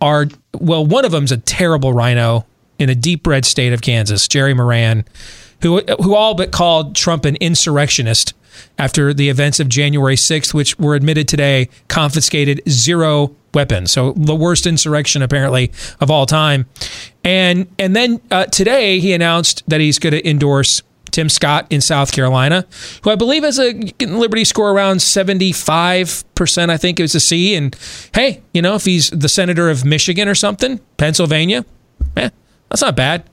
are 0.00 0.26
well. 0.58 0.84
One 0.84 1.04
of 1.04 1.12
them's 1.12 1.32
a 1.32 1.38
terrible 1.38 1.92
RINO 1.92 2.46
in 2.78 2.88
a 2.88 2.94
deep 2.94 3.26
red 3.26 3.44
state 3.44 3.72
of 3.72 3.82
Kansas, 3.82 4.26
Jerry 4.26 4.54
Moran, 4.54 5.04
who 5.62 5.80
who 6.02 6.14
all 6.14 6.34
but 6.34 6.50
called 6.52 6.96
Trump 6.96 7.24
an 7.24 7.36
insurrectionist 7.36 8.34
after 8.78 9.14
the 9.14 9.28
events 9.28 9.60
of 9.60 9.68
January 9.68 10.16
6th, 10.16 10.52
which 10.52 10.78
were 10.78 10.94
admitted 10.94 11.28
today, 11.28 11.68
confiscated 11.88 12.60
zero 12.68 13.34
weapons. 13.54 13.90
So 13.90 14.12
the 14.12 14.34
worst 14.34 14.66
insurrection 14.66 15.22
apparently 15.22 15.72
of 16.00 16.10
all 16.10 16.26
time. 16.26 16.66
And 17.24 17.68
and 17.78 17.94
then 17.94 18.20
uh, 18.30 18.46
today 18.46 19.00
he 19.00 19.12
announced 19.12 19.62
that 19.68 19.80
he's 19.80 19.98
going 19.98 20.12
to 20.12 20.28
endorse 20.28 20.82
Tim 21.10 21.28
Scott 21.28 21.66
in 21.70 21.80
South 21.80 22.12
Carolina, 22.12 22.66
who 23.02 23.10
I 23.10 23.16
believe 23.16 23.42
has 23.42 23.58
a 23.58 23.72
Liberty 24.00 24.44
score 24.44 24.70
around 24.70 24.98
75%, 24.98 26.70
I 26.70 26.76
think 26.76 26.98
it 27.00 27.02
was 27.02 27.14
a 27.14 27.20
C. 27.20 27.54
And 27.54 27.76
hey, 28.14 28.42
you 28.52 28.62
know, 28.62 28.74
if 28.74 28.84
he's 28.84 29.10
the 29.10 29.28
senator 29.28 29.68
of 29.68 29.84
Michigan 29.84 30.28
or 30.28 30.34
something, 30.34 30.80
Pennsylvania, 30.96 31.64
eh, 32.16 32.30
that's 32.68 32.82
not 32.82 32.96
bad. 32.96 33.28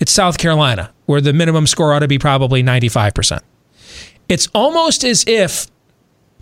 It's 0.00 0.12
South 0.12 0.38
Carolina, 0.38 0.92
where 1.06 1.20
the 1.20 1.32
minimum 1.32 1.66
score 1.66 1.92
ought 1.92 2.00
to 2.00 2.08
be 2.08 2.18
probably 2.18 2.62
95%. 2.62 3.40
It's 4.28 4.48
almost 4.54 5.04
as 5.04 5.24
if 5.26 5.66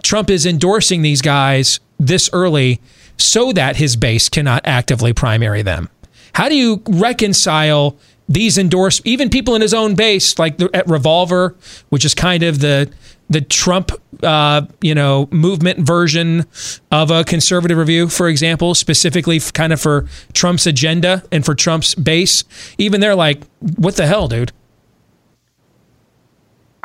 Trump 0.02 0.30
is 0.30 0.44
endorsing 0.44 1.02
these 1.02 1.22
guys 1.22 1.80
this 1.98 2.28
early 2.32 2.80
so 3.16 3.52
that 3.52 3.76
his 3.76 3.96
base 3.96 4.28
cannot 4.28 4.62
actively 4.64 5.12
primary 5.12 5.62
them. 5.62 5.88
How 6.34 6.48
do 6.48 6.54
you 6.54 6.82
reconcile 6.86 7.96
these 8.28 8.58
endorse 8.58 9.00
even 9.04 9.30
people 9.30 9.54
in 9.54 9.62
his 9.62 9.74
own 9.74 9.94
base, 9.94 10.38
like 10.38 10.60
at 10.74 10.86
Revolver, 10.88 11.54
which 11.90 12.04
is 12.04 12.14
kind 12.14 12.42
of 12.42 12.60
the 12.60 12.90
the 13.28 13.40
Trump, 13.40 13.90
uh, 14.22 14.62
you 14.80 14.94
know, 14.94 15.28
movement 15.32 15.80
version 15.80 16.44
of 16.92 17.10
a 17.10 17.24
conservative 17.24 17.76
review, 17.76 18.08
for 18.08 18.28
example, 18.28 18.74
specifically 18.74 19.40
kind 19.40 19.72
of 19.72 19.80
for 19.80 20.06
Trump's 20.32 20.66
agenda 20.66 21.24
and 21.32 21.44
for 21.44 21.54
Trump's 21.54 21.94
base. 21.96 22.44
Even 22.78 23.00
they're 23.00 23.16
like, 23.16 23.42
"What 23.76 23.96
the 23.96 24.06
hell, 24.06 24.28
dude?" 24.28 24.52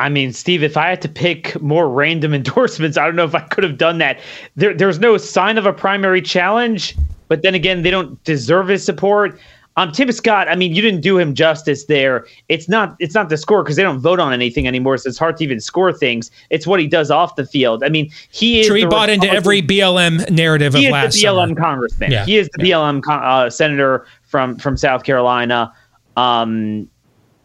I 0.02 0.10
mean, 0.10 0.34
Steve, 0.34 0.64
if 0.64 0.78
I 0.78 0.90
had 0.90 1.02
to 1.04 1.10
pick 1.10 1.62
more 1.62 1.88
random 1.88 2.34
endorsements, 2.42 2.98
I 2.98 3.06
don't 3.06 3.16
know 3.16 3.26
if 3.26 3.36
I 3.36 3.42
could 3.42 3.64
have 3.64 3.78
done 3.78 4.00
that. 4.00 4.20
There, 4.56 4.74
there's 4.74 5.00
no 5.00 5.18
sign 5.18 5.58
of 5.58 5.66
a 5.66 5.74
primary 5.74 6.22
challenge, 6.22 6.96
but 7.28 7.44
then 7.44 7.54
again, 7.54 7.84
they 7.84 7.92
don't 7.92 8.22
deserve 8.24 8.68
his 8.68 8.84
support. 8.84 9.40
Um, 9.78 9.92
Tim 9.92 10.12
Scott, 10.12 10.50
I 10.50 10.56
mean, 10.56 10.76
you 10.76 10.82
didn't 10.82 11.00
do 11.00 11.18
him 11.18 11.34
justice 11.34 11.86
there. 11.86 12.26
It's 12.50 12.68
not, 12.68 12.96
it's 13.00 13.16
not 13.16 13.30
the 13.30 13.38
score 13.38 13.64
because 13.64 13.78
they 13.78 13.84
don't 13.84 14.00
vote 14.00 14.20
on 14.20 14.34
anything 14.34 14.68
anymore, 14.68 14.98
so 14.98 15.08
it's 15.08 15.18
hard 15.18 15.38
to 15.38 15.44
even 15.46 15.62
score 15.62 15.94
things. 15.94 16.30
It's 16.50 16.68
what 16.68 16.82
he 16.82 16.88
does 16.88 17.10
off 17.10 17.36
the 17.38 17.46
field. 17.46 17.82
I 17.84 17.90
mean, 17.90 18.12
he 18.32 18.60
is. 18.60 18.68
Sure, 18.68 18.76
he 18.76 18.86
bought 18.86 19.10
into 19.10 19.30
every 19.30 19.62
BLM 19.62 20.30
narrative 20.30 20.74
he 20.74 20.86
of 20.86 20.90
is 20.90 20.92
last 20.92 21.14
the 21.14 21.24
BLM 21.24 21.50
summer. 21.50 21.62
congressman. 21.62 22.12
Yeah. 22.12 22.26
He 22.26 22.38
is 22.38 22.50
the 22.58 22.64
BLM 22.64 23.02
con- 23.02 23.24
uh, 23.24 23.50
senator 23.50 24.06
from 24.24 24.58
from 24.58 24.76
South 24.76 25.04
Carolina. 25.04 25.74
Um, 26.18 26.90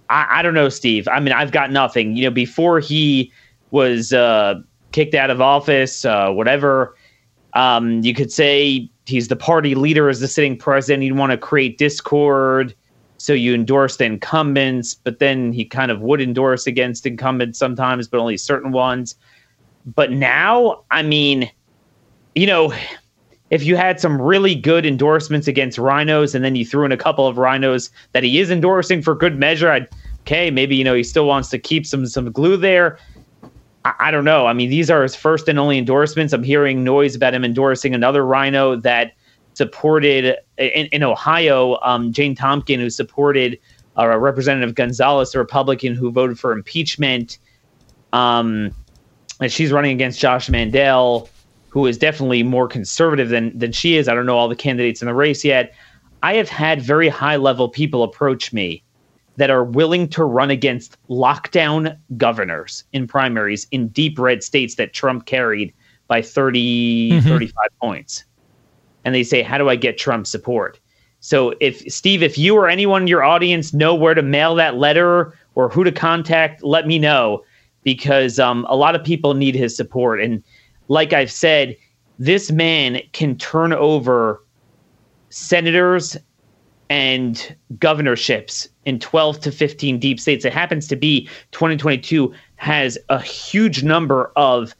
I, 0.08 0.26
I 0.38 0.42
don't 0.42 0.54
know, 0.54 0.68
Steve. 0.68 1.06
I 1.08 1.20
mean, 1.20 1.32
I've 1.32 1.52
got 1.52 1.70
nothing. 1.70 2.16
You 2.16 2.24
know, 2.24 2.30
before 2.30 2.80
he 2.80 3.32
was 3.70 4.12
uh, 4.12 4.60
kicked 4.90 5.14
out 5.14 5.30
of 5.30 5.40
office, 5.40 6.04
uh, 6.04 6.30
whatever. 6.30 6.96
Um, 7.56 8.02
you 8.02 8.14
could 8.14 8.30
say 8.30 8.88
he's 9.06 9.28
the 9.28 9.36
party 9.36 9.74
leader 9.74 10.10
as 10.10 10.20
the 10.20 10.28
sitting 10.28 10.58
president. 10.58 11.02
You'd 11.02 11.16
want 11.16 11.32
to 11.32 11.38
create 11.38 11.78
discord, 11.78 12.74
so 13.16 13.32
you 13.32 13.54
endorse 13.54 13.96
the 13.96 14.04
incumbents, 14.04 14.94
but 14.94 15.18
then 15.20 15.52
he 15.52 15.64
kind 15.64 15.90
of 15.90 16.02
would 16.02 16.20
endorse 16.20 16.66
against 16.66 17.06
incumbents 17.06 17.58
sometimes, 17.58 18.08
but 18.08 18.20
only 18.20 18.36
certain 18.36 18.72
ones. 18.72 19.16
But 19.86 20.12
now, 20.12 20.82
I 20.90 21.02
mean, 21.02 21.50
you 22.34 22.46
know, 22.46 22.74
if 23.48 23.64
you 23.64 23.74
had 23.74 24.00
some 24.00 24.20
really 24.20 24.54
good 24.54 24.84
endorsements 24.84 25.48
against 25.48 25.78
RINOs 25.78 26.34
and 26.34 26.44
then 26.44 26.56
you 26.56 26.66
threw 26.66 26.84
in 26.84 26.92
a 26.92 26.96
couple 26.96 27.26
of 27.26 27.36
RINOs 27.36 27.88
that 28.12 28.22
he 28.22 28.38
is 28.38 28.50
endorsing 28.50 29.00
for 29.00 29.14
good 29.14 29.38
measure, 29.38 29.70
I'd 29.70 29.88
okay, 30.20 30.50
maybe 30.50 30.76
you 30.76 30.84
know 30.84 30.94
he 30.94 31.04
still 31.04 31.26
wants 31.26 31.48
to 31.50 31.58
keep 31.58 31.86
some 31.86 32.06
some 32.06 32.30
glue 32.32 32.58
there. 32.58 32.98
I, 33.86 34.08
I 34.08 34.10
don't 34.10 34.24
know. 34.24 34.46
I 34.46 34.52
mean, 34.52 34.68
these 34.68 34.90
are 34.90 35.02
his 35.02 35.14
first 35.14 35.48
and 35.48 35.58
only 35.58 35.78
endorsements. 35.78 36.32
I'm 36.32 36.42
hearing 36.42 36.82
noise 36.82 37.14
about 37.14 37.34
him 37.34 37.44
endorsing 37.44 37.94
another 37.94 38.26
RINO 38.26 38.76
that 38.76 39.12
supported 39.54 40.36
in, 40.58 40.86
in 40.86 41.02
Ohio, 41.02 41.78
um, 41.82 42.12
Jane 42.12 42.34
Timken, 42.34 42.78
who 42.78 42.90
supported 42.90 43.58
uh, 43.96 44.18
Representative 44.18 44.74
Gonzalez, 44.74 45.34
a 45.34 45.38
Republican 45.38 45.94
who 45.94 46.10
voted 46.10 46.38
for 46.38 46.52
impeachment. 46.52 47.38
Um, 48.12 48.72
and 49.40 49.52
she's 49.52 49.70
running 49.70 49.92
against 49.92 50.18
Josh 50.18 50.48
Mandel, 50.48 51.28
who 51.68 51.86
is 51.86 51.96
definitely 51.96 52.42
more 52.42 52.66
conservative 52.66 53.28
than 53.28 53.56
than 53.56 53.70
she 53.72 53.96
is. 53.96 54.08
I 54.08 54.14
don't 54.14 54.26
know 54.26 54.36
all 54.36 54.48
the 54.48 54.56
candidates 54.56 55.00
in 55.00 55.06
the 55.06 55.14
race 55.14 55.44
yet. 55.44 55.74
I 56.22 56.34
have 56.34 56.48
had 56.48 56.82
very 56.82 57.08
high 57.08 57.36
level 57.36 57.68
people 57.68 58.02
approach 58.02 58.52
me 58.52 58.82
that 59.36 59.50
are 59.50 59.64
willing 59.64 60.08
to 60.08 60.24
run 60.24 60.50
against 60.50 60.96
lockdown 61.08 61.96
governors 62.16 62.84
in 62.92 63.06
primaries 63.06 63.66
in 63.70 63.88
deep 63.88 64.18
red 64.18 64.42
states 64.42 64.76
that 64.76 64.92
Trump 64.92 65.26
carried 65.26 65.72
by 66.08 66.22
30, 66.22 67.12
Mhm. 67.12 67.22
35 67.22 67.68
points. 67.80 68.24
And 69.04 69.14
they 69.14 69.22
say, 69.22 69.42
How 69.42 69.58
do 69.58 69.68
I 69.68 69.76
get 69.76 69.98
Trump 69.98 70.26
support? 70.26 70.78
So 71.20 71.54
if 71.60 71.80
Steve, 71.92 72.22
if 72.22 72.38
you 72.38 72.56
or 72.56 72.68
anyone 72.68 73.02
in 73.02 73.08
your 73.08 73.24
audience 73.24 73.72
know 73.72 73.94
where 73.94 74.14
to 74.14 74.22
mail 74.22 74.54
that 74.56 74.76
letter 74.76 75.34
or 75.54 75.68
who 75.68 75.82
to 75.84 75.92
contact, 75.92 76.62
let 76.62 76.86
me 76.86 76.98
know 76.98 77.42
because 77.82 78.38
um, 78.38 78.66
a 78.68 78.76
lot 78.76 78.94
of 78.94 79.02
people 79.02 79.34
need 79.34 79.54
his 79.54 79.76
support. 79.76 80.20
And 80.20 80.42
like 80.88 81.12
I've 81.12 81.30
said, 81.30 81.76
this 82.18 82.50
man 82.50 83.00
can 83.12 83.36
turn 83.36 83.72
over 83.72 84.42
senators 85.30 86.16
and 86.88 87.56
governorships 87.78 88.68
in 88.84 88.98
12 88.98 89.40
to 89.40 89.52
15 89.52 89.98
deep 89.98 90.20
states. 90.20 90.44
It 90.44 90.52
happens 90.52 90.86
to 90.88 90.96
be 90.96 91.28
2022 91.52 92.32
has 92.56 92.96
a 93.08 93.20
huge 93.20 93.82
number 93.82 94.32
of 94.36 94.74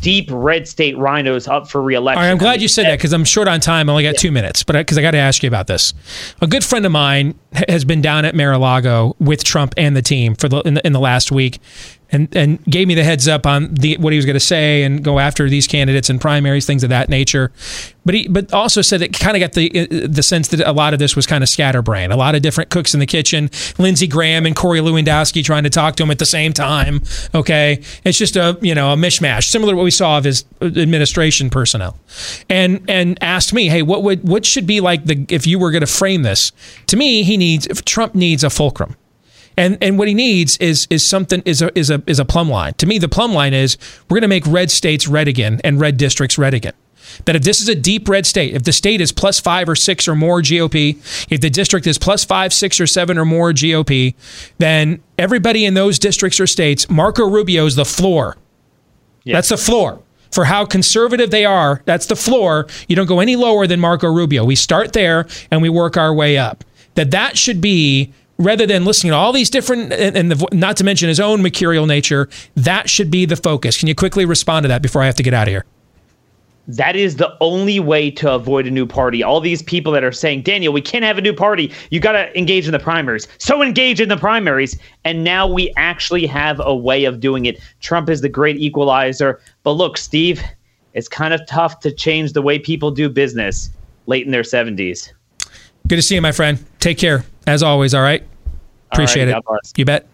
deep 0.00 0.28
red 0.30 0.66
state 0.66 0.96
RINOs 0.96 1.48
up 1.48 1.68
for 1.70 1.80
reelection. 1.80 2.18
All 2.18 2.24
right, 2.24 2.30
I'm 2.30 2.38
glad 2.38 2.60
you 2.60 2.68
said 2.68 2.86
that 2.86 2.96
because 2.98 3.12
I'm 3.12 3.24
short 3.24 3.48
on 3.48 3.60
time. 3.60 3.88
I 3.88 3.92
only 3.92 4.02
got 4.02 4.16
two 4.16 4.32
minutes, 4.32 4.62
but 4.62 4.76
because 4.76 4.98
I, 4.98 5.02
got 5.02 5.12
to 5.12 5.18
ask 5.18 5.42
you 5.42 5.46
about 5.48 5.66
this. 5.66 5.94
A 6.40 6.46
good 6.46 6.64
friend 6.64 6.84
of 6.84 6.92
mine 6.92 7.38
has 7.68 7.84
been 7.84 8.02
down 8.02 8.24
at 8.24 8.34
Mar-a-Lago 8.34 9.16
with 9.20 9.44
Trump 9.44 9.74
and 9.76 9.96
the 9.96 10.02
team 10.02 10.34
for 10.34 10.48
the 10.48 10.60
in 10.62 10.74
the, 10.74 10.86
in 10.86 10.92
the 10.92 11.00
last 11.00 11.30
week, 11.30 11.60
and 12.12 12.34
and 12.36 12.64
gave 12.64 12.86
me 12.88 12.94
the 12.94 13.04
heads 13.04 13.26
up 13.26 13.46
on 13.46 13.74
the 13.74 13.96
what 13.96 14.12
he 14.12 14.16
was 14.16 14.26
going 14.26 14.34
to 14.34 14.40
say 14.40 14.82
and 14.84 15.02
go 15.02 15.18
after 15.18 15.48
these 15.48 15.66
candidates 15.66 16.08
and 16.08 16.20
primaries, 16.20 16.66
things 16.66 16.82
of 16.82 16.90
that 16.90 17.08
nature. 17.08 17.52
But 18.04 18.14
he 18.14 18.28
but 18.28 18.52
also 18.52 18.82
said 18.82 19.02
it 19.02 19.18
kind 19.18 19.36
of 19.36 19.40
got 19.40 19.52
the 19.52 19.80
uh, 19.80 20.06
the 20.08 20.22
sense 20.22 20.48
that 20.48 20.60
a 20.60 20.72
lot 20.72 20.92
of 20.92 20.98
this 20.98 21.16
was 21.16 21.26
kind 21.26 21.42
of 21.42 21.48
scatterbrain. 21.48 22.12
A 22.12 22.16
lot 22.16 22.34
of 22.34 22.42
different 22.42 22.70
cooks 22.70 22.94
in 22.94 23.00
the 23.00 23.06
kitchen. 23.06 23.50
Lindsey 23.78 24.06
Graham 24.06 24.46
and 24.46 24.54
Corey 24.54 24.80
Lewandowski 24.80 25.44
trying 25.44 25.64
to 25.64 25.70
talk 25.70 25.96
to 25.96 26.04
him 26.04 26.10
at 26.10 26.18
the 26.18 26.26
same 26.26 26.52
time. 26.52 27.02
Okay, 27.34 27.82
it's 28.04 28.18
just 28.18 28.36
a 28.36 28.56
you 28.60 28.74
know 28.74 28.92
a 28.92 28.96
mishmash, 28.96 29.44
similar 29.44 29.72
to 29.72 29.76
what 29.76 29.84
we 29.84 29.90
saw 29.90 30.18
of 30.18 30.24
his 30.24 30.44
administration 30.62 31.50
personnel. 31.50 31.98
And 32.48 32.88
and 32.88 33.18
asked 33.22 33.52
me, 33.52 33.68
hey, 33.68 33.82
what 33.82 34.02
would 34.04 34.26
what 34.28 34.46
should 34.46 34.66
be 34.66 34.80
like 34.80 35.04
the 35.06 35.26
if 35.28 35.46
you 35.46 35.58
were 35.58 35.72
going 35.72 35.80
to 35.80 35.86
frame 35.86 36.22
this? 36.22 36.52
To 36.86 36.96
me, 36.96 37.24
he 37.24 37.36
needs 37.36 37.66
Trump 37.82 38.14
needs 38.14 38.44
a 38.44 38.50
fulcrum. 38.50 38.96
And 39.56 39.78
and 39.80 39.98
what 39.98 40.08
he 40.08 40.14
needs 40.14 40.56
is 40.58 40.86
is 40.90 41.04
something 41.04 41.42
is 41.44 41.62
a 41.62 41.76
is 41.78 41.90
a 41.90 42.02
is 42.06 42.18
a 42.18 42.24
plumb 42.24 42.50
line. 42.50 42.74
To 42.74 42.86
me, 42.86 42.98
the 42.98 43.08
plumb 43.08 43.32
line 43.32 43.54
is 43.54 43.78
we're 44.08 44.16
going 44.16 44.22
to 44.22 44.28
make 44.28 44.46
red 44.46 44.70
states 44.70 45.08
red 45.08 45.28
again 45.28 45.60
and 45.64 45.80
red 45.80 45.96
districts 45.96 46.36
red 46.36 46.52
again. 46.54 46.74
That 47.24 47.36
if 47.36 47.42
this 47.42 47.60
is 47.60 47.68
a 47.68 47.74
deep 47.74 48.08
red 48.08 48.26
state, 48.26 48.54
if 48.54 48.64
the 48.64 48.72
state 48.72 49.00
is 49.00 49.12
plus 49.12 49.40
five 49.40 49.68
or 49.68 49.76
six 49.76 50.08
or 50.08 50.14
more 50.14 50.42
GOP, 50.42 50.96
if 51.30 51.40
the 51.40 51.48
district 51.48 51.86
is 51.86 51.98
plus 51.98 52.24
five, 52.24 52.52
six 52.52 52.80
or 52.80 52.86
seven 52.86 53.16
or 53.16 53.24
more 53.24 53.52
GOP, 53.52 54.14
then 54.58 55.02
everybody 55.16 55.64
in 55.64 55.74
those 55.74 55.98
districts 55.98 56.40
or 56.40 56.46
states, 56.46 56.90
Marco 56.90 57.24
Rubio 57.28 57.64
is 57.64 57.76
the 57.76 57.84
floor. 57.84 58.36
That's 59.24 59.48
the 59.48 59.56
floor. 59.56 60.02
For 60.30 60.44
how 60.44 60.66
conservative 60.66 61.30
they 61.30 61.44
are, 61.44 61.80
that's 61.84 62.06
the 62.06 62.16
floor. 62.16 62.66
You 62.88 62.96
don't 62.96 63.06
go 63.06 63.20
any 63.20 63.36
lower 63.36 63.66
than 63.66 63.80
Marco 63.80 64.08
Rubio. 64.08 64.44
We 64.44 64.56
start 64.56 64.92
there 64.92 65.26
and 65.50 65.62
we 65.62 65.68
work 65.68 65.96
our 65.96 66.12
way 66.12 66.36
up. 66.36 66.64
That 66.94 67.12
that 67.12 67.38
should 67.38 67.60
be 67.60 68.12
rather 68.38 68.66
than 68.66 68.84
listening 68.84 69.12
to 69.12 69.16
all 69.16 69.32
these 69.32 69.50
different 69.50 69.92
and, 69.92 70.16
and 70.16 70.30
the, 70.30 70.48
not 70.52 70.76
to 70.78 70.84
mention 70.84 71.08
his 71.08 71.20
own 71.20 71.42
mercurial 71.42 71.86
nature, 71.86 72.28
that 72.54 72.88
should 72.88 73.10
be 73.10 73.24
the 73.24 73.36
focus. 73.36 73.78
Can 73.78 73.88
you 73.88 73.94
quickly 73.94 74.24
respond 74.24 74.64
to 74.64 74.68
that 74.68 74.82
before 74.82 75.02
I 75.02 75.06
have 75.06 75.16
to 75.16 75.22
get 75.22 75.34
out 75.34 75.48
of 75.48 75.52
here? 75.52 75.64
That 76.68 76.96
is 76.96 77.16
the 77.16 77.36
only 77.40 77.78
way 77.78 78.10
to 78.10 78.32
avoid 78.32 78.66
a 78.66 78.70
new 78.72 78.86
party. 78.86 79.22
All 79.22 79.40
these 79.40 79.62
people 79.62 79.92
that 79.92 80.02
are 80.02 80.10
saying, 80.10 80.42
Daniel, 80.42 80.72
we 80.72 80.80
can't 80.80 81.04
have 81.04 81.16
a 81.16 81.20
new 81.20 81.32
party. 81.32 81.72
You 81.90 82.00
got 82.00 82.12
to 82.12 82.36
engage 82.36 82.66
in 82.66 82.72
the 82.72 82.80
primaries. 82.80 83.28
So 83.38 83.62
engage 83.62 84.00
in 84.00 84.08
the 84.08 84.16
primaries. 84.16 84.76
And 85.04 85.22
now 85.22 85.46
we 85.46 85.72
actually 85.76 86.26
have 86.26 86.60
a 86.64 86.74
way 86.74 87.04
of 87.04 87.20
doing 87.20 87.46
it. 87.46 87.60
Trump 87.80 88.10
is 88.10 88.20
the 88.20 88.28
great 88.28 88.56
equalizer. 88.56 89.40
But 89.62 89.72
look, 89.72 89.96
Steve, 89.96 90.42
it's 90.94 91.06
kind 91.06 91.32
of 91.32 91.40
tough 91.46 91.78
to 91.80 91.92
change 91.92 92.32
the 92.32 92.42
way 92.42 92.58
people 92.58 92.90
do 92.90 93.08
business 93.08 93.70
late 94.06 94.26
in 94.26 94.32
their 94.32 94.42
70s. 94.42 95.12
Good 95.86 95.96
to 95.96 96.02
see 96.02 96.16
you, 96.16 96.22
my 96.22 96.32
friend. 96.32 96.58
Take 96.80 96.98
care, 96.98 97.24
as 97.46 97.62
always. 97.62 97.94
All 97.94 98.02
right. 98.02 98.24
Appreciate 98.92 99.30
God 99.30 99.42
it. 99.64 99.72
You 99.78 99.84
bet. 99.84 100.06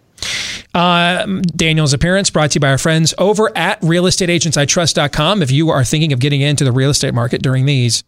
Uh, 0.73 1.25
Daniel's 1.55 1.93
appearance 1.93 2.29
brought 2.29 2.51
to 2.51 2.55
you 2.55 2.61
by 2.61 2.69
our 2.69 2.77
friends 2.77 3.13
over 3.17 3.55
at 3.55 3.79
realestateagentsitrust.com. 3.81 5.41
If 5.43 5.51
you 5.51 5.69
are 5.69 5.83
thinking 5.83 6.13
of 6.13 6.19
getting 6.19 6.41
into 6.41 6.63
the 6.63 6.71
real 6.71 6.89
estate 6.89 7.13
market 7.13 7.41
during 7.41 7.65
these 7.65 8.03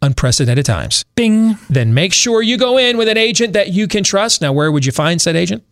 unprecedented 0.00 0.64
times, 0.64 1.04
bing, 1.16 1.58
then 1.68 1.94
make 1.94 2.12
sure 2.12 2.40
you 2.40 2.56
go 2.56 2.78
in 2.78 2.96
with 2.96 3.08
an 3.08 3.16
agent 3.16 3.52
that 3.54 3.72
you 3.72 3.88
can 3.88 4.04
trust. 4.04 4.40
Now, 4.40 4.52
where 4.52 4.70
would 4.70 4.86
you 4.86 4.92
find 4.92 5.20
said 5.20 5.34
agent? 5.34 5.64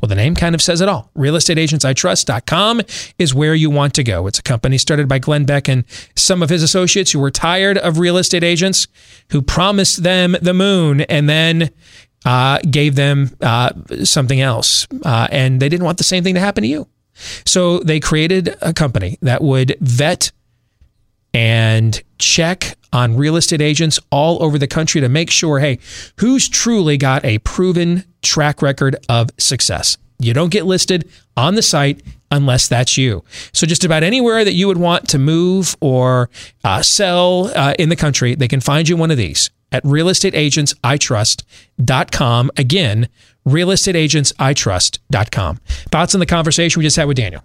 Well, 0.00 0.08
the 0.08 0.14
name 0.14 0.34
kind 0.34 0.54
of 0.54 0.62
says 0.62 0.80
it 0.80 0.88
all. 0.88 1.10
Realestateagentsitrust.com 1.16 2.80
is 3.18 3.34
where 3.34 3.54
you 3.54 3.68
want 3.68 3.92
to 3.94 4.04
go. 4.04 4.26
It's 4.26 4.38
a 4.38 4.42
company 4.42 4.78
started 4.78 5.06
by 5.06 5.18
Glenn 5.18 5.44
Beck 5.44 5.68
and 5.68 5.84
some 6.16 6.42
of 6.42 6.48
his 6.48 6.62
associates 6.62 7.12
who 7.12 7.18
were 7.18 7.30
tired 7.30 7.76
of 7.78 7.98
real 7.98 8.16
estate 8.16 8.42
agents 8.42 8.88
who 9.30 9.42
promised 9.42 10.02
them 10.02 10.36
the 10.40 10.54
moon 10.54 11.02
and 11.02 11.28
then 11.28 11.70
uh, 12.24 12.58
gave 12.70 12.94
them 12.94 13.30
uh, 13.40 13.70
something 14.04 14.40
else. 14.40 14.86
Uh, 15.04 15.28
and 15.30 15.60
they 15.60 15.68
didn't 15.68 15.84
want 15.84 15.98
the 15.98 16.04
same 16.04 16.24
thing 16.24 16.34
to 16.34 16.40
happen 16.40 16.62
to 16.62 16.68
you. 16.68 16.88
So 17.44 17.80
they 17.80 18.00
created 18.00 18.56
a 18.62 18.72
company 18.72 19.18
that 19.22 19.42
would 19.42 19.76
vet 19.80 20.32
and 21.34 22.02
check 22.18 22.76
on 22.92 23.16
real 23.16 23.36
estate 23.36 23.60
agents 23.60 23.98
all 24.10 24.42
over 24.42 24.58
the 24.58 24.66
country 24.66 25.00
to 25.00 25.08
make 25.08 25.30
sure 25.30 25.58
hey, 25.60 25.78
who's 26.18 26.48
truly 26.48 26.96
got 26.96 27.24
a 27.24 27.38
proven 27.38 28.04
track 28.22 28.62
record 28.62 28.96
of 29.08 29.30
success? 29.38 29.96
You 30.18 30.34
don't 30.34 30.50
get 30.50 30.66
listed 30.66 31.10
on 31.36 31.54
the 31.54 31.62
site 31.62 32.02
unless 32.30 32.68
that's 32.68 32.96
you. 32.96 33.24
So, 33.52 33.66
just 33.66 33.84
about 33.84 34.02
anywhere 34.02 34.44
that 34.44 34.52
you 34.52 34.68
would 34.68 34.78
want 34.78 35.08
to 35.10 35.18
move 35.18 35.76
or 35.80 36.30
uh, 36.64 36.82
sell 36.82 37.50
uh, 37.56 37.74
in 37.78 37.88
the 37.88 37.96
country, 37.96 38.34
they 38.34 38.48
can 38.48 38.60
find 38.60 38.88
you 38.88 38.96
one 38.96 39.10
of 39.10 39.16
these 39.16 39.50
at 39.72 39.82
realestateagentsitrust.com. 39.84 42.50
Again, 42.56 43.08
realestateagentsitrust.com. 43.46 45.56
Thoughts 45.90 46.14
on 46.14 46.20
the 46.20 46.26
conversation 46.26 46.80
we 46.80 46.84
just 46.84 46.96
had 46.96 47.08
with 47.08 47.16
Daniel? 47.16 47.42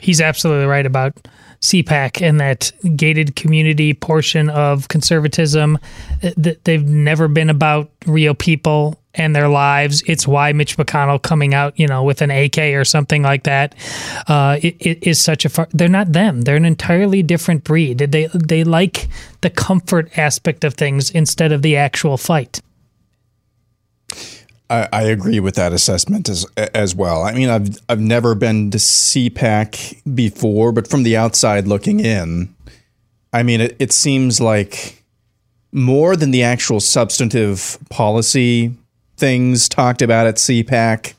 He's 0.00 0.20
absolutely 0.20 0.66
right 0.66 0.86
about 0.86 1.16
CPAC 1.62 2.20
and 2.20 2.40
that 2.40 2.72
gated 2.96 3.36
community 3.36 3.94
portion 3.94 4.50
of 4.50 4.88
conservatism. 4.88 5.78
Th- 6.20 6.58
They've 6.64 6.84
never 6.84 7.28
been 7.28 7.48
about 7.50 7.90
real 8.06 8.34
people 8.34 8.98
and 9.14 9.36
their 9.36 9.48
lives. 9.48 10.02
It's 10.06 10.26
why 10.26 10.52
Mitch 10.52 10.76
McConnell 10.76 11.20
coming 11.22 11.54
out, 11.54 11.78
you 11.78 11.86
know, 11.86 12.02
with 12.02 12.20
an 12.22 12.30
AK 12.30 12.58
or 12.58 12.84
something 12.84 13.22
like 13.22 13.44
that, 13.44 13.74
uh, 14.26 14.58
it, 14.62 14.76
it 14.80 15.06
is 15.06 15.20
such 15.20 15.44
a. 15.44 15.48
Far, 15.48 15.68
they're 15.72 15.88
not 15.88 16.12
them. 16.12 16.42
They're 16.42 16.56
an 16.56 16.64
entirely 16.64 17.22
different 17.22 17.62
breed. 17.64 17.98
They 17.98 18.26
they 18.34 18.64
like 18.64 19.08
the 19.42 19.50
comfort 19.50 20.16
aspect 20.18 20.64
of 20.64 20.74
things 20.74 21.10
instead 21.10 21.52
of 21.52 21.62
the 21.62 21.76
actual 21.76 22.16
fight. 22.16 22.60
I, 24.72 24.88
I 24.90 25.02
agree 25.02 25.38
with 25.38 25.54
that 25.56 25.74
assessment 25.74 26.30
as 26.30 26.46
as 26.56 26.94
well. 26.94 27.22
I 27.22 27.32
mean, 27.34 27.50
I've 27.50 27.78
I've 27.90 28.00
never 28.00 28.34
been 28.34 28.70
to 28.70 28.78
CPAC 28.78 30.14
before, 30.14 30.72
but 30.72 30.88
from 30.88 31.02
the 31.02 31.16
outside 31.16 31.68
looking 31.68 32.00
in, 32.00 32.54
I 33.34 33.42
mean, 33.42 33.60
it, 33.60 33.76
it 33.78 33.92
seems 33.92 34.40
like 34.40 35.04
more 35.72 36.16
than 36.16 36.30
the 36.30 36.42
actual 36.42 36.80
substantive 36.80 37.78
policy 37.90 38.74
things 39.18 39.68
talked 39.68 40.00
about 40.00 40.26
at 40.26 40.36
CPAC, 40.36 41.14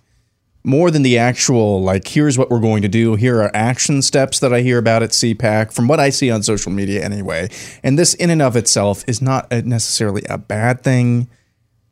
more 0.64 0.90
than 0.90 1.04
the 1.04 1.20
actual 1.20 1.82
like, 1.82 2.08
here's 2.08 2.40
what 2.40 2.50
we're 2.50 2.60
going 2.60 2.82
to 2.82 2.88
do. 2.88 3.16
Here 3.16 3.40
are 3.40 3.52
action 3.54 4.02
steps 4.02 4.40
that 4.40 4.52
I 4.52 4.62
hear 4.62 4.80
about 4.80 5.04
at 5.04 5.12
CPAC 5.12 5.74
from 5.74 5.88
what 5.88 6.00
I 6.00 6.10
see 6.10 6.32
on 6.32 6.42
social 6.42 6.72
media 6.72 7.04
anyway. 7.04 7.50
And 7.84 8.00
this, 8.00 8.16
in 8.16 8.32
and 8.32 8.42
of 8.42 8.56
itself, 8.56 9.04
is 9.08 9.22
not 9.22 9.52
necessarily 9.52 10.24
a 10.28 10.40
bad 10.40 10.84
thing. 10.84 11.28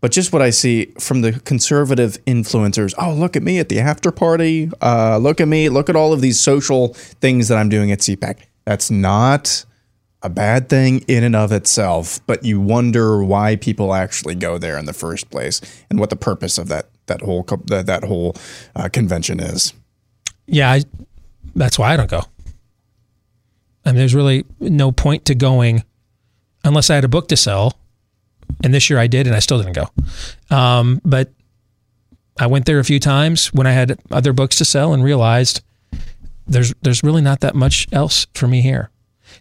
But 0.02 0.12
just 0.12 0.34
what 0.34 0.42
I 0.42 0.50
see 0.50 0.88
from 1.00 1.22
the 1.22 1.34
conservative 1.42 2.18
influencers, 2.26 2.94
oh, 2.98 3.14
look 3.14 3.36
at 3.36 3.44
me 3.44 3.60
at 3.60 3.70
the 3.70 3.80
after 3.80 4.12
party. 4.12 4.72
Uh, 4.82 5.18
look 5.18 5.40
at 5.40 5.48
me. 5.48 5.70
Look 5.70 5.90
at 5.90 5.96
all 5.96 6.12
of 6.12 6.22
these 6.22 6.40
social 6.40 6.96
things 6.96 7.48
that 7.48 7.58
I'm 7.58 7.70
doing 7.70 7.92
at 7.92 8.00
CPAC. 8.00 8.40
That's 8.66 8.90
not 8.90 9.64
a 10.24 10.30
bad 10.30 10.70
thing 10.70 11.00
in 11.08 11.24
and 11.24 11.36
of 11.36 11.52
itself, 11.52 12.20
but 12.28 12.44
you 12.44 12.60
wonder 12.60 13.24
why 13.24 13.56
people 13.56 13.94
actually 13.94 14.36
go 14.36 14.58
there 14.58 14.78
in 14.78 14.86
the 14.86 14.94
first 14.94 15.30
place 15.30 15.62
and 15.90 16.00
what 16.00 16.10
the 16.10 16.16
purpose 16.16 16.58
of 16.58 16.68
that 16.68 16.90
that 17.08 17.22
whole 17.22 17.44
that, 17.66 17.86
that 17.86 18.04
whole 18.04 18.36
uh, 18.76 18.90
convention 18.90 19.40
is. 19.40 19.74
Yeah, 20.48 20.72
I, 20.72 20.84
that's 21.56 21.80
why 21.80 21.94
I 21.94 21.98
don't 21.98 22.10
go. 22.10 22.22
I 23.86 23.90
mean, 23.90 23.98
there's 23.98 24.16
really 24.16 24.46
no 24.60 24.92
point 24.92 25.26
to 25.26 25.36
going 25.36 25.84
unless 26.64 26.90
I 26.90 26.96
had 26.96 27.04
a 27.04 27.10
book 27.10 27.28
to 27.30 27.38
sell. 27.38 27.78
And 28.64 28.74
this 28.74 28.90
year 28.90 29.00
I 29.00 29.08
did, 29.08 29.28
and 29.28 29.36
I 29.36 29.40
still 29.40 29.62
didn't 29.62 29.76
go. 29.76 30.56
Um, 30.56 31.02
but 31.04 31.32
I 32.40 32.48
went 32.48 32.66
there 32.66 32.80
a 32.80 32.84
few 32.84 33.00
times 33.00 33.54
when 33.54 33.68
I 33.68 33.72
had 33.72 34.00
other 34.10 34.34
books 34.34 34.58
to 34.58 34.66
sell 34.66 34.94
and 34.94 35.04
realized 35.04 35.62
there's 36.48 36.74
there's 36.82 37.04
really 37.04 37.22
not 37.22 37.42
that 37.42 37.56
much 37.56 37.88
else 37.92 38.28
for 38.34 38.48
me 38.48 38.62
here. 38.62 38.90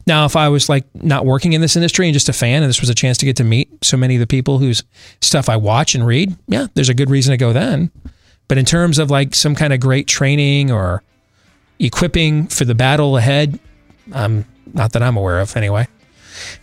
Now, 0.07 0.25
if 0.25 0.37
I 0.37 0.49
was 0.49 0.69
like 0.69 0.85
not 0.95 1.27
working 1.27 1.53
in 1.53 1.61
this 1.61 1.77
industry 1.77 2.07
and 2.07 2.15
just 2.15 2.29
a 2.29 2.33
fan, 2.33 2.63
and 2.63 2.71
this 2.71 2.81
was 2.81 2.91
a 2.91 2.95
chance 2.95 3.19
to 3.19 3.27
get 3.27 3.37
to 3.37 3.45
meet 3.45 3.85
so 3.85 3.97
many 3.97 4.17
of 4.17 4.21
the 4.21 4.27
people 4.27 4.59
whose 4.59 4.83
stuff 5.21 5.49
I 5.49 5.57
watch 5.57 5.95
and 5.95 6.07
read, 6.07 6.37
yeah, 6.47 6.69
there's 6.75 6.89
a 6.89 6.95
good 6.95 7.11
reason 7.11 7.33
to 7.33 7.37
go 7.37 7.53
then. 7.53 7.91
But 8.49 8.59
in 8.59 8.65
terms 8.65 8.99
of 8.99 9.11
like 9.11 9.35
some 9.35 9.55
kind 9.55 9.73
of 9.73 9.81
great 9.81 10.07
training 10.07 10.71
or 10.71 11.03
equipping 11.79 12.47
for 12.49 12.65
the 12.65 12.75
battle 12.75 13.17
ahead, 13.17 13.59
I'm 14.13 14.39
um, 14.39 14.45
not 14.73 14.93
that 14.93 15.03
I'm 15.03 15.17
aware 15.17 15.41
of 15.41 15.57
anyway. 15.57 15.87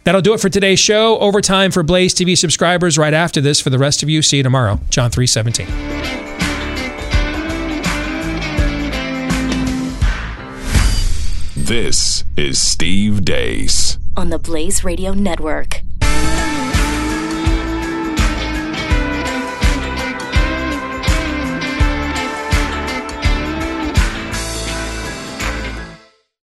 That'll 0.03 0.21
do 0.21 0.33
it 0.33 0.39
for 0.39 0.49
today's 0.49 0.79
show. 0.79 1.17
Overtime 1.19 1.71
for 1.71 1.83
Blaze 1.83 2.13
TV 2.13 2.37
subscribers 2.37 2.97
right 2.97 3.13
after 3.13 3.41
this. 3.41 3.59
For 3.59 3.69
the 3.69 3.79
rest 3.79 4.03
of 4.03 4.09
you, 4.09 4.21
see 4.21 4.37
you 4.37 4.43
tomorrow. 4.43 4.79
John 4.89 5.11
317. 5.11 5.67
This 11.55 12.23
is 12.37 12.61
Steve 12.61 13.25
Deace 13.25 13.97
on 14.15 14.29
the 14.29 14.39
Blaze 14.39 14.83
Radio 14.83 15.13
Network. 15.13 15.81